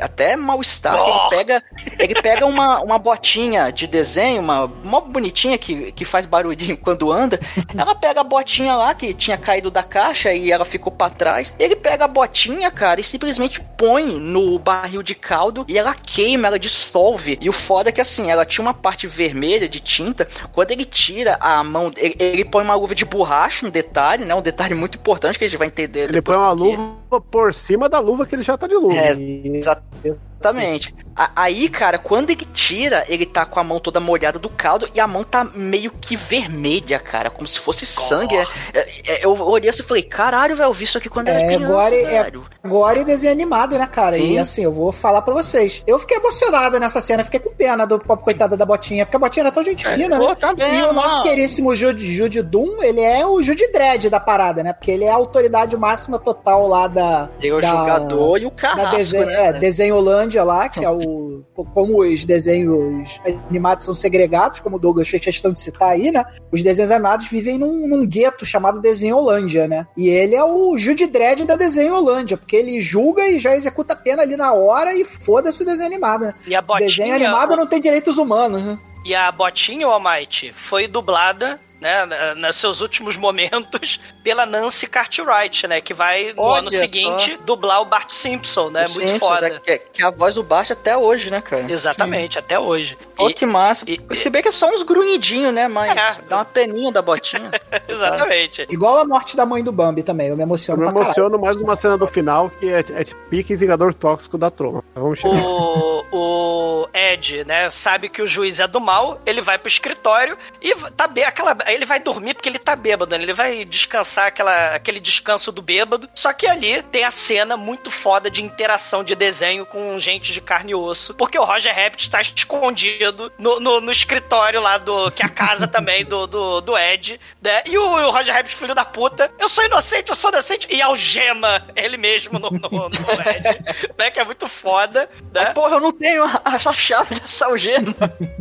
Até 0.00 0.36
mal-estar, 0.36 0.96
que 0.96 1.10
ele 1.10 1.28
pega, 1.30 1.62
ele 1.98 2.14
pega 2.22 2.46
uma, 2.46 2.80
uma 2.80 2.98
botinha 2.98 3.70
de 3.70 3.86
desenho, 3.86 4.40
uma, 4.40 4.64
uma 4.64 5.00
bonitinha 5.00 5.56
que, 5.58 5.92
que 5.92 6.04
faz 6.04 6.26
barulhinho 6.26 6.76
quando 6.76 7.12
anda. 7.12 7.38
Ela 7.76 7.94
pega 7.94 8.20
a 8.20 8.24
botinha 8.24 8.74
lá 8.74 8.94
que 8.94 9.14
tinha 9.14 9.36
caído 9.36 9.70
da 9.70 9.82
caixa 9.82 10.32
e 10.32 10.50
ela 10.50 10.64
ficou 10.64 10.92
pra 10.92 11.10
trás. 11.10 11.54
Ele 11.58 11.76
pega 11.76 12.04
a 12.04 12.08
botinha, 12.08 12.70
cara, 12.70 13.00
e 13.00 13.04
simplesmente 13.04 13.60
põe 13.76 14.04
no 14.04 14.58
barril 14.58 15.02
de 15.02 15.14
caldo 15.14 15.64
e 15.68 15.78
ela 15.78 15.94
queima, 15.94 16.48
ela 16.48 16.58
dissolve. 16.58 17.38
E 17.40 17.48
o 17.48 17.52
foda 17.52 17.88
é 17.88 17.92
que 17.92 18.00
assim, 18.00 18.30
ela 18.30 18.44
tinha 18.44 18.64
uma 18.64 18.74
parte 18.74 19.06
vermelha 19.06 19.68
de 19.68 19.80
tinta. 19.80 20.26
Quando 20.52 20.70
ele 20.70 20.84
tira 20.84 21.36
a 21.40 21.62
mão, 21.62 21.90
ele, 21.96 22.16
ele 22.18 22.44
põe 22.44 22.64
uma 22.64 22.74
luva 22.74 22.94
de 22.94 23.04
borracha, 23.04 23.66
um 23.66 23.70
detalhe, 23.70 24.24
né? 24.24 24.34
Um 24.34 24.42
detalhe 24.42 24.74
muito 24.74 24.98
importante 24.98 25.38
que 25.38 25.44
a 25.44 25.48
gente 25.48 25.58
vai 25.58 25.68
entender. 25.68 26.08
Ele 26.08 26.22
põe 26.22 26.36
uma 26.36 26.52
luva 26.52 27.20
por 27.30 27.52
cima 27.52 27.88
da 27.88 27.98
luva 27.98 28.26
que 28.26 28.34
ele 28.34 28.42
já 28.42 28.56
tá 28.56 28.66
de 28.66 28.74
luva. 28.74 28.96
É, 28.96 29.14
exatamente. 29.62 30.31
Exatamente. 30.50 30.94
A- 31.14 31.30
Aí, 31.36 31.68
cara, 31.68 31.98
quando 31.98 32.30
ele 32.30 32.44
tira, 32.54 33.04
ele 33.08 33.26
tá 33.26 33.44
com 33.44 33.60
a 33.60 33.64
mão 33.64 33.78
toda 33.78 34.00
molhada 34.00 34.38
do 34.38 34.48
caldo 34.48 34.88
e 34.94 35.00
a 35.00 35.06
mão 35.06 35.22
tá 35.24 35.44
meio 35.44 35.90
que 35.90 36.16
vermelha, 36.16 36.98
cara, 36.98 37.28
como 37.30 37.46
se 37.46 37.58
fosse 37.58 37.84
sangue. 37.84 38.34
É, 38.72 38.78
é, 39.06 39.24
eu 39.24 39.32
olhei 39.40 39.68
assim 39.68 39.82
e 39.82 39.86
falei, 39.86 40.02
caralho, 40.02 40.56
velho, 40.56 40.68
eu 40.68 40.72
vi 40.72 40.84
isso 40.84 40.96
aqui 40.98 41.08
quando 41.10 41.28
era 41.28 41.40
É, 41.40 41.46
criança, 41.46 41.66
agora 41.66 41.94
é, 41.94 42.22
velho. 42.24 42.44
agora 42.62 43.00
é 43.00 43.04
desenho 43.04 43.32
animado, 43.32 43.76
né, 43.76 43.86
cara? 43.86 44.16
E 44.16 44.28
Sim. 44.28 44.38
assim, 44.38 44.64
eu 44.64 44.72
vou 44.72 44.90
falar 44.90 45.20
pra 45.22 45.34
vocês. 45.34 45.82
Eu 45.86 45.98
fiquei 45.98 46.16
emocionado 46.16 46.80
nessa 46.80 47.00
cena, 47.02 47.22
fiquei 47.24 47.40
com 47.40 47.50
pena 47.54 47.86
do 47.86 47.98
pobre 47.98 48.24
coitado 48.24 48.56
da 48.56 48.64
botinha, 48.64 49.04
porque 49.04 49.16
a 49.16 49.20
botinha 49.20 49.42
era 49.44 49.52
tão 49.52 49.62
gente 49.62 49.86
fina, 49.86 50.18
né? 50.18 50.34
também, 50.36 50.78
e 50.78 50.82
o 50.82 50.92
nosso 50.94 51.16
mano. 51.18 51.22
queríssimo 51.24 51.74
Jude, 51.76 52.16
Jude 52.16 52.40
Doom, 52.42 52.82
ele 52.82 53.00
é 53.02 53.26
o 53.26 53.42
Jude 53.42 53.70
Dredd 53.70 54.08
da 54.08 54.18
parada, 54.20 54.62
né? 54.62 54.72
Porque 54.72 54.90
ele 54.90 55.04
é 55.04 55.10
a 55.10 55.14
autoridade 55.14 55.76
máxima 55.76 56.18
total 56.18 56.66
lá 56.66 56.88
da. 56.88 57.28
Tem 57.40 57.52
o 57.52 57.60
da- 57.60 57.68
jogador 57.68 58.38
e 58.40 58.46
o 58.46 58.50
da 58.50 58.56
carrasco, 58.56 58.96
desenho, 58.96 59.26
né? 59.26 59.46
é, 59.48 59.52
desenho 59.52 60.00
Holândia 60.32 60.44
lá, 60.44 60.68
que 60.68 60.84
é 60.84 60.90
o. 60.90 61.42
Como 61.74 62.00
os 62.00 62.24
desenhos 62.24 63.20
animados 63.48 63.84
são 63.84 63.94
segregados, 63.94 64.60
como 64.60 64.76
o 64.76 64.78
Douglas 64.78 65.08
fez 65.08 65.22
questão 65.22 65.52
de 65.52 65.60
citar 65.60 65.90
aí, 65.90 66.10
né? 66.10 66.24
Os 66.50 66.62
desenhos 66.62 66.90
animados 66.90 67.28
vivem 67.28 67.58
num, 67.58 67.86
num 67.86 68.06
gueto 68.06 68.46
chamado 68.46 68.80
Desenho 68.80 69.16
Holândia, 69.16 69.68
né? 69.68 69.86
E 69.96 70.08
ele 70.08 70.34
é 70.34 70.44
o 70.44 70.76
Jude 70.78 71.06
Dredd 71.06 71.44
da 71.44 71.56
Desenho 71.56 71.94
Holândia, 71.94 72.36
porque 72.36 72.56
ele 72.56 72.80
julga 72.80 73.28
e 73.28 73.38
já 73.38 73.54
executa 73.54 73.92
a 73.92 73.96
pena 73.96 74.22
ali 74.22 74.36
na 74.36 74.52
hora 74.52 74.94
e 74.94 75.04
foda-se 75.04 75.62
o 75.62 75.66
desenho 75.66 75.86
animado, 75.86 76.26
né? 76.26 76.34
E 76.46 76.54
a 76.54 76.62
botinha. 76.62 76.88
Desenho 76.88 77.14
animado 77.14 77.56
não 77.56 77.66
tem 77.66 77.80
direitos 77.80 78.18
humanos, 78.18 78.62
né? 78.62 78.78
E 79.04 79.14
a 79.14 79.30
botinha, 79.32 79.86
Almighty, 79.86 80.52
foi 80.52 80.86
dublada, 80.86 81.58
né, 81.82 82.34
nos 82.36 82.56
seus 82.56 82.80
últimos 82.80 83.16
momentos, 83.16 84.00
pela 84.22 84.46
Nancy 84.46 84.86
Cartwright, 84.86 85.66
né, 85.66 85.80
que 85.80 85.92
vai, 85.92 86.32
no 86.32 86.42
Olha 86.42 86.60
ano 86.60 86.70
seguinte, 86.70 87.36
só. 87.36 87.44
dublar 87.44 87.82
o 87.82 87.84
Bart 87.84 88.10
Simpson, 88.10 88.70
né, 88.70 88.86
O 88.86 88.90
muito 88.92 89.08
Simpsons, 89.08 89.28
foda. 89.28 89.46
é 89.48 89.58
que, 89.58 89.78
que 89.92 90.02
é 90.02 90.06
a 90.06 90.10
voz 90.10 90.36
do 90.36 90.42
baixo 90.42 90.72
até 90.72 90.96
hoje, 90.96 91.30
né, 91.30 91.40
cara? 91.40 91.70
Exatamente, 91.70 92.38
até 92.38 92.58
hoje. 92.58 92.96
Pô, 93.16 93.28
E- 93.28 93.34
que 93.34 93.44
massa. 93.44 93.84
e- 93.88 94.00
Se 94.14 94.30
bem 94.30 94.40
que 94.42 94.48
é 94.48 94.52
só 94.52 94.68
uns 94.68 94.82
grunhidinhos, 94.82 95.52
né? 95.52 95.66
Mas 95.68 95.90
É. 95.96 96.22
dá 96.28 96.36
uma 96.36 96.44
peninha 96.44 96.92
da 96.92 97.02
botinha. 97.02 97.50
Exatamente. 97.88 98.66
Igual 98.70 98.98
a 98.98 99.04
morte 99.04 99.36
da 99.36 99.44
mãe 99.44 99.62
do 99.64 99.72
Bambi 99.72 100.02
também, 100.02 100.28
eu 100.28 100.36
me 100.36 100.42
Eu 100.42 100.46
emociono 100.46 100.78
me 100.80 100.84
pra 100.84 100.92
caralho. 100.92 101.08
emociono 101.08 101.38
mais 101.38 101.56
numa 101.56 101.74
cena 101.76 101.98
do 101.98 102.06
final 102.06 102.48
que 102.50 102.68
é, 102.68 102.80
é 102.80 103.04
pique 103.28 103.56
Vingador 103.56 103.92
Tóxico 103.94 104.38
da 104.38 104.50
Troma. 104.50 104.84
Vamos 104.94 105.18
chegar. 105.18 105.34
O, 105.34 106.04
o 106.12 106.88
Ed, 106.94 107.44
né, 107.44 107.70
sabe 107.70 108.08
que 108.08 108.20
o 108.22 108.26
juiz 108.26 108.60
é 108.60 108.66
do 108.68 108.80
mal, 108.80 109.20
ele 109.26 109.40
vai 109.40 109.58
pro 109.58 109.68
escritório 109.68 110.36
e 110.60 110.74
tá 110.96 111.06
bê- 111.06 111.24
aquela, 111.24 111.56
ele 111.74 111.84
vai 111.84 112.00
dormir 112.00 112.34
porque 112.34 112.48
ele 112.48 112.58
tá 112.58 112.74
bêbado, 112.76 113.16
né? 113.16 113.22
Ele 113.22 113.32
vai 113.32 113.64
descansar 113.64 114.26
aquela, 114.26 114.74
aquele 114.74 115.00
descanso 115.00 115.50
do 115.52 115.62
bêbado. 115.62 116.08
Só 116.14 116.32
que 116.32 116.46
ali 116.46 116.82
tem 116.82 117.04
a 117.04 117.10
cena 117.10 117.56
muito 117.56 117.90
foda 117.90 118.30
de 118.30 118.42
interação 118.42 119.02
de 119.04 119.14
desenho 119.14 119.64
com 119.66 119.98
gente 119.98 120.32
de 120.32 120.40
carne 120.40 120.72
e 120.72 120.74
osso, 120.74 121.14
porque 121.14 121.38
o 121.38 121.44
Roger 121.44 121.74
Rabbit 121.74 122.10
tá 122.10 122.20
escondido 122.20 123.32
no, 123.38 123.60
no, 123.60 123.80
no 123.80 123.92
escritório 123.92 124.60
lá 124.60 124.78
do 124.78 125.10
que 125.10 125.22
é 125.22 125.26
a 125.26 125.28
casa 125.28 125.66
também 125.66 126.04
do, 126.04 126.26
do, 126.26 126.60
do 126.60 126.78
Ed, 126.78 127.20
né? 127.40 127.62
E 127.66 127.76
o, 127.78 127.82
o 127.82 128.10
Roger 128.10 128.34
Rabbit, 128.34 128.54
filho 128.54 128.74
da 128.74 128.84
puta, 128.84 129.30
eu 129.38 129.48
sou 129.48 129.64
inocente, 129.64 130.10
eu 130.10 130.16
sou 130.16 130.30
inocente, 130.30 130.66
e 130.70 130.80
algema 130.82 131.66
ele 131.74 131.96
mesmo 131.96 132.38
no, 132.38 132.50
no, 132.50 132.58
no 132.70 132.88
Ed, 132.88 133.64
né? 133.98 134.10
Que 134.10 134.20
é 134.20 134.24
muito 134.24 134.48
foda, 134.48 135.08
né? 135.32 135.46
Porra, 135.46 135.76
eu 135.76 135.80
não 135.80 135.92
tenho 135.92 136.24
a, 136.24 136.40
a 136.44 136.72
chave 136.72 137.14
dessa 137.14 137.46
algema. 137.46 137.94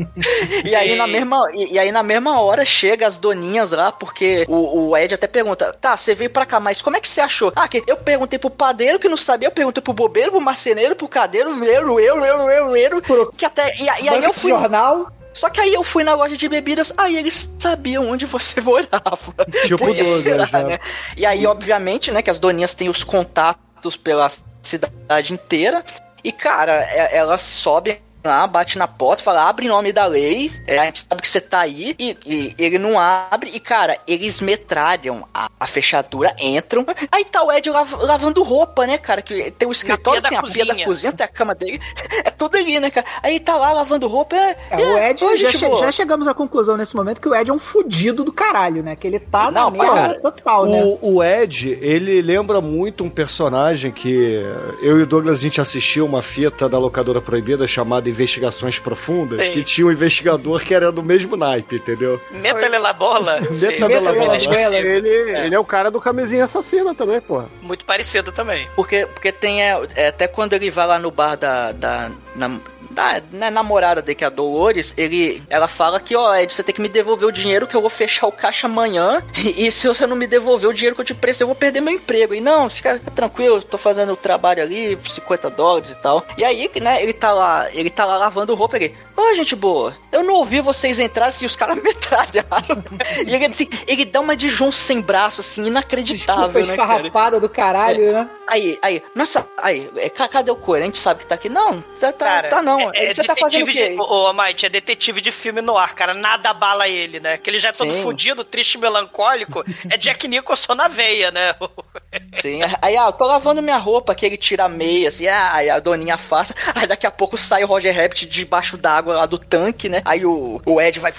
e, 0.65 0.75
aí, 0.75 0.95
na 0.95 1.07
E- 1.07 1.11
mesma, 1.11 1.47
e, 1.53 1.73
e 1.73 1.79
aí, 1.79 1.91
na 1.91 2.03
mesma 2.03 2.39
hora, 2.41 2.65
chega 2.65 3.07
as 3.07 3.17
doninhas 3.21 3.71
lá, 3.71 3.91
porque 3.91 4.45
o, 4.49 4.89
o 4.89 4.97
Ed 4.97 5.13
até 5.13 5.27
pergunta: 5.27 5.71
tá, 5.79 5.95
você 5.95 6.13
veio 6.13 6.29
pra 6.29 6.45
cá, 6.45 6.59
mas 6.59 6.81
como 6.81 6.97
é 6.97 6.99
que 6.99 7.07
você 7.07 7.21
achou? 7.21 7.53
Ah, 7.55 7.67
que 7.67 7.83
eu 7.87 7.95
perguntei 7.95 8.37
pro 8.37 8.49
padeiro 8.49 8.99
que 8.99 9.07
não 9.07 9.15
sabia, 9.17 9.47
eu 9.47 9.51
perguntei 9.51 9.81
pro 9.81 9.93
bobeiro, 9.93 10.31
pro 10.31 10.41
marceneiro, 10.41 10.95
pro 10.95 11.07
cadeiro, 11.07 11.51
eu, 11.63 11.99
eu, 11.99 12.25
eu, 12.25 12.49
eu, 12.75 12.75
eu, 12.75 13.31
que 13.31 13.45
até. 13.45 13.73
E, 13.77 13.83
e 13.83 14.09
aí 14.09 14.23
eu 14.23 14.33
fui. 14.33 14.51
jornal, 14.51 15.11
Só 15.33 15.49
que 15.49 15.61
aí 15.61 15.73
eu 15.73 15.83
fui 15.83 16.03
na 16.03 16.13
loja 16.15 16.35
de 16.35 16.49
bebidas, 16.49 16.91
aí 16.97 17.15
eles 17.17 17.53
sabiam 17.57 18.09
onde 18.09 18.25
você 18.25 18.59
morava. 18.61 19.17
Tipo 19.65 19.85
Douglas, 19.85 20.21
será, 20.23 20.63
né? 20.63 20.79
E 21.15 21.25
aí, 21.25 21.45
obviamente, 21.45 22.11
né, 22.11 22.21
que 22.21 22.29
as 22.29 22.39
doninhas 22.39 22.73
têm 22.73 22.89
os 22.89 23.03
contatos 23.03 23.95
pela 23.95 24.29
cidade 24.61 25.33
inteira. 25.33 25.83
E, 26.23 26.31
cara, 26.31 26.73
é- 26.83 27.15
elas 27.17 27.41
sobem 27.41 27.99
lá, 28.23 28.45
bate 28.47 28.77
na 28.77 28.87
porta, 28.87 29.23
fala, 29.23 29.47
abre 29.47 29.65
em 29.65 29.69
nome 29.69 29.91
da 29.91 30.05
lei, 30.05 30.51
é, 30.67 30.77
a 30.79 30.85
gente 30.85 31.05
sabe 31.07 31.21
que 31.21 31.27
você 31.27 31.41
tá 31.41 31.59
aí, 31.61 31.95
e, 31.97 32.17
e 32.25 32.55
ele 32.57 32.77
não 32.77 32.99
abre, 32.99 33.49
e 33.53 33.59
cara, 33.59 33.97
eles 34.07 34.39
metralham 34.41 35.25
a, 35.33 35.49
a 35.59 35.67
fechadura, 35.67 36.35
entram, 36.39 36.85
aí 37.11 37.25
tá 37.25 37.43
o 37.43 37.51
Ed 37.51 37.69
lav- 37.69 38.01
lavando 38.01 38.43
roupa, 38.43 38.85
né, 38.85 38.97
cara, 38.97 39.21
que 39.21 39.51
tem 39.51 39.67
o 39.67 39.71
escritório, 39.71 40.21
tem 40.21 40.37
a 40.37 40.43
pia 40.43 40.65
da 40.65 40.71
cozinha. 40.73 40.85
cozinha, 40.85 41.13
tem 41.13 41.25
a 41.25 41.27
cama 41.27 41.55
dele, 41.55 41.79
é 42.23 42.29
tudo 42.29 42.57
ali, 42.57 42.79
né, 42.79 42.89
cara, 42.91 43.05
aí 43.23 43.39
tá 43.39 43.55
lá 43.55 43.71
lavando 43.73 44.07
roupa, 44.07 44.35
é, 44.35 44.55
É, 44.69 44.77
o 44.77 44.97
Ed, 44.97 45.37
já, 45.37 45.51
che- 45.51 45.67
boa. 45.67 45.79
já 45.79 45.91
chegamos 45.91 46.27
à 46.27 46.33
conclusão 46.33 46.77
nesse 46.77 46.95
momento 46.95 47.19
que 47.19 47.27
o 47.29 47.35
Ed 47.35 47.49
é 47.49 47.53
um 47.53 47.59
fudido 47.59 48.23
do 48.23 48.31
caralho, 48.31 48.83
né? 48.83 48.95
Que 48.95 49.07
ele 49.07 49.19
tá 49.19 49.51
na 49.51 49.61
Não, 49.61 49.71
merda 49.71 49.87
cara, 49.95 50.19
total, 50.21 50.65
né? 50.65 50.83
O, 50.83 51.15
o 51.15 51.23
Ed, 51.23 51.77
ele 51.81 52.21
lembra 52.21 52.59
muito 52.61 53.03
um 53.03 53.09
personagem 53.09 53.91
que 53.91 54.43
eu 54.81 54.99
e 54.99 55.03
o 55.03 55.05
Douglas 55.07 55.39
a 55.39 55.41
gente 55.41 55.59
assistiu 55.61 56.05
uma 56.05 56.21
fita 56.21 56.67
da 56.67 56.77
locadora 56.77 57.21
proibida 57.21 57.65
chamada 57.67 58.09
Investigações 58.11 58.77
Profundas, 58.79 59.45
Sim. 59.45 59.51
que 59.53 59.63
tinha 59.63 59.87
um 59.87 59.91
investigador 59.91 60.61
que 60.61 60.73
era 60.73 60.91
do 60.91 61.01
mesmo 61.03 61.35
naipe, 61.35 61.75
entendeu? 61.77 62.21
Meta 62.31 62.65
ele 62.65 62.79
na 62.79 62.93
bola. 62.93 63.39
Meta 63.41 63.89
muito 63.89 64.13
bola. 64.15 64.37
Ele, 64.77 65.09
ele 65.09 65.55
é 65.55 65.59
o 65.59 65.65
cara 65.65 65.89
do 65.89 65.99
camisinha 65.99 66.43
assassina 66.45 66.93
também, 66.93 67.19
porra. 67.21 67.47
Muito 67.61 67.85
parecido 67.85 68.31
também. 68.31 68.67
Porque, 68.75 69.05
porque 69.07 69.31
tem 69.31 69.63
é, 69.63 69.79
é, 69.95 70.07
até 70.09 70.27
quando 70.27 70.53
ele 70.53 70.69
vai 70.69 70.85
lá 70.87 70.99
no 70.99 71.09
bar 71.11 71.35
da, 71.35 71.71
da, 71.71 72.11
na- 72.35 72.59
da 72.91 73.21
né, 73.31 73.49
namorada 73.49 74.01
dele, 74.01 74.15
que 74.15 74.23
é 74.23 74.27
a 74.27 74.29
Dolores, 74.29 74.93
ele, 74.97 75.41
ela 75.49 75.67
fala 75.67 75.99
que, 75.99 76.15
ó, 76.15 76.35
Ed, 76.35 76.53
você 76.53 76.63
tem 76.63 76.73
que 76.75 76.81
me 76.81 76.89
devolver 76.89 77.27
o 77.27 77.31
dinheiro 77.31 77.65
que 77.67 77.75
eu 77.75 77.81
vou 77.81 77.89
fechar 77.89 78.27
o 78.27 78.31
caixa 78.31 78.67
amanhã. 78.67 79.23
E, 79.37 79.67
e 79.67 79.71
se 79.71 79.87
você 79.87 80.05
não 80.05 80.15
me 80.15 80.27
devolver 80.27 80.69
o 80.69 80.73
dinheiro 80.73 80.95
que 80.95 81.01
eu 81.01 81.05
te 81.05 81.13
presto, 81.13 81.41
eu 81.41 81.47
vou 81.47 81.55
perder 81.55 81.81
meu 81.81 81.93
emprego. 81.93 82.33
E 82.35 82.41
não, 82.41 82.69
fica 82.69 82.99
tranquilo, 83.15 83.61
tô 83.61 83.77
fazendo 83.77 84.13
o 84.13 84.17
trabalho 84.17 84.61
ali, 84.61 84.97
50 85.09 85.49
dólares 85.49 85.91
e 85.91 85.95
tal. 85.95 86.25
E 86.37 86.43
aí, 86.45 86.69
né, 86.81 87.01
ele 87.01 87.13
tá 87.13 87.31
lá, 87.31 87.67
ele 87.71 87.89
tá 87.89 88.05
lá 88.05 88.17
lavando 88.17 88.53
roupa 88.55 88.75
ele. 88.77 88.95
Ô, 89.15 89.33
gente 89.35 89.55
boa, 89.55 89.95
eu 90.11 90.23
não 90.23 90.35
ouvi 90.35 90.61
vocês 90.61 90.99
entrarem 90.99 91.31
se 91.31 91.45
os 91.45 91.55
caras 91.55 91.81
metralharam. 91.81 92.83
e 93.25 93.33
ele, 93.35 93.45
assim, 93.45 93.67
ele 93.87 94.05
dá 94.05 94.19
uma 94.19 94.35
de 94.35 94.49
João 94.49 94.71
sem 94.71 94.99
braço, 95.01 95.41
assim, 95.41 95.67
inacreditável, 95.67 96.45
Desculpa 96.47 96.71
né, 96.71 96.77
cara? 96.77 96.93
esfarrapada 96.93 97.39
do 97.39 97.49
caralho, 97.49 98.11
né? 98.11 98.29
Aí, 98.47 98.77
aí, 98.81 99.01
nossa, 99.15 99.47
aí, 99.57 99.89
é, 99.95 100.09
ca- 100.09 100.27
cadê 100.27 100.51
o 100.51 100.55
coelho? 100.55 100.83
A 100.83 100.85
gente 100.87 100.97
sabe 100.97 101.21
que 101.21 101.25
tá 101.27 101.35
aqui. 101.35 101.47
Não, 101.49 101.81
tá, 101.99 102.11
tá, 102.11 102.25
Cara, 102.25 102.49
tá 102.49 102.61
não. 102.61 102.80
É, 102.93 103.05
é 103.05 103.13
Você 103.13 103.23
tá 103.23 103.35
fazendo 103.35 103.63
o 103.63 103.71
quê? 103.71 103.89
de, 103.89 103.99
ô, 103.99 104.33
Mike, 104.33 104.65
é 104.65 104.69
detetive 104.69 105.21
de 105.21 105.31
filme 105.31 105.61
no 105.61 105.77
ar, 105.77 105.93
cara. 105.95 106.13
Nada 106.13 106.49
abala 106.49 106.87
ele, 106.87 107.19
né? 107.19 107.37
Que 107.37 107.49
ele 107.49 107.59
já 107.59 107.69
é 107.69 107.71
todo 107.71 107.91
Sim. 107.93 108.03
fudido, 108.03 108.43
triste, 108.43 108.77
melancólico. 108.77 109.63
É 109.89 109.97
Jack 109.97 110.27
Nicholson 110.27 110.75
na 110.75 110.87
veia, 110.87 111.31
né? 111.31 111.55
Sim, 112.41 112.59
aí, 112.81 112.97
ah, 112.97 113.05
eu 113.05 113.13
tô 113.13 113.25
lavando 113.25 113.61
minha 113.61 113.77
roupa, 113.77 114.13
que 114.13 114.25
ele 114.25 114.37
tira 114.37 114.65
a 114.65 114.69
meia, 114.69 115.09
assim, 115.09 115.27
ah, 115.27 115.51
aí 115.53 115.69
a 115.69 115.79
doninha 115.79 116.15
afasta. 116.15 116.53
Aí 116.75 116.85
daqui 116.87 117.05
a 117.07 117.11
pouco 117.11 117.37
sai 117.37 117.63
o 117.63 117.67
Roger 117.67 117.95
Rabbit 117.95 118.25
debaixo 118.25 118.77
d'água 118.77 119.15
lá 119.15 119.25
do 119.25 119.37
tanque, 119.37 119.87
né? 119.87 120.01
Aí 120.03 120.25
o, 120.25 120.61
o 120.65 120.81
Ed 120.81 120.99
vai, 120.99 121.13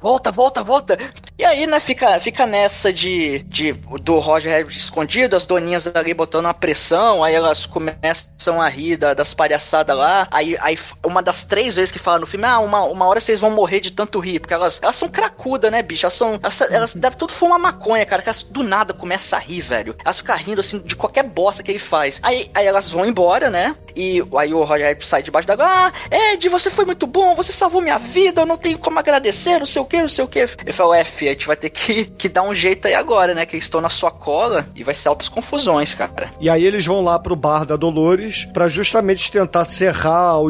volta, 0.00 0.30
volta, 0.30 0.62
volta. 0.62 0.98
E 1.38 1.44
aí, 1.44 1.66
né, 1.66 1.78
fica, 1.80 2.18
fica 2.20 2.46
nessa 2.46 2.92
de, 2.92 3.40
de 3.40 3.72
do 3.72 4.18
Roger 4.18 4.56
Rabbit 4.58 4.76
escondido, 4.78 5.36
as 5.36 5.46
doninhas 5.46 5.86
ali 5.94 6.14
botando 6.14 6.46
uma 6.46 6.54
pressão, 6.54 7.22
aí 7.24 7.34
elas 7.34 7.66
começam 7.66 8.60
a 8.60 8.68
rir 8.68 8.96
da- 8.96 9.14
das 9.14 9.34
palhaçadas 9.34 9.96
lá. 9.96 10.26
Aí, 10.30 10.56
aí 10.60 10.76
uma 11.04 11.22
das 11.22 11.44
três 11.44 11.76
vezes 11.76 11.90
que 11.90 11.98
fala 11.98 12.18
no 12.18 12.26
filme, 12.26 12.46
ah, 12.46 12.58
uma, 12.58 12.82
uma 12.84 13.06
hora 13.06 13.20
vocês 13.20 13.40
vão 13.40 13.50
morrer 13.50 13.80
de 13.80 13.90
tanto 13.90 14.18
rir, 14.18 14.40
porque 14.40 14.54
elas, 14.54 14.78
elas 14.82 14.96
são 14.96 15.08
cracudas, 15.08 15.70
né, 15.70 15.82
bicho? 15.82 16.06
Elas 16.06 16.14
são. 16.14 16.38
Elas, 16.42 16.60
elas 16.60 16.94
devem 16.94 17.18
tudo 17.18 17.32
fumar 17.32 17.58
maconha, 17.58 18.04
cara, 18.04 18.22
que 18.22 18.28
elas 18.28 18.42
do 18.42 18.62
nada 18.62 18.92
começam 18.92 19.38
a 19.38 19.42
rir, 19.42 19.60
velho. 19.60 19.96
Elas 20.04 20.18
ficam 20.18 20.36
rindo 20.36 20.60
assim 20.60 20.78
de 20.78 20.96
qualquer 20.96 21.24
bosta 21.24 21.62
que 21.62 21.70
ele 21.70 21.78
faz. 21.78 22.18
Aí, 22.22 22.50
aí 22.54 22.66
elas 22.66 22.88
vão 22.88 23.04
embora, 23.04 23.50
né? 23.50 23.74
E 23.96 24.22
aí 24.36 24.52
o 24.54 24.62
Roger 24.62 24.96
sai 25.00 25.22
debaixo 25.22 25.48
d'água. 25.48 25.66
Ah, 25.66 25.92
Ed, 26.10 26.48
você 26.48 26.70
foi 26.70 26.84
muito 26.84 27.06
bom, 27.06 27.34
você 27.34 27.52
salvou 27.52 27.80
minha 27.80 27.98
vida, 27.98 28.42
eu 28.42 28.46
não 28.46 28.56
tenho 28.56 28.78
como 28.78 28.98
agradecer, 28.98 29.58
não 29.58 29.66
sei 29.66 29.82
o 29.82 29.84
que, 29.84 30.00
não 30.00 30.08
sei 30.08 30.24
o 30.24 30.28
que. 30.28 30.40
Ele 30.40 30.72
falou, 30.72 30.94
F, 30.94 31.28
a 31.28 31.32
gente 31.32 31.46
vai 31.46 31.56
ter 31.56 31.70
que, 31.70 32.04
que 32.04 32.28
dar 32.28 32.42
um 32.42 32.54
jeito 32.54 32.86
aí 32.86 32.94
agora, 32.94 33.34
né? 33.34 33.46
Que 33.46 33.56
eles 33.56 33.64
estão 33.64 33.80
na 33.80 33.88
sua 33.88 34.10
cola 34.10 34.66
e 34.74 34.84
vai 34.84 34.94
ser 34.94 35.08
altas 35.08 35.28
confusões, 35.28 35.94
cara. 35.94 36.30
E 36.40 36.48
aí 36.48 36.64
eles 36.64 36.84
vão 36.86 37.02
lá 37.02 37.18
pro 37.18 37.36
bar 37.36 37.64
da 37.64 37.76
Dolores 37.76 38.46
pra 38.52 38.68
justamente 38.68 39.30
tentar 39.30 39.64
serrar 39.64 40.30
a 40.34 40.40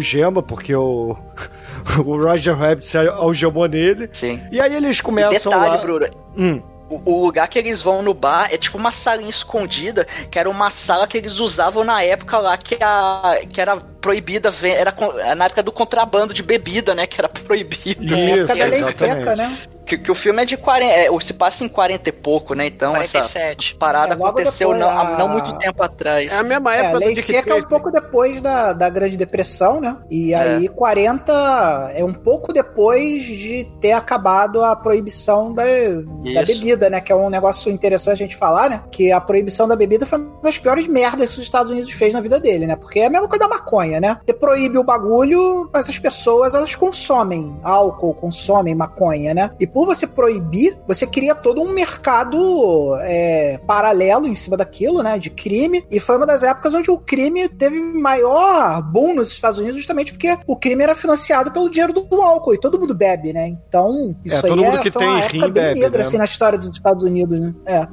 porque 0.42 0.74
o, 0.74 1.16
o 2.04 2.22
Roger 2.22 2.56
Rabbit 2.56 2.86
se 2.86 2.98
algemou 2.98 3.66
nele. 3.66 4.08
Sim. 4.12 4.40
E 4.50 4.60
aí 4.60 4.74
eles 4.74 4.98
E 4.98 5.02
começam 5.02 5.52
detalhe, 5.52 5.76
lá... 5.76 5.78
Bruno, 5.78 6.06
Hum. 6.36 6.62
O, 6.88 7.12
o 7.12 7.24
lugar 7.24 7.46
que 7.46 7.56
eles 7.56 7.80
vão 7.80 8.02
no 8.02 8.12
bar 8.12 8.48
é 8.52 8.56
tipo 8.56 8.76
uma 8.76 8.90
salinha 8.90 9.30
escondida, 9.30 10.04
que 10.28 10.36
era 10.36 10.50
uma 10.50 10.70
sala 10.70 11.06
que 11.06 11.16
eles 11.16 11.38
usavam 11.38 11.84
na 11.84 12.02
época 12.02 12.36
lá 12.38 12.56
que, 12.56 12.76
a, 12.80 13.38
que 13.48 13.60
era 13.60 13.76
proibida, 13.76 14.52
era 14.62 14.92
na 15.36 15.44
época 15.44 15.62
do 15.62 15.70
contrabando 15.70 16.34
de 16.34 16.42
bebida, 16.42 16.92
né? 16.92 17.06
Que 17.06 17.20
era 17.20 17.28
proibido. 17.28 18.12
Isso, 18.12 18.40
época 18.42 18.56
da 18.56 18.64
lei 18.64 18.80
exatamente. 18.80 19.18
seca, 19.18 19.36
né? 19.36 19.58
Que, 19.90 19.98
que 19.98 20.10
o 20.10 20.14
filme 20.14 20.42
é 20.42 20.44
de 20.44 20.56
40. 20.56 20.92
É, 20.92 21.20
se 21.20 21.32
passa 21.34 21.64
em 21.64 21.68
40 21.68 22.08
e 22.08 22.12
pouco, 22.12 22.54
né? 22.54 22.66
Então, 22.66 22.92
47. 22.92 23.70
essa 23.70 23.78
parada 23.78 24.12
É, 24.12 24.16
aconteceu 24.16 24.68
depois, 24.72 24.78
não, 24.80 24.88
há 24.88 25.14
a- 25.14 25.18
não 25.18 25.28
muito 25.28 25.52
tempo 25.58 25.82
atrás. 25.82 26.32
É 26.32 26.36
a 26.36 26.42
mesma 26.44 26.74
É, 26.74 26.78
a 26.78 26.82
época 26.82 26.98
do 27.00 27.04
lei 27.06 27.14
Dick 27.16 27.26
seca 27.26 27.50
é 27.50 27.54
um 27.56 27.62
pouco 27.62 27.90
depois 27.90 28.40
da, 28.40 28.72
da 28.72 28.88
Grande 28.88 29.16
Depressão, 29.16 29.80
né? 29.80 29.96
E 30.08 30.32
É. 30.32 30.36
aí 30.38 30.68
40 30.68 31.92
é 31.94 32.04
um 32.04 32.12
pouco 32.12 32.52
depois 32.52 33.24
de 33.24 33.64
ter 33.80 33.92
acabado 33.92 34.62
a 34.62 34.76
proibição 34.76 35.52
da, 35.52 35.64
da 35.64 36.44
bebida, 36.44 36.88
né? 36.88 37.00
Que 37.00 37.10
é 37.12 37.16
um 37.16 37.28
negócio 37.30 37.70
interessante 37.72 38.14
a 38.22 38.26
gente 38.26 38.36
falar, 38.36 38.70
né? 38.70 38.82
Que 38.90 39.10
a 39.10 39.20
proibição 39.20 39.66
da 39.66 39.74
bebida 39.74 40.06
foi 40.06 40.18
uma 40.18 40.40
das 40.42 40.56
piores 40.58 40.86
merdas 40.86 41.30
que 41.34 41.38
os 41.38 41.44
Estados 41.44 41.70
Unidos 41.70 41.92
fez 41.92 42.12
na 42.12 42.20
vida 42.20 42.38
dele, 42.38 42.66
né? 42.66 42.76
Porque 42.76 43.00
é 43.00 43.06
a 43.06 43.10
mesma 43.10 43.26
coisa 43.28 43.44
da 43.46 43.48
maconha, 43.56 44.00
né? 44.00 44.18
Você 44.24 44.32
proíbe 44.34 44.78
o 44.78 44.84
bagulho, 44.84 45.68
mas 45.72 45.88
as 45.88 45.98
pessoas, 45.98 46.54
elas 46.54 46.74
consomem 46.74 47.56
álcool, 47.62 48.14
consomem 48.14 48.74
maconha, 48.74 49.34
né? 49.34 49.50
E 49.58 49.66
por 49.66 49.79
você 49.86 50.06
proibir, 50.06 50.76
você 50.86 51.06
cria 51.06 51.34
todo 51.34 51.60
um 51.60 51.72
mercado 51.72 52.96
é, 53.00 53.58
paralelo 53.66 54.26
em 54.26 54.34
cima 54.34 54.56
daquilo, 54.56 55.02
né? 55.02 55.18
De 55.18 55.30
crime. 55.30 55.84
E 55.90 56.00
foi 56.00 56.16
uma 56.16 56.26
das 56.26 56.42
épocas 56.42 56.74
onde 56.74 56.90
o 56.90 56.98
crime 56.98 57.48
teve 57.48 57.78
maior 57.78 58.82
boom 58.82 59.14
nos 59.14 59.30
Estados 59.30 59.58
Unidos, 59.58 59.76
justamente 59.76 60.12
porque 60.12 60.38
o 60.46 60.56
crime 60.56 60.82
era 60.82 60.94
financiado 60.94 61.50
pelo 61.50 61.70
dinheiro 61.70 61.92
do 61.92 62.22
álcool 62.22 62.54
e 62.54 62.60
todo 62.60 62.78
mundo 62.78 62.94
bebe, 62.94 63.32
né? 63.32 63.48
Então, 63.48 64.14
isso 64.24 64.36
É, 64.36 64.40
todo 64.42 64.60
aí 64.60 64.66
mundo 64.66 64.78
é, 64.78 64.82
que 64.82 64.90
foi 64.90 65.04
uma 65.04 65.14
tem 65.14 65.24
época 65.24 65.48
bem 65.48 65.64
bebe, 65.64 65.80
negra, 65.80 65.98
né? 65.98 66.04
assim, 66.04 66.18
na 66.18 66.24
história 66.24 66.58
dos 66.58 66.68
Estados 66.68 67.02
Unidos, 67.02 67.40
né? 67.40 67.54
É. 67.66 67.88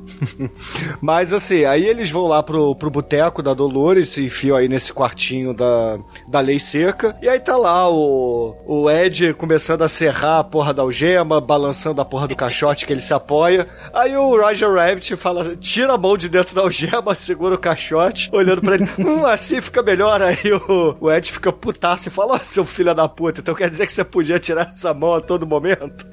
Mas 1.01 1.33
assim, 1.33 1.65
aí 1.65 1.85
eles 1.85 2.09
vão 2.09 2.27
lá 2.27 2.43
pro, 2.43 2.75
pro 2.75 2.89
boteco 2.89 3.41
da 3.41 3.53
Dolores, 3.53 4.09
se 4.09 4.25
enfiam 4.25 4.57
aí 4.57 4.67
nesse 4.67 4.93
quartinho 4.93 5.53
da, 5.53 5.99
da 6.27 6.39
lei 6.39 6.59
seca. 6.59 7.17
E 7.21 7.29
aí 7.29 7.39
tá 7.39 7.57
lá 7.57 7.89
o, 7.89 8.55
o 8.65 8.89
Ed 8.89 9.33
começando 9.33 9.81
a 9.83 9.89
serrar 9.89 10.39
a 10.39 10.43
porra 10.43 10.73
da 10.73 10.81
algema, 10.81 11.39
balançando 11.39 11.76
a 12.01 12.05
porra 12.05 12.28
do 12.28 12.36
caixote 12.36 12.86
que 12.86 12.93
ele 12.93 13.01
se 13.01 13.13
apoia. 13.13 13.67
Aí 13.93 14.15
o 14.15 14.39
Roger 14.41 14.71
Rabbit 14.73 15.15
fala: 15.15 15.55
tira 15.57 15.93
a 15.93 15.97
mão 15.97 16.17
de 16.17 16.30
dentro 16.30 16.55
da 16.55 16.61
algema, 16.61 17.13
segura 17.15 17.55
o 17.55 17.59
caixote, 17.59 18.30
olhando 18.34 18.61
pra 18.61 18.75
ele. 18.75 18.88
Hum, 18.97 19.25
assim 19.25 19.61
fica 19.61 19.82
melhor. 19.84 20.21
Aí 20.21 20.38
o, 20.69 20.95
o 20.99 21.11
Ed 21.11 21.32
fica 21.32 21.51
putaço 21.51 22.07
e 22.07 22.11
fala: 22.11 22.36
Ó, 22.36 22.39
seu 22.39 22.65
filho 22.65 22.93
da 22.93 23.07
puta, 23.07 23.41
então 23.41 23.53
quer 23.55 23.69
dizer 23.69 23.86
que 23.86 23.91
você 23.91 24.03
podia 24.03 24.39
tirar 24.39 24.67
essa 24.67 24.93
mão 24.93 25.13
a 25.13 25.21
todo 25.21 25.45
momento? 25.47 26.05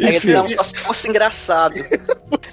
Aí 0.00 0.16
Enfim. 0.16 0.32
não, 0.32 0.48
só 0.48 0.62
se 0.64 0.76
fosse 0.78 1.08
engraçado. 1.08 1.74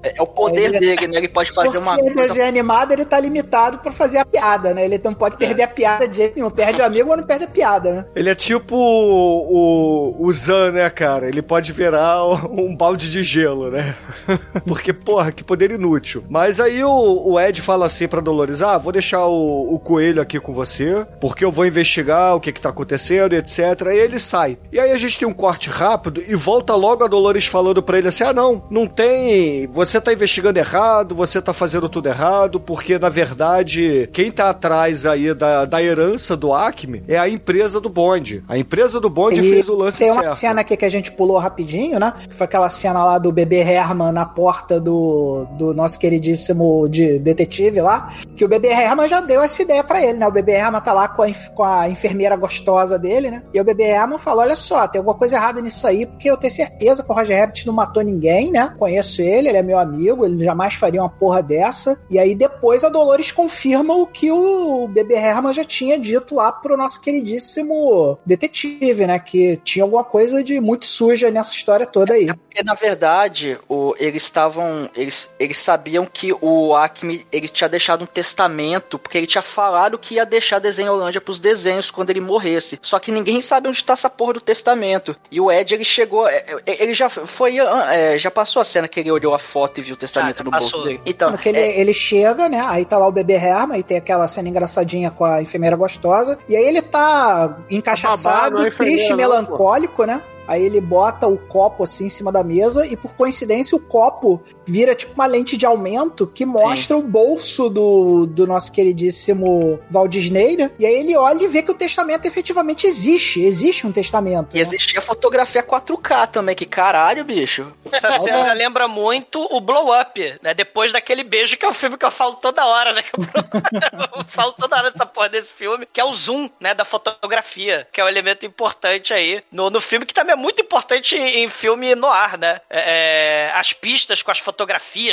É, 0.04 0.18
é 0.18 0.22
o 0.22 0.28
poder 0.28 0.66
Ele- 0.76 0.80
dele, 0.80 1.08
né? 1.08 1.18
Ele 1.18 1.30
pode 1.30 1.52
fazer 1.52 1.70
Por 1.72 1.78
uma 1.82 1.96
ser 1.96 2.02
coisa 2.02 2.16
desenho 2.28 2.48
animado, 2.48 2.92
ele 2.92 3.06
tá 3.06 3.20
limitado 3.20 3.80
pra 3.80 3.92
fazer 3.92 4.18
a 4.18 4.26
piada, 4.26 4.74
né? 4.74 4.86
Ele 4.86 5.00
não 5.04 5.14
pode 5.14 5.38
perder 5.38 5.64
a 5.64 5.68
piada 5.68 6.08
de 6.08 6.18
jeito 6.18 6.36
nenhum. 6.36 6.50
Perde 6.50 6.82
o 6.82 6.86
amigo 6.86 7.10
ou 7.10 7.18
não 7.18 7.24
perde 7.24 7.44
a 7.46 7.48
piada, 7.48 7.92
né? 7.94 8.06
Ele 8.16 8.30
é 8.30 8.36
tipo 8.36 8.76
o, 8.76 10.16
o, 10.20 10.26
o 10.28 10.34
Zan, 10.34 10.72
né, 10.72 10.90
cara? 10.90 11.28
Ele 11.28 11.42
pode 11.42 11.72
virar 11.72 12.24
um 12.66 12.76
balde 12.76 13.10
de 13.10 13.24
gelo, 13.24 13.70
né? 13.72 13.96
Porque, 14.66 14.92
porra, 14.94 15.32
que 15.32 15.44
poder 15.44 15.72
inútil. 15.72 16.24
Mas 16.30 16.60
aí 16.60 16.84
o, 16.84 17.32
o 17.32 17.40
Ed 17.40 17.62
fala 17.62 17.86
assim 17.86 18.08
pra 18.08 18.22
Dolores: 18.22 18.62
Ah, 18.62 18.78
vou 18.78 18.92
deixar 18.92 19.26
o, 19.26 19.74
o 19.74 19.80
coelho 19.80 20.22
aqui 20.22 20.40
com 20.40 20.54
você, 20.54 21.06
porque 21.20 21.44
eu 21.44 21.52
vou 21.52 21.66
investigar 21.66 22.36
o 22.36 22.40
que 22.40 22.52
que 22.52 22.62
tá 22.62 22.70
acontecendo, 22.70 23.34
etc. 23.34 23.60
E 23.92 23.98
ele 23.98 24.20
sai. 24.20 24.58
E 24.72 24.80
aí 24.80 24.92
a 24.92 24.98
gente 24.98 25.20
tem 25.20 25.28
um 25.28 25.34
corte 25.34 25.70
rápido 25.70 26.22
e 26.28 26.36
volta 26.36 26.76
logo 26.76 27.04
a 27.04 27.08
Dolores 27.08 27.46
falando 27.46 27.82
pra 27.82 27.98
ele 27.98 28.08
assim: 28.08 28.24
Ah, 28.24 28.34
não, 28.34 28.64
não 28.70 28.88
tem. 28.88 29.68
Você 29.68 30.00
tá 30.02 30.12
investigando 30.14 30.60
errado, 30.60 31.16
você 31.16 31.42
tá 31.42 31.54
fazendo 31.54 31.88
tudo 31.90 32.08
errado, 32.10 32.60
porque 32.60 32.98
na 32.98 33.10
verdade 33.10 34.10
quem 34.12 34.32
tá 34.32 34.50
atrás 34.50 35.06
aí 35.06 35.34
da, 35.34 35.66
da 35.66 35.82
herança 35.84 36.36
do 36.36 36.54
Acme 36.54 37.04
é 37.08 37.18
a 37.18 37.30
empresa 37.30 37.80
do 37.80 37.90
Bond. 37.90 38.44
A 38.48 38.58
empresa 38.58 39.00
do 39.00 39.10
Bond 39.10 39.40
E 39.40 39.50
fez 39.50 39.70
o 39.70 39.76
lance 39.76 40.00
Tem 40.00 40.12
uma 40.12 40.22
certo. 40.22 40.36
cena 40.38 40.62
aqui 40.62 40.76
que 40.78 40.86
a 40.86 40.90
gente 40.90 41.12
pulou 41.12 41.38
rapidinho, 41.38 42.00
né? 42.00 42.14
Foi 42.38 42.46
aquela 42.46 42.70
cena 42.70 43.04
lá 43.04 43.18
do 43.18 43.32
bebê 43.32 43.62
Herman 43.62 44.12
na 44.12 44.26
porta 44.26 44.80
do, 44.80 45.48
do 45.58 45.74
nosso 45.74 45.98
queridíssimo 45.98 46.88
de 46.88 47.18
detetive 47.18 47.82
lá. 47.82 48.14
Que 48.36 48.46
o 48.46 48.48
bebê 48.48 48.68
Herman 48.68 49.08
já 49.08 49.20
deu 49.20 49.42
essa 49.42 49.62
ideia 49.62 49.84
pra 49.84 50.04
ele, 50.04 50.20
né? 50.20 50.28
O 50.28 50.32
bebê 50.32 50.52
Herman 50.52 50.80
tá 50.82 50.94
lá 50.94 51.08
com 51.08 51.24
a, 51.24 51.28
com 51.56 51.64
a 51.64 51.90
enfermeira 51.90 52.36
gostosa 52.36 53.00
dele, 53.00 53.32
né? 53.32 53.42
E 53.52 53.60
o 53.60 53.64
bebê 53.64 53.86
Herman 53.86 54.20
fala: 54.20 54.44
Olha 54.44 54.56
só, 54.56 54.88
tem 54.88 55.00
alguma 55.00 55.18
coisa 55.18 55.36
errada 55.36 55.60
nisso 55.62 55.88
aí, 55.88 56.06
porque 56.06 56.30
eu 56.30 56.38
tenho 56.38 56.54
certeza 56.54 57.04
que 57.04 57.12
o 57.12 57.16
Roger 57.16 57.40
Rabbit 57.40 57.66
não 57.66 57.74
matou 57.74 58.04
ninguém, 58.04 58.52
né? 58.52 58.74
Conheço 58.78 59.22
ele, 59.22 59.50
ele 59.50 59.58
é 59.58 59.64
meu 59.64 59.80
amigo, 59.80 60.26
ele 60.26 60.44
jamais 60.44 60.76
faria 60.76 61.02
uma 61.02 61.10
porra 61.10 61.42
dessa. 61.42 62.00
E 62.10 62.20
aí 62.20 62.36
depois 62.36 62.84
a 62.84 62.90
Dolores 62.90 63.32
confirma 63.32 63.96
o 63.96 64.06
que 64.06 64.32
o 64.32 64.88
bebê 64.88 65.16
Herman 65.16 65.54
já 65.54 65.64
tinha 65.64 65.98
dito 65.98 66.36
lá 66.36 66.52
pro 66.52 66.78
nosso 66.78 67.02
queridíssimo 67.02 68.20
detetive, 68.26 69.08
né? 69.08 69.18
Que 69.18 69.58
tinha 69.58 69.84
alguma 69.84 70.04
coisa 70.04 70.44
de 70.44 70.60
muito 70.60 70.86
suja 70.86 71.32
nessa 71.32 71.54
história 71.54 71.86
toda 71.86 72.14
aí. 72.14 72.27
Porque, 72.34 72.64
na 72.64 72.74
verdade, 72.74 73.58
o, 73.68 73.94
eles 73.98 74.24
estavam. 74.24 74.90
Eles, 74.96 75.32
eles 75.40 75.58
sabiam 75.58 76.06
que 76.06 76.34
o 76.42 76.76
Acme 76.76 77.26
ele 77.32 77.48
tinha 77.48 77.70
deixado 77.70 78.04
um 78.04 78.08
testamento, 78.08 78.98
porque 78.98 79.18
ele 79.18 79.28
tinha 79.28 79.42
falado 79.42 79.98
que 79.98 80.16
ia 80.16 80.26
deixar 80.26 80.60
desenho 80.60 80.92
Holândia 80.92 81.22
pros 81.22 81.40
desenhos 81.40 81.92
quando 81.92 82.10
ele 82.10 82.22
morresse. 82.22 82.80
Só 82.82 83.00
que 83.00 83.12
ninguém 83.12 83.42
sabe 83.42 83.68
onde 83.68 83.84
tá 83.84 83.94
essa 83.94 84.10
porra 84.10 84.34
do 84.34 84.42
testamento. 84.42 85.16
E 85.32 85.40
o 85.40 85.52
Ed, 85.52 85.74
ele 85.74 85.84
chegou. 85.84 86.28
é, 86.28 86.44
é, 86.66 86.84
Ele 86.84 86.94
já 86.94 87.10
foi. 87.10 87.58
é, 87.58 88.18
já 88.18 88.32
passou 88.32 88.62
a 88.62 88.66
cena 88.66 88.88
que 88.88 89.00
ele 89.00 89.12
olhou 89.12 89.34
a 89.34 89.40
foto 89.40 89.80
e 89.80 89.84
viu 89.84 89.94
o 89.96 89.98
testamento 89.98 90.40
já 90.40 90.44
no 90.44 90.52
bolso 90.52 90.72
passou. 90.72 90.84
dele. 90.86 91.02
Então, 91.06 91.32
Porque 91.32 91.50
ele, 91.50 91.60
é, 91.60 91.80
ele 91.80 91.94
chega, 91.94 92.50
né? 92.50 92.62
Aí 92.68 92.86
tá 92.86 92.98
lá 92.98 93.08
o 93.08 93.12
bebê 93.12 93.34
Herman 93.36 93.80
e 93.80 93.84
tem 93.84 93.98
aquela 93.98 94.28
cena 94.28 94.50
engraçadinha 94.50 95.12
com 95.12 95.26
a 95.26 95.42
enfermeira 95.42 95.76
gostosa. 95.76 96.38
E 96.48 96.56
aí 96.56 96.64
ele 96.64 96.82
tá 96.82 97.58
encaixaçado, 97.70 98.24
Babado, 98.24 98.58
a 98.58 98.68
enfermeira 98.68 98.78
triste, 98.78 99.10
não, 99.10 99.18
melancólico, 99.18 100.04
né? 100.06 100.22
Aí 100.48 100.64
ele 100.64 100.80
bota 100.80 101.28
o 101.28 101.38
copo 101.38 101.84
assim 101.84 102.06
em 102.06 102.10
cima 102.10 102.32
da 102.32 102.44
mesa 102.44 102.88
e 102.88 102.96
por 102.96 103.16
coincidência 103.16 103.76
o 103.76 103.82
copo 103.82 104.42
vira 104.68 104.94
tipo 104.94 105.14
uma 105.14 105.26
lente 105.26 105.56
de 105.56 105.66
aumento 105.66 106.28
que 106.28 106.46
mostra 106.46 106.98
o 106.98 107.02
bolso 107.02 107.70
do, 107.70 108.26
do 108.26 108.46
nosso 108.46 108.72
queridíssimo 108.72 109.80
Walt 109.90 110.12
Disney, 110.12 110.58
né? 110.58 110.72
E 110.78 110.86
aí 110.86 110.96
ele 110.96 111.16
olha 111.16 111.44
e 111.44 111.48
vê 111.48 111.64
que 111.64 111.72
o 111.72 111.74
testamento 111.74 112.26
efetivamente 112.26 112.86
existe. 112.86 113.42
Existe 113.42 113.88
um 113.88 113.92
testamento. 113.92 114.56
e 114.56 114.60
né? 114.60 114.62
existia 114.62 115.02
fotografia 115.02 115.64
4K 115.64 116.28
também, 116.28 116.56
que 116.56 116.66
caralho, 116.66 117.24
bicho. 117.24 117.72
Essa 117.92 118.20
cena 118.20 118.54
lembra 118.54 118.88
muito 118.88 119.42
o 119.52 119.62
Blow 119.62 119.98
Up, 120.00 120.36
né? 120.42 120.54
Depois 120.54 120.92
daquele 120.92 121.24
beijo, 121.24 121.58
que 121.58 121.66
é 121.66 121.70
o 121.70 121.74
filme 121.74 121.98
que 121.98 122.06
eu 122.06 122.12
falo 122.12 122.36
toda 122.36 122.66
hora, 122.66 122.94
né? 122.94 123.04
Que 123.08 124.20
eu, 124.20 124.26
falo 124.28 124.52
toda 124.54 124.76
hora 124.76 124.92
dessa 124.92 125.06
porra 125.06 125.30
desse 125.30 125.52
filme, 125.52 125.88
que 125.92 126.00
é 126.00 126.04
o 126.04 126.14
zoom, 126.14 126.50
né? 126.60 126.74
Da 126.74 126.84
fotografia, 126.84 127.88
que 127.92 128.02
é 128.02 128.04
um 128.04 128.08
elemento 128.08 128.46
importante 128.46 129.14
aí 129.14 129.44
no, 129.52 129.70
no 129.70 129.80
filme, 129.80 130.06
que 130.06 130.14
também 130.14 130.34
é 130.34 130.36
muito 130.36 130.62
importante 130.62 131.16
em, 131.16 131.44
em 131.44 131.50
filme 131.50 131.96
no 131.96 132.08
ar, 132.08 132.38
né? 132.38 132.60
É, 132.70 133.52
as 133.54 133.74
pistas 133.74 134.22
com 134.22 134.32
as 134.32 134.40
fotografias, 134.40 134.57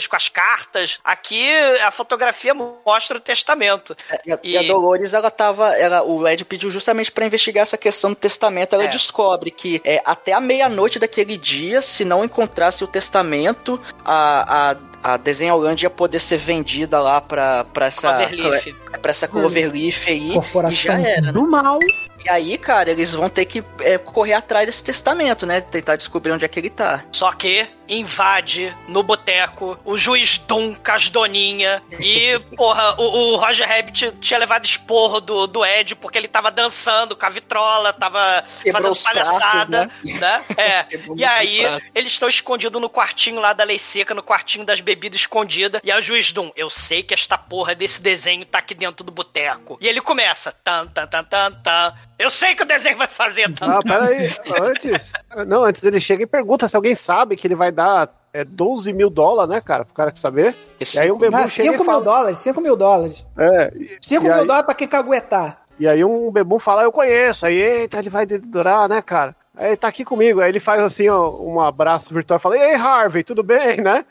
com 0.09 0.16
as 0.16 0.28
cartas. 0.28 0.99
Aqui 1.05 1.51
a 1.84 1.90
fotografia 1.90 2.55
mostra 2.55 3.18
o 3.18 3.20
testamento. 3.20 3.97
E 4.24 4.32
a, 4.32 4.38
E- 4.42 4.57
a 4.59 4.62
Dolores, 4.62 5.12
ela 5.12 5.30
tava. 5.30 5.76
Ela, 5.76 6.03
o 6.03 6.26
Ed 6.26 6.45
pediu 6.45 6.70
justamente 6.70 7.11
pra 7.12 7.26
investigar 7.26 7.62
essa 7.62 7.76
questão 7.76 8.11
do 8.11 8.16
testamento. 8.16 8.74
Ela 8.74 8.84
É. 8.84 8.88
descobre 8.88 9.51
que 9.51 9.80
é, 9.84 10.01
até 10.05 10.32
a 10.32 10.40
meia-noite 10.40 10.99
daquele 10.99 11.36
dia, 11.36 11.82
se 11.82 12.05
não 12.05 12.24
encontrasse 12.24 12.82
o 12.84 12.86
testamento, 12.86 13.80
a. 14.05 14.70
a 14.72 14.93
a 15.05 15.18
Desenho 15.18 15.55
Holândia 15.55 15.84
ia 15.84 15.90
poder 15.90 16.18
ser 16.18 16.38
vendida 16.38 16.98
lá 16.98 17.20
pra, 17.20 17.64
pra 17.64 17.86
essa. 17.86 18.26
Cloverleaf. 18.26 18.72
Pra 19.02 19.11
essa 19.11 19.28
Cloverleaf 19.28 20.09
aí. 20.09 20.32
Corporação 20.32 20.98
e 20.98 21.02
já 21.02 21.09
era, 21.11 21.20
né? 21.20 21.32
do 21.32 21.46
mal. 21.46 21.78
E 22.24 22.30
aí, 22.30 22.57
cara, 22.57 22.90
eles 22.90 23.12
vão 23.12 23.28
ter 23.28 23.44
que 23.44 23.62
é, 23.80 23.98
correr 23.98 24.32
atrás 24.32 24.64
desse 24.64 24.82
testamento, 24.82 25.44
né? 25.44 25.61
Tentar 25.61 25.96
descobrir 25.96 26.32
onde 26.32 26.42
é 26.42 26.48
que 26.48 26.59
ele 26.59 26.70
tá. 26.70 27.05
Só 27.12 27.30
que 27.32 27.68
invade 27.86 28.74
no 28.88 29.02
boteco 29.02 29.78
o 29.84 29.98
juiz 29.98 30.38
Dum 30.38 30.74
com 30.74 30.90
as 30.90 31.11
doninha 31.11 31.82
e, 32.00 32.38
porra, 32.57 32.98
o, 32.98 33.34
o 33.34 33.36
Roger 33.36 33.68
Rabbit 33.68 34.11
tinha 34.20 34.38
levado 34.38 34.64
esporro 34.64 35.20
do, 35.20 35.46
do 35.46 35.62
Ed 35.62 35.94
porque 35.96 36.16
ele 36.16 36.26
tava 36.26 36.50
dançando 36.50 37.14
com 37.14 37.26
a 37.26 37.28
vitrola, 37.28 37.92
tava 37.92 38.42
Quebrou 38.62 38.94
fazendo 38.94 39.05
palhaçada, 39.05 39.90
pratos, 40.02 40.18
né? 40.18 40.44
É. 40.57 40.84
Quebrou 40.88 41.14
E 41.18 41.24
aí, 41.26 41.61
prato. 41.61 41.84
eles 41.94 42.12
estão 42.12 42.26
escondidos 42.26 42.80
no 42.80 42.88
quartinho 42.88 43.38
lá 43.38 43.52
da 43.52 43.64
lei 43.64 43.78
seca, 43.78 44.14
no 44.14 44.22
quartinho 44.22 44.64
das 44.64 44.80
bebidas 44.80 44.93
escondida. 45.16 45.80
E 45.84 45.90
aí 45.90 45.99
o 45.99 46.03
juiz 46.03 46.32
Dum, 46.32 46.51
eu 46.57 46.68
sei 46.70 47.03
que 47.03 47.14
esta 47.14 47.36
porra 47.38 47.74
desse 47.74 48.01
desenho 48.03 48.45
tá 48.45 48.59
aqui 48.59 48.74
dentro 48.74 49.05
do 49.05 49.12
boteco. 49.12 49.76
E 49.80 49.88
ele 49.88 50.01
começa, 50.01 50.53
tan, 50.64 50.86
tan, 50.86 51.07
tan, 51.07 51.24
tan, 51.24 51.53
tan. 51.53 51.92
Eu 52.18 52.30
sei 52.30 52.55
que 52.55 52.62
o 52.62 52.66
desenho 52.66 52.97
vai 52.97 53.09
fazer 53.09 53.53
tan, 53.53 53.66
Ah, 53.72 53.80
peraí. 53.82 54.34
Antes. 54.61 55.12
Não, 55.47 55.64
antes 55.64 55.82
ele 55.82 55.99
chega 56.01 56.22
e 56.22 56.26
pergunta 56.26 56.68
se 56.68 56.76
alguém 56.76 56.95
sabe 56.95 57.36
que 57.36 57.47
ele 57.47 57.55
vai 57.55 57.70
dar 57.72 58.09
é, 58.32 58.45
12 58.45 58.92
mil 58.92 59.09
dólares, 59.11 59.49
né, 59.51 59.61
cara? 59.61 59.84
Pro 59.84 59.95
cara 59.95 60.11
que 60.11 60.18
saber. 60.18 60.55
Esse- 60.80 60.97
E 60.97 61.01
aí 61.01 61.11
o 61.11 61.16
Bebum 61.16 61.36
Ah, 61.36 61.49
chega 61.49 61.70
5 61.70 61.74
e 61.74 61.76
mil 61.78 61.84
fala. 61.86 62.05
dólares, 62.05 62.38
5 62.38 62.61
mil 62.61 62.76
dólares. 62.76 63.24
É, 63.38 63.72
e- 63.76 63.99
5 64.01 64.24
e 64.24 64.28
mil 64.28 64.34
aí- 64.40 64.47
dólares 64.47 64.66
pra 64.66 64.74
quem 64.74 64.88
caguetar. 64.88 65.61
E 65.78 65.86
aí 65.88 66.05
um 66.05 66.30
Bebum 66.30 66.59
fala, 66.59 66.82
eu 66.84 66.92
conheço. 66.92 67.47
Aí, 67.47 67.55
eita, 67.61 67.99
ele 67.99 68.09
vai 68.11 68.24
dedurar, 68.26 68.88
né, 68.88 69.03
cara? 69.03 69.34
Aí 69.57 69.76
tá 69.76 69.86
aqui 69.86 70.05
comigo. 70.05 70.40
Aí 70.40 70.50
ele 70.50 70.59
faz 70.59 70.82
assim, 70.82 71.09
ó, 71.09 71.30
um 71.30 71.61
abraço 71.61 72.12
virtual 72.12 72.38
e 72.38 72.42
fala: 72.42 72.59
Ei, 72.59 72.74
Harvey, 72.74 73.22
tudo 73.22 73.42
bem, 73.42 73.80
né? 73.80 74.05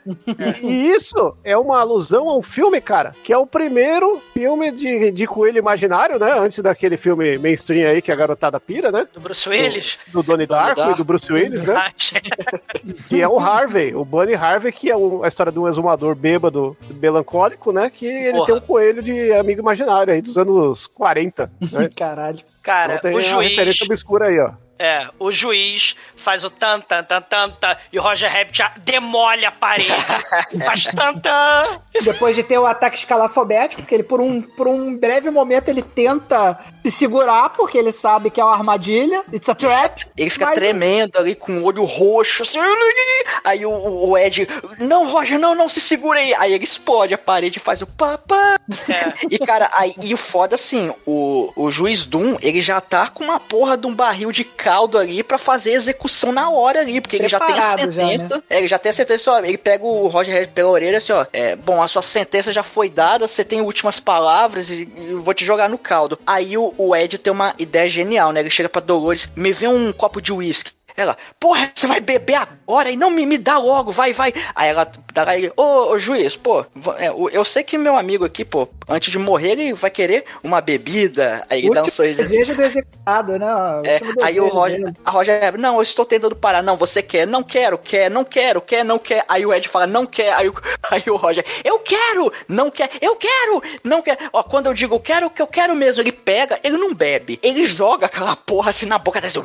e, 0.62 0.66
e 0.66 0.90
isso 0.90 1.36
é 1.44 1.54
uma 1.56 1.80
alusão 1.80 2.28
a 2.30 2.36
um 2.38 2.40
filme, 2.42 2.80
cara, 2.80 3.14
que 3.22 3.30
é 3.32 3.36
o 3.36 3.46
primeiro 3.46 4.22
filme 4.32 4.70
de, 4.70 5.10
de 5.10 5.26
coelho 5.26 5.58
imaginário, 5.58 6.18
né? 6.18 6.32
Antes 6.38 6.60
daquele 6.60 6.96
filme 6.96 7.36
mainstream 7.36 7.90
aí 7.90 8.00
que 8.00 8.10
a 8.10 8.16
garotada 8.16 8.58
pira, 8.58 8.90
né? 8.90 9.06
Do 9.12 9.20
Bruce 9.20 9.46
Willis. 9.48 9.98
Do 10.08 10.22
Donnie 10.22 10.46
Darko 10.46 10.90
e 10.90 10.94
do 10.94 11.04
Bruce 11.04 11.30
Willis, 11.30 11.64
né? 11.64 11.92
que 13.08 13.20
é 13.20 13.28
o 13.28 13.38
Harvey, 13.38 13.94
o 13.94 14.04
Bunny 14.04 14.34
Harvey, 14.34 14.72
que 14.72 14.90
é 14.90 14.96
o- 14.96 15.22
a 15.24 15.28
história 15.28 15.52
de 15.52 15.58
um 15.58 15.68
exumador 15.68 16.14
bêbado, 16.14 16.76
melancólico, 17.00 17.70
né? 17.72 17.90
Que 17.90 18.06
ele 18.06 18.32
Porra. 18.38 18.46
tem 18.46 18.54
um 18.54 18.60
coelho 18.60 19.02
de 19.02 19.32
amigo 19.32 19.60
imaginário 19.60 20.12
aí 20.12 20.22
dos 20.22 20.38
anos 20.38 20.86
40. 20.86 21.50
Né? 21.70 21.88
Caralho. 21.96 22.40
Cara, 22.62 22.94
Então 22.94 23.02
tem 23.02 23.12
o 23.12 23.14
uma 23.16 23.20
juiz. 23.22 23.50
referência 23.50 23.84
obscura 23.84 24.26
aí, 24.28 24.38
ó. 24.40 24.50
É, 24.78 25.06
o 25.20 25.30
juiz 25.30 25.94
faz 26.16 26.42
o 26.42 26.50
tan 26.50 26.80
tan 26.80 27.04
tan 27.04 27.22
tan 27.22 27.50
tan 27.50 27.76
e 27.92 27.98
o 27.98 28.02
Roger 28.02 28.30
Rabbit 28.30 28.58
já 28.58 28.72
demole 28.78 29.46
a 29.46 29.52
parede. 29.52 29.94
faz 30.64 30.84
tan 30.84 31.18
tan. 31.18 31.80
Depois 32.02 32.34
de 32.34 32.42
ter 32.42 32.58
o 32.58 32.66
ataque 32.66 32.98
escalafobético, 32.98 33.82
porque 33.82 33.94
ele 33.94 34.02
por 34.02 34.20
um, 34.20 34.42
por 34.42 34.66
um 34.66 34.96
breve 34.96 35.30
momento 35.30 35.68
ele 35.68 35.82
tenta 35.82 36.58
se 36.82 36.90
segurar, 36.90 37.50
porque 37.50 37.78
ele 37.78 37.92
sabe 37.92 38.30
que 38.30 38.40
é 38.40 38.44
uma 38.44 38.52
armadilha, 38.52 39.22
it's 39.32 39.48
a 39.48 39.54
trap. 39.54 40.06
Ele 40.16 40.28
fica 40.28 40.46
mas- 40.46 40.56
tremendo 40.56 41.18
ali 41.18 41.34
com 41.34 41.58
o 41.58 41.64
olho 41.64 41.84
roxo, 41.84 42.42
assim. 42.42 42.58
Aí 43.44 43.64
o, 43.64 43.70
o 43.70 44.18
Ed, 44.18 44.48
não, 44.78 45.08
Roger, 45.08 45.38
não, 45.38 45.54
não, 45.54 45.68
se 45.68 45.80
segura 45.80 46.18
aí. 46.18 46.34
Aí 46.34 46.52
ele 46.52 46.64
explode 46.64 47.14
a 47.14 47.18
parede 47.18 47.58
e 47.58 47.60
faz 47.60 47.80
o 47.82 47.86
papá. 47.86 48.58
E, 49.30 49.38
cara, 49.38 49.70
aí, 49.72 49.94
e 50.02 50.12
o 50.14 50.16
foda 50.16 50.54
assim, 50.54 50.92
o, 51.06 51.52
o 51.56 51.70
juiz 51.70 52.04
Doom, 52.04 52.36
ele 52.40 52.60
já 52.60 52.80
tá 52.80 53.08
com 53.08 53.24
uma 53.24 53.40
porra 53.40 53.76
de 53.76 53.86
um 53.86 53.94
barril 53.94 54.30
de 54.32 54.44
caldo 54.64 54.96
ali 54.96 55.22
pra 55.22 55.36
fazer 55.36 55.72
execução 55.72 56.32
na 56.32 56.48
hora 56.48 56.80
ali, 56.80 56.98
porque 56.98 57.16
ele 57.16 57.28
já 57.28 57.38
tem 57.38 57.50
a 57.50 57.52
Preparado 57.52 57.92
já, 57.92 58.00
sentença. 58.00 58.42
É, 58.48 58.56
ele 58.56 58.68
já 58.68 58.78
tem 58.78 58.88
a 58.88 58.92
sentença, 58.94 59.30
ó, 59.30 59.38
ele 59.40 59.58
pega 59.58 59.84
o 59.84 60.08
Roger 60.08 60.32
Rabbit 60.34 60.52
pela 60.54 60.70
orelha 60.70 60.96
assim, 60.96 61.12
ó, 61.12 61.26
é, 61.34 61.54
bom, 61.54 61.82
a 61.82 61.86
sua 61.86 62.00
sentença 62.00 62.50
já 62.50 62.62
foi 62.62 62.88
dada, 62.88 63.28
você 63.28 63.44
tem 63.44 63.60
últimas 63.60 64.00
palavras 64.00 64.70
e, 64.70 64.88
e 64.96 65.10
eu 65.10 65.20
vou 65.20 65.34
te 65.34 65.44
jogar 65.44 65.68
no 65.68 65.76
caldo. 65.76 66.18
Aí 66.26 66.56
o, 66.56 66.72
o 66.78 66.96
Ed 66.96 67.18
tem 67.18 67.30
uma 67.30 67.54
ideia 67.58 67.88
genial, 67.90 68.32
né? 68.32 68.40
Ele 68.40 68.48
chega 68.48 68.70
pra 68.70 68.80
Dolores, 68.80 69.30
me 69.36 69.52
vê 69.52 69.68
um 69.68 69.92
copo 69.92 70.22
de 70.22 70.32
uísque. 70.32 70.72
Ela, 70.96 71.16
porra, 71.40 71.72
você 71.74 71.88
vai 71.88 72.00
beber 72.00 72.36
agora 72.36 72.88
e 72.88 72.96
não 72.96 73.10
me, 73.10 73.26
me 73.26 73.36
dá 73.36 73.58
logo, 73.58 73.90
vai, 73.90 74.12
vai. 74.12 74.32
Aí 74.54 74.68
ela 74.68 74.90
dá 75.12 75.28
aí, 75.28 75.50
ô, 75.56 75.90
ô, 75.90 75.98
juiz, 75.98 76.36
pô, 76.36 76.64
é, 76.98 77.08
eu 77.32 77.44
sei 77.44 77.64
que 77.64 77.76
meu 77.76 77.96
amigo 77.96 78.24
aqui, 78.24 78.44
pô, 78.44 78.68
antes 78.88 79.10
de 79.10 79.18
morrer, 79.18 79.52
ele 79.52 79.72
vai 79.72 79.90
querer 79.90 80.24
uma 80.42 80.60
bebida. 80.60 81.44
Aí 81.50 81.60
ele 81.60 81.70
dá 81.70 81.82
um 81.82 81.90
sorriso. 81.90 82.20
desejo 82.20 82.54
do 82.54 82.62
executado, 82.62 83.38
né? 83.38 83.46
É, 83.84 84.00
aí 84.22 84.38
o 84.38 84.46
Roger, 84.48 84.92
a 85.04 85.10
Roger, 85.10 85.58
não, 85.58 85.76
eu 85.76 85.82
estou 85.82 86.04
tentando 86.04 86.36
parar. 86.36 86.62
Não, 86.62 86.76
você 86.76 87.02
quer, 87.02 87.26
não 87.26 87.42
quero, 87.42 87.76
quer, 87.76 88.08
não 88.08 88.24
quero, 88.24 88.60
quer, 88.60 88.84
não 88.84 88.98
quer. 88.98 89.24
Aí 89.28 89.44
o 89.44 89.52
Ed 89.52 89.68
fala, 89.68 89.88
não 89.88 90.06
quer. 90.06 90.32
Aí 90.34 90.48
o, 90.48 90.54
aí 90.92 91.02
o 91.08 91.16
Roger, 91.16 91.44
eu 91.64 91.80
quero, 91.80 92.32
não 92.46 92.70
quer, 92.70 92.90
eu 93.00 93.16
quero, 93.16 93.62
não 93.82 94.00
quer. 94.00 94.16
Ó, 94.32 94.44
quando 94.44 94.66
eu 94.66 94.74
digo 94.74 95.00
quero, 95.00 95.28
que 95.28 95.42
eu 95.42 95.46
quero 95.46 95.74
mesmo, 95.74 96.02
ele 96.02 96.12
pega, 96.12 96.60
ele 96.62 96.76
não 96.76 96.94
bebe. 96.94 97.40
Ele 97.42 97.66
joga 97.66 98.06
aquela 98.06 98.36
porra 98.36 98.70
assim 98.70 98.86
na 98.86 98.98
boca 98.98 99.20
desse. 99.20 99.34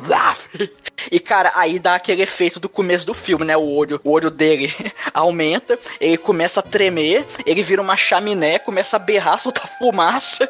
E 1.10 1.18
cara, 1.18 1.39
aí 1.54 1.78
dá 1.78 1.94
aquele 1.94 2.22
efeito 2.22 2.58
do 2.60 2.68
começo 2.68 3.06
do 3.06 3.14
filme, 3.14 3.44
né? 3.44 3.56
O 3.56 3.74
olho, 3.74 4.00
o 4.04 4.10
olho 4.10 4.30
dele 4.30 4.72
aumenta, 5.14 5.78
ele 6.00 6.16
começa 6.16 6.60
a 6.60 6.62
tremer, 6.62 7.24
ele 7.46 7.62
vira 7.62 7.80
uma 7.82 7.96
chaminé, 7.96 8.58
começa 8.58 8.96
a 8.96 8.98
berrar, 8.98 9.38
soltar 9.40 9.68
fumaça, 9.78 10.48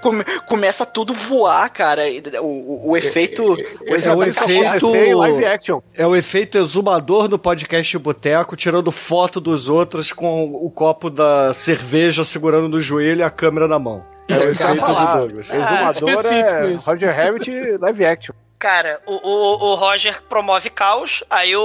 come- 0.00 0.24
começa 0.46 0.84
tudo 0.86 1.12
voar, 1.14 1.68
cara. 1.70 2.02
O, 2.40 2.44
o, 2.46 2.90
o 2.90 2.96
efeito. 2.96 3.56
É 3.86 4.14
o 4.14 4.22
efeito. 4.22 4.90
Sem 4.90 5.14
live 5.14 5.44
action. 5.44 5.80
É 5.94 6.06
o 6.06 6.14
efeito 6.14 6.58
exumador 6.58 7.28
no 7.28 7.38
podcast 7.38 7.98
Boteco, 7.98 8.56
tirando 8.56 8.90
foto 8.90 9.40
dos 9.40 9.68
outros 9.68 10.12
com 10.12 10.44
o 10.44 10.70
copo 10.70 11.10
da 11.10 11.52
cerveja 11.54 12.24
segurando 12.24 12.68
no 12.68 12.78
joelho 12.78 13.20
e 13.20 13.22
a 13.22 13.30
câmera 13.30 13.66
na 13.68 13.78
mão. 13.78 14.04
É 14.28 14.34
o 14.38 14.50
efeito 14.50 14.84
do. 14.84 15.16
Douglas. 15.16 15.46
Exumador 15.48 16.08
específico 16.10 16.48
é 16.56 16.72
isso. 16.72 16.90
Roger 16.90 17.14
Rabbit 17.14 17.50
live 17.80 18.04
action. 18.04 18.34
Cara, 18.58 19.02
o, 19.06 19.12
o, 19.12 19.72
o 19.72 19.74
Roger 19.74 20.22
promove 20.22 20.70
caos, 20.70 21.22
aí 21.28 21.54
o, 21.54 21.60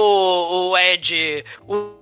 o 0.70 0.76
Ed 0.76 1.42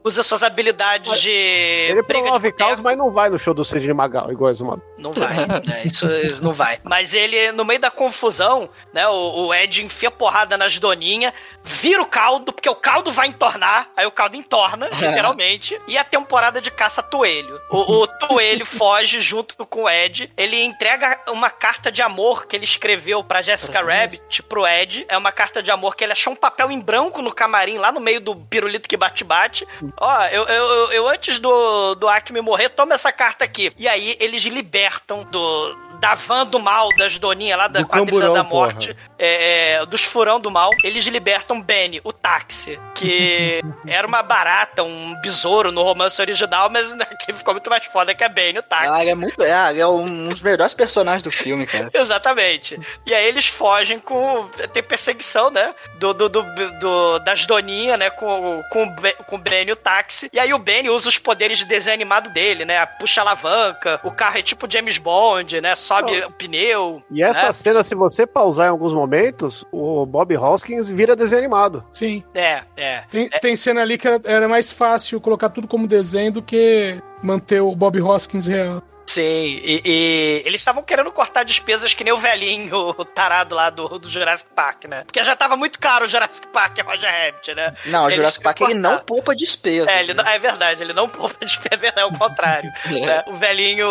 usa 0.02 0.24
suas 0.24 0.42
habilidades 0.42 1.20
de. 1.20 1.30
Ele 1.30 2.02
de 2.02 2.06
promove 2.08 2.50
boteco. 2.50 2.58
caos, 2.58 2.80
mas 2.80 2.98
não 2.98 3.08
vai 3.08 3.30
no 3.30 3.38
show 3.38 3.54
do 3.54 3.64
Sidney 3.64 3.94
Magal, 3.94 4.32
igual 4.32 4.50
Exumador. 4.50 4.84
Não 5.00 5.12
vai, 5.12 5.34
né? 5.64 5.82
Isso, 5.84 6.10
isso 6.10 6.44
não 6.44 6.52
vai. 6.52 6.78
Mas 6.84 7.14
ele, 7.14 7.50
no 7.52 7.64
meio 7.64 7.80
da 7.80 7.90
confusão, 7.90 8.68
né? 8.92 9.08
O, 9.08 9.46
o 9.46 9.54
Ed 9.54 9.82
enfia 9.82 10.10
porrada 10.10 10.56
nas 10.56 10.78
doninhas, 10.78 11.32
vira 11.64 12.02
o 12.02 12.06
caldo, 12.06 12.52
porque 12.52 12.68
o 12.68 12.74
caldo 12.74 13.10
vai 13.10 13.28
entornar, 13.28 13.88
aí 13.96 14.06
o 14.06 14.10
caldo 14.10 14.36
entorna, 14.36 14.88
literalmente, 14.92 15.80
e 15.88 15.96
a 15.96 16.04
temporada 16.04 16.60
de 16.60 16.70
caça 16.70 17.02
Toelho. 17.02 17.60
O, 17.70 18.02
o 18.02 18.06
Toelho 18.20 18.66
foge 18.66 19.20
junto 19.20 19.56
com 19.66 19.84
o 19.84 19.90
Ed, 19.90 20.30
ele 20.36 20.62
entrega 20.62 21.20
uma 21.28 21.50
carta 21.50 21.90
de 21.90 22.02
amor 22.02 22.46
que 22.46 22.56
ele 22.56 22.64
escreveu 22.64 23.24
pra 23.24 23.42
Jessica 23.42 23.82
Rabbit, 23.82 24.42
pro 24.42 24.66
Ed. 24.66 25.06
É 25.08 25.16
uma 25.16 25.32
carta 25.32 25.62
de 25.62 25.70
amor 25.70 25.96
que 25.96 26.04
ele 26.04 26.12
achou 26.12 26.32
um 26.32 26.36
papel 26.36 26.70
em 26.70 26.80
branco 26.80 27.22
no 27.22 27.32
camarim, 27.32 27.78
lá 27.78 27.90
no 27.90 28.00
meio 28.00 28.20
do 28.20 28.36
pirulito 28.36 28.88
que 28.88 28.96
bate-bate. 28.96 29.66
Ó, 29.96 30.24
eu, 30.26 30.44
eu, 30.44 30.64
eu, 30.64 30.92
eu 30.92 31.08
antes 31.08 31.38
do, 31.38 31.94
do 31.94 32.08
Acme 32.08 32.40
morrer, 32.40 32.70
toma 32.70 32.94
essa 32.94 33.12
carta 33.12 33.44
aqui. 33.44 33.72
E 33.78 33.88
aí 33.88 34.16
eles 34.20 34.44
libertam 34.90 35.24
do. 35.24 35.90
Da 36.00 36.14
van 36.14 36.46
do 36.46 36.58
mal, 36.58 36.88
das 36.96 37.18
doninhas 37.18 37.58
lá 37.58 37.68
da 37.68 37.80
Do 37.80 37.86
quadrilha 37.86 38.06
camburão, 38.22 38.32
da 38.32 38.42
morte, 38.42 38.96
é, 39.18 39.72
é, 39.74 39.84
dos 39.84 40.02
furão 40.02 40.40
do 40.40 40.50
mal, 40.50 40.70
eles 40.82 41.04
libertam 41.04 41.60
Benny, 41.60 42.00
o 42.02 42.10
táxi, 42.10 42.80
que 42.94 43.60
era 43.86 44.06
uma 44.06 44.22
barata, 44.22 44.82
um 44.82 45.14
besouro 45.20 45.70
no 45.70 45.82
romance 45.82 46.18
original, 46.18 46.70
mas 46.70 46.90
aqui 46.98 47.34
ficou 47.34 47.52
muito 47.52 47.68
mais 47.68 47.84
foda 47.84 48.14
que 48.14 48.24
a 48.24 48.30
Benny, 48.30 48.60
o 48.60 48.62
táxi. 48.62 48.88
Ah, 48.88 49.00
ele 49.02 49.10
é 49.10 49.14
muito. 49.14 49.42
É, 49.42 49.70
ele 49.72 49.80
é 49.82 49.86
um 49.86 50.30
dos 50.30 50.40
melhores 50.40 50.72
personagens 50.72 51.22
do 51.22 51.30
filme, 51.30 51.66
cara. 51.66 51.90
Exatamente. 51.92 52.80
E 53.04 53.12
aí 53.14 53.26
eles 53.26 53.46
fogem 53.46 54.00
com. 54.00 54.48
Tem 54.72 54.82
perseguição, 54.82 55.50
né? 55.50 55.74
Do, 55.98 56.14
do, 56.14 56.30
do, 56.30 56.42
do- 56.78 57.18
das 57.18 57.44
doninhas, 57.44 57.98
né? 57.98 58.08
Com, 58.08 58.62
com, 58.70 58.84
o 58.84 58.90
Ben- 58.90 59.16
com 59.26 59.36
o 59.36 59.38
Benny 59.38 59.68
e 59.68 59.72
o 59.72 59.76
táxi. 59.76 60.30
E 60.32 60.40
aí 60.40 60.54
o 60.54 60.58
Benny 60.58 60.88
usa 60.88 61.10
os 61.10 61.18
poderes 61.18 61.58
de 61.58 61.66
desenho 61.66 61.92
animado 61.94 62.30
dele, 62.30 62.64
né? 62.64 62.86
Puxa 62.86 63.20
a 63.20 63.24
alavanca, 63.24 64.00
o 64.02 64.10
carro 64.10 64.38
é 64.38 64.42
tipo 64.42 64.66
James 64.80 64.98
Bond, 64.98 65.60
né? 65.60 65.76
Sobe 65.76 66.18
o 66.24 66.30
pneu. 66.30 67.02
E 67.10 67.22
essa 67.22 67.46
né? 67.46 67.52
cena, 67.52 67.82
se 67.82 67.94
você 67.94 68.26
pausar 68.26 68.66
em 68.66 68.70
alguns 68.70 68.94
momentos, 68.94 69.64
o 69.70 70.06
Bob 70.06 70.34
Hoskins 70.36 70.88
vira 70.88 71.14
desenho 71.14 71.40
animado. 71.40 71.84
Sim. 71.92 72.24
É, 72.34 72.62
é. 72.76 73.02
Tem, 73.10 73.28
tem 73.28 73.56
cena 73.56 73.82
ali 73.82 73.98
que 73.98 74.08
era, 74.08 74.20
era 74.24 74.48
mais 74.48 74.72
fácil 74.72 75.20
colocar 75.20 75.50
tudo 75.50 75.68
como 75.68 75.86
desenho 75.86 76.32
do 76.32 76.42
que 76.42 76.98
manter 77.22 77.60
o 77.60 77.76
Bob 77.76 78.00
Hoskins 78.00 78.46
real. 78.46 78.82
Sim, 79.10 79.60
e, 79.64 79.82
e 79.84 80.42
eles 80.46 80.60
estavam 80.60 80.84
querendo 80.84 81.10
cortar 81.10 81.42
despesas 81.42 81.92
que 81.92 82.04
nem 82.04 82.12
o 82.12 82.16
velhinho, 82.18 82.70
o 82.96 83.04
tarado 83.04 83.56
lá 83.56 83.68
do, 83.68 83.98
do 83.98 84.08
Jurassic 84.08 84.50
Park, 84.54 84.84
né? 84.84 85.02
Porque 85.04 85.22
já 85.24 85.34
tava 85.34 85.56
muito 85.56 85.80
caro 85.80 86.04
o 86.04 86.08
Jurassic 86.08 86.46
Park 86.48 86.78
e 86.78 86.82
Roger 86.86 87.10
Rabbit, 87.10 87.54
né? 87.54 87.74
Não, 87.86 88.06
o 88.06 88.10
Jurassic 88.10 88.42
Park 88.44 88.60
ele 88.60 88.74
não 88.74 88.98
poupa 89.00 89.34
despesa. 89.34 89.90
É, 89.90 90.00
ele 90.00 90.14
não- 90.14 90.24
é 90.26 90.38
verdade, 90.38 90.80
ele 90.82 90.92
não 90.92 91.08
poupa 91.08 91.34
despesas, 91.44 91.92
é 91.96 92.04
o 92.04 92.12
contrário. 92.16 92.70
né? 92.86 93.24
O 93.26 93.32
velhinho 93.34 93.88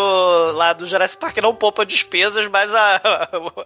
lá 0.54 0.72
do 0.72 0.86
Jurassic 0.86 1.20
Park 1.20 1.38
não 1.38 1.54
poupa 1.54 1.86
despesas, 1.86 2.48
mas 2.48 2.74
a, 2.74 3.02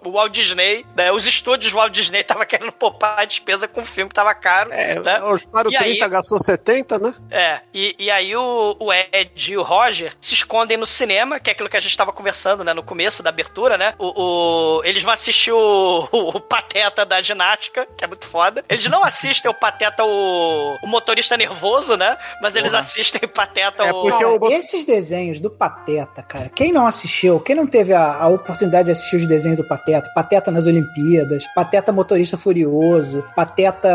o 0.03 0.11
Walt 0.11 0.31
Disney, 0.33 0.83
né? 0.95 1.11
Os 1.11 1.27
estúdios 1.27 1.71
Walt 1.71 1.91
Disney 1.93 2.21
estavam 2.21 2.45
querendo 2.47 2.71
poupar 2.71 3.19
a 3.19 3.25
despesa 3.25 3.67
com 3.67 3.81
um 3.81 3.85
filme 3.85 4.09
que 4.09 4.15
tava 4.15 4.33
caro. 4.33 4.71
É, 4.73 4.99
né? 4.99 5.21
orçaram 5.21 5.69
E 5.69 5.75
aí- 5.77 5.83
30, 5.97 6.07
gastou 6.07 6.39
70, 6.39 6.97
né? 6.97 7.13
É, 7.29 7.59
e, 7.73 7.95
e 7.99 8.09
aí 8.09 8.35
o, 8.35 8.75
o 8.79 8.91
Ed 8.91 9.51
e 9.51 9.57
o 9.57 9.61
Roger 9.61 10.13
se 10.19 10.33
escondem 10.33 10.77
no 10.77 10.85
cinema, 10.85 11.39
que 11.43 11.49
é 11.49 11.53
aquilo 11.53 11.69
que 11.69 11.77
a 11.77 11.79
gente 11.79 11.95
tava 11.97 12.11
conversando, 12.13 12.63
né, 12.63 12.73
no 12.73 12.81
começo 12.83 13.21
da 13.21 13.29
abertura, 13.29 13.77
né? 13.77 13.93
O, 13.99 14.77
o- 14.79 14.83
eles 14.83 15.03
vão 15.03 15.13
assistir 15.13 15.51
o, 15.51 16.07
o 16.11 16.39
Pateta 16.39 17.05
da 17.05 17.21
ginástica, 17.21 17.87
que 17.97 18.03
é 18.03 18.07
muito 18.07 18.25
foda. 18.25 18.63
Eles 18.69 18.87
não 18.87 19.03
assistem 19.03 19.51
o 19.51 19.53
Pateta, 19.53 20.03
o, 20.05 20.77
o 20.81 20.87
motorista 20.87 21.35
nervoso, 21.37 21.95
né? 21.97 22.17
Mas 22.41 22.55
eles 22.55 22.69
Porra. 22.69 22.79
assistem 22.79 23.21
o 23.23 23.27
Pateta, 23.29 23.83
É 23.83 23.91
o... 23.91 24.07
Cara, 24.09 24.27
o- 24.41 24.49
esses 24.51 24.85
desenhos 24.85 25.39
do 25.39 25.49
Pateta, 25.49 26.23
cara, 26.23 26.49
quem 26.49 26.71
não 26.71 26.87
assistiu, 26.87 27.39
quem 27.39 27.55
não 27.55 27.67
teve 27.67 27.93
a, 27.93 28.15
a 28.15 28.27
oportunidade 28.27 28.85
de 28.85 28.91
assistir 28.91 29.17
os 29.17 29.27
desenhos 29.27 29.57
do 29.57 29.67
Pateta, 29.67 30.09
Pateta 30.15 30.49
nas 30.51 30.65
Olimpíadas, 30.65 31.43
Pateta 31.53 31.91
Motorista 31.91 32.37
Furioso, 32.37 33.23
Pateta 33.35 33.89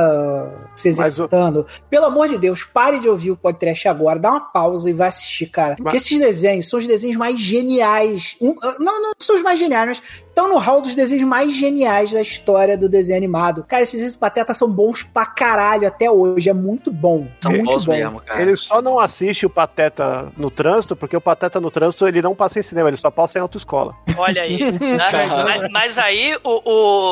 se 0.74 0.88
Mas 0.90 0.98
o- 0.98 1.24
exercitando, 1.24 1.66
pelo 1.90 2.06
amor 2.06 2.28
de 2.28 2.38
Deus, 2.38 2.64
pare 2.64 2.98
de 2.98 3.08
ouvir 3.08 3.30
o 3.30 3.36
podcast 3.36 3.88
agora, 3.88 4.18
dá 4.18 4.30
uma 4.30 4.40
pausa 4.40 4.88
e 4.88 4.92
vai 4.92 5.08
assistir, 5.08 5.46
cara. 5.46 5.76
Porque 5.76 5.96
esses 5.96 6.18
desenhos 6.18 6.68
são 6.68 6.78
os 6.78 6.86
desenhos 6.86 7.16
mais 7.28 7.40
geniais. 7.40 8.36
Um, 8.40 8.54
não, 8.78 9.02
não 9.02 9.12
são 9.18 9.36
os 9.36 9.42
mais 9.42 9.58
geniais, 9.58 9.86
mas 9.86 10.02
estão 10.38 10.48
no 10.48 10.56
hall 10.58 10.80
dos 10.80 10.94
desenhos 10.94 11.24
mais 11.24 11.52
geniais 11.52 12.12
da 12.12 12.20
história 12.22 12.78
do 12.78 12.88
desenho 12.88 13.16
animado. 13.18 13.64
Cara, 13.64 13.82
esses 13.82 13.94
desenhos 13.94 14.14
do 14.14 14.18
Pateta 14.20 14.54
são 14.54 14.70
bons 14.70 15.02
pra 15.02 15.26
caralho 15.26 15.86
até 15.88 16.08
hoje. 16.10 16.48
É 16.48 16.52
muito 16.54 16.92
bom. 16.92 17.26
São 17.40 17.50
muito 17.50 17.64
bons 17.64 17.84
bom. 17.84 17.92
mesmo, 17.92 18.20
cara. 18.20 18.40
Ele 18.40 18.54
só 18.56 18.80
não 18.80 18.98
assiste 19.00 19.44
o 19.44 19.50
Pateta 19.50 20.32
no 20.36 20.50
trânsito, 20.50 20.94
porque 20.94 21.16
o 21.16 21.20
Pateta 21.20 21.60
no 21.60 21.70
trânsito 21.70 22.06
ele 22.06 22.22
não 22.22 22.34
passa 22.36 22.60
em 22.60 22.62
cinema, 22.62 22.88
ele 22.88 22.96
só 22.96 23.10
passa 23.10 23.38
em 23.38 23.42
autoescola. 23.42 23.94
Olha 24.16 24.42
aí. 24.42 24.72
né? 24.72 25.10
mas, 25.44 25.70
mas 25.72 25.98
aí, 25.98 26.36
o, 26.44 26.62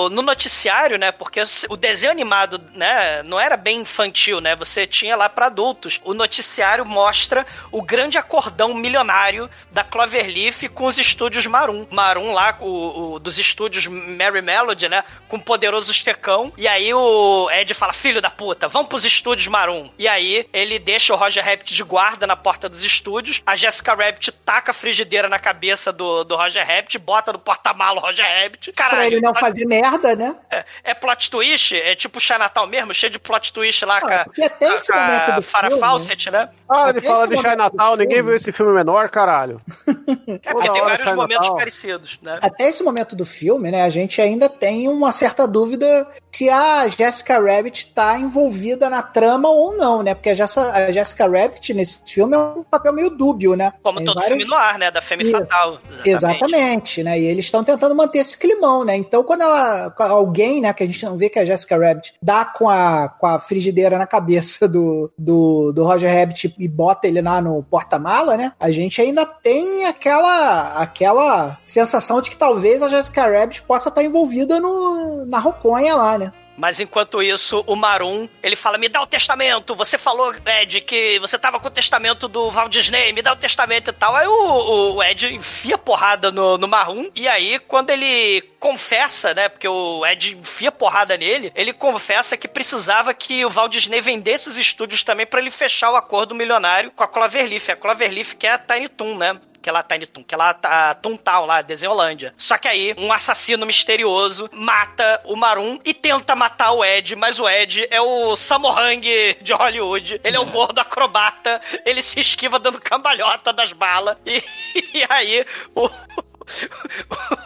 o- 0.06 0.08
no 0.10 0.22
noticiário, 0.22 0.96
né? 0.98 1.10
Porque 1.10 1.42
o 1.68 1.76
desenho 1.76 2.12
animado, 2.12 2.60
né? 2.74 3.22
Não 3.24 3.40
era 3.40 3.56
bem 3.56 3.80
infantil, 3.80 4.40
né? 4.40 4.54
Você 4.56 4.86
tinha 4.86 5.16
lá 5.16 5.28
pra 5.28 5.46
adultos. 5.46 6.00
O 6.04 6.14
noticiário 6.14 6.86
mostra 6.86 7.44
o 7.72 7.82
grande 7.82 8.16
acordão 8.18 8.72
milionário 8.74 9.50
da 9.72 9.82
Cloverleaf 9.82 10.68
com 10.68 10.86
os 10.86 10.98
estúdios 10.98 11.46
Marum. 11.46 11.86
Marum 11.90 12.32
lá, 12.32 12.56
o, 12.60 13.14
o- 13.14 13.15
dos 13.18 13.38
estúdios 13.38 13.86
Mary 13.86 14.42
Melody, 14.42 14.88
né? 14.88 15.04
Com 15.28 15.36
o 15.36 15.42
poderoso 15.42 15.90
Estecão. 15.90 16.52
E 16.56 16.66
aí 16.66 16.92
o 16.92 17.50
Ed 17.50 17.72
fala: 17.74 17.92
Filho 17.92 18.20
da 18.20 18.30
puta, 18.30 18.68
vamos 18.68 18.88
pros 18.88 19.04
estúdios 19.04 19.46
Marum. 19.46 19.90
E 19.98 20.08
aí 20.08 20.48
ele 20.52 20.78
deixa 20.78 21.12
o 21.12 21.16
Roger 21.16 21.44
Rabbit 21.44 21.74
de 21.74 21.82
guarda 21.82 22.26
na 22.26 22.36
porta 22.36 22.68
dos 22.68 22.82
estúdios. 22.82 23.42
A 23.46 23.56
Jessica 23.56 23.94
Rabbit 23.94 24.32
taca 24.32 24.70
a 24.70 24.74
frigideira 24.74 25.28
na 25.28 25.38
cabeça 25.38 25.92
do, 25.92 26.24
do 26.24 26.36
Roger 26.36 26.66
Rabbit, 26.66 26.98
bota 26.98 27.32
no 27.32 27.38
porta-malo 27.38 28.00
Roger 28.00 28.24
Rabbit. 28.24 28.72
Caralho. 28.72 28.96
Pra 28.96 29.06
ele 29.06 29.20
não 29.20 29.34
fazer 29.34 29.64
merda, 29.66 30.14
né? 30.14 30.36
É, 30.50 30.64
é 30.84 30.94
plot 30.94 31.30
twist? 31.30 31.74
É 31.74 31.94
tipo 31.94 32.20
Chinatown 32.20 32.66
mesmo? 32.66 32.94
Cheio 32.94 33.12
de 33.12 33.18
plot 33.18 33.52
twist 33.52 33.84
lá 33.84 34.00
com 34.00 34.08
a, 34.08 34.26
até 34.44 34.74
esse 34.74 34.92
momento 34.92 35.36
do 35.36 35.42
Farah 35.42 35.68
filme... 35.68 35.80
Fawcett, 35.80 36.30
né? 36.30 36.48
Ah, 36.68 36.90
ele 36.90 36.98
Até 36.98 37.08
fala 37.08 37.28
de 37.28 37.34
do 37.36 37.96
ninguém 37.96 38.22
viu 38.22 38.34
esse 38.34 38.52
filme 38.52 38.72
menor, 38.72 39.08
caralho. 39.08 39.60
É 40.42 40.52
porque 40.52 40.70
tem 40.70 40.82
vários 40.82 41.12
momentos 41.12 41.48
parecidos, 41.50 42.18
né? 42.20 42.38
Até 42.42 42.68
esse 42.68 42.82
momento 42.82 43.05
do 43.14 43.24
filme, 43.24 43.70
né, 43.70 43.82
a 43.82 43.88
gente 43.88 44.20
ainda 44.20 44.48
tem 44.48 44.88
uma 44.88 45.12
certa 45.12 45.46
dúvida 45.46 46.06
se 46.36 46.50
a 46.50 46.86
Jessica 46.88 47.40
Rabbit 47.40 47.92
tá 47.94 48.18
envolvida 48.18 48.90
na 48.90 49.00
trama 49.00 49.48
ou 49.48 49.74
não, 49.74 50.02
né? 50.02 50.14
Porque 50.14 50.28
a 50.28 50.34
Jessica, 50.34 51.26
Rabbit 51.26 51.72
nesse 51.72 51.98
filme 52.06 52.34
é 52.34 52.38
um 52.38 52.62
papel 52.62 52.92
meio 52.92 53.08
dúbio, 53.08 53.54
né? 53.56 53.72
Como 53.82 53.98
Tem 53.98 54.06
todo 54.06 54.16
vários- 54.16 54.42
filme 54.42 54.44
no 54.50 54.54
ar, 54.54 54.78
né? 54.78 54.90
Da 54.90 55.00
Femme 55.00 55.22
Isso. 55.22 55.32
Fatal. 55.32 55.78
Exatamente, 56.04 57.02
né? 57.02 57.18
E 57.18 57.24
eles 57.24 57.46
estão 57.46 57.64
tentando 57.64 57.94
manter 57.94 58.18
esse 58.18 58.36
climão, 58.36 58.84
né? 58.84 58.96
Então, 58.96 59.22
quando 59.24 59.42
ela, 59.42 59.94
alguém, 59.98 60.60
né, 60.60 60.72
que 60.72 60.82
a 60.82 60.86
gente 60.86 61.02
não 61.04 61.16
vê 61.16 61.28
que 61.30 61.38
é 61.38 61.42
a 61.42 61.44
Jessica 61.44 61.78
Rabbit, 61.78 62.14
dá 62.22 62.44
com 62.44 62.68
a, 62.68 63.08
com 63.08 63.26
a 63.26 63.38
frigideira 63.38 63.96
na 63.96 64.06
cabeça 64.06 64.68
do, 64.68 65.10
do, 65.16 65.72
do 65.72 65.84
Roger 65.84 66.12
Rabbit 66.12 66.54
e 66.58 66.68
bota 66.68 67.06
ele 67.06 67.22
lá 67.22 67.40
no 67.40 67.62
porta-mala, 67.62 68.36
né? 68.36 68.52
A 68.60 68.70
gente 68.70 69.00
ainda 69.00 69.24
tem 69.24 69.86
aquela, 69.86 70.72
aquela 70.82 71.58
sensação 71.64 72.20
de 72.20 72.30
que 72.30 72.36
talvez 72.36 72.82
a 72.82 72.88
Jessica 72.88 73.26
Rabbit 73.26 73.62
possa 73.62 73.88
estar 73.88 74.02
envolvida 74.02 74.60
no, 74.60 75.24
na 75.26 75.38
roconha 75.38 75.94
lá, 75.94 76.18
né? 76.18 76.25
Mas 76.56 76.80
enquanto 76.80 77.22
isso, 77.22 77.62
o 77.66 77.76
Marum, 77.76 78.28
ele 78.42 78.56
fala: 78.56 78.78
Me 78.78 78.88
dá 78.88 79.02
o 79.02 79.06
testamento. 79.06 79.74
Você 79.74 79.98
falou, 79.98 80.34
Ed, 80.60 80.80
que 80.80 81.18
você 81.18 81.38
tava 81.38 81.60
com 81.60 81.68
o 81.68 81.70
testamento 81.70 82.28
do 82.28 82.50
Walt 82.50 82.72
Disney, 82.72 83.12
me 83.12 83.22
dá 83.22 83.32
o 83.32 83.36
testamento 83.36 83.90
e 83.90 83.92
tal. 83.92 84.16
Aí 84.16 84.26
o, 84.26 84.94
o 84.94 85.02
Ed 85.02 85.34
enfia 85.34 85.76
porrada 85.76 86.30
no, 86.30 86.56
no 86.56 86.66
Marum. 86.66 87.10
E 87.14 87.28
aí, 87.28 87.58
quando 87.58 87.90
ele 87.90 88.42
confessa, 88.58 89.34
né? 89.34 89.48
Porque 89.48 89.68
o 89.68 90.04
Ed 90.06 90.34
enfia 90.34 90.72
porrada 90.72 91.16
nele, 91.16 91.52
ele 91.54 91.72
confessa 91.72 92.36
que 92.36 92.48
precisava 92.48 93.12
que 93.12 93.44
o 93.44 93.50
Walt 93.50 93.72
Disney 93.72 94.00
vendesse 94.00 94.48
os 94.48 94.58
estúdios 94.58 95.04
também 95.04 95.26
pra 95.26 95.40
ele 95.40 95.50
fechar 95.50 95.90
o 95.90 95.96
acordo 95.96 96.34
milionário 96.34 96.90
com 96.90 97.04
a 97.04 97.08
Cloverleaf. 97.08 97.70
A 97.70 97.76
Cloverleaf 97.76 98.34
que 98.34 98.46
é 98.46 98.52
a 98.52 98.58
Tiny 98.58 98.88
Toon, 98.88 99.16
né? 99.16 99.40
Que 99.66 99.70
lá 99.72 99.82
Tiny 99.82 100.06
Toon, 100.06 100.22
que 100.22 100.32
é 100.32 100.38
lá 100.38 100.56
a 100.62 100.94
Toontown, 100.94 101.44
lá, 101.44 101.60
Desenholândia. 101.60 102.32
Só 102.38 102.56
que 102.56 102.68
aí, 102.68 102.94
um 102.96 103.12
assassino 103.12 103.66
misterioso 103.66 104.48
mata 104.52 105.20
o 105.24 105.34
Marum 105.34 105.80
e 105.84 105.92
tenta 105.92 106.36
matar 106.36 106.70
o 106.70 106.84
Ed, 106.84 107.16
mas 107.16 107.40
o 107.40 107.48
Ed 107.48 107.88
é 107.90 108.00
o 108.00 108.36
Samorang 108.36 109.00
de 109.42 109.52
Hollywood. 109.52 110.20
Ele 110.22 110.36
é 110.36 110.40
o 110.40 110.46
gordo 110.46 110.78
acrobata, 110.78 111.60
ele 111.84 112.00
se 112.00 112.20
esquiva 112.20 112.60
dando 112.60 112.80
cambalhota 112.80 113.52
das 113.52 113.72
balas. 113.72 114.16
E, 114.24 114.40
e 114.94 115.04
aí, 115.08 115.44
o, 115.74 115.90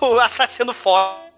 o 0.07 0.21
assassino 0.21 0.75
foge. 0.75 1.30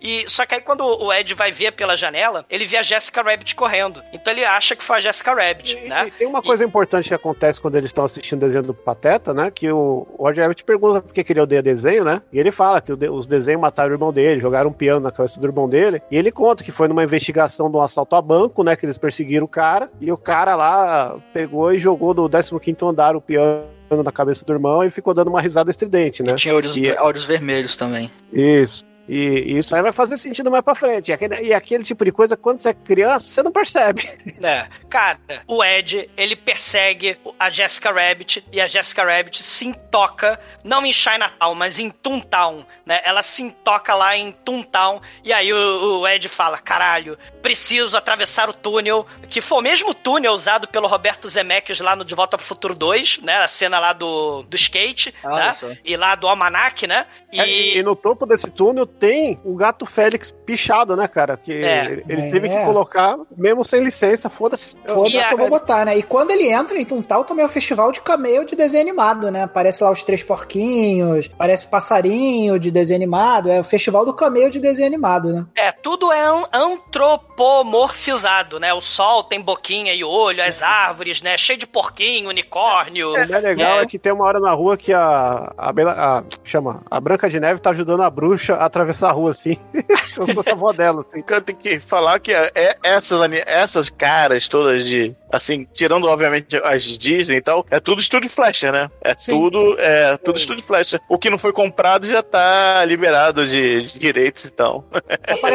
E 0.00 0.24
só 0.28 0.44
que 0.44 0.54
aí 0.54 0.60
quando 0.60 0.80
o 0.84 1.12
Ed 1.12 1.32
vai 1.34 1.52
ver 1.52 1.72
pela 1.72 1.96
janela, 1.96 2.44
ele 2.50 2.64
vê 2.64 2.76
a 2.78 2.82
Jessica 2.82 3.22
Rabbit 3.22 3.54
correndo. 3.54 4.02
Então 4.12 4.32
ele 4.32 4.44
acha 4.44 4.74
que 4.74 4.82
foi 4.82 4.96
a 4.96 5.00
Jessica 5.00 5.34
Rabbit, 5.34 5.76
E, 5.76 5.88
né? 5.88 6.06
e 6.08 6.10
tem 6.10 6.26
uma 6.26 6.42
coisa 6.42 6.64
importante 6.64 7.08
que 7.08 7.14
acontece 7.14 7.60
quando 7.60 7.76
eles 7.76 7.88
estão 7.90 8.04
assistindo 8.04 8.42
o 8.42 8.46
desenho 8.46 8.64
do 8.64 8.74
Pateta, 8.74 9.32
né? 9.32 9.50
Que 9.50 9.70
o 9.70 10.06
Roger 10.18 10.42
Rabbit 10.44 10.64
pergunta 10.64 11.00
por 11.00 11.12
que 11.12 11.22
que 11.22 11.32
ele 11.32 11.40
odeia 11.40 11.62
desenho, 11.62 12.04
né? 12.04 12.20
E 12.32 12.38
ele 12.38 12.50
fala 12.50 12.80
que 12.80 12.92
os 12.92 13.26
desenhos 13.26 13.60
mataram 13.60 13.90
o 13.90 13.94
irmão 13.94 14.12
dele, 14.12 14.40
jogaram 14.40 14.70
um 14.70 14.72
piano 14.72 15.00
na 15.00 15.10
cabeça 15.12 15.40
do 15.40 15.46
irmão 15.46 15.68
dele. 15.68 16.02
E 16.10 16.16
ele 16.16 16.32
conta 16.32 16.64
que 16.64 16.72
foi 16.72 16.88
numa 16.88 17.04
investigação 17.04 17.70
de 17.70 17.76
um 17.76 17.82
assalto 17.82 18.16
a 18.16 18.22
banco, 18.22 18.62
né? 18.64 18.74
Que 18.76 18.84
eles 18.86 18.98
perseguiram 18.98 19.44
o 19.44 19.48
cara. 19.48 19.90
E 20.00 20.10
o 20.10 20.16
cara 20.16 20.54
lá 20.56 21.16
pegou 21.32 21.72
e 21.72 21.78
jogou 21.78 22.12
do 22.12 22.28
15º 22.28 22.88
andar 22.90 23.14
o 23.16 23.20
piano 23.20 23.64
na 24.02 24.10
cabeça 24.10 24.44
do 24.44 24.52
irmão 24.52 24.82
e 24.84 24.90
ficou 24.90 25.14
dando 25.14 25.28
uma 25.28 25.40
risada 25.40 25.70
estridente, 25.70 26.22
né? 26.22 26.32
E 26.32 26.36
tinha 26.36 26.54
olhos, 26.54 26.76
E- 26.76 26.90
olhos 26.98 27.24
vermelhos 27.24 27.76
também. 27.76 28.10
Isso. 28.32 28.84
E 29.08 29.56
isso 29.58 29.74
aí 29.74 29.82
vai 29.82 29.92
fazer 29.92 30.16
sentido 30.16 30.50
mais 30.50 30.64
pra 30.64 30.74
frente. 30.74 31.10
E 31.10 31.12
aquele, 31.12 31.42
e 31.42 31.54
aquele 31.54 31.84
tipo 31.84 32.04
de 32.04 32.12
coisa, 32.12 32.36
quando 32.36 32.58
você 32.58 32.70
é 32.70 32.74
criança, 32.74 33.26
você 33.26 33.42
não 33.42 33.52
percebe. 33.52 34.06
É, 34.46 34.68
cara, 34.88 35.18
o 35.48 35.64
Ed, 35.64 36.08
ele 36.16 36.36
persegue 36.36 37.18
a 37.38 37.50
Jessica 37.50 37.90
Rabbit 37.90 38.44
e 38.52 38.60
a 38.60 38.66
Jessica 38.68 39.02
Rabbit 39.02 39.42
se 39.42 39.66
intoca, 39.66 40.38
não 40.62 40.86
em 40.86 40.92
Chinatown, 40.92 41.54
mas 41.54 41.80
em 41.80 41.90
Toontown, 41.90 42.64
né? 42.84 43.00
Ela 43.04 43.22
se 43.22 43.42
intoca 43.42 43.94
lá 43.94 44.16
em 44.16 44.30
Toontown 44.30 45.00
e 45.24 45.32
aí 45.32 45.52
o, 45.52 46.00
o 46.00 46.06
Ed 46.06 46.28
fala, 46.28 46.58
caralho, 46.58 47.18
preciso 47.42 47.96
atravessar 47.96 48.48
o 48.48 48.54
túnel, 48.54 49.04
que 49.28 49.40
foi 49.40 49.58
o 49.58 49.62
mesmo 49.62 49.92
túnel 49.94 50.32
usado 50.32 50.68
pelo 50.68 50.86
Roberto 50.86 51.28
Zemeckis 51.28 51.80
lá 51.80 51.96
no 51.96 52.04
De 52.04 52.14
Volta 52.14 52.36
pro 52.36 52.46
Futuro 52.46 52.74
2, 52.74 53.18
né? 53.22 53.38
A 53.38 53.48
cena 53.48 53.80
lá 53.80 53.92
do, 53.92 54.42
do 54.42 54.54
skate, 54.54 55.12
Olha 55.24 55.56
né? 55.60 55.78
E 55.84 55.96
lá 55.96 56.14
do 56.14 56.28
Almanac, 56.28 56.86
né? 56.86 57.06
E... 57.32 57.40
É, 57.40 57.48
E, 57.48 57.78
e 57.78 57.82
no 57.82 57.96
topo 57.96 58.26
desse 58.26 58.50
túnel 58.50 58.86
tem 58.98 59.40
o 59.44 59.54
gato 59.54 59.86
Félix 59.86 60.34
pichado, 60.46 60.96
né, 60.96 61.06
cara? 61.08 61.36
Que 61.36 61.52
É. 61.52 62.02
ele, 62.08 62.22
É. 62.22 62.30
teve 62.30 62.48
que 62.48 62.64
colocar, 62.64 63.18
mesmo 63.36 63.64
sem 63.64 63.82
licença, 63.82 64.30
foda-se. 64.30 64.76
Foda-se 64.86 65.16
eu 65.32 65.36
vou 65.36 65.48
botar, 65.50 65.84
né? 65.84 65.98
E 65.98 66.02
quando 66.02 66.30
ele 66.30 66.48
entra 66.48 66.78
em 66.78 66.84
Tuntal, 66.84 67.24
também 67.24 67.42
é 67.42 67.46
o 67.46 67.50
festival 67.50 67.90
de 67.92 68.00
cameo 68.00 68.44
de 68.46 68.54
desenho 68.54 68.82
animado, 68.82 69.30
né? 69.30 69.42
Aparece 69.42 69.82
lá 69.82 69.90
os 69.90 70.04
três 70.04 70.22
porquinhos, 70.22 71.28
parece 71.36 71.66
passarinho 71.66 72.58
de 72.58 72.70
desenho 72.70 72.98
animado. 72.98 73.50
É 73.50 73.60
o 73.60 73.64
festival 73.64 74.04
do 74.06 74.14
cameo 74.14 74.50
de 74.50 74.60
desenho 74.60 74.86
animado, 74.86 75.32
né? 75.32 75.44
É, 75.56 75.72
tudo 75.72 76.12
é 76.12 76.24
an- 76.24 76.44
antropomorfizado, 76.52 78.60
né? 78.60 78.72
O 78.72 78.80
sol 78.80 79.24
tem 79.24 79.40
boquinha 79.40 79.92
e 79.94 80.04
olho, 80.04 80.42
as 80.42 80.62
árvores, 80.62 81.20
né? 81.22 81.36
Cheio 81.36 81.58
de 81.58 81.66
porquinho, 81.66 82.28
unicórnio. 82.28 83.10
O 83.10 83.12
mais 83.28 83.42
legal 83.42 83.80
É. 83.80 83.82
é. 83.82 83.86
que 83.86 83.98
tem 83.98 84.12
uma 84.12 84.24
hora 84.24 84.38
na 84.40 84.52
rua 84.52 84.76
que 84.76 84.92
a, 84.92 85.52
a, 85.56 85.72
Bela- 85.72 85.92
a- 85.92 86.22
chama, 86.44 86.82
a 86.90 87.00
Branca 87.00 87.28
de 87.28 87.40
Neve 87.40 87.60
tá 87.60 87.70
ajudando 87.70 88.02
a 88.02 88.10
bruxa 88.10 88.54
a 88.56 88.64
atravessar 88.66 89.08
a 89.08 89.12
rua, 89.12 89.30
assim. 89.30 89.56
Fosse 90.36 90.50
a 90.50 90.52
avó 90.52 90.72
dela, 90.72 91.00
assim. 91.06 91.22
Eu 91.26 91.40
tenho 91.42 91.58
que 91.58 91.80
falar 91.80 92.20
que 92.20 92.32
é, 92.32 92.50
é- 92.54 92.76
essas, 92.82 93.20
essas 93.46 93.90
caras 93.90 94.46
todas 94.48 94.84
de. 94.84 95.14
Assim, 95.32 95.66
tirando 95.74 96.06
obviamente 96.06 96.56
as 96.62 96.84
Disney 96.84 97.38
e 97.38 97.42
tal, 97.42 97.66
é 97.70 97.80
tudo 97.80 98.00
estúdio 98.00 98.30
Fleischer, 98.30 98.70
né? 98.72 98.88
É 99.02 99.12
tudo, 99.14 99.76
é 99.78 100.16
tudo 100.18 100.38
estúdio 100.38 100.64
Fleischer. 100.64 101.00
O 101.08 101.18
que 101.18 101.28
não 101.28 101.38
foi 101.38 101.52
comprado 101.52 102.08
já 102.08 102.22
tá 102.22 102.84
liberado 102.84 103.44
de, 103.46 103.82
de 103.82 103.98
direitos 103.98 104.44
e 104.44 104.50
tal. 104.50 104.84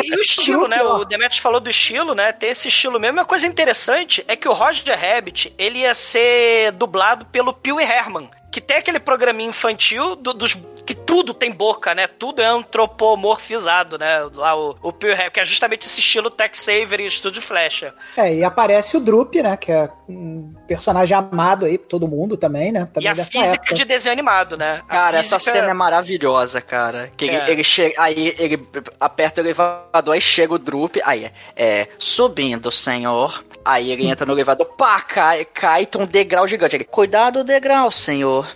E 0.04 0.16
o 0.16 0.20
estilo, 0.22 0.68
né? 0.68 0.82
O 0.84 1.06
Demetrius 1.06 1.38
falou 1.42 1.60
do 1.60 1.70
estilo, 1.70 2.14
né? 2.14 2.32
Tem 2.32 2.50
esse 2.50 2.68
estilo 2.68 3.00
mesmo. 3.00 3.18
Uma 3.20 3.26
coisa 3.26 3.48
interessante 3.48 4.24
é 4.28 4.36
que 4.36 4.48
o 4.48 4.54
Roger 4.54 4.98
Rabbit, 5.00 5.54
ele 5.58 5.80
ia 5.80 5.94
ser 5.94 6.72
dublado 6.74 7.26
pelo 7.26 7.54
Pee 7.54 7.72
Wee 7.74 7.86
Herman. 7.86 8.30
Que 8.52 8.60
tem 8.60 8.78
aquele 8.78 9.00
programinha 9.00 9.50
infantil 9.50 10.16
do- 10.16 10.34
dos 10.34 10.56
que 10.86 10.94
tudo 11.12 11.34
tem 11.34 11.52
boca, 11.52 11.94
né? 11.94 12.08
Tudo 12.08 12.42
é 12.42 12.46
antropomorfizado, 12.46 13.98
né? 13.98 14.20
Lá 14.34 14.56
o, 14.56 14.78
o 14.82 14.94
Wee 15.04 15.12
Herman, 15.12 15.30
que 15.30 15.42
é 15.42 15.46
justamente 15.46 15.86
esse 15.86 16.00
estilo 16.00 16.30
Tex 16.30 16.60
Saver 16.60 17.02
e 17.02 17.06
Estúdio 17.06 17.42
Flecha. 17.42 17.94
É, 18.16 18.34
e 18.34 18.46
aparece 18.46 18.96
o 18.96 19.00
Drup, 19.02 19.36
né? 19.36 19.58
Que 19.58 19.74
é 19.74 19.90
um 20.08 20.54
personagem 20.66 21.16
amado 21.18 21.66
aí 21.66 21.78
por 21.78 21.88
todo 21.88 22.08
mundo 22.08 22.38
também, 22.38 22.72
né? 22.72 22.88
Também 22.94 23.08
e 23.08 23.10
a 23.10 23.14
dessa 23.14 23.30
física 23.30 23.56
época. 23.56 23.74
de 23.74 23.84
desenho 23.84 24.14
animado, 24.14 24.56
né? 24.56 24.82
A 24.88 24.90
Cara, 24.90 25.18
essa 25.20 25.38
física- 25.38 25.58
cena 25.58 25.72
é 25.72 25.74
maravilhosa, 25.74 26.62
cara. 26.62 27.12
Que 27.18 27.26
ele, 27.26 27.36
É. 27.36 27.52
ele 27.52 27.64
chega, 27.66 27.94
aí 28.02 28.34
ele 28.40 28.66
aperta 28.98 29.42
o 29.42 29.44
elevador, 29.44 30.14
aí 30.14 30.22
chega 30.22 30.54
o 30.54 30.58
Drup, 30.58 30.96
aí 31.04 31.26
é, 31.26 31.32
é, 31.58 31.88
subindo, 32.00 32.72
senhor. 32.72 33.44
Aí 33.66 33.92
ele 33.92 34.08
entra 34.08 34.26
no 34.26 34.32
elevador, 34.32 34.66
pá, 34.78 35.02
cai, 35.02 35.44
cai, 35.44 35.86
tem 35.86 36.02
um 36.02 36.06
degrau 36.06 36.48
gigante. 36.48 36.78
Ele, 36.78 36.86
cuidado 36.86 37.40
do 37.40 37.44
degrau, 37.44 37.92
senhor. 37.92 38.48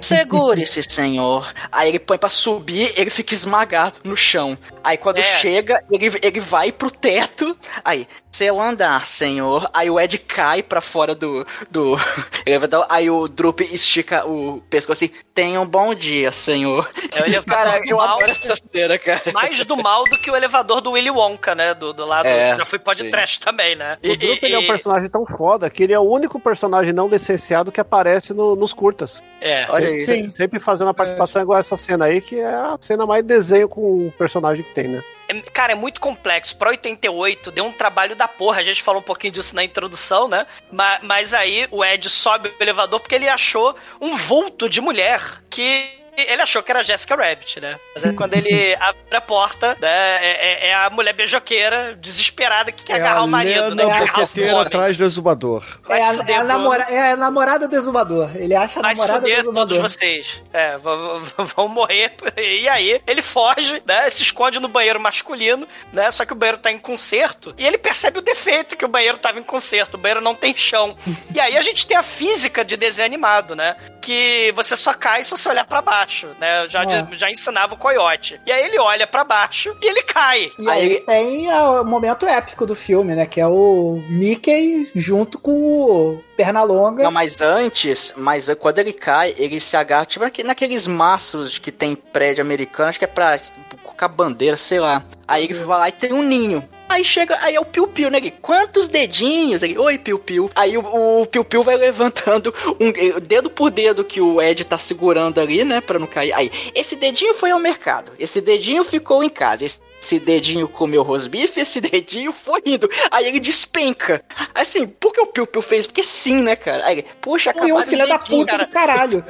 Segure-se, 0.00 0.82
senhor. 0.82 1.52
Aí 1.70 1.88
ele 1.88 1.98
põe 1.98 2.18
pra 2.18 2.28
subir, 2.28 2.92
ele 2.96 3.10
fica 3.10 3.34
esmagado 3.34 4.00
no 4.04 4.16
chão. 4.16 4.56
Aí 4.82 4.96
quando 4.96 5.18
É. 5.18 5.22
chega, 5.38 5.82
ele, 5.90 6.10
ele 6.22 6.40
vai 6.40 6.70
pro 6.72 6.90
teto. 6.90 7.56
Aí, 7.84 8.06
seu 8.30 8.60
andar, 8.60 9.06
senhor. 9.06 9.68
Aí 9.72 9.90
o 9.90 9.98
Ed 9.98 10.18
cai 10.18 10.62
pra 10.62 10.80
fora 10.80 11.14
do, 11.14 11.46
do 11.70 11.96
elevador. 12.46 12.86
Aí 12.88 13.10
o 13.10 13.26
Drup 13.28 13.60
estica 13.62 14.26
o 14.26 14.62
pescoço 14.70 15.04
assim. 15.04 15.14
Tenha 15.34 15.60
um 15.60 15.66
bom 15.66 15.94
dia, 15.94 16.32
senhor. 16.32 16.88
É 17.14 17.22
o 17.22 17.26
elevador 17.26 17.44
Cara, 17.64 17.78
do 17.80 17.88
eu 17.90 17.96
mal. 17.98 18.16
adoro 18.16 18.30
essa 18.30 18.54
cena, 18.56 18.98
cara. 18.98 19.22
Mais 19.32 19.62
do 19.64 19.76
mal 19.76 20.04
do 20.04 20.18
que 20.18 20.30
o 20.30 20.36
elevador 20.36 20.80
do 20.80 20.92
Willy 20.92 21.10
Wonka, 21.10 21.54
né? 21.54 21.74
Do, 21.74 21.92
do 21.92 22.06
lado. 22.06 22.26
É, 22.26 22.56
já 22.56 22.64
foi 22.64 22.78
pod 22.78 23.02
sim. 23.02 23.10
trash 23.10 23.38
também, 23.38 23.76
né? 23.76 23.98
O 24.02 24.16
Drup 24.16 24.42
ele 24.42 24.54
é 24.54 24.58
um 24.58 24.66
personagem 24.66 25.08
tão 25.10 25.26
foda 25.26 25.68
que 25.68 25.82
ele 25.82 25.92
é 25.92 25.98
o 25.98 26.02
único 26.02 26.38
personagem 26.40 26.92
não 26.92 27.08
licenciado 27.08 27.70
que 27.72 27.80
aparece 27.80 28.32
no- 28.32 28.56
nos 28.56 28.72
curtas. 28.72 29.22
É. 29.40 29.65
Olha 29.68 29.88
aí. 29.88 30.00
Sempre, 30.00 30.30
sempre 30.30 30.60
fazendo 30.60 30.88
a 30.88 30.94
participação 30.94 31.42
igual 31.42 31.58
essa 31.58 31.76
cena 31.76 32.06
aí, 32.06 32.20
que 32.20 32.38
é 32.38 32.46
a 32.46 32.76
cena 32.80 33.06
mais 33.06 33.24
desenho 33.24 33.68
com 33.68 34.06
o 34.08 34.12
personagem 34.12 34.64
que 34.64 34.72
tem, 34.74 34.88
né? 34.88 35.02
É, 35.28 35.34
Cara, 35.50 35.72
é 35.72 35.74
muito 35.74 36.00
complexo. 36.00 36.56
Pra 36.56 36.70
88, 36.70 37.50
deu 37.50 37.64
um 37.64 37.72
trabalho 37.72 38.14
da 38.14 38.28
porra. 38.28 38.60
A 38.60 38.62
gente 38.62 38.82
falou 38.82 39.00
um 39.00 39.04
pouquinho 39.04 39.32
disso 39.32 39.54
na 39.54 39.64
introdução, 39.64 40.28
né? 40.28 40.46
Ma- 40.70 40.98
Mas, 41.02 41.34
aí 41.34 41.66
o 41.70 41.84
Ed 41.84 42.08
sobe 42.08 42.48
o 42.48 42.62
elevador 42.62 43.00
porque 43.00 43.14
ele 43.14 43.28
achou 43.28 43.74
um 44.00 44.14
vulto 44.16 44.68
de 44.68 44.80
mulher 44.80 45.20
que. 45.50 45.84
Ele 46.16 46.42
achou 46.42 46.62
que 46.62 46.70
era 46.70 46.80
a 46.80 46.82
Jessica 46.82 47.14
Rabbit, 47.16 47.60
né? 47.60 47.78
Mas 47.94 48.04
aí 48.04 48.12
quando 48.14 48.34
ele 48.34 48.74
abre 48.80 49.16
a 49.16 49.20
porta, 49.20 49.76
né, 49.80 49.88
é, 50.24 50.66
é- 50.66 50.68
é 50.68 50.74
a 50.74 50.90
mulher 50.90 51.12
beijoqueira, 51.12 51.94
desesperada, 52.00 52.72
que 52.72 52.84
quer 52.84 52.94
É 52.94 52.96
agarrar 52.96 53.20
a 53.20 53.22
o 53.24 53.28
marido, 53.28 53.74
né? 53.74 53.84
Lena 53.84 53.98
Quer 54.06 54.10
agarrar 54.10 54.28
o 54.36 54.42
homem. 54.54 54.60
atrás 54.66 54.96
do 54.96 55.04
exumador. 55.04 55.64
Vai 55.86 56.00
É 56.00 56.04
a, 56.04 56.14
é, 56.28 56.34
a 56.36 56.44
namora- 56.44 56.86
é 56.88 57.12
a 57.12 57.16
namorada 57.16 57.68
do 57.68 57.76
exumador. 57.76 58.30
Ele 58.36 58.54
acha 58.54 58.78
a 58.78 58.82
Vai 58.82 58.94
namorada 58.94 59.20
do 59.20 59.28
fuder 59.28 59.44
todos 59.52 59.76
vocês. 59.78 60.42
É, 60.52 60.78
vão, 61.56 61.68
morrer. 61.68 62.14
E 62.36 62.68
aí, 62.68 63.00
ele 63.06 63.22
foge, 63.22 63.82
né? 63.86 64.08
Se 64.10 64.22
esconde 64.22 64.58
no 64.60 64.68
banheiro 64.68 65.00
masculino, 65.00 65.66
né? 65.92 66.10
Só 66.10 66.24
que 66.24 66.32
o 66.32 66.36
banheiro 66.36 66.58
tá 66.58 66.70
em 66.72 66.78
conserto. 66.78 67.54
E 67.58 67.66
ele 67.66 67.78
percebe 67.78 68.18
o 68.18 68.22
defeito 68.22 68.76
que 68.76 68.84
o 68.84 68.88
banheiro 68.88 69.18
tava 69.18 69.38
em 69.38 69.42
conserto. 69.42 69.94
O 69.94 69.98
banheiro 69.98 70.20
não 70.20 70.34
tem 70.34 70.56
chão. 70.56 70.96
E 71.34 71.40
aí 71.40 71.56
a 71.56 71.62
gente 71.62 71.86
tem 71.86 71.96
a 71.96 72.02
física 72.02 72.64
de 72.64 72.76
desenho 72.76 73.04
animado, 73.06 73.54
né? 73.54 73.76
Que 74.00 74.52
você 74.54 74.74
só 74.76 74.94
cai 74.94 75.22
se 75.24 75.30
você 75.32 75.48
olhar 75.48 75.64
pra 75.66 75.82
baixo, 75.82 76.05
né? 76.40 76.64
Eu 76.64 76.68
Já, 76.68 76.82
É. 76.84 77.06
já 77.12 77.30
ensinava 77.30 77.74
o 77.74 77.76
coiote. 77.76 78.40
E 78.46 78.52
aí 78.52 78.64
ele 78.66 78.78
olha 78.78 79.06
pra 79.06 79.24
baixo 79.24 79.76
e 79.82 79.86
ele 79.88 80.02
cai. 80.02 80.50
E 80.58 80.68
aí 80.68 81.00
tem 81.06 81.50
ah, 81.50 81.80
o 81.80 81.84
momento 81.84 82.26
épico 82.26 82.64
do 82.66 82.74
filme, 82.74 83.14
né? 83.14 83.26
Que 83.26 83.40
é 83.40 83.46
o 83.46 84.02
Mickey 84.08 84.90
junto 84.94 85.38
com 85.38 85.52
o 85.52 86.24
Pernalonga. 86.36 87.02
Não, 87.02 87.10
mas 87.10 87.40
antes, 87.40 88.12
mas 88.16 88.48
quando 88.58 88.78
ele 88.78 88.92
cai, 88.92 89.34
ele 89.38 89.60
se 89.60 89.76
agarra, 89.76 90.06
tipo 90.06 90.24
naque- 90.24 90.42
naqueles 90.42 90.86
maços 90.86 91.58
que 91.58 91.72
tem 91.72 91.94
prédio 91.94 92.42
americano, 92.42 92.88
acho 92.88 92.98
que 92.98 93.04
é 93.04 93.08
pra 93.08 93.38
colocar 93.82 94.08
bandeira, 94.08 94.56
sei 94.56 94.78
lá. 94.80 95.02
Aí 95.26 95.44
ele 95.44 95.54
vai 95.54 95.78
lá 95.78 95.88
e 95.88 95.92
tem 95.92 96.12
um 96.12 96.22
ninho. 96.22 96.66
Aí 96.88 97.04
chega, 97.04 97.36
aí 97.40 97.54
é 97.54 97.60
o 97.60 97.64
Piu 97.64 97.86
Piu, 97.88 98.10
né? 98.10 98.18
Ele, 98.18 98.30
quantos 98.30 98.86
dedinhos? 98.86 99.62
Ele, 99.62 99.76
oi, 99.76 99.98
Piu 99.98 100.18
Piu. 100.18 100.50
Aí 100.54 100.78
o, 100.78 101.20
o 101.22 101.26
Piu 101.26 101.44
Piu 101.44 101.62
vai 101.62 101.76
levantando 101.76 102.54
um 102.80 102.88
eh, 102.88 103.20
dedo 103.20 103.50
por 103.50 103.70
dedo 103.70 104.04
que 104.04 104.20
o 104.20 104.40
Ed 104.40 104.64
tá 104.64 104.78
segurando 104.78 105.40
ali, 105.40 105.64
né? 105.64 105.80
Pra 105.80 105.98
não 105.98 106.06
cair. 106.06 106.32
Aí, 106.32 106.50
esse 106.74 106.94
dedinho 106.94 107.34
foi 107.34 107.50
ao 107.50 107.58
mercado. 107.58 108.12
Esse 108.18 108.40
dedinho 108.40 108.84
ficou 108.84 109.24
em 109.24 109.28
casa. 109.28 109.64
Esse 109.64 109.80
esse 110.06 110.20
dedinho 110.20 110.68
comeu 110.68 111.02
rosbife, 111.02 111.60
esse 111.60 111.80
dedinho 111.82 112.32
foi 112.32 112.62
indo. 112.64 112.88
Aí 113.10 113.26
ele 113.26 113.40
despenca. 113.40 114.22
Assim, 114.54 114.86
por 114.86 115.12
que 115.12 115.20
o 115.20 115.26
Piu 115.26 115.46
Piu 115.46 115.60
fez? 115.60 115.86
Porque 115.86 116.04
sim, 116.04 116.42
né, 116.42 116.54
cara? 116.54 116.86
Aí, 116.86 117.04
puxa, 117.20 117.50
acabaram 117.50 117.76
um 117.76 117.82
filho 117.82 118.06
da 118.06 118.18
puta 118.18 118.52
cara. 118.52 118.64
do 118.64 118.72
caralho. 118.72 119.24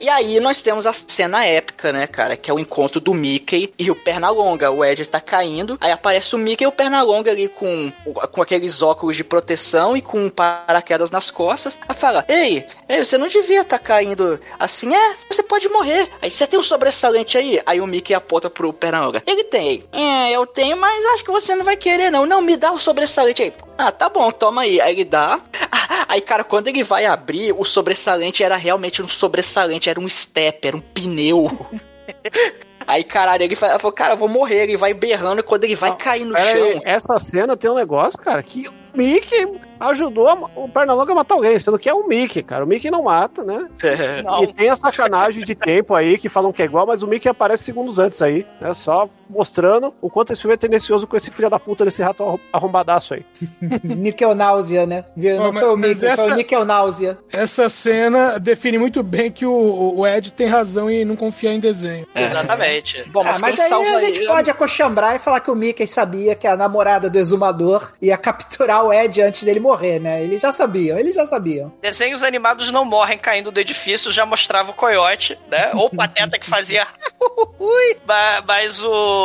E 0.00 0.08
aí 0.08 0.40
nós 0.40 0.60
temos 0.62 0.86
a 0.86 0.92
cena 0.92 1.44
épica, 1.44 1.92
né, 1.92 2.06
cara? 2.06 2.36
Que 2.36 2.50
é 2.50 2.54
o 2.54 2.58
encontro 2.58 3.00
do 3.00 3.14
Mickey 3.14 3.72
e 3.78 3.90
o 3.90 3.94
Pernalonga. 3.94 4.70
O 4.70 4.84
Ed 4.84 5.06
tá 5.06 5.20
caindo, 5.20 5.78
aí 5.80 5.92
aparece 5.92 6.34
o 6.34 6.38
Mickey 6.38 6.64
e 6.64 6.66
o 6.66 6.72
Pernalonga 6.72 7.30
ali 7.30 7.48
com, 7.48 7.92
com 8.32 8.42
aqueles 8.42 8.82
óculos 8.82 9.16
de 9.16 9.22
proteção 9.22 9.96
e 9.96 10.02
com 10.02 10.26
um 10.26 10.30
paraquedas 10.30 11.10
nas 11.10 11.30
costas. 11.30 11.78
Aí 11.88 11.94
fala, 11.94 12.24
ei, 12.28 12.66
ei, 12.88 13.04
você 13.04 13.16
não 13.16 13.28
devia 13.28 13.64
tá 13.64 13.78
caindo 13.78 14.40
assim, 14.58 14.94
é, 14.94 15.16
você 15.28 15.42
pode 15.42 15.68
morrer. 15.68 16.10
Aí 16.20 16.30
você 16.30 16.46
tem 16.46 16.58
um 16.58 16.62
sobressalente 16.62 17.38
aí? 17.38 17.60
Aí 17.64 17.80
o 17.80 17.86
Mickey 17.86 18.14
aponta 18.14 18.50
pro 18.50 18.72
Pernalonga. 18.72 19.22
Ele 19.26 19.44
tem. 19.44 19.84
É, 19.92 20.15
eu 20.32 20.46
tenho, 20.46 20.76
mas 20.76 21.04
acho 21.14 21.24
que 21.24 21.30
você 21.30 21.54
não 21.54 21.64
vai 21.64 21.76
querer 21.76 22.10
não. 22.10 22.24
Não, 22.26 22.40
me 22.40 22.56
dá 22.56 22.72
o 22.72 22.78
sobressalente 22.78 23.42
aí. 23.42 23.52
Ah, 23.78 23.90
tá 23.92 24.08
bom, 24.08 24.30
toma 24.30 24.62
aí. 24.62 24.80
Aí 24.80 24.94
ele 24.94 25.04
dá. 25.04 25.40
Aí, 26.08 26.20
cara, 26.20 26.44
quando 26.44 26.68
ele 26.68 26.82
vai 26.82 27.04
abrir, 27.06 27.52
o 27.56 27.64
sobressalente 27.64 28.42
era 28.42 28.56
realmente 28.56 29.02
um 29.02 29.08
sobressalente, 29.08 29.88
era 29.90 29.98
um 30.00 30.08
step, 30.08 30.66
era 30.68 30.76
um 30.76 30.80
pneu. 30.80 31.66
Aí, 32.88 33.02
caralho, 33.02 33.42
ele 33.42 33.56
fa- 33.56 33.80
falou, 33.80 33.92
cara, 33.92 34.12
eu 34.12 34.16
vou 34.16 34.28
morrer. 34.28 34.62
Ele 34.62 34.76
vai 34.76 34.94
berrando 34.94 35.40
e 35.40 35.42
quando 35.42 35.64
ele 35.64 35.74
vai 35.74 35.96
cair 35.96 36.24
no 36.24 36.34
Pera 36.34 36.52
aí, 36.64 36.72
chão. 36.74 36.82
essa 36.84 37.18
cena 37.18 37.56
tem 37.56 37.68
um 37.68 37.74
negócio, 37.74 38.16
cara, 38.16 38.40
que 38.44 38.68
o 38.68 38.72
Mickey 38.96 39.44
ajudou 39.80 40.28
a- 40.28 40.50
o 40.54 40.68
Pernalonga 40.68 41.10
a 41.10 41.14
matar 41.16 41.34
alguém, 41.34 41.58
sendo 41.58 41.80
que 41.80 41.88
é 41.88 41.92
o 41.94 42.06
Mickey, 42.06 42.44
cara. 42.44 42.64
O 42.64 42.66
Mickey 42.68 42.88
não 42.88 43.02
mata, 43.02 43.42
né? 43.42 43.66
E 44.40 44.52
tem 44.52 44.68
a 44.68 44.76
sacanagem 44.76 45.44
de 45.44 45.56
tempo 45.56 45.96
aí 45.96 46.16
que 46.16 46.28
falam 46.28 46.52
que 46.52 46.62
é 46.62 46.64
igual, 46.64 46.86
mas 46.86 47.02
o 47.02 47.08
Mickey 47.08 47.28
aparece 47.28 47.64
segundos 47.64 47.98
antes 47.98 48.22
aí, 48.22 48.46
né? 48.60 48.72
Só 48.72 49.08
mostrando 49.28 49.94
o 50.00 50.08
quanto 50.10 50.32
esse 50.32 50.42
filme 50.42 50.54
é 50.54 50.56
tendencioso 50.56 51.06
com 51.06 51.16
esse 51.16 51.30
filho 51.30 51.50
da 51.50 51.58
puta 51.58 51.84
desse 51.84 52.02
rato 52.02 52.22
arrom- 52.22 52.38
arrombadaço 52.52 53.14
aí. 53.14 53.24
Níquel 53.82 54.34
náusea, 54.34 54.86
né? 54.86 55.04
Não 55.16 55.48
Ó, 55.48 55.52
foi 55.52 55.64
o 55.74 55.76
mas 55.76 56.00
Mickey, 56.00 56.00
foi 56.00 56.08
essa- 56.24 56.32
o 56.32 56.36
níquel 56.36 56.64
náusea. 56.64 57.18
Essa 57.32 57.68
cena 57.68 58.38
define 58.38 58.78
muito 58.78 59.02
bem 59.02 59.30
que 59.30 59.44
o, 59.46 59.94
o 59.96 60.06
Ed 60.06 60.32
tem 60.32 60.46
razão 60.46 60.90
em 60.90 61.04
não 61.04 61.16
confiar 61.16 61.52
em 61.52 61.60
desenho. 61.60 62.06
Exatamente. 62.14 63.02
Bom, 63.10 63.22
Ah, 63.26 63.38
mas 63.40 63.58
aí 63.58 63.72
a 63.72 64.00
gente 64.00 64.24
pode 64.26 64.50
acochambrar 64.50 65.16
e 65.16 65.18
falar 65.18 65.40
que 65.40 65.50
o 65.50 65.54
Mickey 65.54 65.86
sabia 65.86 66.34
que 66.34 66.46
a 66.46 66.56
namorada 66.56 67.08
do 67.10 67.18
exumador 67.18 67.92
ia 68.00 68.16
capturar 68.16 68.84
o 68.84 68.92
Ed 68.92 69.20
antes 69.22 69.42
dele 69.42 69.60
morrer, 69.60 69.98
né? 69.98 70.22
Eles 70.22 70.40
já 70.40 70.52
sabiam, 70.52 70.98
eles 70.98 71.14
já 71.14 71.26
sabiam. 71.26 71.72
Desenhos 71.82 72.22
animados 72.22 72.70
não 72.70 72.84
morrem 72.84 73.18
caindo 73.18 73.50
do 73.50 73.60
edifício, 73.60 74.10
já 74.12 74.24
mostrava 74.26 74.70
o 74.70 74.74
coiote, 74.74 75.38
né? 75.50 75.70
Ou 75.74 75.86
o 75.86 75.90
pateta 75.96 76.38
que 76.38 76.46
fazia. 76.48 76.86
Mas 78.46 78.82
o. 78.82 79.15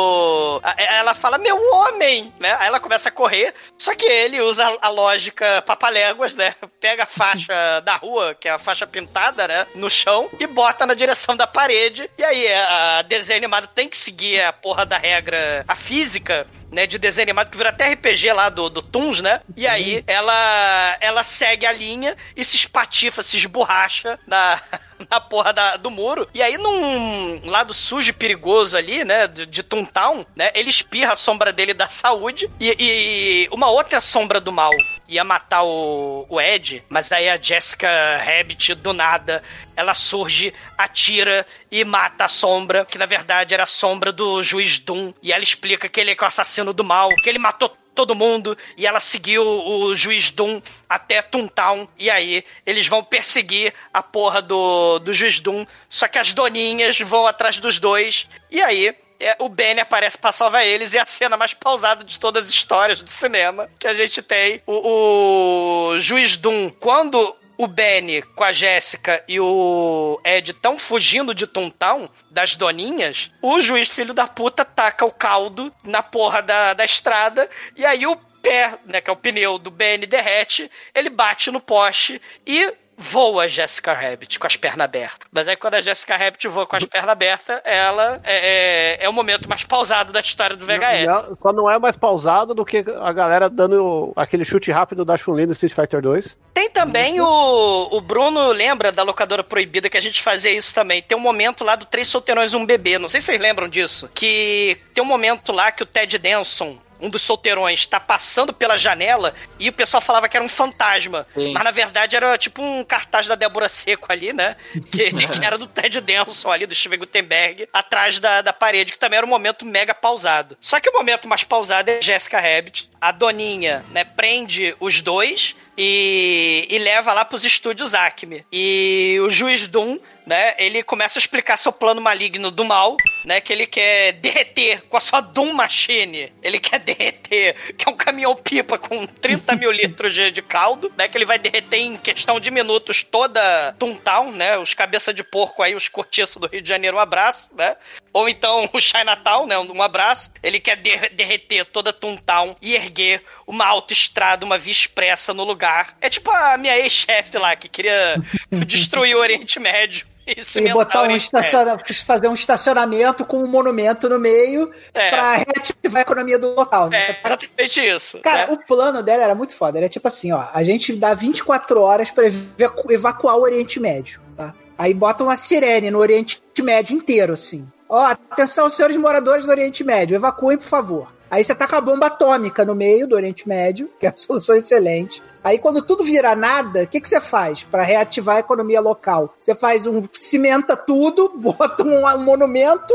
a- 0.62 0.74
Ela 0.78 1.14
fala, 1.14 1.38
meu 1.38 1.56
homem! 1.74 2.32
Né? 2.38 2.54
Aí 2.58 2.66
ela 2.68 2.80
começa 2.80 3.08
a 3.08 3.12
correr, 3.12 3.54
só 3.78 3.94
que 3.94 4.04
ele 4.04 4.40
usa 4.40 4.64
a 4.80 4.88
lógica 4.88 5.62
papaléguas, 5.62 6.34
né? 6.34 6.54
Pega 6.80 7.04
a 7.04 7.06
faixa 7.06 7.80
da 7.84 7.96
rua, 7.96 8.34
que 8.38 8.48
é 8.48 8.52
a 8.52 8.58
faixa 8.58 8.86
pintada, 8.86 9.46
né? 9.48 9.66
No 9.74 9.88
chão, 9.90 10.28
e 10.38 10.46
bota 10.46 10.86
na 10.86 10.94
direção 10.94 11.36
da 11.36 11.46
parede. 11.46 12.10
E 12.16 12.24
aí, 12.24 12.52
a 12.52 13.02
desenho 13.02 13.38
animado 13.38 13.66
tem 13.68 13.88
que 13.88 13.96
seguir 13.96 14.40
a 14.42 14.52
porra 14.52 14.84
da 14.86 14.96
regra, 14.98 15.64
a 15.66 15.74
física, 15.74 16.46
né? 16.70 16.86
De 16.86 16.98
desenho 16.98 17.24
animado, 17.26 17.50
que 17.50 17.56
vira 17.56 17.70
até 17.70 17.92
RPG 17.92 18.32
lá 18.32 18.48
do, 18.48 18.68
do 18.70 18.82
Toons, 18.82 19.20
né? 19.20 19.40
E 19.56 19.66
aí, 19.66 20.02
ela, 20.06 20.96
ela 21.00 21.22
segue 21.22 21.66
a 21.66 21.72
linha 21.72 22.16
e 22.36 22.44
se 22.44 22.56
espatifa, 22.56 23.22
se 23.22 23.36
esborracha 23.36 24.18
na, 24.26 24.60
na 25.10 25.20
porra 25.20 25.52
da- 25.52 25.76
do 25.76 25.90
muro. 25.90 26.28
E 26.34 26.42
aí, 26.42 26.56
num 26.58 27.48
lado 27.50 27.72
sujo 27.74 28.10
e 28.10 28.12
perigoso 28.12 28.76
ali, 28.76 29.04
né? 29.04 29.26
De, 29.26 29.46
de 29.46 29.62
Toontown, 29.62 30.24
né? 30.34 30.50
Ele 30.54 30.70
espirra 30.70 31.12
a 31.12 31.16
sombra 31.16 31.52
dele 31.52 31.74
da 31.74 31.88
saúde 31.88 32.50
e, 32.60 32.74
e 32.78 33.48
uma 33.50 33.68
outra 33.70 34.00
sombra 34.00 34.40
do 34.40 34.52
mal 34.52 34.70
ia 35.08 35.24
matar 35.24 35.62
o, 35.64 36.26
o 36.28 36.40
Ed, 36.40 36.82
mas 36.88 37.12
aí 37.12 37.28
a 37.28 37.36
Jessica 37.40 37.88
Rabbit, 38.16 38.74
do 38.76 38.92
nada, 38.94 39.42
ela 39.76 39.92
surge, 39.94 40.54
atira 40.78 41.46
e 41.70 41.84
mata 41.84 42.24
a 42.24 42.28
sombra, 42.28 42.84
que 42.84 42.96
na 42.98 43.04
verdade 43.06 43.52
era 43.54 43.64
a 43.64 43.66
sombra 43.66 44.10
do 44.12 44.42
juiz 44.42 44.78
Doom. 44.78 45.12
E 45.22 45.32
ela 45.32 45.42
explica 45.42 45.88
que 45.88 46.00
ele 46.00 46.12
é 46.12 46.16
o 46.18 46.24
assassino 46.24 46.72
do 46.72 46.82
mal, 46.84 47.08
que 47.22 47.28
ele 47.28 47.38
matou 47.38 47.76
todo 47.94 48.14
mundo 48.14 48.56
e 48.76 48.86
ela 48.86 49.00
seguiu 49.00 49.44
o 49.44 49.94
juiz 49.94 50.30
Doom 50.30 50.60
até 50.88 51.22
Toontown 51.22 51.88
e 51.98 52.10
aí 52.10 52.44
eles 52.64 52.86
vão 52.86 53.04
perseguir 53.04 53.72
a 53.92 54.02
porra 54.02 54.40
do, 54.40 54.98
do 54.98 55.12
juiz 55.12 55.40
Doom, 55.40 55.66
só 55.88 56.08
que 56.08 56.18
as 56.18 56.32
doninhas 56.32 56.98
vão 57.00 57.26
atrás 57.26 57.58
dos 57.58 57.78
dois 57.78 58.28
e 58.50 58.60
aí 58.62 58.94
é, 59.20 59.36
o 59.38 59.48
Benny 59.48 59.80
aparece 59.80 60.18
pra 60.18 60.32
salvar 60.32 60.66
eles 60.66 60.92
e 60.92 60.98
é 60.98 61.00
a 61.00 61.06
cena 61.06 61.36
mais 61.36 61.54
pausada 61.54 62.02
de 62.02 62.18
todas 62.18 62.48
as 62.48 62.52
histórias 62.52 63.00
do 63.00 63.10
cinema 63.10 63.70
que 63.78 63.86
a 63.86 63.94
gente 63.94 64.20
tem. 64.20 64.60
O, 64.66 65.92
o 65.92 66.00
juiz 66.00 66.36
Doom 66.36 66.70
quando 66.70 67.36
o 67.64 67.68
Benny 67.68 68.22
com 68.22 68.44
a 68.44 68.52
Jéssica 68.52 69.22
e 69.28 69.38
o 69.38 70.20
Ed 70.24 70.50
estão 70.50 70.78
fugindo 70.78 71.34
de 71.34 71.46
Toontown, 71.46 72.08
das 72.30 72.56
doninhas, 72.56 73.30
o 73.40 73.60
juiz 73.60 73.88
filho 73.88 74.12
da 74.12 74.26
puta 74.26 74.64
taca 74.64 75.04
o 75.04 75.12
caldo 75.12 75.72
na 75.84 76.02
porra 76.02 76.42
da, 76.42 76.74
da 76.74 76.84
estrada, 76.84 77.48
e 77.76 77.84
aí 77.84 78.06
o 78.06 78.16
pé, 78.16 78.78
né, 78.84 79.00
que 79.00 79.08
é 79.08 79.12
o 79.12 79.16
pneu 79.16 79.58
do 79.58 79.70
Benny 79.70 80.06
derrete, 80.06 80.70
ele 80.94 81.08
bate 81.08 81.50
no 81.50 81.60
poste 81.60 82.20
e 82.46 82.74
voa 83.02 83.48
Jessica 83.48 83.92
Rabbit 83.92 84.38
com 84.38 84.46
as 84.46 84.56
pernas 84.56 84.84
abertas. 84.84 85.28
Mas 85.32 85.48
aí 85.48 85.56
quando 85.56 85.74
a 85.74 85.80
Jessica 85.80 86.16
Rabbit 86.16 86.46
voa 86.48 86.66
com 86.66 86.76
as 86.76 86.84
pernas 86.84 87.10
abertas, 87.10 87.60
ela 87.64 88.20
é, 88.22 88.98
é, 89.00 89.04
é 89.04 89.08
o 89.08 89.12
momento 89.12 89.48
mais 89.48 89.64
pausado 89.64 90.12
da 90.12 90.20
história 90.20 90.56
do 90.56 90.64
VHS. 90.64 91.06
Não, 91.06 91.34
só 91.34 91.52
não 91.52 91.70
é 91.70 91.78
mais 91.78 91.96
pausado 91.96 92.54
do 92.54 92.64
que 92.64 92.84
a 93.00 93.12
galera 93.12 93.50
dando 93.50 94.12
aquele 94.14 94.44
chute 94.44 94.70
rápido 94.70 95.04
da 95.04 95.16
Chun-Li 95.16 95.46
no 95.46 95.52
Street 95.52 95.74
Fighter 95.74 96.00
2. 96.00 96.38
Tem 96.54 96.70
também 96.70 97.20
o, 97.20 97.88
o 97.90 98.00
Bruno, 98.00 98.52
lembra 98.52 98.92
da 98.92 99.02
locadora 99.02 99.42
proibida 99.42 99.90
que 99.90 99.98
a 99.98 100.02
gente 100.02 100.22
fazia 100.22 100.52
isso 100.52 100.72
também. 100.72 101.02
Tem 101.02 101.18
um 101.18 101.20
momento 101.20 101.64
lá 101.64 101.74
do 101.74 101.84
Três 101.84 102.06
Solteirões 102.06 102.52
e 102.52 102.56
um 102.56 102.64
Bebê, 102.64 102.98
não 102.98 103.08
sei 103.08 103.20
se 103.20 103.26
vocês 103.26 103.40
lembram 103.40 103.68
disso, 103.68 104.08
que 104.14 104.78
tem 104.94 105.02
um 105.02 105.06
momento 105.06 105.50
lá 105.50 105.72
que 105.72 105.82
o 105.82 105.86
Ted 105.86 106.18
Denson 106.18 106.78
um 107.02 107.10
dos 107.10 107.22
solteirões 107.22 107.84
tá 107.84 107.98
passando 107.98 108.52
pela 108.52 108.78
janela 108.78 109.34
e 109.58 109.68
o 109.68 109.72
pessoal 109.72 110.00
falava 110.00 110.28
que 110.28 110.36
era 110.36 110.44
um 110.44 110.48
fantasma. 110.48 111.26
Sim. 111.34 111.52
Mas 111.52 111.64
na 111.64 111.70
verdade 111.72 112.14
era 112.14 112.38
tipo 112.38 112.62
um 112.62 112.84
cartaz 112.84 113.26
da 113.26 113.34
Débora 113.34 113.68
Seco 113.68 114.06
ali, 114.10 114.32
né? 114.32 114.56
Que, 114.90 115.10
que 115.28 115.44
era 115.44 115.58
do 115.58 115.66
Ted 115.66 116.00
Denson 116.00 116.50
ali, 116.50 116.64
do 116.64 116.74
Steven 116.74 117.00
Gutenberg, 117.00 117.68
atrás 117.72 118.20
da, 118.20 118.40
da 118.40 118.52
parede, 118.52 118.92
que 118.92 118.98
também 118.98 119.16
era 119.16 119.26
um 119.26 119.30
momento 119.30 119.66
mega 119.66 119.92
pausado. 119.92 120.56
Só 120.60 120.78
que 120.78 120.88
o 120.88 120.92
momento 120.92 121.26
mais 121.26 121.42
pausado 121.42 121.90
é 121.90 122.00
Jessica 122.00 122.40
Rabbit. 122.40 122.88
A 123.00 123.10
Doninha, 123.10 123.84
né, 123.90 124.04
prende 124.04 124.76
os 124.78 125.02
dois 125.02 125.56
e, 125.76 126.66
e 126.68 126.78
leva 126.78 127.12
lá 127.12 127.24
pros 127.24 127.44
estúdios 127.44 127.94
Acme. 127.94 128.44
E 128.52 129.18
o 129.22 129.30
juiz 129.30 129.66
Doom, 129.66 129.98
né, 130.26 130.54
ele 130.58 130.82
começa 130.82 131.18
a 131.18 131.20
explicar 131.20 131.56
seu 131.56 131.72
plano 131.72 132.00
maligno 132.00 132.50
do 132.50 132.64
mal, 132.64 132.96
né, 133.24 133.40
que 133.40 133.52
ele 133.52 133.66
quer 133.66 134.12
derreter 134.12 134.82
com 134.88 134.96
a 134.96 135.00
sua 135.00 135.20
Doom 135.20 135.52
Machine. 135.52 136.32
Ele 136.42 136.58
quer 136.60 136.78
derreter, 136.78 137.56
que 137.76 137.88
é 137.88 137.90
um 137.90 137.96
caminhão-pipa 137.96 138.78
com 138.78 139.06
30 139.06 139.56
mil 139.56 139.70
litros 139.72 140.14
de, 140.14 140.30
de 140.30 140.42
caldo, 140.42 140.92
né, 140.96 141.08
que 141.08 141.16
ele 141.16 141.24
vai 141.24 141.38
derreter 141.38 141.78
em 141.78 141.96
questão 141.96 142.38
de 142.38 142.50
minutos 142.50 143.02
toda 143.02 143.74
Toontown, 143.78 144.30
né, 144.32 144.58
os 144.58 144.74
cabeça 144.74 145.12
de 145.12 145.22
porco 145.24 145.62
aí, 145.62 145.74
os 145.74 145.88
cortiços 145.88 146.36
do 146.36 146.46
Rio 146.46 146.62
de 146.62 146.68
Janeiro, 146.68 146.96
um 146.96 147.00
abraço, 147.00 147.50
né. 147.56 147.76
Ou 148.12 148.28
então 148.28 148.68
o 148.72 148.80
Chinatown, 148.80 149.46
né, 149.46 149.58
um 149.58 149.82
abraço. 149.82 150.30
Ele 150.42 150.60
quer 150.60 150.76
der- 150.76 151.10
derreter 151.14 151.64
toda 151.64 151.92
Toontown 151.92 152.54
e 152.60 152.74
erguer 152.74 153.24
uma 153.52 153.66
autoestrada, 153.66 154.44
uma 154.46 154.58
via 154.58 154.72
expressa 154.72 155.34
no 155.34 155.44
lugar. 155.44 155.94
É 156.00 156.08
tipo 156.08 156.30
a 156.30 156.56
minha 156.56 156.76
ex-chefe 156.78 157.36
lá, 157.38 157.54
que 157.54 157.68
queria 157.68 158.16
destruir 158.66 159.14
o 159.14 159.20
Oriente 159.20 159.60
Médio. 159.60 160.06
E, 160.24 160.72
botar 160.72 161.02
um 161.02 161.10
estaciona... 161.10 161.76
fazer 162.06 162.28
um 162.28 162.32
estacionamento 162.34 163.24
com 163.26 163.38
um 163.42 163.46
monumento 163.48 164.08
no 164.08 164.20
meio 164.20 164.70
É. 164.94 165.10
pra 165.10 165.34
reativar 165.34 165.96
a 165.96 166.00
economia 166.00 166.38
do 166.38 166.54
local. 166.54 166.88
né? 166.88 166.96
É, 166.96 167.20
exatamente 167.26 167.80
isso. 167.84 168.20
Cara, 168.20 168.46
né? 168.46 168.52
o 168.52 168.56
plano 168.56 169.02
dela 169.02 169.24
era 169.24 169.34
muito 169.34 169.52
foda. 169.54 169.78
Era 169.78 169.88
tipo 169.88 170.06
assim, 170.06 170.30
ó, 170.32 170.46
a 170.54 170.62
gente 170.62 170.94
dá 170.94 171.12
24 171.12 171.80
horas 171.80 172.10
pra 172.12 172.24
evacu- 172.26 172.92
evacuar 172.92 173.36
o 173.36 173.42
Oriente 173.42 173.80
Médio, 173.80 174.20
tá? 174.36 174.54
Aí 174.78 174.94
bota 174.94 175.24
uma 175.24 175.36
sirene 175.36 175.90
no 175.90 175.98
Oriente 175.98 176.40
Médio 176.60 176.96
inteiro, 176.96 177.32
assim. 177.32 177.68
Ó, 177.88 178.00
atenção, 178.30 178.70
senhores 178.70 178.96
moradores 178.96 179.44
do 179.44 179.50
Oriente 179.50 179.82
Médio, 179.82 180.14
evacuem, 180.14 180.56
por 180.56 180.66
favor. 180.66 181.12
Aí 181.32 181.42
você 181.42 181.54
taca 181.54 181.78
a 181.78 181.80
bomba 181.80 182.08
atômica 182.08 182.62
no 182.62 182.74
meio 182.74 183.08
do 183.08 183.16
Oriente 183.16 183.48
Médio, 183.48 183.88
que 183.98 184.04
é 184.04 184.10
a 184.10 184.14
solução 184.14 184.54
excelente. 184.54 185.22
Aí 185.44 185.58
quando 185.58 185.82
tudo 185.82 186.04
vira 186.04 186.34
nada, 186.34 186.82
o 186.82 186.86
que, 186.86 187.00
que 187.00 187.08
você 187.08 187.20
faz 187.20 187.62
para 187.64 187.82
reativar 187.82 188.36
a 188.36 188.40
economia 188.40 188.80
local? 188.80 189.34
Você 189.40 189.54
faz 189.54 189.86
um 189.86 190.02
cimenta 190.12 190.76
tudo, 190.76 191.32
bota 191.36 191.82
um, 191.82 192.06
um 192.06 192.22
monumento 192.22 192.94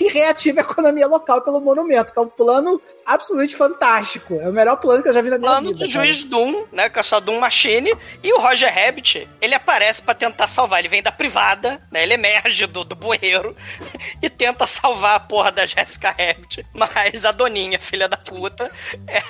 e 0.00 0.08
reativa 0.08 0.60
a 0.60 0.62
economia 0.62 1.06
local 1.06 1.42
pelo 1.42 1.60
monumento, 1.60 2.12
que 2.12 2.18
é 2.18 2.22
um 2.22 2.28
plano 2.28 2.80
absolutamente 3.08 3.56
fantástico. 3.56 4.34
É 4.34 4.48
o 4.48 4.52
melhor 4.52 4.76
plano 4.76 5.02
que 5.02 5.08
eu 5.08 5.12
já 5.14 5.22
vi 5.22 5.30
na 5.30 5.38
minha 5.38 5.50
plano 5.50 5.68
vida. 5.68 5.86
do 5.86 5.90
juiz 5.90 6.22
Doom, 6.24 6.64
né, 6.70 6.90
com 6.90 7.00
a 7.00 7.02
sua 7.02 7.20
Doom 7.20 7.40
Machine, 7.40 7.96
e 8.22 8.32
o 8.34 8.38
Roger 8.38 8.72
Rabbit, 8.72 9.26
ele 9.40 9.54
aparece 9.54 10.02
pra 10.02 10.14
tentar 10.14 10.46
salvar. 10.46 10.80
Ele 10.80 10.88
vem 10.88 11.02
da 11.02 11.10
privada, 11.10 11.82
né, 11.90 12.02
ele 12.02 12.14
emerge 12.14 12.66
do, 12.66 12.84
do 12.84 12.94
bueiro 12.94 13.56
e 14.22 14.28
tenta 14.28 14.66
salvar 14.66 15.16
a 15.16 15.20
porra 15.20 15.50
da 15.50 15.64
Jessica 15.64 16.10
Rabbit. 16.10 16.66
Mas 16.74 17.24
a 17.24 17.32
Doninha, 17.32 17.78
filha 17.78 18.08
da 18.08 18.18
puta, 18.18 18.70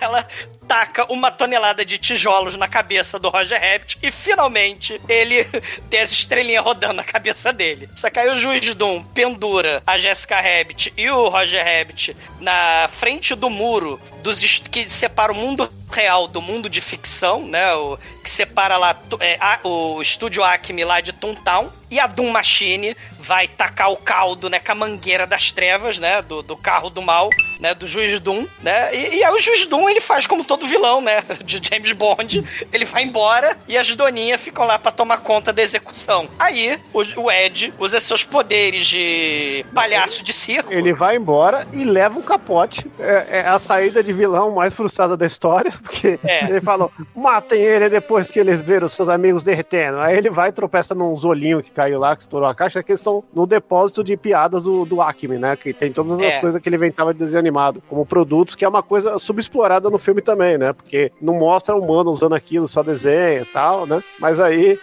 ela 0.01 0.27
taca 0.67 1.11
uma 1.11 1.31
tonelada 1.31 1.85
de 1.85 1.99
tijolos 2.19 2.57
na 2.57 2.66
cabeça 2.69 3.19
do 3.19 3.28
Roger 3.28 3.61
Rabbit 3.61 3.99
e 4.03 4.11
finalmente 4.11 5.01
ele 5.09 5.45
tem 5.89 6.01
as 6.01 6.11
estrelinhas 6.12 6.65
rodando 6.65 6.95
na 6.95 7.05
cabeça 7.05 7.53
dele. 7.53 7.89
Só 7.95 8.11
que 8.11 8.19
aí 8.19 8.28
o 8.28 8.36
juiz 8.36 8.74
Doom 8.74 9.03
pendura 9.05 9.82
a 9.86 9.99
Jessica 9.99 10.36
Rabbit 10.40 10.93
e 10.97 11.09
o 11.09 11.28
Roger 11.28 11.65
Rabbit 11.65 12.16
na 12.40 12.89
frente 12.93 13.35
do 13.35 13.49
muro 13.49 14.01
dos 14.23 14.45
que 14.70 14.89
separa 14.90 15.32
o 15.32 15.35
mundo 15.35 15.73
real 15.90 16.27
do 16.28 16.43
mundo 16.43 16.69
de 16.69 16.81
ficção, 16.81 17.47
né? 17.47 17.73
O, 17.74 17.97
que 18.23 18.28
separa 18.28 18.77
lá 18.77 19.01
é, 19.20 19.36
a- 19.40 19.61
o 19.65 20.03
estúdio 20.03 20.43
Acme 20.45 20.85
lá 20.85 21.01
de 21.01 21.12
Toontown. 21.12 21.70
E 21.90 21.98
a 21.98 22.06
Doom 22.06 22.31
Machine 22.31 22.97
vai 23.19 23.48
tacar 23.48 23.90
o 23.90 23.97
caldo, 23.97 24.48
né? 24.51 24.59
Com 24.59 24.73
a 24.73 24.74
mangueira 24.74 25.27
das 25.27 25.51
trevas, 25.52 25.98
né? 25.98 26.20
Do, 26.23 26.43
do 26.43 26.56
carro 26.56 26.90
do 26.90 27.01
mal, 27.01 27.31
né? 27.60 27.74
Do 27.74 27.86
juiz 27.89 28.19
Doom, 28.20 28.47
né? 28.62 28.94
E, 28.94 29.16
e 29.16 29.24
aí 29.24 29.32
o 29.32 29.39
juiz 29.40 29.65
Doom, 29.66 29.89
ele 29.89 30.01
faz 30.01 30.27
como 30.27 30.44
todo 30.44 30.66
vilão, 30.66 31.01
né? 31.01 31.23
De 31.44 31.60
James 31.66 31.93
Bond. 31.93 32.44
Ele 32.73 32.85
vai 32.85 33.02
embora 33.05 33.56
e 33.66 33.77
as 33.78 33.94
doninhas 33.94 34.40
ficam 34.40 34.66
lá 34.66 34.78
pra 34.78 34.93
tomar 34.93 35.19
conta 35.19 35.52
da 35.52 35.62
execução. 35.62 36.28
Aí 36.39 36.78
o, 36.93 37.02
o 37.23 37.31
Ed 37.31 37.73
usa 37.78 38.01
seus 38.01 38.23
poderes 38.24 38.86
de 38.86 39.65
palhaço 39.74 40.23
de 40.23 40.32
circo. 40.32 40.73
Ele 40.73 40.93
vai 40.93 41.16
embora 41.16 41.66
e 41.73 41.85
leva 41.85 42.19
um 42.19 42.23
capote. 42.23 42.86
É, 42.98 43.39
é 43.39 43.48
a 43.48 43.59
saída 43.59 44.02
de 44.02 44.12
vilão 44.12 44.51
mais 44.52 44.73
frustrada 44.74 45.16
da 45.16 45.27
história, 45.27 45.73
porque 45.82 46.19
É. 46.24 46.44
ele 46.44 46.60
falou: 46.60 46.93
matem 47.15 47.60
ele 47.62 47.89
depois 47.89 48.31
que 48.31 48.39
eles 48.39 48.60
viram 48.62 48.89
seus 48.89 49.09
amigos 49.09 49.43
derretendo. 49.43 49.98
Aí 50.01 50.16
ele 50.16 50.31
vai 50.31 50.51
e 50.51 50.52
tropeça 50.52 50.94
num 50.94 51.15
olhinhos 51.27 51.62
que 51.62 51.70
caiu 51.79 52.01
lá, 52.01 52.17
que 52.17 52.23
estourou 52.23 52.49
a 52.49 52.55
caixa, 52.57 52.83
que 52.83 52.91
eles 52.91 52.99
estão 52.99 53.23
no 53.33 53.47
depósito 53.47 54.03
de 54.03 54.17
piadas 54.17 54.65
do, 54.65 54.85
do 54.85 55.01
Acme, 55.01 55.39
né? 55.39 55.55
Que 55.57 55.73
tem 55.73 55.93
todas 55.93 56.13
as 56.13 56.35
É. 56.35 56.41
coisas 56.41 56.61
que 56.61 56.69
ele 56.69 56.75
inventava 56.75 57.13
de 57.15 57.21
desenho 57.21 57.39
animado, 57.39 57.81
como 57.89 58.05
produtos, 58.05 58.57
que 58.57 58.65
é 58.65 58.69
uma 58.69 58.83
coisa 58.83 59.17
subexplorada 59.19 59.89
no 59.89 59.97
filme 59.99 60.21
também, 60.21 60.59
né? 60.59 60.73
Porque 60.73 61.13
não 61.21 61.35
mostra 61.35 61.77
o 61.77 61.81
humano 61.81 62.11
usando 62.11 62.35
aquilo, 62.35 62.67
só 62.67 62.83
desenha 62.83 63.43
e 63.43 63.45
tal, 63.45 63.87
né? 63.87 64.03
Mas 64.19 64.41
aí. 64.41 64.77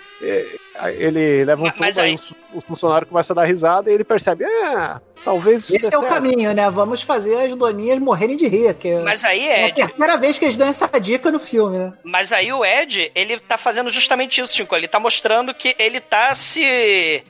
Ele 0.96 1.44
leva 1.46 1.64
um 1.64 1.72
Mas- 1.78 1.98
aí 1.98 2.10
aí- 2.10 2.16
os, 2.16 2.32
os 2.54 2.64
funcionários 2.66 3.10
começam 3.10 3.34
a 3.34 3.42
dar 3.42 3.48
risada 3.48 3.90
e 3.90 3.94
ele 3.94 4.04
percebe, 4.04 4.46
ah, 4.46 5.02
talvez 5.24 5.64
isso 5.64 5.76
Esse 5.76 5.86
é 5.94 5.98
o 5.98 6.02
certo." 6.02 6.14
caminho, 6.14 6.54
né? 6.54 6.70
Vamos 6.70 7.02
fazer 7.02 7.36
as 7.46 7.56
doninhas 7.56 8.00
morrerem 8.00 8.38
de 8.38 8.48
rir. 8.48 8.74
Que 8.76 8.96
Mas 8.98 9.24
aí, 9.24 9.46
é 9.48 9.64
a 9.64 9.68
Ed, 9.70 9.84
primeira 9.90 10.18
vez 10.18 10.38
que 10.38 10.46
eles 10.46 10.58
dão 10.58 10.68
essa 10.68 10.88
dica 11.00 11.32
no 11.32 11.40
filme, 11.40 11.78
né? 11.78 11.94
Mas 12.04 12.32
aí 12.32 12.52
o 12.54 12.64
Ed, 12.66 13.12
ele 13.16 13.40
tá 13.40 13.58
fazendo 13.58 13.90
justamente 13.90 14.40
isso, 14.42 14.54
Chico. 14.56 14.76
Ele 14.76 14.88
tá 14.88 15.00
mostrando 15.00 15.54
que 15.54 15.76
ele 15.80 16.00
tá 16.00 16.34
se. 16.36 16.64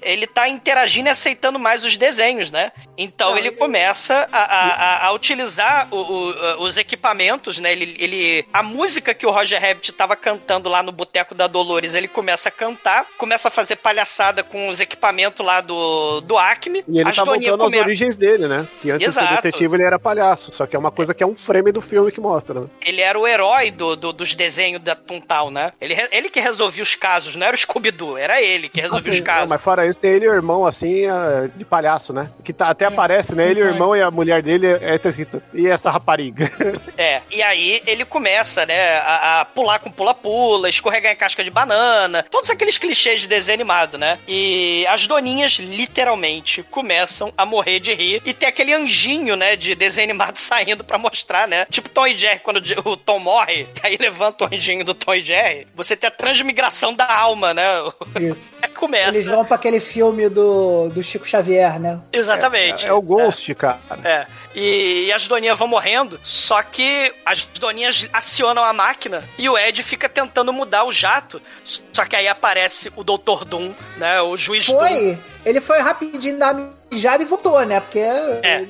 Ele 0.01 0.27
tá 0.27 0.47
interagindo 0.49 1.07
e 1.07 1.11
aceitando 1.11 1.57
mais 1.59 1.83
os 1.85 1.97
desenhos, 1.97 2.51
né? 2.51 2.71
Então 2.97 3.37
ele 3.37 3.51
começa 3.51 4.27
a, 4.31 4.39
a- 4.39 4.67
a- 5.05 5.07
a 5.07 5.11
utilizar 5.11 5.87
o- 5.91 5.97
o- 5.97 6.63
os 6.63 6.77
equipamentos, 6.77 7.59
né? 7.59 7.71
Ele, 7.71 7.95
ele- 7.99 8.45
a 8.53 8.63
música 8.63 9.13
que 9.13 9.25
o 9.25 9.31
Roger 9.31 9.61
Rabbit 9.61 9.91
tava 9.93 10.15
cantando 10.15 10.69
lá 10.69 10.81
no 10.81 10.91
Boteco 10.91 11.35
da 11.35 11.47
Dolores, 11.47 11.93
ele 11.93 12.07
começa 12.07 12.49
a 12.49 12.51
cantar, 12.51 13.05
começa 13.17 13.34
a 13.43 13.51
fazer 13.51 13.75
palhaçada 13.77 14.43
com 14.43 14.67
os 14.69 14.79
equipamentos 14.79 15.45
lá 15.45 15.61
do, 15.61 16.21
do 16.21 16.37
Acme. 16.37 16.83
E 16.87 16.99
ele 16.99 17.09
As 17.09 17.15
tá 17.15 17.23
voltando 17.23 17.53
às 17.63 17.71
come- 17.71 17.79
origens 17.79 18.15
dele, 18.15 18.47
né? 18.47 18.67
Que 18.79 18.91
antes 18.91 19.07
de 19.07 19.13
ser 19.13 19.19
Exato. 19.21 19.35
detetive 19.35 19.75
ele 19.75 19.83
era 19.83 19.99
palhaço. 19.99 20.51
Só 20.53 20.65
que 20.65 20.75
é 20.75 20.79
uma 20.79 20.91
coisa 20.91 21.13
que 21.13 21.23
é 21.23 21.27
um 21.27 21.35
frame 21.35 21.71
do 21.71 21.81
filme 21.81 22.11
que 22.11 22.19
mostra, 22.21 22.61
né? 22.61 22.67
Ele 22.85 23.01
era 23.01 23.17
o 23.19 23.27
herói 23.27 23.71
do, 23.71 23.95
do- 23.95 24.13
dos 24.13 24.35
desenhos 24.35 24.81
da 24.81 24.95
Toontown, 24.95 25.51
né? 25.51 25.71
Ele, 25.81 25.95
ele 26.11 26.29
que 26.29 26.39
resolvia 26.39 26.83
os 26.83 26.95
casos, 26.95 27.35
não 27.35 27.45
era 27.45 27.55
o 27.55 27.59
Scooby-Doo, 27.59 28.17
era 28.17 28.41
ele 28.41 28.69
que 28.69 28.79
resolvia 28.81 29.11
Assim, 29.11 29.21
os 29.21 29.25
casos. 29.25 29.49
mas 29.49 29.61
fora 29.61 29.85
isso, 29.87 29.97
tem 29.99 30.11
ele 30.11 30.25
e 30.25 30.29
o 30.29 30.33
irmão, 30.33 30.65
assim, 30.65 31.05
ah, 31.07 31.49
de 31.55 31.65
palhaço, 31.65 32.13
né? 32.13 32.29
Que 32.43 32.53
tá- 32.53 32.69
até 32.69 32.85
aparece, 32.85 33.35
né? 33.35 33.49
Ele 33.49 33.59
e 33.59 33.63
o 33.63 33.67
irmão 33.67 33.95
e 33.95 34.01
a 34.01 34.09
mulher 34.11 34.41
dele 34.41 34.67
é 34.67 34.97
tá 34.97 35.09
escrito. 35.09 35.41
E 35.53 35.67
essa 35.67 35.89
rapariga? 35.91 36.45
É, 36.97 37.21
e 37.31 37.41
aí 37.43 37.81
ele 37.85 38.05
começa, 38.05 38.65
né, 38.65 38.97
a, 38.99 39.41
a 39.41 39.45
pular 39.45 39.79
com 39.79 39.91
pula-pula, 39.91 40.69
escorregar 40.69 41.11
em 41.11 41.15
casca 41.15 41.43
de 41.43 41.49
banana, 41.51 42.23
todos 42.29 42.49
aqueles 42.49 42.77
clichês 42.77 43.24
de 43.25 43.29
desenho 43.29 43.55
animado, 43.55 43.97
né? 43.97 44.19
E 44.27 44.85
as 44.87 45.05
doninhas, 45.07 45.53
literalmente, 45.53 46.63
começam 46.63 47.33
a 47.37 47.45
morrer 47.45 47.79
de 47.79 47.93
rir 47.93 48.21
e 48.25 48.33
tem 48.33 48.47
aquele 48.47 48.73
anjinho, 48.73 49.35
né, 49.35 49.55
de 49.55 49.75
desenho 49.75 50.05
animado 50.09 50.37
saindo 50.39 50.83
pra 50.83 50.97
mostrar, 50.97 51.47
né? 51.47 51.65
Tipo 51.69 51.89
Tom 51.89 52.07
e 52.07 52.13
Jerry, 52.13 52.39
quando 52.39 52.61
o 52.85 52.97
Tom 52.97 53.19
morre, 53.19 53.67
aí 53.83 53.97
levanta 53.99 54.45
o 54.45 54.53
anjinho 54.53 54.85
do 54.85 54.93
Tom 54.93 55.15
e 55.15 55.21
Jerry, 55.21 55.67
você 55.75 55.95
tem 55.95 56.07
a 56.07 56.11
transmigração 56.11 56.93
da 56.93 57.11
alma, 57.13 57.53
né? 57.53 57.65
Isso. 58.19 58.51
Começa. 58.75 59.09
Eles 59.09 59.25
vão 59.25 59.45
pra 59.45 59.55
aquele 59.55 59.79
filme 59.79 60.27
do, 60.27 60.89
do 60.89 61.01
Chico 61.01 61.25
Xavier, 61.25 61.79
né? 61.79 61.99
Exatamente. 62.11 62.85
É, 62.85 62.89
é 62.89 62.93
o 62.93 63.01
Ghost, 63.01 63.55
cara. 63.55 63.79
É. 64.03 64.27
E, 64.53 65.05
e 65.05 65.13
as 65.13 65.27
doninhas 65.27 65.57
vão 65.57 65.67
morrendo, 65.67 66.19
só 66.23 66.61
que 66.61 67.13
as 67.25 67.43
doninhas 67.59 68.07
acionam 68.11 68.63
a 68.63 68.73
máquina 68.73 69.23
e 69.37 69.49
o 69.49 69.57
Ed 69.57 69.81
fica 69.81 70.07
tentando 70.09 70.51
mudar 70.51 70.83
o 70.83 70.91
jato. 70.91 71.41
Só 71.63 72.05
que 72.05 72.15
aí 72.15 72.27
aparece 72.27 72.91
o 72.95 73.03
Dr. 73.03 73.45
Doom, 73.45 73.73
né? 73.97 74.21
O 74.21 74.35
juiz 74.37 74.65
Doom. 74.67 74.77
Foi. 74.77 75.19
Ele 75.45 75.61
foi 75.61 75.79
rapidinho 75.79 76.37
dar 76.37 76.55
mijada 76.91 77.23
e 77.23 77.25
voltou, 77.25 77.63
né? 77.65 77.79
Porque. 77.79 77.99
É. 77.99 78.65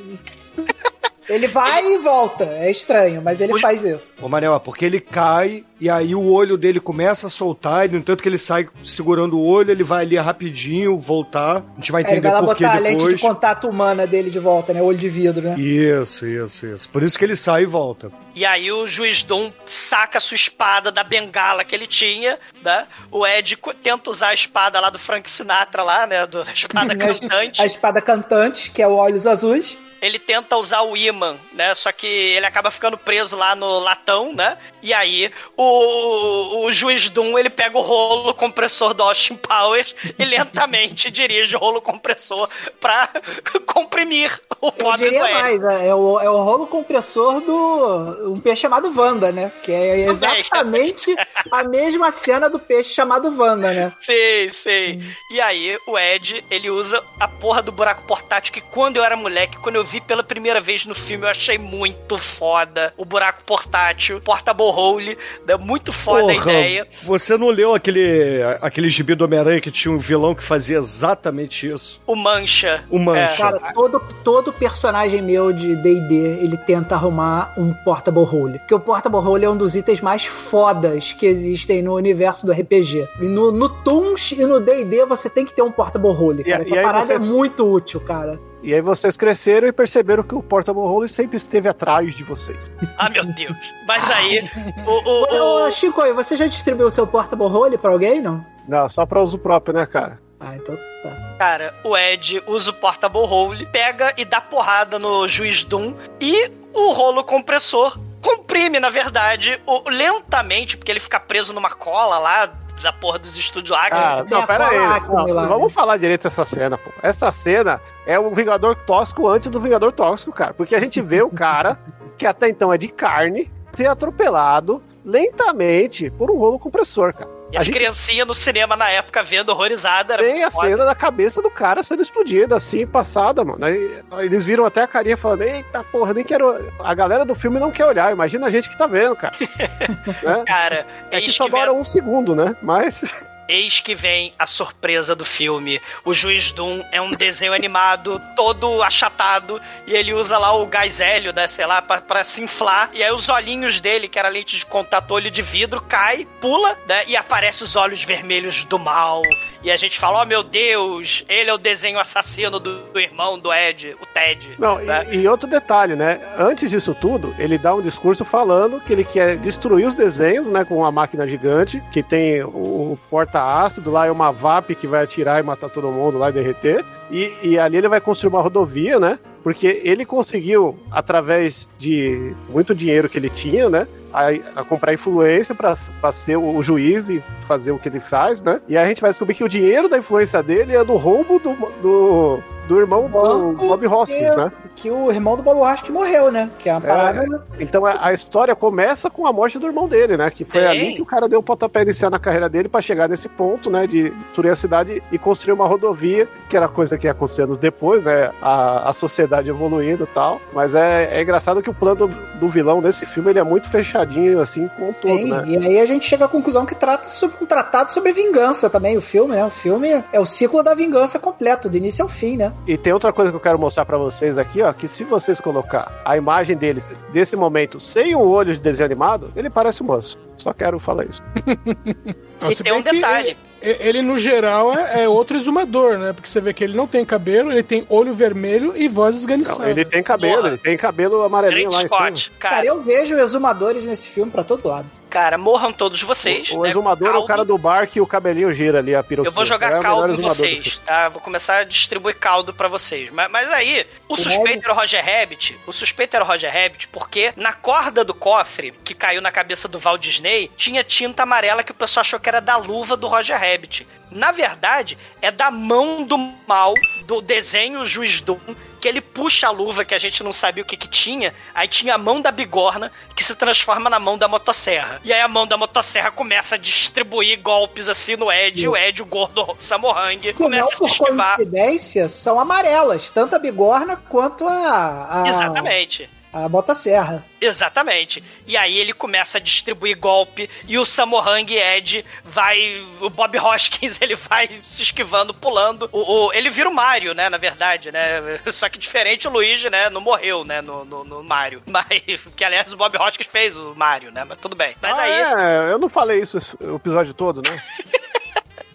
Ele 1.27 1.47
vai 1.47 1.83
e 1.93 1.97
volta. 1.99 2.43
É 2.45 2.69
estranho, 2.69 3.21
mas 3.21 3.41
ele 3.41 3.59
faz 3.59 3.83
isso. 3.83 4.13
Ô, 4.21 4.29
Manel, 4.29 4.59
porque 4.59 4.85
ele 4.85 4.99
cai 4.99 5.63
e 5.79 5.89
aí 5.89 6.15
o 6.15 6.23
olho 6.31 6.57
dele 6.57 6.79
começa 6.79 7.27
a 7.27 7.29
soltar, 7.29 7.85
e 7.85 7.89
no 7.91 7.97
entanto 7.97 8.23
que 8.23 8.29
ele 8.29 8.37
sai 8.37 8.67
segurando 8.83 9.37
o 9.37 9.45
olho, 9.45 9.71
ele 9.71 9.83
vai 9.83 10.03
ali 10.03 10.15
rapidinho 10.17 10.97
voltar. 10.99 11.57
A 11.57 11.75
gente 11.75 11.91
vai 11.91 12.01
É, 12.01 12.05
ele 12.05 12.11
entender 12.13 12.27
vai 12.31 12.41
lá 12.41 12.47
por 12.47 12.55
que 12.55 12.63
botar 12.63 12.75
a 12.77 12.79
lente 12.79 12.97
depois. 12.97 13.15
de 13.15 13.21
contato 13.21 13.67
humana 13.67 14.07
dele 14.07 14.29
de 14.29 14.39
volta, 14.39 14.73
né? 14.73 14.81
Olho 14.81 14.97
de 14.97 15.09
vidro, 15.09 15.49
né? 15.49 15.55
Isso, 15.59 16.25
isso, 16.25 16.65
isso. 16.65 16.89
Por 16.89 17.03
isso 17.03 17.17
que 17.19 17.25
ele 17.25 17.35
sai 17.35 17.63
e 17.63 17.65
volta. 17.65 18.11
E 18.33 18.45
aí 18.45 18.71
o 18.71 18.85
juiz 18.87 19.21
Doom 19.23 19.51
saca 19.65 20.17
a 20.17 20.21
sua 20.21 20.35
espada 20.35 20.91
da 20.91 21.03
bengala 21.03 21.63
que 21.65 21.73
ele 21.75 21.87
tinha, 21.87 22.37
né? 22.63 22.85
O 23.11 23.25
Ed 23.27 23.57
tenta 23.83 24.09
usar 24.09 24.29
a 24.29 24.33
espada 24.33 24.79
lá 24.79 24.89
do 24.89 24.99
Frank 24.99 25.29
Sinatra 25.29 25.83
lá, 25.83 26.07
né? 26.07 26.25
Do, 26.25 26.41
a 26.47 26.51
espada 26.53 26.93
A 26.93 27.09
es- 27.11 27.19
cantante. 27.19 27.61
A 27.61 27.65
espada 27.65 28.01
cantante, 28.01 28.71
que 28.71 28.81
é 28.81 28.87
o 28.87 28.93
Olhos 28.95 29.27
Azuis. 29.27 29.77
Ele 30.05 30.19
tenta 30.19 30.57
usar 30.57 30.81
o 30.81 30.95
imã, 30.95 31.37
né? 31.53 31.73
Só 31.73 31.91
que 31.91 32.07
ele 32.07 32.45
acaba 32.45 32.69
ficando 32.69 32.97
preso 32.97 33.35
lá 33.35 33.55
no 33.55 33.79
latão, 33.79 34.33
né? 34.33 34.57
E 34.81 34.93
aí 34.93 35.31
o, 35.57 36.65
o 36.65 36.71
juiz 36.71 37.09
Doom, 37.09 37.37
ele 37.37 37.49
pega 37.49 37.77
o 37.77 37.81
rolo 37.81 38.33
compressor 38.33 38.93
do 38.93 39.03
Austin 39.03 39.35
Powers 39.35 39.95
e 40.17 40.23
lentamente 40.25 41.09
dirige 41.09 41.55
o 41.55 41.59
rolo 41.59 41.81
compressor 41.81 42.49
pra 42.79 43.09
comprimir 43.65 44.39
o 44.61 44.67
Eu 44.67 44.71
pobre 44.71 45.05
do 45.05 45.09
diria 45.09 45.21
mais, 45.21 45.61
é, 45.63 45.87
é 45.87 45.95
o, 45.95 46.19
é 46.19 46.29
o 46.29 46.37
rolo 46.37 46.67
compressor 46.67 47.41
do 47.41 48.31
um 48.31 48.39
peixe 48.39 48.61
chamado 48.61 48.93
Wanda, 48.95 49.31
né? 49.31 49.51
Que 49.63 49.71
é 49.71 49.99
exatamente 50.01 51.15
a 51.51 51.63
mesma 51.63 52.11
cena 52.11 52.49
do 52.49 52.59
peixe 52.59 52.93
chamado 52.93 53.35
Wanda, 53.37 53.73
né? 53.73 53.93
Sei, 53.99 54.49
sei. 54.49 55.01
E 55.31 55.41
aí, 55.41 55.77
o 55.87 55.97
Ed, 55.97 56.45
ele 56.49 56.69
usa 56.69 57.03
a 57.19 57.27
porra 57.27 57.61
do 57.61 57.71
buraco 57.71 58.03
portátil 58.03 58.53
que 58.53 58.61
quando 58.61 58.97
eu 58.97 59.03
era 59.03 59.15
moleque, 59.15 59.57
quando 59.57 59.75
eu 59.75 59.83
vi 59.83 59.94
pela 60.01 60.23
primeira 60.23 60.59
vez 60.61 60.85
no 60.85 60.95
filme, 60.95 61.25
eu 61.25 61.29
achei 61.29 61.57
muito 61.57 62.17
foda. 62.17 62.93
O 62.97 63.05
buraco 63.05 63.43
portátil, 63.45 64.19
portable 64.21 64.63
hole, 64.65 65.17
né? 65.47 65.55
muito 65.57 65.91
foda 65.91 66.31
a 66.31 66.35
ideia. 66.35 66.87
Você 67.03 67.37
não 67.37 67.49
leu 67.49 67.73
aquele, 67.73 68.41
aquele 68.61 68.89
gibi 68.89 69.15
do 69.15 69.25
Homem-Aranha 69.25 69.61
que 69.61 69.71
tinha 69.71 69.91
um 69.93 69.97
vilão 69.97 70.33
que 70.35 70.43
fazia 70.43 70.77
exatamente 70.77 71.69
isso? 71.71 72.01
O 72.05 72.15
Mancha. 72.15 72.83
O 72.89 72.97
Mancha. 72.99 73.37
Cara, 73.37 73.73
todo, 73.73 73.99
todo 74.23 74.51
personagem 74.53 75.21
meu 75.21 75.51
de 75.53 75.75
D&D, 75.75 76.15
ele 76.43 76.57
tenta 76.57 76.95
arrumar 76.95 77.53
um 77.57 77.73
portable 77.73 78.23
hole. 78.23 78.59
Porque 78.59 78.73
o 78.75 78.79
portable 78.79 79.19
hole 79.19 79.45
é 79.45 79.49
um 79.49 79.57
dos 79.57 79.75
itens 79.75 80.01
mais 80.01 80.25
fodas 80.25 81.13
que 81.13 81.25
existem 81.25 81.81
no 81.81 81.95
universo 81.95 82.45
do 82.45 82.51
RPG. 82.51 83.07
E 83.21 83.27
no, 83.27 83.51
no 83.51 83.69
Toons 83.69 84.31
e 84.31 84.45
no 84.45 84.59
D&D 84.59 85.05
você 85.05 85.29
tem 85.29 85.45
que 85.45 85.53
ter 85.53 85.61
um 85.61 85.71
portable 85.71 86.09
hole. 86.09 86.41
E- 86.41 86.45
Cara, 86.45 86.67
e 86.67 86.73
a 86.73 86.77
aí 86.77 86.83
parada 86.83 87.05
você- 87.05 87.13
é 87.13 87.19
muito 87.19 87.65
útil, 87.71 87.99
cara. 87.99 88.39
E 88.65 88.73
aí 88.73 88.81
vocês 88.81 89.15
cresceram 89.15 89.67
e 89.67 89.71
perceberam 89.71 90.23
que 90.23 90.33
o 90.33 90.41
Portable 90.41 90.81
Hole 90.81 91.07
sempre 91.07 91.37
esteve 91.37 91.69
atrás 91.69 92.15
de 92.15 92.23
vocês. 92.23 92.71
Ah, 92.97 93.09
meu 93.09 93.25
Deus. 93.25 93.55
Mas 93.85 94.09
aí, 94.09 94.49
o, 94.87 94.91
o, 94.91 95.65
Ô, 95.65 95.71
Chico, 95.71 96.01
aí, 96.01 96.13
você 96.13 96.35
já 96.37 96.47
distribuiu 96.47 96.87
o 96.87 96.91
seu 96.91 97.05
portable 97.05 97.45
hole 97.45 97.77
pra 97.77 97.91
alguém, 97.91 98.21
não? 98.21 98.43
Não, 98.67 98.87
só 98.89 99.05
pra 99.05 99.21
uso 99.21 99.37
próprio, 99.37 99.75
né, 99.75 99.85
cara? 99.85 100.19
Ah, 100.39 100.55
então 100.55 100.75
tá. 100.75 101.35
Cara, 101.37 101.75
o 101.83 101.95
Ed 101.95 102.41
usa 102.47 102.71
o 102.71 102.73
portable 102.73 103.21
hole, 103.21 103.65
pega 103.67 104.13
e 104.17 104.23
dá 104.23 104.39
porrada 104.39 104.97
no 104.97 105.27
juiz 105.27 105.63
Doom 105.63 105.93
e 106.21 106.49
o 106.73 106.91
rolo 106.93 107.23
compressor 107.23 107.99
comprime, 108.21 108.79
na 108.79 108.89
verdade, 108.89 109.61
o, 109.65 109.89
lentamente, 109.89 110.77
porque 110.77 110.91
ele 110.91 110.99
fica 110.99 111.19
preso 111.19 111.53
numa 111.53 111.69
cola 111.69 112.17
lá 112.17 112.64
da 112.81 112.93
porra 112.93 113.19
dos 113.19 113.35
estúdios 113.37 113.71
lá. 113.71 113.89
Cara, 113.89 114.23
tem 114.23 114.37
não, 114.37 114.45
pera 114.45 114.67
aí. 114.67 115.01
Não, 115.07 115.47
vamos 115.47 115.73
falar 115.73 115.97
direito 115.97 116.23
dessa 116.23 116.45
cena, 116.45 116.77
pô. 116.77 116.91
Essa 117.01 117.31
cena 117.31 117.81
é 118.05 118.19
o 118.19 118.31
Vingador 118.31 118.75
Tóxico 118.75 119.27
antes 119.27 119.47
do 119.47 119.59
Vingador 119.59 119.91
Tóxico, 119.91 120.31
cara. 120.31 120.53
Porque 120.53 120.75
a 120.75 120.79
gente 120.79 121.01
vê 121.01 121.21
o 121.21 121.29
cara, 121.29 121.79
que 122.17 122.25
até 122.25 122.49
então 122.49 122.71
é 122.71 122.77
de 122.77 122.87
carne, 122.87 123.51
ser 123.71 123.87
atropelado 123.87 124.81
lentamente 125.03 126.09
por 126.09 126.31
um 126.31 126.37
rolo 126.37 126.57
compressor, 126.59 127.13
cara. 127.13 127.34
E 127.55 127.57
A 127.57 127.59
as 127.61 127.65
gente 127.65 127.75
criancinhas 127.75 128.27
no 128.27 128.35
cinema 128.35 128.75
na 128.75 128.89
época 128.89 129.23
vendo 129.23 129.49
horrorizada. 129.49 130.15
Era 130.15 130.23
tem 130.23 130.43
a 130.43 130.51
foda. 130.51 130.67
cena 130.67 130.85
da 130.85 130.93
cabeça 130.93 131.41
do 131.41 131.49
cara 131.49 131.81
sendo 131.83 132.01
explodida, 132.03 132.55
assim, 132.57 132.85
passada, 132.85 133.45
mano. 133.45 133.63
Aí, 133.65 134.03
eles 134.19 134.43
viram 134.43 134.65
até 134.65 134.81
a 134.83 134.87
carinha 134.87 135.15
falando, 135.15 135.43
eita 135.43 135.83
porra, 135.85 136.13
nem 136.13 136.23
quero. 136.23 136.69
A 136.79 136.93
galera 136.93 137.23
do 137.23 137.33
filme 137.33 137.59
não 137.59 137.71
quer 137.71 137.85
olhar, 137.85 138.11
imagina 138.11 138.47
a 138.47 138.49
gente 138.49 138.67
que 138.69 138.77
tá 138.77 138.85
vendo, 138.87 139.15
cara. 139.15 139.33
né? 140.21 140.43
Cara, 140.45 140.85
É 141.11 141.21
que 141.21 141.31
só 141.31 141.45
que, 141.45 141.51
vem, 141.51 141.61
demora 141.61 141.77
um 141.79 141.83
segundo, 141.83 142.35
né? 142.35 142.55
Mas. 142.61 143.25
Eis 143.47 143.79
que 143.79 143.95
vem 143.95 144.31
a 144.37 144.45
surpresa 144.45 145.15
do 145.15 145.25
filme. 145.25 145.81
O 146.03 146.13
Juiz 146.13 146.51
Doom 146.51 146.83
é 146.91 147.01
um 147.01 147.11
desenho 147.11 147.53
animado, 147.53 148.21
todo 148.35 148.81
achatado, 148.81 149.61
e 149.87 149.93
ele 149.93 150.13
usa 150.13 150.37
lá 150.37 150.53
o 150.53 150.65
gás 150.65 150.99
hélio, 150.99 151.33
né, 151.33 151.47
sei 151.47 151.65
lá, 151.65 151.81
pra, 151.81 152.01
pra 152.01 152.23
se 152.23 152.41
inflar. 152.41 152.89
E 152.93 153.03
aí 153.03 153.11
os 153.11 153.29
olhinhos 153.29 153.79
dele, 153.79 154.07
que 154.07 154.19
era 154.19 154.29
lente 154.29 154.57
de 154.57 154.65
contato, 154.65 155.11
olho 155.11 155.31
de 155.31 155.41
vidro, 155.41 155.81
cai, 155.81 156.27
pula, 156.39 156.77
né, 156.87 157.03
e 157.07 157.15
aparece 157.15 157.63
os 157.63 157.75
olhos 157.75 158.03
vermelhos 158.03 158.63
do 158.65 158.79
mal. 158.79 159.21
E 159.63 159.71
a 159.71 159.77
gente 159.77 159.99
fala, 159.99 160.21
oh 160.21 160.25
meu 160.25 160.43
Deus, 160.43 161.23
ele 161.27 161.49
é 161.49 161.53
o 161.53 161.57
desenho 161.57 161.99
assassino 161.99 162.59
do, 162.59 162.83
do 162.91 162.99
irmão 162.99 163.39
do 163.39 163.53
Ed, 163.53 163.95
o 164.01 164.05
Ted. 164.05 164.55
Não, 164.59 164.77
né? 164.77 165.07
e, 165.11 165.17
e 165.17 165.27
outro 165.27 165.47
detalhe, 165.47 165.95
né? 165.95 166.21
Antes 166.37 166.69
disso 166.69 166.93
tudo, 166.93 167.35
ele 167.39 167.57
dá 167.57 167.73
um 167.73 167.81
discurso 167.81 168.23
falando 168.23 168.79
que 168.79 168.93
ele 168.93 169.03
quer 169.03 169.37
destruir 169.37 169.87
os 169.87 169.95
desenhos, 169.95 170.49
né? 170.51 170.63
Com 170.63 170.77
uma 170.77 170.91
máquina 170.91 171.27
gigante, 171.27 171.81
que 171.91 172.03
tem 172.03 172.43
o 172.43 172.97
porta-ácido 173.35 173.91
lá, 173.91 174.05
é 174.05 174.11
uma 174.11 174.31
VAP 174.31 174.75
que 174.75 174.87
vai 174.87 175.03
atirar 175.03 175.39
e 175.39 175.43
matar 175.43 175.69
todo 175.69 175.91
mundo 175.91 176.17
lá 176.17 176.29
e 176.29 176.33
derreter. 176.33 176.85
E, 177.11 177.33
e 177.43 177.59
ali 177.59 177.77
ele 177.77 177.89
vai 177.89 177.99
construir 177.99 178.33
uma 178.33 178.41
rodovia, 178.41 178.99
né? 178.99 179.19
Porque 179.43 179.81
ele 179.83 180.05
conseguiu, 180.05 180.77
através 180.89 181.67
de 181.77 182.33
muito 182.49 182.73
dinheiro 182.73 183.09
que 183.09 183.17
ele 183.17 183.29
tinha, 183.29 183.69
né? 183.69 183.87
A, 184.13 184.61
a 184.61 184.63
comprar 184.63 184.93
influência 184.93 185.53
pra 185.53 185.75
ser 186.11 186.37
o, 186.37 186.55
o 186.55 186.63
juiz 186.63 187.09
e 187.09 187.21
fazer 187.41 187.71
o 187.71 187.77
que 187.77 187.89
ele 187.89 187.99
faz, 187.99 188.41
né? 188.41 188.61
E 188.67 188.77
aí 188.77 188.85
a 188.85 188.87
gente 188.87 189.01
vai 189.01 189.11
descobrir 189.11 189.35
que 189.35 189.43
o 189.43 189.49
dinheiro 189.49 189.89
da 189.89 189.97
influência 189.97 190.41
dele 190.41 190.75
é 190.75 190.83
do 190.83 190.95
roubo 190.95 191.37
do, 191.37 191.53
do, 191.81 192.39
do 192.67 192.79
irmão 192.79 193.09
do 193.09 193.53
Bob 193.53 193.87
Hoskins, 193.87 194.29
que- 194.29 194.35
né? 194.35 194.51
Que 194.75 194.91
o 194.91 195.09
irmão 195.11 195.37
do 195.37 195.43
Bob 195.43 195.57
Hoskins 195.59 195.89
morreu, 195.93 196.31
né? 196.31 196.49
Que 196.59 196.69
é 196.69 196.73
uma 196.73 196.81
parada... 196.81 197.45
Então 197.59 197.85
a, 197.85 198.07
a 198.07 198.13
história 198.13 198.53
começa 198.55 199.09
com 199.09 199.25
a 199.25 199.31
morte 199.31 199.57
do 199.57 199.65
irmão 199.65 199.87
dele, 199.87 200.17
né? 200.17 200.29
Que 200.29 200.43
foi 200.43 200.61
Sim. 200.61 200.67
ali 200.67 200.93
que 200.95 201.01
o 201.01 201.05
cara 201.05 201.29
deu 201.29 201.39
o 201.39 201.43
pontapé 201.43 201.81
inicial 201.83 202.11
na 202.11 202.19
carreira 202.19 202.49
dele 202.49 202.67
pra 202.67 202.81
chegar 202.81 203.07
nesse 203.07 203.29
ponto, 203.29 203.69
né? 203.71 203.87
De 203.87 204.09
destruir 204.09 204.51
a 204.51 204.55
cidade 204.55 205.01
e 205.11 205.17
construir 205.17 205.53
uma 205.53 205.65
rodovia, 205.67 206.27
que 206.49 206.57
era 206.57 206.67
coisa 206.67 206.97
que 206.97 207.07
ia 207.07 207.11
acontecer 207.11 207.43
anos 207.43 207.57
depois, 207.57 208.03
né? 208.03 208.31
A, 208.41 208.89
a 208.89 208.93
sociedade 208.93 209.49
evoluindo 209.49 210.03
e 210.03 210.07
tal. 210.13 210.39
Mas 210.53 210.75
é, 210.75 211.17
é 211.17 211.21
engraçado 211.21 211.61
que 211.61 211.69
o 211.69 211.73
plano 211.73 212.07
do, 212.07 212.39
do 212.39 212.49
vilão 212.49 212.81
nesse 212.81 213.05
filme 213.05 213.29
ele 213.29 213.39
é 213.39 213.43
muito 213.43 213.69
fechadinho, 213.69 214.41
assim, 214.41 214.67
com 214.77 214.89
o 214.89 214.93
todo, 214.93 215.17
Sim, 215.17 215.31
né? 215.31 215.43
e 215.47 215.57
aí 215.57 215.79
a 215.79 215.85
gente 215.85 216.05
chega 216.05 216.25
à 216.25 216.27
conclusão 216.27 216.65
que 216.65 216.75
trata 216.75 217.07
sobre 217.07 217.37
um 217.41 217.45
tratado 217.45 217.91
sobre 217.91 218.11
vingança 218.11 218.69
também, 218.69 218.97
o 218.97 219.01
filme, 219.01 219.35
né? 219.35 219.45
O 219.45 219.49
filme 219.49 220.03
é 220.11 220.19
o 220.19 220.25
ciclo 220.25 220.61
da 220.61 220.73
vingança 220.73 221.17
completo, 221.17 221.69
do 221.69 221.77
início 221.77 222.03
ao 222.03 222.09
fim, 222.09 222.35
né? 222.37 222.51
E 222.67 222.77
tem 222.77 222.91
outra 222.91 223.13
coisa 223.13 223.31
que 223.31 223.35
eu 223.37 223.41
quero 223.41 223.59
mostrar 223.59 223.85
pra 223.85 223.97
vocês 223.97 224.37
aqui, 224.37 224.61
ó, 224.61 224.73
que 224.73 224.87
se 224.87 225.03
vocês 225.03 225.39
colocar 225.39 226.01
a 226.03 226.17
imagem 226.17 226.57
deles 226.57 226.89
desse 227.13 227.35
momento 227.35 227.79
sem 227.79 228.15
o 228.15 228.21
olho 228.27 228.53
de 228.53 228.59
desenho 228.59 228.85
animado, 228.85 229.31
ele 229.35 229.49
parece 229.49 229.83
um 229.83 229.85
manso. 229.85 230.17
Só 230.37 230.51
quero 230.51 230.79
falar 230.79 231.05
isso. 231.05 231.21
Não, 232.41 232.51
E 232.51 232.55
tem 232.55 232.73
um 232.73 232.81
detalhe. 232.81 233.37
Ele, 233.61 233.77
ele, 233.79 234.01
no 234.01 234.17
geral, 234.17 234.73
é, 234.77 235.03
é 235.03 235.09
outro 235.09 235.37
exumador, 235.37 235.97
né? 235.97 236.13
Porque 236.13 236.27
você 236.29 236.39
vê 236.41 236.53
que 236.53 236.63
ele 236.63 236.75
não 236.77 236.85
tem 236.85 237.03
cabelo, 237.03 237.51
ele 237.51 237.63
tem 237.63 237.85
olho 237.89 238.13
vermelho 238.13 238.73
e 238.75 238.87
voz 238.87 239.15
esganiçada. 239.15 239.63
Não, 239.63 239.69
ele 239.69 239.85
tem 239.85 240.03
cabelo, 240.03 240.35
Porra. 240.35 240.47
ele 240.49 240.57
tem 240.57 240.77
cabelo 240.77 241.23
amarelinho 241.23 241.71
lá 241.71 241.77
em 241.83 241.87
cima. 241.87 241.97
Scott. 241.97 242.31
Cara, 242.37 242.55
Cara, 242.57 242.67
eu 242.67 242.81
vejo 242.83 243.15
exumadores 243.17 243.85
nesse 243.85 244.07
filme 244.09 244.31
pra 244.31 244.43
todo 244.43 244.67
lado. 244.67 244.87
Cara, 245.15 245.37
morram 245.37 245.71
todos 245.71 246.03
vocês. 246.03 246.51
O 246.51 246.63
né? 246.63 246.69
exumador 246.69 247.07
é 247.07 247.11
o 247.11 247.13
Caldo. 247.13 247.27
cara 247.27 247.45
do 247.45 247.57
bar 247.57 247.87
que 247.87 248.01
o 248.01 248.05
cabelinho 248.05 248.51
gira 248.51 248.79
ali, 248.79 248.93
a 248.93 249.01
peruca. 249.01 249.25
Eu 249.25 249.31
vou 249.31 249.45
jogar 249.45 249.79
caldo 249.79 250.11
em 250.11 250.17
vocês, 250.17 250.77
tá? 250.85 251.07
Vou 251.07 251.21
começar 251.21 251.59
a 251.59 251.63
distribuir 251.63 252.17
caldo 252.17 252.53
pra 252.53 252.67
vocês. 252.67 253.09
Mas, 253.11 253.31
mas 253.31 253.49
aí, 253.49 253.87
o 254.09 254.17
suspeito 254.17 254.65
era 254.65 254.73
o 254.73 254.75
Roger 254.75 255.01
Rabbit. 255.01 255.57
O 255.65 255.71
suspeito 255.71 256.17
era 256.17 256.25
o 256.25 256.27
Roger 256.27 256.53
Rabbit 256.53 256.89
porque 256.89 257.31
na 257.37 257.53
corda 257.53 258.03
do 258.03 258.13
cofre 258.13 258.73
que 258.83 258.93
caiu 258.93 259.21
na 259.21 259.31
cabeça 259.31 259.69
do 259.69 259.79
Walt 259.79 260.01
Disney 260.01 260.51
tinha 260.57 260.83
tinta 260.83 261.23
amarela 261.23 261.63
que 261.63 261.71
o 261.71 261.75
pessoal 261.75 262.01
achou 262.01 262.19
que 262.19 262.27
era 262.27 262.41
da 262.41 262.57
luva 262.57 262.97
do 262.97 263.07
Roger 263.07 263.39
Rabbit. 263.39 263.87
Na 264.11 264.33
verdade, 264.33 264.97
é 265.21 265.31
da 265.31 265.49
mão 265.49 266.03
do 266.03 266.17
mal 266.45 266.73
do 267.05 267.21
desenho 267.21 267.85
Juiz 267.85 268.19
Doom 268.19 268.37
que 268.85 268.89
ele 268.89 269.01
puxa 269.01 269.47
a 269.47 269.49
luva 269.49 269.83
que 269.83 269.95
a 269.95 269.99
gente 269.99 270.23
não 270.23 270.31
sabia 270.31 270.61
o 270.61 270.65
que 270.65 270.77
que 270.77 270.87
tinha, 270.87 271.33
aí 271.55 271.67
tinha 271.67 271.95
a 271.95 271.97
mão 271.97 272.21
da 272.21 272.31
bigorna 272.31 272.91
que 273.15 273.23
se 273.23 273.33
transforma 273.33 273.89
na 273.89 273.97
mão 273.97 274.15
da 274.15 274.27
motosserra. 274.27 275.01
E 275.03 275.11
aí 275.11 275.21
a 275.21 275.27
mão 275.27 275.47
da 275.47 275.57
motosserra 275.57 276.11
começa 276.11 276.53
a 276.53 276.57
distribuir 276.59 277.41
golpes 277.41 277.89
assim 277.89 278.15
no 278.15 278.31
Ed, 278.31 278.63
e 278.63 278.67
o 278.67 278.77
Ed, 278.77 279.01
o 279.01 279.05
gordo 279.07 279.55
Samohang, 279.57 280.27
não 280.27 280.33
começa 280.35 280.71
a 280.71 280.77
se 280.77 280.85
esquivar. 280.85 281.37
coincidência, 281.37 282.07
são 282.07 282.39
amarelas, 282.39 283.09
tanto 283.09 283.35
a 283.35 283.39
bigorna 283.39 283.95
quanto 283.95 284.47
a. 284.47 285.23
a 285.23 285.27
Exatamente. 285.29 286.07
A 286.37 286.49
motosserra. 286.49 287.23
Exatamente. 287.39 288.21
E 288.45 288.57
aí 288.57 288.77
ele 288.77 288.91
começa 288.91 289.37
a 289.37 289.41
distribuir 289.41 289.97
golpe 289.97 290.49
e 290.67 290.77
o 290.77 290.83
Samohang 290.83 291.45
Ed 291.55 292.03
vai. 292.25 292.85
O 292.99 293.09
Bob 293.09 293.37
Hoskins 293.39 293.97
ele 294.01 294.15
vai 294.17 294.49
se 294.61 294.83
esquivando, 294.83 295.33
pulando. 295.33 295.87
O, 295.93 296.25
o- 296.27 296.33
ele 296.33 296.49
vira 296.49 296.67
o 296.69 296.73
Mario, 296.73 297.13
né? 297.13 297.29
Na 297.29 297.37
verdade, 297.37 297.89
né? 297.89 298.19
Só 298.51 298.67
que 298.67 298.77
diferente 298.77 299.27
o 299.29 299.31
Luigi, 299.31 299.69
né? 299.69 299.89
Não 299.89 300.01
morreu, 300.01 300.43
né? 300.43 300.61
No, 300.61 300.83
no, 300.83 301.03
no 301.05 301.23
Mario. 301.23 301.63
Mas. 301.71 301.87
Que 302.35 302.43
aliás 302.43 302.73
o 302.73 302.77
Bob 302.77 302.97
Hoskins 302.97 303.27
fez 303.27 303.55
o 303.55 303.73
Mario, 303.73 304.11
né? 304.11 304.25
Mas 304.25 304.37
tudo 304.37 304.57
bem. 304.57 304.75
Mas 304.81 304.99
Ah, 304.99 305.03
aí. 305.03 305.11
é, 305.13 305.71
eu 305.71 305.79
não 305.79 305.87
falei 305.87 306.19
isso 306.21 306.37
o 306.59 306.75
episódio 306.75 307.13
todo, 307.13 307.41
né? 307.49 307.63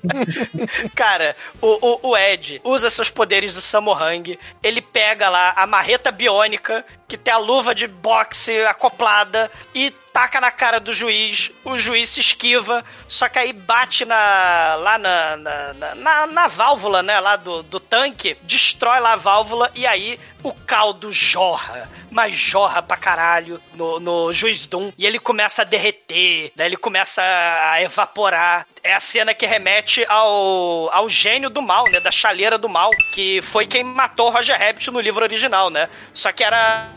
Cara, 0.95 1.37
o, 1.61 2.09
o, 2.09 2.11
o 2.11 2.17
Ed 2.17 2.61
usa 2.65 2.91
seus 2.91 3.11
poderes 3.11 3.55
do 3.55 3.61
Samohang, 3.61 4.39
ele 4.63 4.81
pega 4.81 5.29
lá 5.29 5.53
a 5.57 5.67
marreta 5.67 6.11
biônica, 6.11 6.85
que 7.07 7.17
tem 7.17 7.33
a 7.33 7.39
luva 7.39 7.75
de 7.75 7.87
boxe 7.87 8.65
acoplada, 8.65 9.51
e 9.75 9.93
taca 10.13 10.41
na 10.41 10.51
cara 10.51 10.81
do 10.81 10.93
juiz, 10.93 11.51
o 11.65 11.79
juiz 11.79 12.09
se 12.09 12.21
esquiva, 12.21 12.85
só 13.07 13.29
que 13.29 13.39
aí 13.39 13.53
bate 13.53 14.05
na, 14.05 14.75
lá 14.77 14.99
na, 14.99 15.37
na, 15.37 15.95
na, 15.95 16.27
na- 16.27 16.49
válvula, 16.49 17.03
né, 17.03 17.19
lá 17.21 17.37
do, 17.37 17.63
do 17.63 17.79
tanque, 17.79 18.37
destrói 18.43 18.99
lá 19.01 19.13
a 19.13 19.17
válvula, 19.17 19.71
e 19.75 19.87
aí 19.87 20.19
o 20.43 20.53
caldo 20.53 21.13
jorra, 21.13 21.89
mas 22.11 22.35
jorra 22.37 22.83
pra 22.83 22.97
caralho 22.97 23.61
no, 23.75 24.01
no 24.01 24.33
juiz 24.33 24.67
Doom, 24.67 24.93
e 24.99 25.07
ele 25.07 25.19
começa 25.19 25.63
a 25.63 25.65
derreter, 25.65 26.53
daí 26.57 26.67
ele 26.67 26.77
começa 26.77 27.23
a 27.23 27.81
evaporar. 27.83 28.67
É 28.83 28.93
a 28.95 29.01
cena 29.01 29.33
que 29.35 29.47
remete 29.47 30.05
ao, 30.09 30.91
ao 30.93 31.09
gênio 31.09 31.51
do 31.51 31.63
mal, 31.63 31.85
né, 31.91 32.01
da 32.01 32.11
chaleira 32.11 32.59
do 32.59 32.69
mal, 32.69 32.91
que 33.13 33.41
foi 33.43 33.67
quem 33.67 33.85
matou 33.85 34.31
Roger 34.31 34.59
Rabbit 34.59 34.91
no 34.91 35.01
livro 35.01 35.23
original, 35.23 35.71
né, 35.71 35.89
só 36.13 36.33
que 36.33 36.43
era 36.43 36.89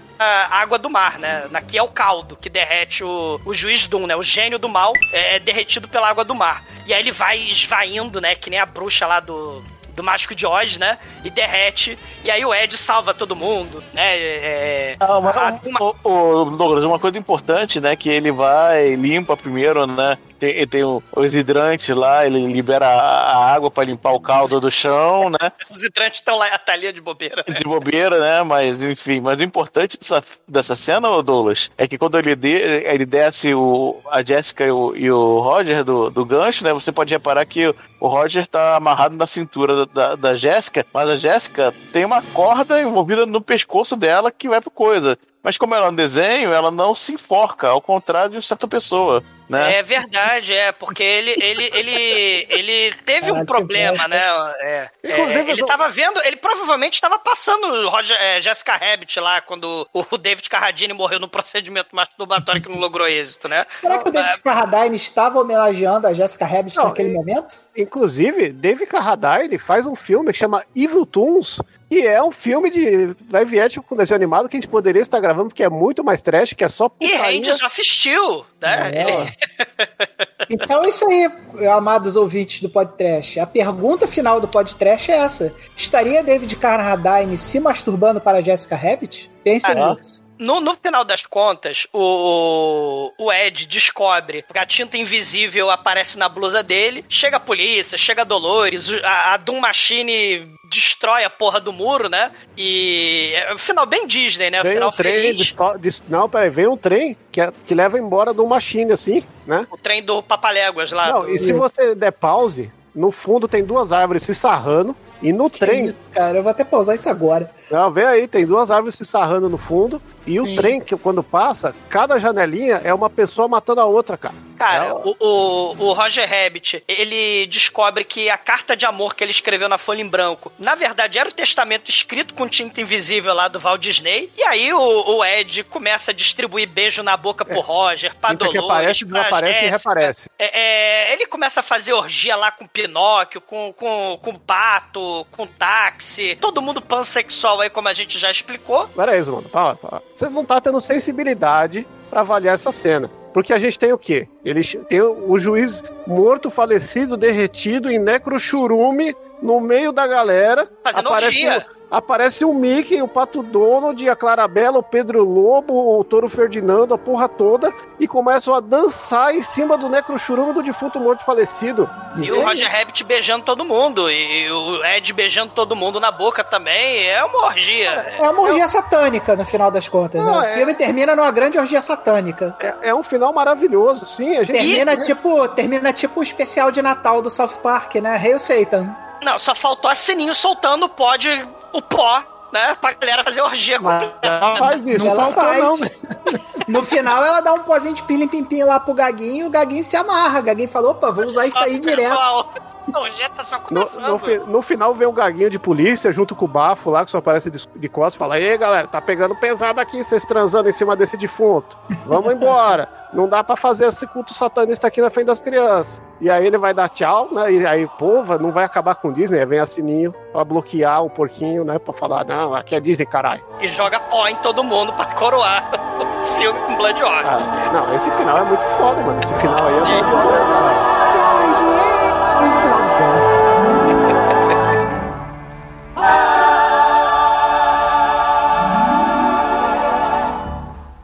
água 0.51 0.77
do 0.77 0.89
mar, 0.89 1.17
né? 1.19 1.43
Aqui 1.53 1.77
é 1.77 1.83
o 1.83 1.87
caldo 1.87 2.35
que 2.35 2.49
derrete 2.49 3.03
o, 3.03 3.39
o 3.45 3.53
juiz 3.53 3.85
Doom, 3.87 4.07
né? 4.07 4.15
O 4.15 4.23
gênio 4.23 4.57
do 4.59 4.69
mal 4.69 4.93
é, 5.11 5.35
é 5.35 5.39
derretido 5.39 5.87
pela 5.87 6.09
água 6.09 6.23
do 6.23 6.35
mar. 6.35 6.63
E 6.85 6.93
aí 6.93 6.99
ele 7.01 7.11
vai 7.11 7.37
esvaindo, 7.39 8.19
né? 8.21 8.35
Que 8.35 8.49
nem 8.49 8.59
a 8.59 8.65
bruxa 8.65 9.05
lá 9.07 9.19
do, 9.19 9.63
do 9.95 10.03
Mágico 10.03 10.35
de 10.35 10.45
Oz, 10.45 10.77
né? 10.77 10.97
E 11.23 11.29
derrete. 11.29 11.97
E 12.23 12.29
aí 12.31 12.43
o 12.43 12.53
Ed 12.53 12.75
salva 12.77 13.13
todo 13.13 13.35
mundo, 13.35 13.83
né? 13.93 14.17
É, 14.17 14.95
Ah, 14.99 15.21
mas, 15.21 15.37
a- 15.37 15.59
uma- 15.65 15.81
o, 15.81 15.95
o 16.43 16.45
Douglas, 16.57 16.83
uma 16.83 16.99
coisa 16.99 17.17
importante, 17.17 17.79
né? 17.79 17.95
Que 17.95 18.09
ele 18.09 18.31
vai, 18.31 18.95
limpa 18.95 19.37
primeiro, 19.37 19.85
né? 19.87 20.17
Tem, 20.43 20.67
tem 20.67 20.83
os 20.83 21.33
hidrantes 21.33 21.95
lá, 21.95 22.25
ele 22.25 22.45
libera 22.47 22.85
a, 22.85 23.53
água 23.53 23.71
pra 23.71 23.85
limpar 23.85 24.11
o 24.11 24.19
caldo 24.19 24.59
do 24.59 24.69
chão, 24.69 25.29
né? 25.29 25.37
Os 25.71 25.85
hidrantes 25.85 26.19
estão 26.19 26.37
lá, 26.37 26.47
a 26.47 26.71
ali 26.73 26.91
de 26.91 26.99
bobeira. 26.99 27.45
né? 27.47 27.55
De 27.55 27.63
bobeira, 27.63 28.19
né? 28.19 28.43
Mas, 28.43 28.83
enfim, 28.83 29.21
mas 29.21 29.39
o 29.39 29.43
importante 29.43 29.97
dessa, 29.97 30.21
dessa 30.45 30.75
cena, 30.75 31.23
Douglas, 31.23 31.71
é 31.77 31.87
que 31.87 31.97
quando 31.97 32.19
ele, 32.19 32.35
de, 32.35 32.49
ele 32.49 33.05
desce 33.05 33.53
o, 33.53 34.01
a 34.11 34.21
Jessica 34.21 34.65
e 34.65 34.71
o, 34.71 34.93
e 34.97 35.09
o 35.09 35.39
Roger 35.39 35.81
do, 35.85 36.09
do 36.09 36.25
gancho, 36.25 36.65
né? 36.65 36.73
Você 36.73 36.91
pode 36.91 37.13
reparar 37.13 37.45
que 37.45 37.73
o 38.01 38.07
Roger 38.07 38.45
tá 38.45 38.75
amarrado 38.75 39.15
na 39.15 39.25
cintura 39.25 39.85
da, 39.85 39.93
da, 39.93 40.15
da 40.15 40.35
Jéssica, 40.35 40.85
mas 40.93 41.09
a 41.09 41.15
Jéssica 41.15 41.73
tem 41.93 42.03
uma 42.03 42.21
corda 42.21 42.81
envolvida 42.81 43.25
no 43.25 43.39
pescoço 43.39 43.95
dela 43.95 44.29
que 44.29 44.49
vai 44.49 44.59
pro 44.59 44.69
coisa. 44.69 45.17
Mas 45.43 45.57
como 45.57 45.75
ela 45.75 45.87
é 45.87 45.89
um 45.89 45.95
desenho, 45.95 46.53
ela 46.53 46.71
não 46.71 46.95
se 46.95 47.11
enforca, 47.11 47.67
ao 47.67 47.81
contrário 47.81 48.39
de 48.39 48.47
certa 48.47 48.65
pessoa, 48.65 49.21
né? 49.49 49.75
É 49.79 49.83
verdade, 49.83 50.53
é, 50.53 50.71
porque 50.71 51.03
ele, 51.03 51.31
ele, 51.31 51.69
ele, 51.73 52.47
ele 52.49 52.95
teve 53.03 53.25
um 53.29 53.33
Caraca, 53.35 53.45
problema, 53.45 54.07
né? 54.07 54.21
É, 54.61 54.89
é, 55.03 55.21
ele 55.49 55.61
eu- 55.61 55.65
tava 55.65 55.89
vendo, 55.89 56.21
ele 56.23 56.37
provavelmente 56.37 56.93
estava 56.93 57.19
passando 57.19 57.67
o 57.67 57.89
Roger, 57.89 58.15
é, 58.21 58.39
Jessica 58.39 58.77
Rabbit 58.77 59.19
lá, 59.19 59.41
quando 59.41 59.85
o 59.93 60.17
David 60.17 60.49
Carradine 60.49 60.93
morreu 60.93 61.19
no 61.19 61.27
procedimento 61.27 61.93
masturbatório 61.93 62.61
que 62.61 62.69
não 62.69 62.77
logrou 62.79 63.05
êxito, 63.05 63.49
né? 63.49 63.65
Será 63.81 63.97
que 63.97 64.07
o 64.07 64.11
David 64.13 64.41
Carradine 64.41 64.95
estava 64.95 65.41
homenageando 65.41 66.07
a 66.07 66.13
Jessica 66.13 66.45
Rabbit 66.45 66.77
Não, 66.77 66.85
naquele 66.85 67.09
e- 67.09 67.13
momento? 67.13 67.67
Inclusive, 67.75 68.49
David 68.49 68.85
Carradine 68.87 69.57
faz 69.57 69.85
um 69.85 69.95
filme 69.95 70.31
que 70.31 70.39
chama 70.39 70.63
Evil 70.73 71.05
Toons, 71.05 71.61
que 71.93 72.07
é 72.07 72.23
um 72.23 72.31
filme 72.31 72.69
de 72.71 73.15
live 73.31 73.59
action 73.59 73.83
com 73.83 73.95
desenho 73.95 74.15
animado 74.17 74.49
que 74.49 74.57
a 74.57 74.59
gente 74.59 74.69
poderia 74.69 75.01
estar 75.01 75.19
gravando, 75.19 75.49
porque 75.49 75.63
é 75.63 75.69
muito 75.69 76.03
mais 76.03 76.21
trash, 76.21 76.53
que 76.53 76.63
é 76.63 76.67
só 76.69 76.87
E 76.99 77.07
putaria. 77.09 77.21
Ranges 77.21 77.61
of 77.61 77.83
Steel, 77.85 78.45
né? 78.61 78.91
É, 78.93 79.01
Ele- 79.01 79.11
ó. 79.19 80.43
Então 80.49 80.83
é 80.83 80.89
isso 80.89 81.05
aí, 81.09 81.29
amados 81.67 82.15
ouvintes 82.15 82.61
do 82.61 82.69
podcast. 82.69 83.39
A 83.39 83.45
pergunta 83.45 84.07
final 84.07 84.41
do 84.41 84.47
podcast 84.47 85.11
é 85.11 85.17
essa: 85.17 85.53
Estaria 85.77 86.23
David 86.23 86.55
Carradine 86.55 87.37
se 87.37 87.59
masturbando 87.59 88.19
para 88.19 88.41
Jessica 88.41 88.75
Rabbit? 88.75 89.31
Pensem 89.43 89.71
Ah, 89.79 89.93
nisso. 89.95 90.22
No, 90.43 90.59
no 90.59 90.75
final 90.75 91.05
das 91.05 91.25
contas, 91.25 91.87
o, 91.93 93.11
o 93.17 93.31
Ed 93.31 93.65
descobre 93.65 94.43
que 94.51 94.57
a 94.59 94.65
tinta 94.65 94.97
invisível 94.97 95.71
aparece 95.71 96.17
na 96.17 96.27
blusa 96.27 96.61
dele. 96.61 97.05
Chega 97.07 97.37
a 97.37 97.39
polícia, 97.39 97.97
chega 97.97 98.21
a 98.23 98.25
Dolores, 98.25 98.89
o- 98.89 98.99
a, 99.03 99.33
a 99.33 99.37
Doom 99.37 99.59
Machine 99.61 100.49
destrói 100.69 101.23
a 101.23 101.29
porra 101.29 101.59
do 101.61 101.71
muro, 101.71 102.09
né? 102.09 102.31
E 102.57 103.31
é 103.35 103.53
um 103.53 103.57
final 103.57 103.85
bem 103.85 104.05
Disney, 104.05 104.49
né? 104.49 104.61
Vem 104.63 104.73
final 104.73 104.89
um 104.89 104.91
trem, 104.91 105.13
feliz. 105.13 105.37
de, 105.37 105.55
de- 105.79 106.03
não, 106.09 106.27
peraí, 106.29 106.49
vem 106.49 106.67
um 106.67 106.77
trem 106.77 107.15
que, 107.31 107.39
é- 107.39 107.51
que 107.65 107.73
leva 107.73 107.97
embora 107.97 108.33
do 108.33 108.45
machine, 108.45 108.91
assim, 108.91 109.23
né? 109.47 109.65
O 109.71 109.77
trem 109.77 110.03
do 110.03 110.21
Papaléguas 110.21 110.91
lá. 110.91 111.09
Não, 111.09 111.21
do- 111.21 111.29
e 111.31 111.39
se 111.39 111.53
você 111.53 111.95
der 111.95 112.11
pause, 112.11 112.71
no 112.93 113.11
fundo 113.11 113.47
tem 113.47 113.63
duas 113.63 113.91
árvores 113.91 114.23
se 114.23 114.35
sarrando, 114.35 114.95
e 115.21 115.31
no 115.31 115.49
trem, 115.49 115.85
Isso, 115.87 115.97
cara, 116.11 116.37
eu 116.37 116.43
vou 116.43 116.49
até 116.51 116.63
pausar 116.65 116.95
isso 116.95 117.07
agora. 117.09 117.49
Não, 117.73 117.91
vê 117.91 118.05
aí, 118.05 118.27
tem 118.27 118.45
duas 118.45 118.69
árvores 118.69 118.93
se 118.93 119.03
sarrando 119.03 119.49
no 119.49 119.57
fundo, 119.57 119.99
e 120.27 120.39
o 120.39 120.45
Sim. 120.45 120.55
trem, 120.55 120.79
que 120.79 120.95
quando 120.95 121.23
passa, 121.23 121.73
cada 121.89 122.19
janelinha 122.19 122.79
é 122.83 122.93
uma 122.93 123.09
pessoa 123.09 123.47
matando 123.47 123.81
a 123.81 123.85
outra, 123.85 124.15
cara. 124.15 124.35
Cara, 124.57 124.95
o, 124.95 125.15
o, 125.19 125.87
o 125.87 125.93
Roger 125.93 126.29
Rabbit, 126.29 126.83
ele 126.87 127.47
descobre 127.47 128.03
que 128.03 128.29
a 128.29 128.37
carta 128.37 128.77
de 128.77 128.85
amor 128.85 129.15
que 129.15 129.23
ele 129.23 129.31
escreveu 129.31 129.67
na 129.67 129.77
folha 129.77 130.01
em 130.01 130.07
branco, 130.07 130.53
na 130.57 130.75
verdade 130.75 131.17
era 131.17 131.27
o 131.27 131.33
testamento 131.33 131.89
escrito 131.89 132.33
com 132.33 132.47
tinta 132.47 132.79
invisível 132.79 133.33
lá 133.33 133.47
do 133.47 133.59
Walt 133.59 133.81
Disney. 133.81 134.31
E 134.37 134.43
aí 134.43 134.71
o, 134.71 134.79
o 134.79 135.25
Ed 135.25 135.63
começa 135.65 136.11
a 136.11 136.13
distribuir 136.13 136.69
beijo 136.69 137.03
na 137.03 137.17
boca 137.17 137.43
pro 137.43 137.59
Roger, 137.59 138.15
pra 138.15 138.29
Tinta 138.29 138.47
que 138.47 138.57
Dolores, 138.57 138.73
aparece, 138.73 139.05
pra 139.05 139.19
desaparece 139.19 139.65
e 139.65 139.69
reaparece. 139.69 140.29
É, 140.39 140.59
é, 140.59 141.13
ele 141.13 141.25
começa 141.25 141.59
a 141.59 141.63
fazer 141.63 141.93
orgia 141.93 142.35
lá 142.35 142.51
com 142.51 142.67
Pinóquio, 142.67 143.41
com, 143.41 143.73
com, 143.73 144.19
com 144.21 144.35
Pato, 144.35 145.25
com 145.31 145.47
Táxi, 145.47 146.37
todo 146.39 146.61
mundo 146.61 146.81
pansexual 146.81 147.62
aí, 147.63 147.69
como 147.69 147.87
a 147.87 147.93
gente 147.93 148.17
já 148.19 148.29
explicou. 148.29 148.87
Pera 148.89 149.13
aí, 149.13 149.21
mano, 149.21 149.43
para, 149.43 149.75
para. 149.75 150.01
Vocês 150.13 150.31
não 150.31 150.45
tá 150.45 150.61
tendo 150.61 150.79
sensibilidade 150.79 151.87
pra 152.09 152.21
avaliar 152.21 152.53
essa 152.53 152.71
cena. 152.71 153.09
Porque 153.33 153.51
a 153.51 153.57
gente 153.57 153.79
tem 153.79 153.91
o 153.91 153.97
quê? 153.97 154.27
Eles 154.45 154.77
tem 154.87 155.01
o 155.01 155.37
juiz 155.39 155.83
morto, 156.05 156.51
falecido, 156.51 157.17
derretido 157.17 157.89
em 157.89 157.97
necrochurume 157.97 159.15
no 159.41 159.59
meio 159.59 159.91
da 159.91 160.05
galera. 160.05 160.69
Fazendo 160.83 161.09
orgia. 161.09 161.65
Aparece 161.89 162.43
o 162.43 162.53
Mickey, 162.53 163.01
o 163.01 163.07
Pato 163.07 163.43
Donald, 163.43 164.09
a 164.09 164.15
Clarabella, 164.15 164.79
o 164.79 164.83
Pedro 164.83 165.23
Lobo, 165.23 165.99
o 165.99 166.03
Toro 166.03 166.27
Ferdinando, 166.29 166.93
a 166.93 166.97
porra 166.97 167.29
toda, 167.29 167.71
e 167.99 168.07
começam 168.07 168.53
a 168.53 168.59
dançar 168.59 169.35
em 169.35 169.41
cima 169.41 169.77
do 169.77 169.87
necrochurume 169.89 170.53
do 170.53 170.63
defunto 170.63 170.99
morto 170.99 171.23
falecido. 171.23 171.89
E 172.17 172.31
o 172.31 172.41
Roger 172.43 172.69
Rabbit 172.71 173.03
beijando 173.03 173.43
todo 173.45 173.65
mundo. 173.65 174.09
E 174.09 174.49
o 174.51 174.83
Ed 174.85 175.13
beijando 175.13 175.51
todo 175.53 175.75
mundo 175.75 175.99
na 175.99 176.11
boca 176.11 176.43
também. 176.43 177.07
É 177.07 177.23
uma 177.23 177.45
orgia. 177.45 177.89
É 177.89 178.29
uma 178.29 178.41
orgia 178.41 178.67
satânica, 178.67 179.35
no 179.35 179.45
final 179.45 179.71
das 179.71 179.87
contas. 179.87 180.21
Não, 180.23 180.39
né? 180.39 180.49
é- 180.49 180.51
O 180.53 180.55
filme 180.57 180.75
termina 180.75 181.15
numa 181.15 181.31
grande 181.31 181.57
orgia 181.57 181.81
satânica. 181.81 182.55
É, 182.59 182.89
é 182.89 182.95
um 182.95 183.03
final 183.03 183.33
maravilhoso, 183.33 184.05
sim. 184.05 184.35
A 184.37 184.43
gente 184.43 184.57
Termina 184.57 184.97
tipo, 184.97 185.47
termina 185.49 185.91
tipo 185.93 186.19
o 186.19 186.23
especial 186.23 186.71
de 186.71 186.81
Natal 186.81 187.21
do 187.21 187.29
South 187.29 187.57
Park, 187.61 187.95
né? 187.95 188.15
Hail 188.15 188.39
Satan. 188.39 188.95
Não, 189.23 189.39
só 189.39 189.55
faltou 189.55 189.89
a 189.89 189.95
Sininho 189.95 190.35
soltando 190.35 190.85
o 190.85 190.89
pó 190.89 191.15
de, 191.15 191.29
o 191.73 191.81
pó, 191.81 192.23
né? 192.53 192.75
Pra 192.79 192.93
galera 192.93 193.23
fazer 193.23 193.41
orgia 193.41 193.79
com 193.79 193.91
ela 193.91 194.55
faz 194.55 194.87
isso. 194.87 195.05
ela 195.05 195.31
faltou, 195.31 195.43
faz. 195.43 195.63
não, 195.63 195.77
né? 195.77 195.89
No 196.65 196.81
final, 196.81 197.23
ela 197.23 197.41
dá 197.41 197.53
um 197.53 197.63
pozinho 197.63 197.93
de 197.93 198.01
pilim-pim-pim 198.03 198.63
lá 198.63 198.79
pro 198.79 198.93
Gaguinho 198.93 199.43
e 199.43 199.47
o 199.47 199.49
Gaguinho 199.49 199.83
se 199.83 199.97
amarra. 199.97 200.39
O 200.39 200.43
Gaguinho 200.43 200.69
falou, 200.69 200.91
opa, 200.91 201.11
vou 201.11 201.25
usar 201.25 201.45
isso 201.45 201.59
aí 201.59 201.77
direto. 201.77 202.09
Pessoal, 202.09 202.53
tá 202.91 203.43
só 203.43 203.57
No, 203.57 203.63
começando. 203.63 204.07
no, 204.07 204.19
fi- 204.19 204.37
no 204.39 204.61
final 204.61 204.93
vem 204.93 205.07
um 205.07 205.13
gaguinho 205.13 205.49
de 205.49 205.57
polícia 205.59 206.11
junto 206.11 206.35
com 206.35 206.45
o 206.45 206.47
bafo 206.47 206.89
lá, 206.89 207.05
que 207.05 207.11
só 207.11 207.17
aparece 207.19 207.49
de, 207.49 207.67
de 207.75 207.89
costas, 207.89 208.15
fala: 208.15 208.39
Ei 208.39 208.57
galera, 208.57 208.87
tá 208.87 208.99
pegando 209.01 209.35
pesado 209.35 209.79
aqui, 209.79 210.03
vocês 210.03 210.23
transando 210.25 210.67
em 210.69 210.71
cima 210.71 210.95
desse 210.95 211.15
defunto. 211.17 211.77
Vamos 212.05 212.31
embora. 212.33 212.87
Não 213.13 213.27
dá 213.29 213.43
pra 213.43 213.55
fazer 213.55 213.85
esse 213.87 214.07
culto 214.07 214.33
satanista 214.33 214.87
aqui 214.87 214.99
na 214.99 215.09
frente 215.11 215.27
das 215.27 215.39
crianças. 215.39 216.01
E 216.19 216.31
aí 216.31 216.47
ele 216.47 216.57
vai 216.57 216.73
dar 216.73 216.89
tchau, 216.89 217.29
né? 217.31 217.51
E 217.51 217.65
aí, 217.67 217.87
pô, 217.99 218.23
vai- 218.23 218.39
não 218.39 218.51
vai 218.51 218.63
acabar 218.65 218.95
com 218.95 219.09
o 219.09 219.13
Disney, 219.13 219.45
vem 219.45 219.59
a 219.59 219.65
Sininho 219.67 220.11
pra 220.31 220.43
bloquear 220.43 221.03
o 221.03 221.09
porquinho, 221.11 221.63
né? 221.63 221.77
Pra 221.77 221.93
falar, 221.93 222.25
não, 222.25 222.55
aqui 222.55 222.73
é 222.75 222.79
Disney, 222.79 223.05
caralho. 223.05 223.43
E 223.61 223.67
joga 223.67 223.99
pó 223.99 224.27
em 224.27 224.35
todo 224.37 224.63
mundo 224.63 224.91
pra 224.93 225.05
coroar 225.13 225.69
o 225.99 226.23
filme 226.41 226.59
com 226.61 226.75
Blood 226.75 227.03
Orc. 227.03 227.25
Ah, 227.27 227.69
não, 227.71 227.93
esse 227.93 228.09
final 228.11 228.37
é 228.39 228.43
muito 228.43 228.65
foda, 228.69 228.99
mano. 229.01 229.19
Esse 229.21 229.35
final 229.35 229.67
aí 229.67 229.77
é 229.77 229.79
muito 229.79 230.09
foda, 230.09 230.37
caralho. 230.39 231.22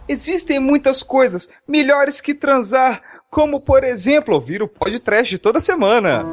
Existem 0.10 0.60
muitas 0.60 1.04
coisas 1.04 1.48
melhores 1.68 2.20
que 2.20 2.34
transar, 2.34 3.00
como 3.30 3.62
por 3.62 3.84
exemplo 3.84 4.34
ouvir 4.34 4.60
o 4.60 4.68
podcast 4.68 5.38
toda 5.38 5.62
semana. 5.62 6.26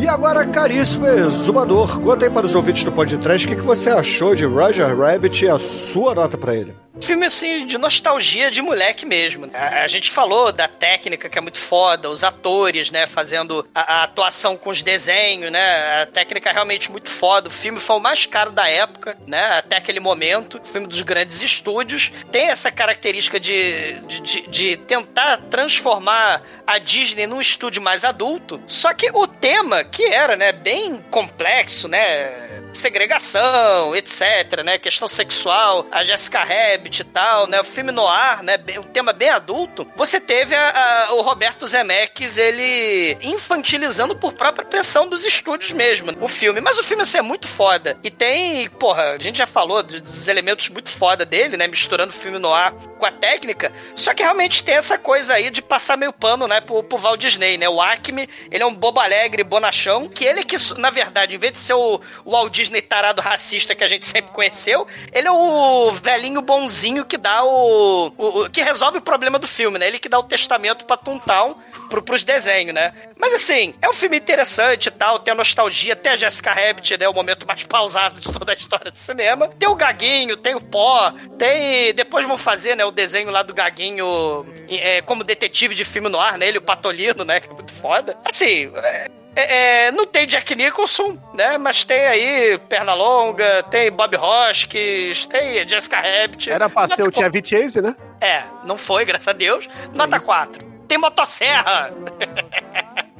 E 0.00 0.06
agora, 0.06 0.46
caríssimo 0.46 1.08
exumador, 1.08 2.00
conta 2.00 2.26
aí 2.26 2.30
para 2.30 2.46
os 2.46 2.54
ouvintes 2.54 2.84
do 2.84 2.92
podcast 2.92 3.44
o 3.44 3.50
que, 3.50 3.56
que 3.56 3.66
você 3.66 3.90
achou 3.90 4.36
de 4.36 4.44
Roger 4.44 4.96
Rabbit 4.96 5.44
e 5.44 5.48
a 5.48 5.58
sua 5.58 6.14
nota 6.14 6.38
para 6.38 6.54
ele. 6.54 6.72
Filme, 7.02 7.26
assim, 7.26 7.66
de 7.66 7.78
nostalgia 7.78 8.50
de 8.50 8.60
moleque 8.60 9.06
mesmo. 9.06 9.50
A, 9.54 9.82
a, 9.82 9.86
gente 9.86 10.10
falou 10.10 10.52
da 10.52 10.68
técnica 10.68 11.28
que 11.28 11.38
é 11.38 11.40
muito 11.40 11.56
foda, 11.56 12.10
os 12.10 12.22
atores, 12.22 12.90
né, 12.90 13.06
fazendo 13.06 13.66
a, 13.74 14.00
a, 14.00 14.02
atuação 14.04 14.56
com 14.56 14.70
os 14.70 14.82
desenhos, 14.82 15.50
né, 15.50 16.02
a 16.02 16.06
técnica 16.06 16.50
é 16.50 16.52
realmente 16.52 16.90
muito 16.90 17.10
foda. 17.10 17.48
O 17.48 17.50
filme 17.50 17.80
foi 17.80 17.96
o 17.96 18.00
mais 18.00 18.26
caro 18.26 18.52
da 18.52 18.68
época, 18.68 19.16
né, 19.26 19.58
até 19.58 19.76
aquele 19.76 20.00
momento. 20.00 20.60
filme 20.62 20.86
dos 20.86 21.00
grandes 21.02 21.42
estúdios. 21.42 22.12
Tem 22.30 22.48
essa 22.48 22.70
característica 22.70 23.40
de, 23.40 23.94
de, 24.02 24.20
de, 24.20 24.46
de 24.48 24.76
tentar 24.76 25.38
transformar 25.50 26.42
a 26.66 26.78
Disney 26.78 27.26
num 27.26 27.40
estúdio 27.40 27.82
mais 27.82 28.04
adulto. 28.04 28.60
Só 28.66 28.92
que 28.92 29.10
o 29.12 29.26
tema, 29.26 29.84
que 29.84 30.04
era, 30.04 30.36
né, 30.36 30.52
bem 30.52 30.98
complexo, 31.10 31.88
né, 31.88 32.50
segregação, 32.72 33.96
etc, 33.96 34.62
né, 34.64 34.78
questão 34.78 35.08
sexual, 35.08 35.86
a 35.90 36.04
Jessica 36.04 36.44
Rabbit, 36.44 36.89
e 36.98 37.04
tal, 37.04 37.46
né? 37.46 37.60
O 37.60 37.64
filme 37.64 37.92
no 37.92 38.06
ar, 38.06 38.42
né? 38.42 38.58
Um 38.78 38.82
tema 38.82 39.12
bem 39.12 39.30
adulto. 39.30 39.86
Você 39.96 40.20
teve 40.20 40.54
a, 40.54 41.06
a, 41.08 41.14
o 41.14 41.22
Roberto 41.22 41.66
Zemeckis, 41.66 42.38
ele 42.38 43.16
infantilizando 43.22 44.16
por 44.16 44.32
própria 44.32 44.64
pressão 44.64 45.08
dos 45.08 45.24
estúdios 45.24 45.72
mesmo, 45.72 46.12
o 46.20 46.28
filme. 46.28 46.60
Mas 46.60 46.78
o 46.78 46.82
filme, 46.82 47.02
assim, 47.02 47.18
é 47.18 47.22
muito 47.22 47.46
foda. 47.46 47.98
E 48.02 48.10
tem, 48.10 48.68
porra, 48.70 49.12
a 49.12 49.18
gente 49.18 49.38
já 49.38 49.46
falou 49.46 49.82
dos 49.82 50.28
elementos 50.28 50.68
muito 50.68 50.90
foda 50.90 51.24
dele, 51.24 51.56
né? 51.56 51.66
Misturando 51.66 52.10
o 52.10 52.16
filme 52.16 52.38
no 52.38 52.52
ar 52.52 52.72
com 52.72 53.06
a 53.06 53.12
técnica. 53.12 53.72
Só 53.94 54.12
que 54.12 54.22
realmente 54.22 54.64
tem 54.64 54.74
essa 54.74 54.98
coisa 54.98 55.34
aí 55.34 55.50
de 55.50 55.62
passar 55.62 55.96
meio 55.96 56.12
pano, 56.12 56.48
né? 56.48 56.60
Pro, 56.60 56.82
pro 56.82 56.98
Walt 56.98 57.20
Disney, 57.20 57.56
né? 57.56 57.68
O 57.68 57.80
Acme, 57.80 58.28
ele 58.50 58.62
é 58.62 58.66
um 58.66 58.74
bobo 58.74 59.00
alegre, 59.00 59.44
bonachão, 59.44 60.08
que 60.08 60.24
ele 60.24 60.44
que, 60.44 60.56
na 60.78 60.90
verdade, 60.90 61.34
em 61.34 61.38
vez 61.38 61.52
de 61.52 61.58
ser 61.58 61.74
o, 61.74 62.00
o 62.24 62.32
Walt 62.32 62.52
Disney 62.52 62.82
tarado 62.82 63.22
racista 63.22 63.74
que 63.74 63.84
a 63.84 63.88
gente 63.88 64.04
sempre 64.04 64.32
conheceu, 64.32 64.86
ele 65.12 65.28
é 65.28 65.32
o 65.32 65.92
velhinho 65.92 66.40
bonzinho 66.40 66.79
que 67.04 67.16
dá 67.16 67.44
o, 67.44 68.12
o, 68.16 68.42
o, 68.42 68.50
que 68.50 68.62
resolve 68.62 68.98
o 68.98 69.02
problema 69.02 69.38
do 69.38 69.46
filme, 69.46 69.78
né? 69.78 69.86
Ele 69.86 69.98
que 69.98 70.08
dá 70.08 70.18
o 70.18 70.24
testamento 70.24 70.84
pra 70.84 70.96
Toontown 70.96 71.56
pro, 71.88 72.02
pros 72.02 72.24
desenhos, 72.24 72.74
né? 72.74 72.92
Mas 73.18 73.34
assim, 73.34 73.74
é 73.80 73.88
um 73.88 73.92
filme 73.92 74.16
interessante 74.16 74.86
e 74.86 74.90
tal, 74.90 75.18
tem 75.18 75.32
a 75.32 75.34
nostalgia, 75.34 75.94
tem 75.94 76.12
a 76.12 76.16
Jessica 76.16 76.52
Rabbit, 76.52 76.98
né? 76.98 77.08
O 77.08 77.14
momento 77.14 77.46
mais 77.46 77.62
pausado 77.64 78.20
de 78.20 78.32
toda 78.32 78.52
a 78.52 78.54
história 78.54 78.90
do 78.90 78.98
cinema. 78.98 79.48
Tem 79.58 79.68
o 79.68 79.74
Gaguinho, 79.74 80.36
tem 80.36 80.54
o 80.54 80.60
Pó, 80.60 81.12
tem. 81.38 81.92
Depois 81.94 82.26
vão 82.26 82.36
fazer, 82.36 82.76
né, 82.76 82.84
o 82.84 82.90
desenho 82.90 83.30
lá 83.30 83.42
do 83.42 83.54
Gaguinho 83.54 84.46
é, 84.68 85.02
como 85.02 85.24
detetive 85.24 85.74
de 85.74 85.84
filme 85.84 86.08
no 86.08 86.18
ar, 86.18 86.38
né? 86.38 86.48
Ele, 86.48 86.58
o 86.58 86.62
Patolino, 86.62 87.24
né? 87.24 87.40
Que 87.40 87.50
é 87.50 87.52
muito 87.52 87.72
foda. 87.72 88.16
Assim, 88.24 88.70
é, 88.76 89.10
é, 89.34 89.86
é, 89.86 89.92
não 89.92 90.06
tem 90.06 90.26
Jack 90.26 90.54
Nicholson, 90.54 91.16
né? 91.34 91.56
Mas 91.58 91.84
tem 91.84 92.06
aí 92.06 92.58
Pernalonga, 92.68 93.62
tem 93.64 93.90
Bob 93.90 94.16
Hoskins, 94.16 95.26
tem 95.26 95.66
Jessica 95.66 96.00
Rabbit. 96.00 96.50
Era 96.50 96.68
pra 96.68 96.88
ser 96.88 97.06
o 97.06 97.14
Chevy 97.14 97.42
Chase, 97.44 97.80
né? 97.80 97.94
É, 98.20 98.42
não 98.64 98.76
foi, 98.76 99.04
graças 99.04 99.28
a 99.28 99.32
Deus. 99.32 99.68
Nota 99.94 100.18
4. 100.18 100.66
Tem 100.88 100.98
motosserra. 100.98 101.92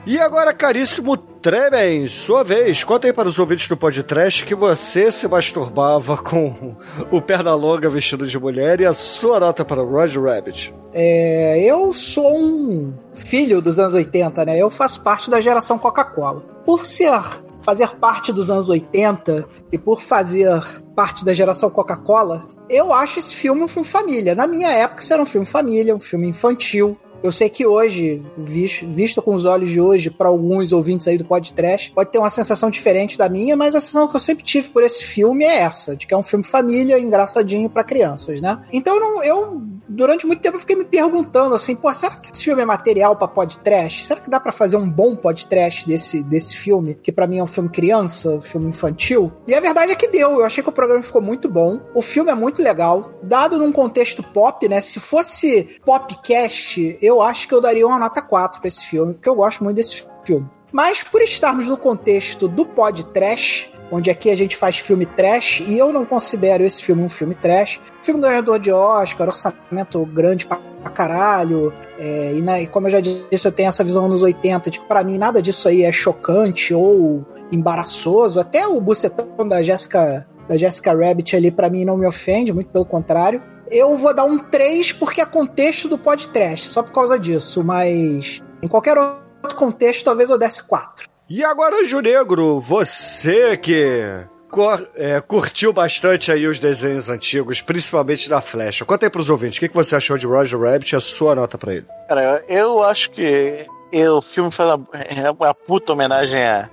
E 0.07 0.19
agora, 0.19 0.53
caríssimo 0.53 1.17
Tremem, 1.43 2.07
sua 2.07 2.45
vez, 2.45 2.85
conta 2.85 3.07
aí 3.07 3.15
para 3.15 3.27
os 3.27 3.39
ouvintes 3.39 3.67
do 3.67 3.75
podcast 3.75 4.45
que 4.45 4.55
você 4.55 5.11
se 5.11 5.27
masturbava 5.27 6.19
com 6.19 6.77
o 7.11 7.23
Pernalonga 7.23 7.89
vestido 7.89 8.27
de 8.27 8.39
mulher 8.39 8.79
e 8.79 8.85
a 8.85 8.93
sua 8.93 9.41
nota 9.41 9.65
para 9.65 9.81
Roger 9.81 10.23
Rabbit. 10.23 10.75
É, 10.93 11.59
eu 11.65 11.95
sou 11.95 12.39
um 12.39 12.93
filho 13.15 13.63
dos 13.63 13.79
anos 13.79 13.95
80, 13.95 14.45
né? 14.45 14.59
Eu 14.59 14.71
faço 14.71 15.01
parte 15.01 15.31
da 15.31 15.41
geração 15.41 15.79
Coca-Cola. 15.79 16.43
Por 16.67 16.85
ser 16.85 17.19
fazer 17.63 17.89
parte 17.97 18.35
dos 18.35 18.51
anos 18.51 18.69
80 18.69 19.49
e 19.73 19.79
por 19.79 20.03
fazer 20.03 20.63
parte 20.95 21.25
da 21.25 21.33
geração 21.33 21.71
Coca-Cola, 21.71 22.49
eu 22.69 22.93
acho 22.93 23.19
esse 23.19 23.35
filme 23.35 23.63
um 23.63 23.69
filme 23.69 23.89
família. 23.89 24.35
Na 24.35 24.47
minha 24.47 24.71
época, 24.71 25.03
isso 25.03 25.13
era 25.13 25.23
um 25.23 25.27
filme 25.27 25.47
família, 25.47 25.97
um 25.97 26.01
filme 26.01 26.29
infantil. 26.29 26.99
Eu 27.23 27.33
sei 27.33 27.51
que 27.51 27.67
hoje, 27.67 28.23
visto, 28.37 29.21
com 29.21 29.35
os 29.35 29.45
olhos 29.45 29.69
de 29.69 29.81
hoje, 29.81 30.09
para 30.11 30.29
alguns 30.29 30.73
ouvintes 30.73 31.07
aí 31.07 31.19
do 31.19 31.25
podcast, 31.25 31.93
pode 31.93 32.11
ter 32.11 32.19
uma 32.19 32.31
sensação 32.31 32.71
diferente 32.71 33.19
da 33.19 33.29
minha, 33.29 33.57
mas 33.57 33.75
a 33.75 33.81
sensação 33.81 34.09
que 34.09 34.17
eu 34.17 34.21
sempre 34.21 34.43
tive 34.43 34.71
por 34.71 34.83
esse 34.83 35.05
filme 35.05 35.45
é 35.45 35.59
essa, 35.59 35.95
de 35.95 36.07
que 36.07 36.15
é 36.15 36.17
um 36.17 36.23
filme 36.23 36.45
família, 36.45 36.99
engraçadinho 36.99 37.69
para 37.69 37.85
crianças, 37.85 38.41
né? 38.41 38.63
Então 38.73 38.95
eu, 38.95 39.01
não, 39.01 39.25
eu, 39.25 39.63
durante 39.87 40.27
muito 40.27 40.41
tempo, 40.41 40.59
fiquei 40.59 40.77
me 40.77 40.85
perguntando 40.85 41.55
assim, 41.55 41.75
pô, 41.75 41.93
será 41.93 42.17
que 42.17 42.31
esse 42.33 42.43
filme 42.43 42.63
é 42.63 42.65
material 42.65 43.15
para 43.17 43.29
podcast? 43.29 44.07
Será 44.07 44.21
que 44.21 44.31
dá 44.31 44.41
para 44.41 44.53
fazer 44.53 44.79
um 44.79 44.89
bom 44.89 45.15
podcast 45.15 45.87
desse, 45.87 46.23
desse 46.23 46.57
filme, 46.57 46.95
que 46.95 47.13
para 47.13 47.27
mim 47.27 47.39
é 47.39 47.43
um 47.43 47.47
filme 47.47 47.69
criança, 47.69 48.31
um 48.31 48.41
filme 48.41 48.69
infantil? 48.69 49.31
E 49.47 49.55
a 49.55 49.61
verdade 49.61 49.93
é 49.93 49.95
que 49.95 50.09
deu, 50.09 50.39
eu 50.39 50.45
achei 50.45 50.63
que 50.63 50.71
o 50.71 50.73
programa 50.73 51.03
ficou 51.03 51.21
muito 51.21 51.51
bom, 51.51 51.81
o 51.95 52.01
filme 52.01 52.31
é 52.31 52.35
muito 52.35 52.63
legal, 52.63 53.13
dado 53.23 53.59
num 53.59 53.73
contexto 53.73 54.23
pop, 54.23 54.67
né? 54.69 54.81
Se 54.81 54.99
fosse 54.99 55.69
popcast, 55.85 56.99
eu 57.03 57.10
eu 57.11 57.21
acho 57.21 57.49
que 57.49 57.55
eu 57.55 57.61
daria 57.61 57.87
uma 57.87 57.99
nota 57.99 58.23
4 58.23 58.61
para 58.61 58.69
esse 58.69 58.87
filme, 58.87 59.15
porque 59.15 59.29
eu 59.29 59.35
gosto 59.35 59.65
muito 59.65 59.77
desse 59.77 60.07
filme. 60.25 60.49
Mas 60.73 61.03
por 61.03 61.21
estarmos 61.21 61.67
no 61.67 61.77
contexto 61.77 62.47
do 62.47 62.65
pod 62.65 63.05
trash, 63.07 63.71
onde 63.91 64.11
aqui 64.11 64.31
a 64.31 64.37
gente 64.37 64.57
faz 64.57 64.79
filme 64.79 65.05
trash, 65.05 65.61
e 65.61 65.77
eu 65.77 65.93
não 65.93 66.07
considero 66.07 66.63
esse 66.65 66.83
filme 66.83 67.03
um 67.03 67.09
filme 67.09 67.35
trash. 67.35 67.81
Filme 68.01 68.21
ganhador 68.21 68.59
de 68.59 68.71
Oscar, 68.71 69.29
orçamento 69.29 70.05
grande 70.07 70.47
pra 70.47 70.59
caralho, 70.95 71.73
é, 71.99 72.35
e, 72.35 72.41
né, 72.41 72.67
como 72.67 72.87
eu 72.87 72.91
já 72.91 73.01
disse, 73.01 73.47
eu 73.47 73.53
tenho 73.53 73.69
essa 73.69 73.85
visão 73.85 74.09
nos 74.09 74.23
80, 74.23 74.71
de 74.71 74.81
que 74.81 74.87
pra 74.87 75.03
mim 75.03 75.19
nada 75.19 75.43
disso 75.43 75.69
aí 75.69 75.83
é 75.85 75.93
chocante 75.93 76.73
ou 76.73 77.27
embaraçoso. 77.51 78.41
Até 78.41 78.67
o 78.67 78.81
bucetão 78.81 79.47
da 79.47 79.63
Jessica, 79.63 80.27
da 80.49 80.57
Jessica 80.57 80.95
Rabbit 80.95 81.35
ali, 81.37 81.51
para 81.51 81.69
mim, 81.69 81.85
não 81.85 81.97
me 81.97 82.07
ofende, 82.07 82.53
muito 82.53 82.71
pelo 82.71 82.85
contrário. 82.85 83.43
Eu 83.71 83.97
vou 83.97 84.13
dar 84.13 84.25
um 84.25 84.39
3 84.39 84.93
porque 84.93 85.21
é 85.21 85.25
contexto 85.25 85.89
do 85.89 85.97
podcast, 85.97 86.69
só 86.69 86.83
por 86.83 86.93
causa 86.93 87.19
disso, 87.19 87.63
mas 87.63 88.43
em 88.61 88.67
qualquer 88.67 88.99
outro 88.99 89.57
contexto 89.57 90.05
talvez 90.05 90.29
eu 90.29 90.37
desse 90.37 90.63
4. 90.65 91.09
E 91.29 91.45
agora, 91.45 91.85
Junegro, 91.85 92.59
você 92.59 93.57
que 93.57 94.27
cur, 94.51 94.85
é, 94.97 95.21
curtiu 95.21 95.73
bastante 95.73 96.33
aí 96.33 96.49
os 96.49 96.59
desenhos 96.59 97.09
antigos, 97.09 97.63
principalmente 97.63 98.29
da 98.29 98.41
Flecha. 98.41 98.85
Conta 98.85 99.07
aí 99.07 99.11
pros 99.11 99.31
ouvintes, 99.31 99.59
o 99.59 99.61
que, 99.61 99.69
que 99.69 99.75
você 99.75 99.95
achou 99.95 100.19
de 100.19 100.27
Roger 100.27 100.61
Rabbit 100.61 100.93
e 100.93 100.97
a 100.97 101.01
sua 101.01 101.37
nota 101.37 101.57
pra 101.57 101.73
ele? 101.73 101.87
Cara, 102.09 102.45
eu 102.49 102.83
acho 102.83 103.11
que 103.13 103.65
o 103.93 104.21
filme 104.21 104.51
faz 104.51 104.75
uma, 104.75 104.89
é 104.93 105.31
uma 105.31 105.55
puta 105.55 105.93
homenagem 105.93 106.43
a, 106.43 106.69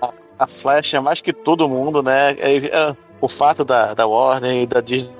a, 0.00 0.12
a 0.38 0.46
Flecha, 0.46 1.02
mais 1.02 1.20
que 1.20 1.32
todo 1.32 1.68
mundo, 1.68 2.02
né? 2.02 2.30
É, 2.38 2.56
é, 2.56 2.96
o 3.20 3.28
fato 3.28 3.64
da, 3.64 3.94
da 3.94 4.06
Warner 4.06 4.62
e 4.62 4.66
da 4.66 4.80
Disney 4.80 5.10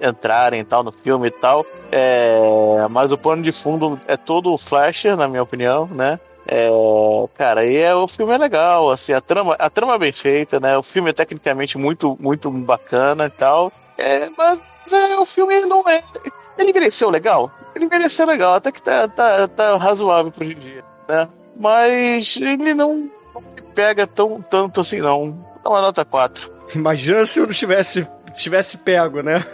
entrarem 0.00 0.64
tal 0.64 0.82
no 0.82 0.92
filme 0.92 1.28
e 1.28 1.30
tal. 1.30 1.64
É, 1.90 2.86
mas 2.90 3.10
o 3.10 3.18
pano 3.18 3.42
de 3.42 3.52
fundo 3.52 3.98
é 4.06 4.16
todo 4.16 4.52
o 4.52 4.58
Flasher, 4.58 5.16
na 5.16 5.28
minha 5.28 5.42
opinião, 5.42 5.86
né? 5.86 6.18
É, 6.50 6.70
cara, 7.34 7.66
e 7.66 7.76
é, 7.76 7.94
o 7.94 8.08
filme 8.08 8.32
é 8.32 8.38
legal, 8.38 8.90
assim, 8.90 9.12
a 9.12 9.20
trama, 9.20 9.54
a 9.58 9.68
trama 9.68 9.94
é 9.94 9.98
bem 9.98 10.12
feita, 10.12 10.58
né? 10.58 10.78
O 10.78 10.82
filme 10.82 11.10
é 11.10 11.12
tecnicamente 11.12 11.76
muito, 11.76 12.16
muito 12.18 12.50
bacana 12.50 13.26
e 13.26 13.30
tal. 13.30 13.70
É, 13.98 14.30
mas 14.36 14.60
é, 14.90 15.16
o 15.18 15.26
filme 15.26 15.60
não 15.60 15.86
é. 15.86 16.02
Ele 16.56 16.70
envelheceu 16.70 17.10
legal? 17.10 17.50
Ele 17.74 17.84
envelheceu 17.84 18.26
legal, 18.26 18.54
até 18.54 18.72
que 18.72 18.80
tá, 18.80 19.06
tá, 19.08 19.46
tá 19.46 19.76
razoável 19.76 20.32
em 20.40 20.54
dia, 20.54 20.84
né? 21.06 21.28
Mas 21.54 22.36
ele 22.40 22.72
não, 22.72 23.10
não 23.34 23.42
me 23.42 23.60
pega 23.74 24.06
tão, 24.06 24.40
tanto 24.40 24.80
assim, 24.80 25.00
não. 25.00 25.38
Dá 25.62 25.68
uma 25.68 25.82
nota 25.82 26.04
4. 26.04 26.57
Imagina 26.74 27.24
se 27.26 27.38
eu 27.40 27.46
não 27.46 27.52
tivesse 27.52 28.06
tivesse 28.34 28.78
pego, 28.78 29.22
né? 29.22 29.44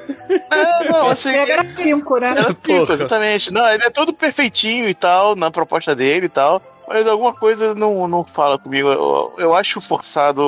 É, 0.50 0.90
não, 0.90 1.08
assim, 1.10 1.30
era 1.30 1.64
5, 1.74 2.18
né? 2.20 2.30
Era 2.30 2.50
5, 2.50 2.92
exatamente. 2.92 3.52
Não, 3.52 3.66
ele 3.68 3.84
é 3.84 3.90
todo 3.90 4.12
perfeitinho 4.12 4.88
e 4.88 4.94
tal, 4.94 5.34
na 5.36 5.50
proposta 5.50 5.94
dele 5.94 6.26
e 6.26 6.28
tal. 6.28 6.60
Mas 6.86 7.06
alguma 7.06 7.32
coisa 7.32 7.74
não, 7.74 8.06
não 8.06 8.24
fala 8.24 8.58
comigo. 8.58 8.88
Eu, 8.88 9.32
eu 9.38 9.54
acho 9.54 9.80
forçado 9.80 10.42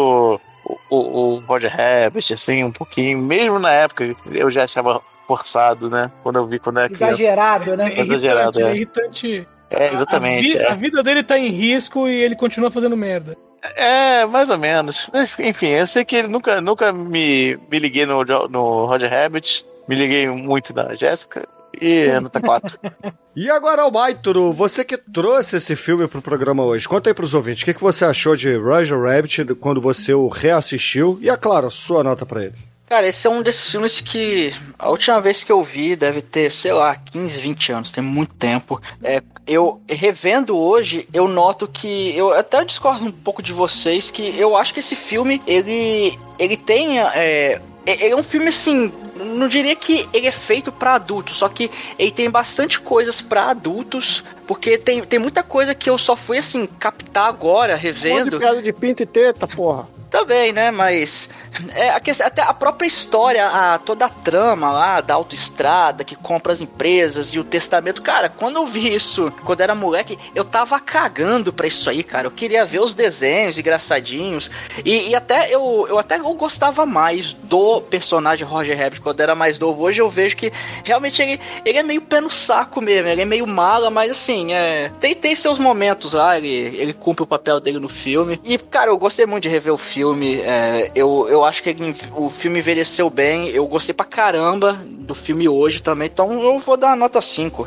o, 0.65 0.79
o, 0.91 0.97
o 0.97 1.39
Roger 1.47 1.73
Rabbit, 1.75 2.35
assim, 2.35 2.63
um 2.63 2.73
pouquinho. 2.73 3.19
Mesmo 3.19 3.59
na 3.59 3.71
época, 3.71 4.15
eu 4.31 4.51
já 4.51 4.65
achava 4.65 5.01
forçado, 5.27 5.89
né? 5.89 6.11
Quando 6.23 6.37
eu 6.37 6.47
vi 6.47 6.59
quando 6.59 6.79
era 6.81 6.93
Exagerado, 6.93 7.77
né? 7.77 7.93
É 7.95 8.01
Exagerado, 8.01 8.61
irritante, 8.61 8.63
é. 8.63 8.69
é 8.69 8.75
irritante. 8.75 9.49
É, 9.71 9.95
exatamente. 9.95 10.59
A, 10.59 10.59
vi- 10.59 10.65
é. 10.65 10.71
a 10.71 10.75
vida 10.75 11.03
dele 11.03 11.23
tá 11.23 11.39
em 11.39 11.49
risco 11.49 12.07
e 12.07 12.23
ele 12.23 12.37
continua 12.37 12.71
fazendo 12.71 12.97
merda. 12.97 13.37
É, 13.75 14.27
mais 14.27 14.49
ou 14.51 14.59
menos. 14.59 15.11
Enfim, 15.39 15.69
eu 15.69 15.87
sei 15.87 16.05
que 16.05 16.17
ele 16.17 16.29
nunca, 16.29 16.61
nunca 16.61 16.93
me, 16.93 17.59
me 17.71 17.79
liguei 17.79 18.07
no, 18.07 18.25
no 18.25 18.87
Roger 18.87 19.11
Rabbit, 19.11 19.65
me 19.89 19.95
liguei 19.95 20.29
muito 20.29 20.75
na 20.75 20.95
Jéssica 20.95 21.47
E 21.81 22.09
nota 22.21 22.41
4. 22.41 22.79
E 23.39 23.51
agora, 23.51 23.83
Almaituro, 23.83 24.51
você 24.51 24.83
que 24.83 24.97
trouxe 24.97 25.57
esse 25.57 25.77
filme 25.77 26.09
pro 26.09 26.23
programa 26.23 26.65
hoje, 26.65 26.89
conta 26.89 27.11
aí 27.11 27.15
pros 27.15 27.35
ouvintes, 27.35 27.63
o 27.63 27.67
que, 27.67 27.75
que 27.75 27.83
você 27.83 28.07
achou 28.07 28.35
de 28.35 28.57
Roger 28.57 28.99
Rabbit 28.99 29.45
quando 29.57 29.79
você 29.79 30.15
o 30.15 30.29
reassistiu? 30.29 31.19
E, 31.21 31.29
é 31.29 31.37
claro, 31.37 31.71
sua 31.71 32.03
nota 32.03 32.25
pra 32.25 32.45
ele. 32.45 32.55
Cara, 32.87 33.07
esse 33.07 33.27
é 33.27 33.31
um 33.31 33.43
desses 33.43 33.71
filmes 33.71 34.01
que 34.01 34.55
a 34.79 34.89
última 34.89 35.21
vez 35.21 35.43
que 35.43 35.51
eu 35.51 35.63
vi 35.63 35.97
deve 35.97 36.23
ter, 36.23 36.51
sei 36.51 36.73
lá, 36.73 36.95
15, 36.95 37.41
20 37.41 37.73
anos, 37.73 37.93
tem 37.93 38.03
muito 38.03 38.33
tempo. 38.35 38.81
É, 39.03 39.21
eu 39.47 39.81
revendo 39.89 40.57
hoje, 40.57 41.09
eu 41.13 41.29
noto 41.29 41.69
que 41.69 42.17
eu 42.17 42.33
até 42.33 42.65
discordo 42.65 43.05
um 43.05 43.13
pouco 43.13 43.43
de 43.43 43.53
vocês 43.53 44.11
que 44.11 44.39
eu 44.39 44.57
acho 44.57 44.75
que 44.75 44.81
esse 44.81 44.97
filme 44.97 45.41
ele 45.47 46.19
ele 46.39 46.57
tem 46.57 47.01
é, 47.01 47.61
ele 47.87 48.13
é 48.13 48.17
um 48.17 48.23
filme 48.23 48.49
assim, 48.49 48.93
não 49.17 49.47
diria 49.47 49.77
que 49.77 50.09
ele 50.13 50.27
é 50.27 50.33
feito 50.33 50.73
para 50.73 50.95
adultos, 50.95 51.37
só 51.37 51.49
que 51.49 51.71
ele 51.97 52.11
tem 52.11 52.29
bastante 52.29 52.81
coisas 52.81 53.21
para 53.21 53.51
adultos, 53.51 54.25
porque 54.47 54.77
tem, 54.77 55.03
tem 55.05 55.19
muita 55.21 55.43
coisa 55.43 55.75
que 55.75 55.89
eu 55.89 55.97
só 55.97 56.17
fui 56.17 56.39
assim 56.39 56.67
captar 56.67 57.29
agora 57.29 57.75
Um 57.75 57.77
monte 57.77 57.81
de 57.81 57.87
revendo. 57.87 58.39
piada 58.41 58.61
de 58.61 58.73
pinto 58.73 59.03
e 59.05 59.07
teta, 59.07 59.47
porra. 59.47 59.89
Também, 60.11 60.53
né? 60.53 60.71
Mas 60.71 61.29
é, 61.75 61.91
a 61.91 62.01
questão- 62.01 62.27
até 62.27 62.43
a 62.43 62.55
própria 62.55 62.87
história, 62.87 63.47
a, 63.49 63.79
toda 63.79 64.07
a 64.07 64.09
trama 64.09 64.71
lá 64.71 65.01
da 65.01 65.15
autoestrada 65.15 66.05
que 66.05 66.15
compra 66.15 66.53
as 66.53 66.61
empresas 66.61 67.35
e 67.35 67.39
o 67.39 67.45
testamento. 67.45 68.03
Cara, 68.03 68.29
quando 68.29 68.57
eu 68.57 68.67
vi 68.67 68.95
isso, 68.95 69.33
quando 69.45 69.61
era 69.61 69.75
moleque, 69.75 70.19
eu 70.35 70.45
tava 70.45 70.79
cagando 70.81 71.53
pra 71.53 71.67
isso 71.67 71.91
aí, 71.91 72.03
cara. 72.03 72.27
Eu 72.29 72.31
queria 72.31 72.65
ver 72.65 72.81
os 72.81 72.95
desenhos 72.95 73.59
engraçadinhos. 73.59 74.51
E, 74.85 75.09
e 75.09 75.15
até 75.15 75.53
eu, 75.53 75.87
eu 75.89 75.99
até 75.99 76.17
eu 76.19 76.35
gostava 76.35 76.87
mais 76.87 77.33
do 77.33 77.81
personagem 77.83 78.47
Roger 78.47 78.79
Rabbit 78.79 79.01
quando 79.01 79.21
era 79.21 79.35
mais 79.35 79.59
novo. 79.59 79.83
Hoje 79.83 80.01
eu 80.01 80.09
vejo 80.09 80.37
que 80.37 80.53
realmente 80.85 81.21
ele, 81.21 81.41
ele 81.65 81.79
é 81.79 81.83
meio 81.83 82.01
pé 82.01 82.21
no 82.21 82.31
saco 82.31 82.81
mesmo. 82.81 83.09
Ele 83.09 83.23
é 83.23 83.27
meio 83.27 83.47
mala, 83.47 83.91
mas 83.91 84.13
assim, 84.13 84.53
é, 84.53 84.91
tem, 85.01 85.15
tem 85.15 85.35
seus 85.35 85.59
momentos 85.59 86.13
lá. 86.13 86.39
Ele, 86.39 86.49
ele 86.77 86.93
cumpre 86.93 87.25
o 87.25 87.27
papel 87.27 87.59
dele 87.61 87.79
no 87.79 87.89
filme. 87.89 88.41
E, 88.45 88.57
cara, 88.57 88.91
eu 88.91 88.99
gostei 88.99 89.27
muito 89.27 89.43
de 89.43 89.49
rever 89.49 89.73
o 89.75 89.79
filme. 89.79 89.97
É, 90.41 90.91
eu, 90.95 91.27
eu 91.29 91.45
acho 91.45 91.63
que 91.63 91.75
o 92.15 92.31
filme 92.31 92.59
envelheceu 92.59 93.09
bem. 93.09 93.49
Eu 93.49 93.67
gostei 93.67 93.95
pra 93.95 94.05
caramba 94.05 94.81
do 94.85 95.15
filme 95.15 95.49
hoje 95.49 95.81
também. 95.81 96.09
Então 96.13 96.43
eu 96.43 96.59
vou 96.59 96.77
dar 96.77 96.89
uma 96.89 96.97
nota 96.97 97.21
5. 97.21 97.65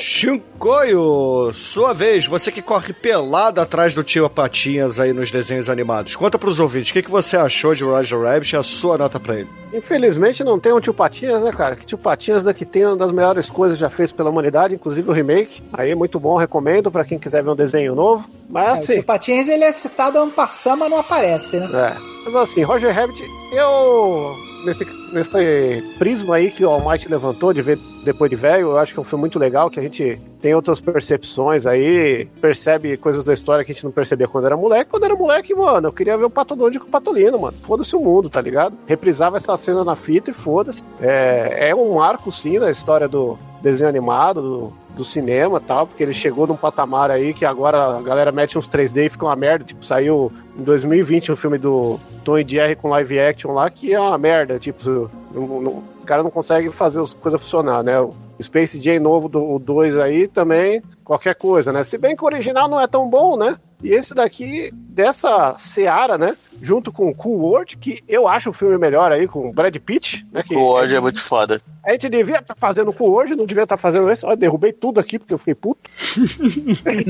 Shinkoio, 0.00 1.52
sua 1.52 1.92
vez, 1.92 2.26
você 2.26 2.50
que 2.50 2.62
corre 2.62 2.92
pelado 2.92 3.60
atrás 3.60 3.94
do 3.94 4.02
tio 4.04 4.28
Patinhas 4.30 5.00
aí 5.00 5.12
nos 5.12 5.30
desenhos 5.30 5.68
animados. 5.68 6.14
Conta 6.16 6.38
pros 6.38 6.58
ouvintes, 6.60 6.90
o 6.90 6.94
que, 6.94 7.02
que 7.02 7.10
você 7.10 7.36
achou 7.36 7.74
de 7.74 7.84
Roger 7.84 8.20
Rabbit 8.20 8.54
e 8.54 8.56
a 8.56 8.62
sua 8.62 8.96
nota 8.98 9.18
pra 9.18 9.36
ele? 9.36 9.48
Infelizmente 9.72 10.42
não 10.42 10.58
tem 10.58 10.72
um 10.72 10.80
tio 10.80 10.94
Patinhas, 10.94 11.42
né, 11.42 11.50
cara? 11.50 11.76
Que 11.76 11.84
tio 11.84 11.98
Patinhas 11.98 12.42
daqui 12.42 12.64
tem 12.64 12.86
uma 12.86 12.96
das 12.96 13.12
melhores 13.12 13.50
coisas 13.50 13.78
já 13.78 13.90
feitas 13.90 14.12
pela 14.12 14.30
humanidade, 14.30 14.74
inclusive 14.74 15.08
o 15.10 15.12
remake. 15.12 15.62
Aí 15.72 15.94
muito 15.94 16.18
bom, 16.18 16.36
recomendo 16.36 16.90
pra 16.90 17.04
quem 17.04 17.18
quiser 17.18 17.42
ver 17.42 17.50
um 17.50 17.56
desenho 17.56 17.94
novo. 17.94 18.28
Mas 18.48 18.66
É, 18.66 18.70
o 18.70 18.72
assim, 18.72 18.92
Tio 18.94 19.04
Patinhas 19.04 19.48
ele 19.48 19.64
é 19.64 19.72
citado 19.72 20.18
ano 20.18 20.32
passado, 20.32 20.78
mas 20.78 20.90
não 20.90 20.98
aparece, 21.18 21.58
né? 21.58 21.68
É. 21.72 21.96
Mas 22.24 22.36
assim, 22.36 22.62
Roger 22.62 22.94
Rabbit, 22.94 23.22
eu. 23.52 24.36
Nesse, 24.64 24.84
nesse 25.12 25.94
prisma 25.98 26.34
aí 26.34 26.50
que 26.50 26.64
o 26.64 26.68
Almighty 26.68 27.08
levantou 27.08 27.52
de 27.52 27.62
ver 27.62 27.78
depois 28.04 28.28
de 28.28 28.34
velho, 28.34 28.70
eu 28.72 28.78
acho 28.78 28.92
que 28.92 28.98
é 28.98 29.02
um 29.02 29.04
filme 29.04 29.20
muito 29.20 29.38
legal, 29.38 29.70
que 29.70 29.78
a 29.78 29.82
gente 29.82 30.20
tem 30.42 30.52
outras 30.52 30.80
percepções 30.80 31.64
aí, 31.64 32.26
percebe 32.40 32.96
coisas 32.96 33.24
da 33.24 33.32
história 33.32 33.64
que 33.64 33.70
a 33.70 33.74
gente 33.74 33.84
não 33.84 33.92
percebia 33.92 34.26
quando 34.26 34.46
era 34.46 34.56
moleque. 34.56 34.90
Quando 34.90 35.04
era 35.04 35.14
moleque, 35.14 35.54
mano, 35.54 35.88
eu 35.88 35.92
queria 35.92 36.18
ver 36.18 36.24
o 36.24 36.30
Pato 36.30 36.56
Donald 36.56 36.76
com 36.80 36.86
o 36.86 36.90
Patolino, 36.90 37.38
mano. 37.38 37.56
Foda-se 37.62 37.94
o 37.94 38.00
mundo, 38.00 38.28
tá 38.28 38.40
ligado? 38.40 38.76
Reprisava 38.84 39.36
essa 39.36 39.56
cena 39.56 39.84
na 39.84 39.94
fita 39.94 40.32
e 40.32 40.34
foda-se. 40.34 40.82
É, 41.00 41.68
é 41.68 41.74
um 41.74 41.94
marco, 41.94 42.32
sim, 42.32 42.58
na 42.58 42.70
história 42.70 43.06
do 43.06 43.38
desenho 43.62 43.88
animado, 43.88 44.42
do, 44.42 44.72
do 44.98 45.04
cinema 45.04 45.60
tal, 45.60 45.86
porque 45.86 46.02
ele 46.02 46.12
chegou 46.12 46.44
num 46.44 46.56
patamar 46.56 47.08
aí 47.08 47.32
que 47.32 47.44
agora 47.44 47.96
a 47.96 48.02
galera 48.02 48.32
mete 48.32 48.58
uns 48.58 48.68
3D 48.68 49.06
e 49.06 49.08
fica 49.08 49.24
uma 49.24 49.36
merda. 49.36 49.64
Tipo, 49.64 49.84
saiu 49.84 50.30
em 50.58 50.62
2020 50.64 51.30
um 51.30 51.36
filme 51.36 51.56
do 51.56 52.00
Tom 52.24 52.36
e 52.36 52.46
Jerry 52.46 52.74
com 52.74 52.88
live 52.88 53.20
action 53.20 53.52
lá, 53.52 53.70
que 53.70 53.94
é 53.94 54.00
uma 54.00 54.18
merda. 54.18 54.58
Tipo, 54.58 55.08
não- 55.32 55.60
não- 55.60 55.72
o 56.02 56.04
cara 56.04 56.22
não 56.24 56.30
consegue 56.30 56.70
fazer 56.70 57.00
as 57.00 57.14
coisas 57.14 57.40
funcionar, 57.40 57.82
né? 57.84 58.00
O 58.00 58.12
Space 58.42 58.80
Jam 58.80 58.98
novo 59.00 59.28
do 59.28 59.58
2 59.60 59.96
aí 59.96 60.26
também, 60.26 60.82
qualquer 61.04 61.36
coisa, 61.36 61.72
né? 61.72 61.84
Se 61.84 61.96
bem 61.96 62.16
que 62.16 62.22
o 62.24 62.26
original 62.26 62.68
não 62.68 62.80
é 62.80 62.86
tão 62.88 63.08
bom, 63.08 63.36
né? 63.36 63.56
E 63.82 63.90
esse 63.92 64.12
daqui, 64.14 64.70
dessa 64.74 65.54
Seara, 65.56 66.18
né? 66.18 66.36
Junto 66.60 66.90
com 66.90 67.08
o 67.08 67.14
Cool 67.14 67.38
World, 67.40 67.76
que 67.76 68.02
eu 68.08 68.26
acho 68.26 68.50
o 68.50 68.52
filme 68.52 68.76
melhor 68.76 69.12
aí, 69.12 69.28
com 69.28 69.48
o 69.48 69.52
Brad 69.52 69.76
Pitt, 69.76 70.26
né? 70.32 70.42
Que 70.42 70.56
O 70.56 70.72
Ward 70.72 70.92
é 70.94 70.98
muito 70.98 71.22
foda. 71.22 71.62
a 71.86 71.92
gente 71.92 72.08
devia 72.08 72.38
estar 72.40 72.56
fazendo 72.56 72.92
com 72.92 73.08
hoje, 73.08 73.36
não 73.36 73.46
devia 73.46 73.62
estar 73.62 73.76
fazendo 73.76 74.10
esse. 74.10 74.26
Olha, 74.26 74.36
derrubei 74.36 74.72
tudo 74.72 74.98
aqui 74.98 75.16
porque 75.18 75.32
eu 75.32 75.38
fiquei 75.38 75.54
puto. 75.54 75.88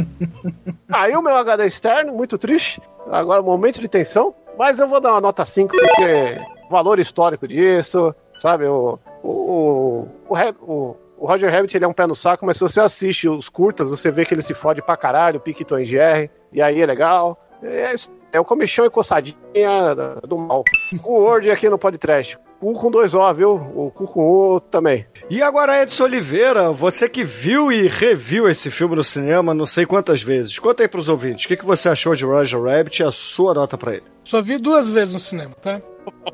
Aí 0.91 1.15
o 1.17 1.23
meu 1.23 1.37
HD 1.37 1.67
externo, 1.67 2.13
muito 2.13 2.37
triste. 2.39 2.81
Agora, 3.11 3.43
momento 3.43 3.81
de 3.81 3.89
tensão. 3.89 4.35
Mas 4.59 4.81
eu 4.81 4.89
vou 4.89 5.01
dar 5.01 5.13
uma 5.13 5.21
nota 5.21 5.45
5 5.45 5.73
porque 5.77 6.39
o 6.67 6.71
valor 6.71 6.99
histórico 6.99 7.47
disso, 7.47 8.15
sabe? 8.37 8.67
O, 8.67 8.99
o, 9.23 9.29
o, 9.31 10.09
o, 10.29 10.37
o- 10.73 10.97
o 11.21 11.27
Roger 11.27 11.51
Rabbit 11.51 11.77
ele 11.77 11.85
é 11.85 11.89
um 11.89 11.93
pé 11.93 12.07
no 12.07 12.15
saco, 12.15 12.47
mas 12.47 12.57
se 12.59 12.63
você 12.63 12.81
assiste 12.81 13.29
os 13.29 13.49
curtas, 13.49 13.91
você 13.91 14.09
vê 14.09 14.25
que 14.25 14.33
ele 14.33 14.43
se 14.43 14.55
fode 14.55 14.81
pra 14.81 14.97
caralho, 14.97 15.43
Tom 15.67 15.79
e 15.81 15.85
Jerry, 15.85 16.31
e 16.53 16.61
aí 16.63 16.81
é 16.81 16.87
legal. 16.87 17.39
É, 17.63 17.93
é 18.33 18.41
o 18.41 18.45
comichão 18.45 18.85
e 18.87 18.91
coçadinha 18.91 19.95
do 20.27 20.39
mal. 20.39 20.63
O 21.05 21.13
Word 21.13 21.51
aqui 21.51 21.69
no 21.69 21.79
podcast. 21.79 22.39
Cu 22.61 22.73
com 22.73 22.91
dois 22.91 23.15
O, 23.15 23.35
viu? 23.35 23.51
O 23.53 23.91
cu 23.95 24.07
com 24.09 24.21
O 24.29 24.61
também. 24.61 25.07
E 25.31 25.41
agora, 25.43 25.81
Edson 25.81 26.05
Oliveira, 26.05 26.71
você 26.73 27.09
que 27.09 27.23
viu 27.23 27.71
e 27.71 27.87
reviu 27.87 28.49
esse 28.49 28.69
filme 28.71 28.97
no 28.97 29.05
cinema 29.05 29.55
não 29.55 29.65
sei 29.67 29.87
quantas 29.87 30.23
vezes. 30.23 30.59
Conta 30.59 30.83
aí 30.83 30.89
pros 30.89 31.09
ouvintes, 31.09 31.45
o 31.45 31.49
que, 31.49 31.57
que 31.57 31.65
você 31.65 31.89
achou 31.89 32.15
de 32.17 32.25
Roger 32.25 32.61
Rabbit 32.61 33.01
e 33.01 33.05
a 33.07 33.13
sua 33.13 33.55
nota 33.55 33.79
pra 33.79 33.93
ele? 33.95 34.03
Só 34.25 34.43
vi 34.43 34.59
duas 34.59 34.91
vezes 34.91 35.15
no 35.15 35.21
cinema, 35.21 35.55
tá? 35.63 35.81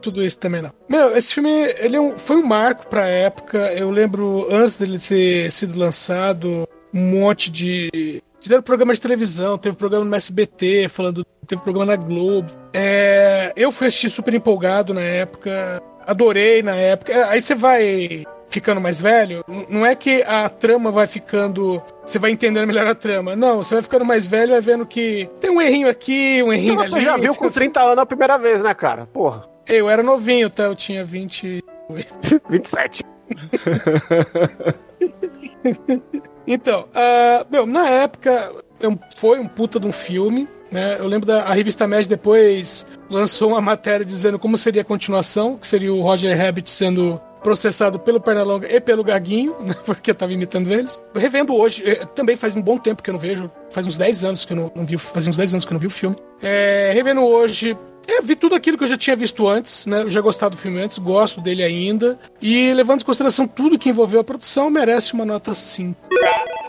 Tudo 0.00 0.22
isso 0.24 0.38
também 0.38 0.62
não. 0.62 0.70
Meu, 0.88 1.14
esse 1.16 1.34
filme 1.34 1.50
ele 1.78 1.96
é 1.96 2.00
um- 2.00 2.16
foi 2.16 2.36
um 2.36 2.46
marco 2.46 2.86
pra 2.86 3.06
época. 3.06 3.58
Eu 3.74 3.90
lembro 3.90 4.46
antes 4.50 4.76
dele 4.78 4.98
ter 4.98 5.50
sido 5.50 5.78
lançado, 5.78 6.66
um 6.92 7.00
monte 7.20 7.50
de. 7.50 8.22
Fizeram 8.44 8.62
programa 8.62 8.92
de 8.92 9.00
televisão, 9.00 9.56
teve 9.56 9.74
programa 9.74 10.04
no 10.04 10.14
SBT, 10.14 10.90
falando, 10.90 11.24
teve 11.46 11.62
programa 11.62 11.86
na 11.86 11.96
Globo. 11.96 12.52
É, 12.74 13.54
eu 13.56 13.72
fui 13.72 13.86
assistir 13.86 14.10
super 14.10 14.34
empolgado 14.34 14.92
na 14.92 15.00
época, 15.00 15.82
adorei 16.06 16.62
na 16.62 16.74
época. 16.76 17.10
É, 17.10 17.24
Aí 17.24 17.40
você 17.40 17.54
vai 17.54 18.22
ficando 18.50 18.82
mais 18.82 19.00
velho, 19.00 19.42
não 19.70 19.86
é 19.86 19.94
que 19.94 20.22
a 20.24 20.46
trama 20.50 20.92
vai 20.92 21.06
ficando. 21.06 21.82
Você 22.04 22.18
vai 22.18 22.32
entendendo 22.32 22.66
melhor 22.66 22.86
a 22.86 22.94
trama. 22.94 23.34
Não, 23.34 23.62
você 23.62 23.76
vai 23.76 23.82
ficando 23.82 24.04
mais 24.04 24.26
velho 24.26 24.50
e 24.50 24.52
vai 24.52 24.60
vendo 24.60 24.84
que 24.84 25.26
tem 25.40 25.50
um 25.50 25.62
errinho 25.62 25.88
aqui, 25.88 26.42
um 26.42 26.52
errinho 26.52 26.74
você 26.76 26.96
ali. 26.96 27.04
já 27.04 27.16
viu 27.16 27.34
com 27.34 27.48
30 27.48 27.80
anos 27.80 27.98
a 27.98 28.04
primeira 28.04 28.36
vez, 28.36 28.62
né, 28.62 28.74
cara? 28.74 29.06
Porra, 29.06 29.40
Eu 29.66 29.88
era 29.88 30.02
novinho, 30.02 30.50
tá? 30.50 30.64
Eu 30.64 30.74
tinha 30.74 31.02
20. 31.02 31.64
27. 32.50 33.02
Então, 36.46 36.84
ah, 36.94 37.46
meu, 37.50 37.64
na 37.64 37.88
época 37.88 38.52
eu- 38.78 38.98
foi 39.16 39.38
um 39.40 39.46
puta 39.46 39.80
de 39.80 39.86
um 39.86 39.92
filme, 39.92 40.46
né? 40.70 40.96
Eu 40.98 41.06
lembro 41.06 41.26
da 41.26 41.42
a 41.44 41.54
revista 41.54 41.86
Mad 41.86 42.06
depois 42.06 42.86
lançou 43.08 43.48
uma 43.48 43.62
matéria 43.62 44.04
dizendo 44.04 44.38
como 44.38 44.58
seria 44.58 44.82
a 44.82 44.84
continuação, 44.84 45.56
que 45.56 45.66
seria 45.66 45.90
o 45.92 46.02
Roger 46.02 46.36
Rabbit 46.36 46.70
sendo 46.70 47.18
processado 47.42 47.98
pelo 47.98 48.20
Pernalonga 48.20 48.70
e 48.70 48.78
pelo 48.80 49.02
Gaguinho, 49.02 49.56
né? 49.64 49.74
porque 49.86 50.10
eu 50.10 50.14
tava 50.14 50.34
imitando 50.34 50.70
eles. 50.70 51.02
Revendo 51.14 51.54
hoje, 51.54 51.82
eh, 51.86 52.04
também 52.14 52.36
faz 52.36 52.54
um 52.54 52.60
bom 52.60 52.76
tempo 52.76 53.02
que 53.02 53.08
eu 53.08 53.12
não 53.14 53.20
vejo, 53.20 53.50
faz 53.70 53.86
uns 53.86 53.96
10 53.96 54.24
anos 54.24 54.44
que 54.44 54.52
eu 54.52 54.56
não, 54.56 54.72
não 54.74 54.84
vi, 54.84 54.98
faz 54.98 55.26
uns 55.26 55.36
10 55.38 55.54
anos 55.54 55.64
que 55.64 55.70
eu 55.72 55.74
não 55.74 55.80
vi 55.80 55.86
o 55.86 55.90
filme. 55.90 56.16
É, 56.42 56.90
revendo 56.94 57.22
hoje, 57.22 57.74
é, 58.06 58.20
vi 58.22 58.36
tudo 58.36 58.54
aquilo 58.54 58.76
que 58.76 58.84
eu 58.84 58.88
já 58.88 58.96
tinha 58.96 59.16
visto 59.16 59.48
antes, 59.48 59.86
né? 59.86 60.02
Eu 60.02 60.10
já 60.10 60.20
gostava 60.20 60.50
do 60.50 60.56
filme 60.56 60.80
antes, 60.80 60.98
gosto 60.98 61.40
dele 61.40 61.62
ainda. 61.62 62.18
E 62.40 62.72
levando 62.74 63.00
em 63.00 63.04
consideração 63.04 63.46
tudo 63.46 63.78
que 63.78 63.88
envolveu 63.88 64.20
a 64.20 64.24
produção, 64.24 64.70
merece 64.70 65.14
uma 65.14 65.24
nota 65.24 65.54
5. 65.54 66.00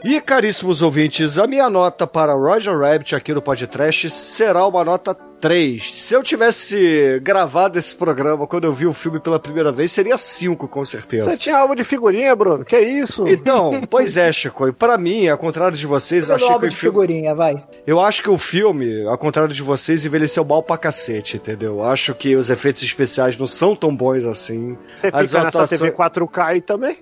E 0.03 0.21
caríssimos 0.21 0.81
ouvintes, 0.81 1.39
a 1.39 1.47
minha 1.47 1.69
nota 1.69 2.05
para 2.05 2.33
Roger 2.33 2.77
Rabbit 2.77 3.15
aqui 3.15 3.33
no 3.33 3.41
podcast 3.41 4.09
será 4.09 4.65
uma 4.67 4.83
nota 4.83 5.17
3. 5.39 5.93
Se 5.93 6.13
eu 6.13 6.23
tivesse 6.23 7.19
gravado 7.21 7.77
esse 7.77 7.95
programa 7.95 8.47
quando 8.47 8.63
eu 8.63 8.73
vi 8.73 8.87
o 8.87 8.93
filme 8.93 9.19
pela 9.19 9.39
primeira 9.39 9.71
vez, 9.71 9.91
seria 9.91 10.17
5, 10.17 10.67
com 10.67 10.83
certeza. 10.83 11.29
Você 11.29 11.37
tinha 11.37 11.57
álbum 11.57 11.75
de 11.75 11.83
figurinha, 11.83 12.35
Bruno? 12.35 12.65
Que 12.65 12.79
isso? 12.79 13.27
Então, 13.27 13.81
pois 13.89 14.17
é, 14.17 14.31
Chico. 14.31 14.67
E 14.67 14.71
pra 14.71 14.97
mim, 14.97 15.27
ao 15.27 15.37
contrário 15.37 15.77
de 15.77 15.85
vocês, 15.85 16.23
eu 16.29 16.35
Pelo 16.35 16.35
achei 16.37 16.47
que 16.47 16.53
álbum 16.53 16.65
o 16.65 16.69
de 16.69 16.75
filme. 16.75 16.93
figurinha, 16.93 17.35
vai. 17.35 17.63
Eu 17.85 17.99
acho 17.99 18.23
que 18.23 18.29
o 18.29 18.37
filme, 18.37 19.05
ao 19.05 19.17
contrário 19.17 19.53
de 19.53 19.61
vocês, 19.61 20.05
envelheceu 20.05 20.43
mal 20.43 20.63
pra 20.63 20.77
cacete, 20.77 21.37
entendeu? 21.37 21.83
Acho 21.83 22.15
que 22.15 22.35
os 22.35 22.49
efeitos 22.49 22.81
especiais 22.81 23.37
não 23.37 23.45
são 23.47 23.75
tão 23.75 23.95
bons 23.95 24.25
assim. 24.25 24.77
Você 24.95 25.07
As 25.07 25.29
fica 25.29 25.43
nessa 25.43 25.47
atuações- 25.49 25.79
TV 25.81 25.91
4K 25.91 26.45
aí 26.45 26.61
também? 26.61 26.97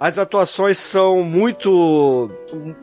As 0.00 0.18
atuações 0.18 0.78
são 0.78 1.22
muito. 1.22 2.30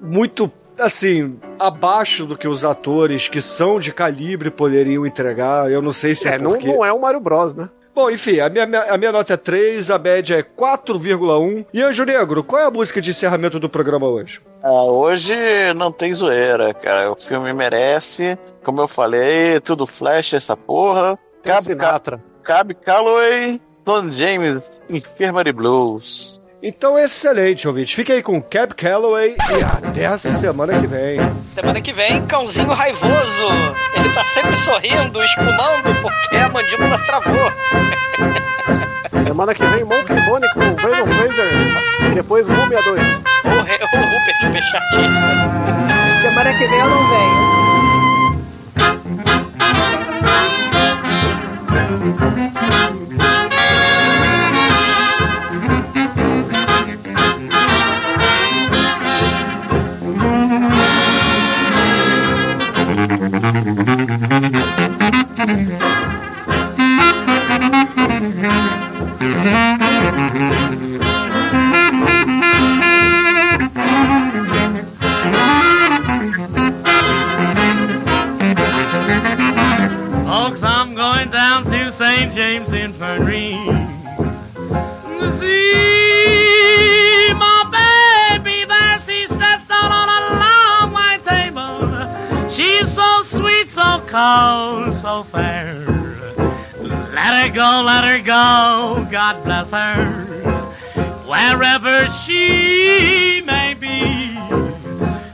muito. 0.02 0.52
Assim, 0.80 1.38
abaixo 1.60 2.26
do 2.26 2.38
que 2.38 2.48
os 2.48 2.64
atores 2.66 3.28
que 3.28 3.42
são 3.42 3.80
de 3.80 3.92
calibre 3.94 4.50
poderiam 4.52 5.06
entregar. 5.06 5.72
Eu 5.72 5.82
não 5.82 5.92
sei 5.92 6.14
se 6.16 6.28
é, 6.28 6.36
É, 6.36 6.38
não, 6.38 6.52
porque. 6.52 6.68
não 6.68 6.84
é 6.86 6.92
o 6.94 7.00
Mario 7.00 7.20
Bros, 7.20 7.54
né? 7.54 7.70
Bom, 7.94 8.10
enfim, 8.12 8.42
a 8.42 8.50
minha, 8.50 8.66
minha- 8.66 8.94
a 8.94 8.98
minha 8.98 9.12
nota 9.14 9.36
é 9.36 9.38
3, 9.38 9.90
a 9.90 9.98
média 9.98 10.36
é 10.38 10.44
4,1. 10.44 11.66
E 11.74 11.82
Anjo 11.82 12.04
Negro, 12.04 12.44
qual 12.44 12.62
é 12.62 12.66
a 12.66 12.72
música 12.72 13.00
de 13.02 13.12
encerramento 13.12 13.58
do 13.60 13.70
programa 13.70 14.06
hoje? 14.08 14.42
Ah, 14.62 14.84
hoje 14.84 15.34
não 15.76 15.92
tem 15.94 16.14
zoeira, 16.14 16.74
cara. 16.74 17.12
O 17.12 17.16
filme 17.16 17.54
merece. 17.54 18.38
Como 18.66 18.82
eu 18.82 18.88
falei, 18.88 19.60
tudo 19.62 19.86
flash 19.86 20.34
essa 20.34 20.58
porra. 20.58 21.18
Cabe, 21.44 21.68
Sinatra. 21.68 22.22
Cabe 22.44 22.74
Calloway, 22.74 23.62
Don 23.86 24.12
James, 24.12 24.70
Infirmary 24.90 25.54
Blues. 25.54 26.42
Então, 26.68 26.98
excelente, 26.98 27.68
ouvinte. 27.68 27.96
Fique 27.96 28.12
aí 28.12 28.24
com 28.24 28.42
Cab 28.42 28.74
Calloway 28.74 29.36
e 29.38 29.64
até 29.88 30.08
a 30.08 30.18
semana 30.18 30.80
que 30.80 30.88
vem. 30.88 31.20
Semana 31.54 31.80
que 31.80 31.94
vem, 31.94 32.26
cãozinho 32.26 32.74
raivoso. 32.74 33.46
Ele 33.96 34.10
tá 34.12 34.24
sempre 34.24 34.58
sorrindo, 34.58 35.24
espumando, 35.24 36.02
porque 36.02 36.36
a 36.36 36.50
mandíbula 36.50 36.98
travou. 37.06 37.52
Semana 39.24 39.54
que 39.54 39.64
vem, 39.64 39.84
Monkey 39.84 40.20
Bone 40.26 40.48
com 40.54 40.60
o 40.62 40.74
Brandon 40.76 41.06
Fraser. 41.06 41.52
E 42.12 42.16
depois 42.16 42.48
Múmia 42.48 42.82
2. 42.82 43.00
O, 43.00 43.62
Re- 43.62 43.80
o 43.84 43.98
Rupert 43.98 44.52
Pechatista. 44.52 46.20
Semana 46.22 46.52
que 46.58 46.68
vem 46.68 46.80
eu 46.80 46.90
não 46.90 47.10
venho. 47.10 47.46
Folks, 51.68 52.95
go. 98.36 99.07
God 99.12 99.44
bless 99.44 99.70
her. 99.72 100.26
Wherever 101.32 102.07
she 102.24 103.41
may 103.45 103.74
be, 103.80 104.36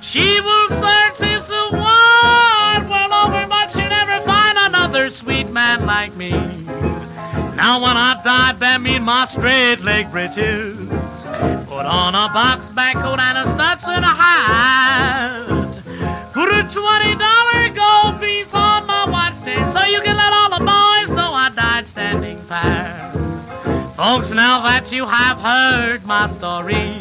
she 0.02 0.28
will 0.42 0.70
search 0.70 1.18
this 1.18 1.48
wide 1.72 2.86
world 2.90 3.14
over, 3.24 3.44
but 3.48 3.72
she'll 3.72 3.90
never 3.90 4.20
find 4.26 4.58
another 4.58 5.10
sweet 5.10 5.50
man 5.50 5.86
like 5.86 6.16
me. 6.16 6.32
Now 7.62 7.82
when 7.84 7.98
I 7.98 8.20
die, 8.24 8.54
bear 8.54 8.80
me 8.80 8.96
in 8.96 9.04
my 9.04 9.26
straight 9.26 9.82
leg 9.82 10.12
breeches. 10.12 10.78
Put 11.68 11.86
on 11.86 12.14
a 12.16 12.28
box 12.34 12.66
back 12.70 12.96
coat 12.96 13.20
and 13.20 13.38
a 13.38 13.46
Stetson 13.54 13.81
Folks, 24.02 24.32
now 24.32 24.64
that 24.64 24.92
you 24.92 25.06
have 25.06 25.38
heard 25.38 26.04
my 26.08 26.28
story, 26.28 27.01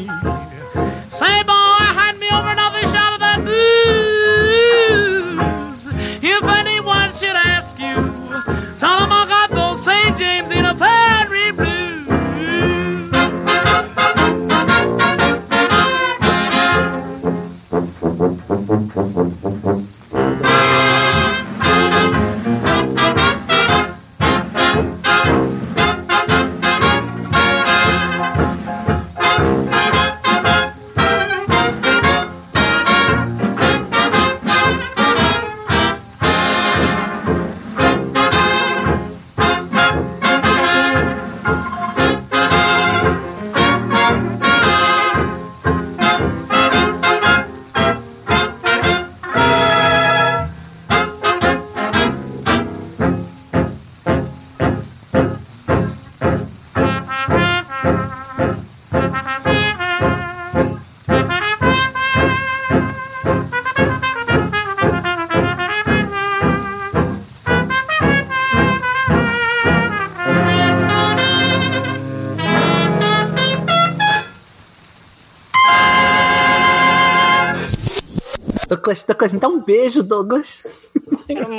Douglas, 78.81 79.03
Douglas, 79.03 79.31
me 79.31 79.39
dá 79.39 79.47
um 79.47 79.61
beijo, 79.61 80.01
Douglas. 80.01 80.65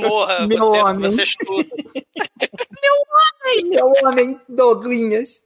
Morra, 0.02 0.46
Meu 0.46 0.58
você, 0.58 0.80
homem. 0.80 1.10
tudo. 1.38 1.68
Meu 2.82 2.94
homem, 3.12 3.70
meu 3.70 3.92
homem, 4.04 4.40
Douglinhas. 4.48 5.42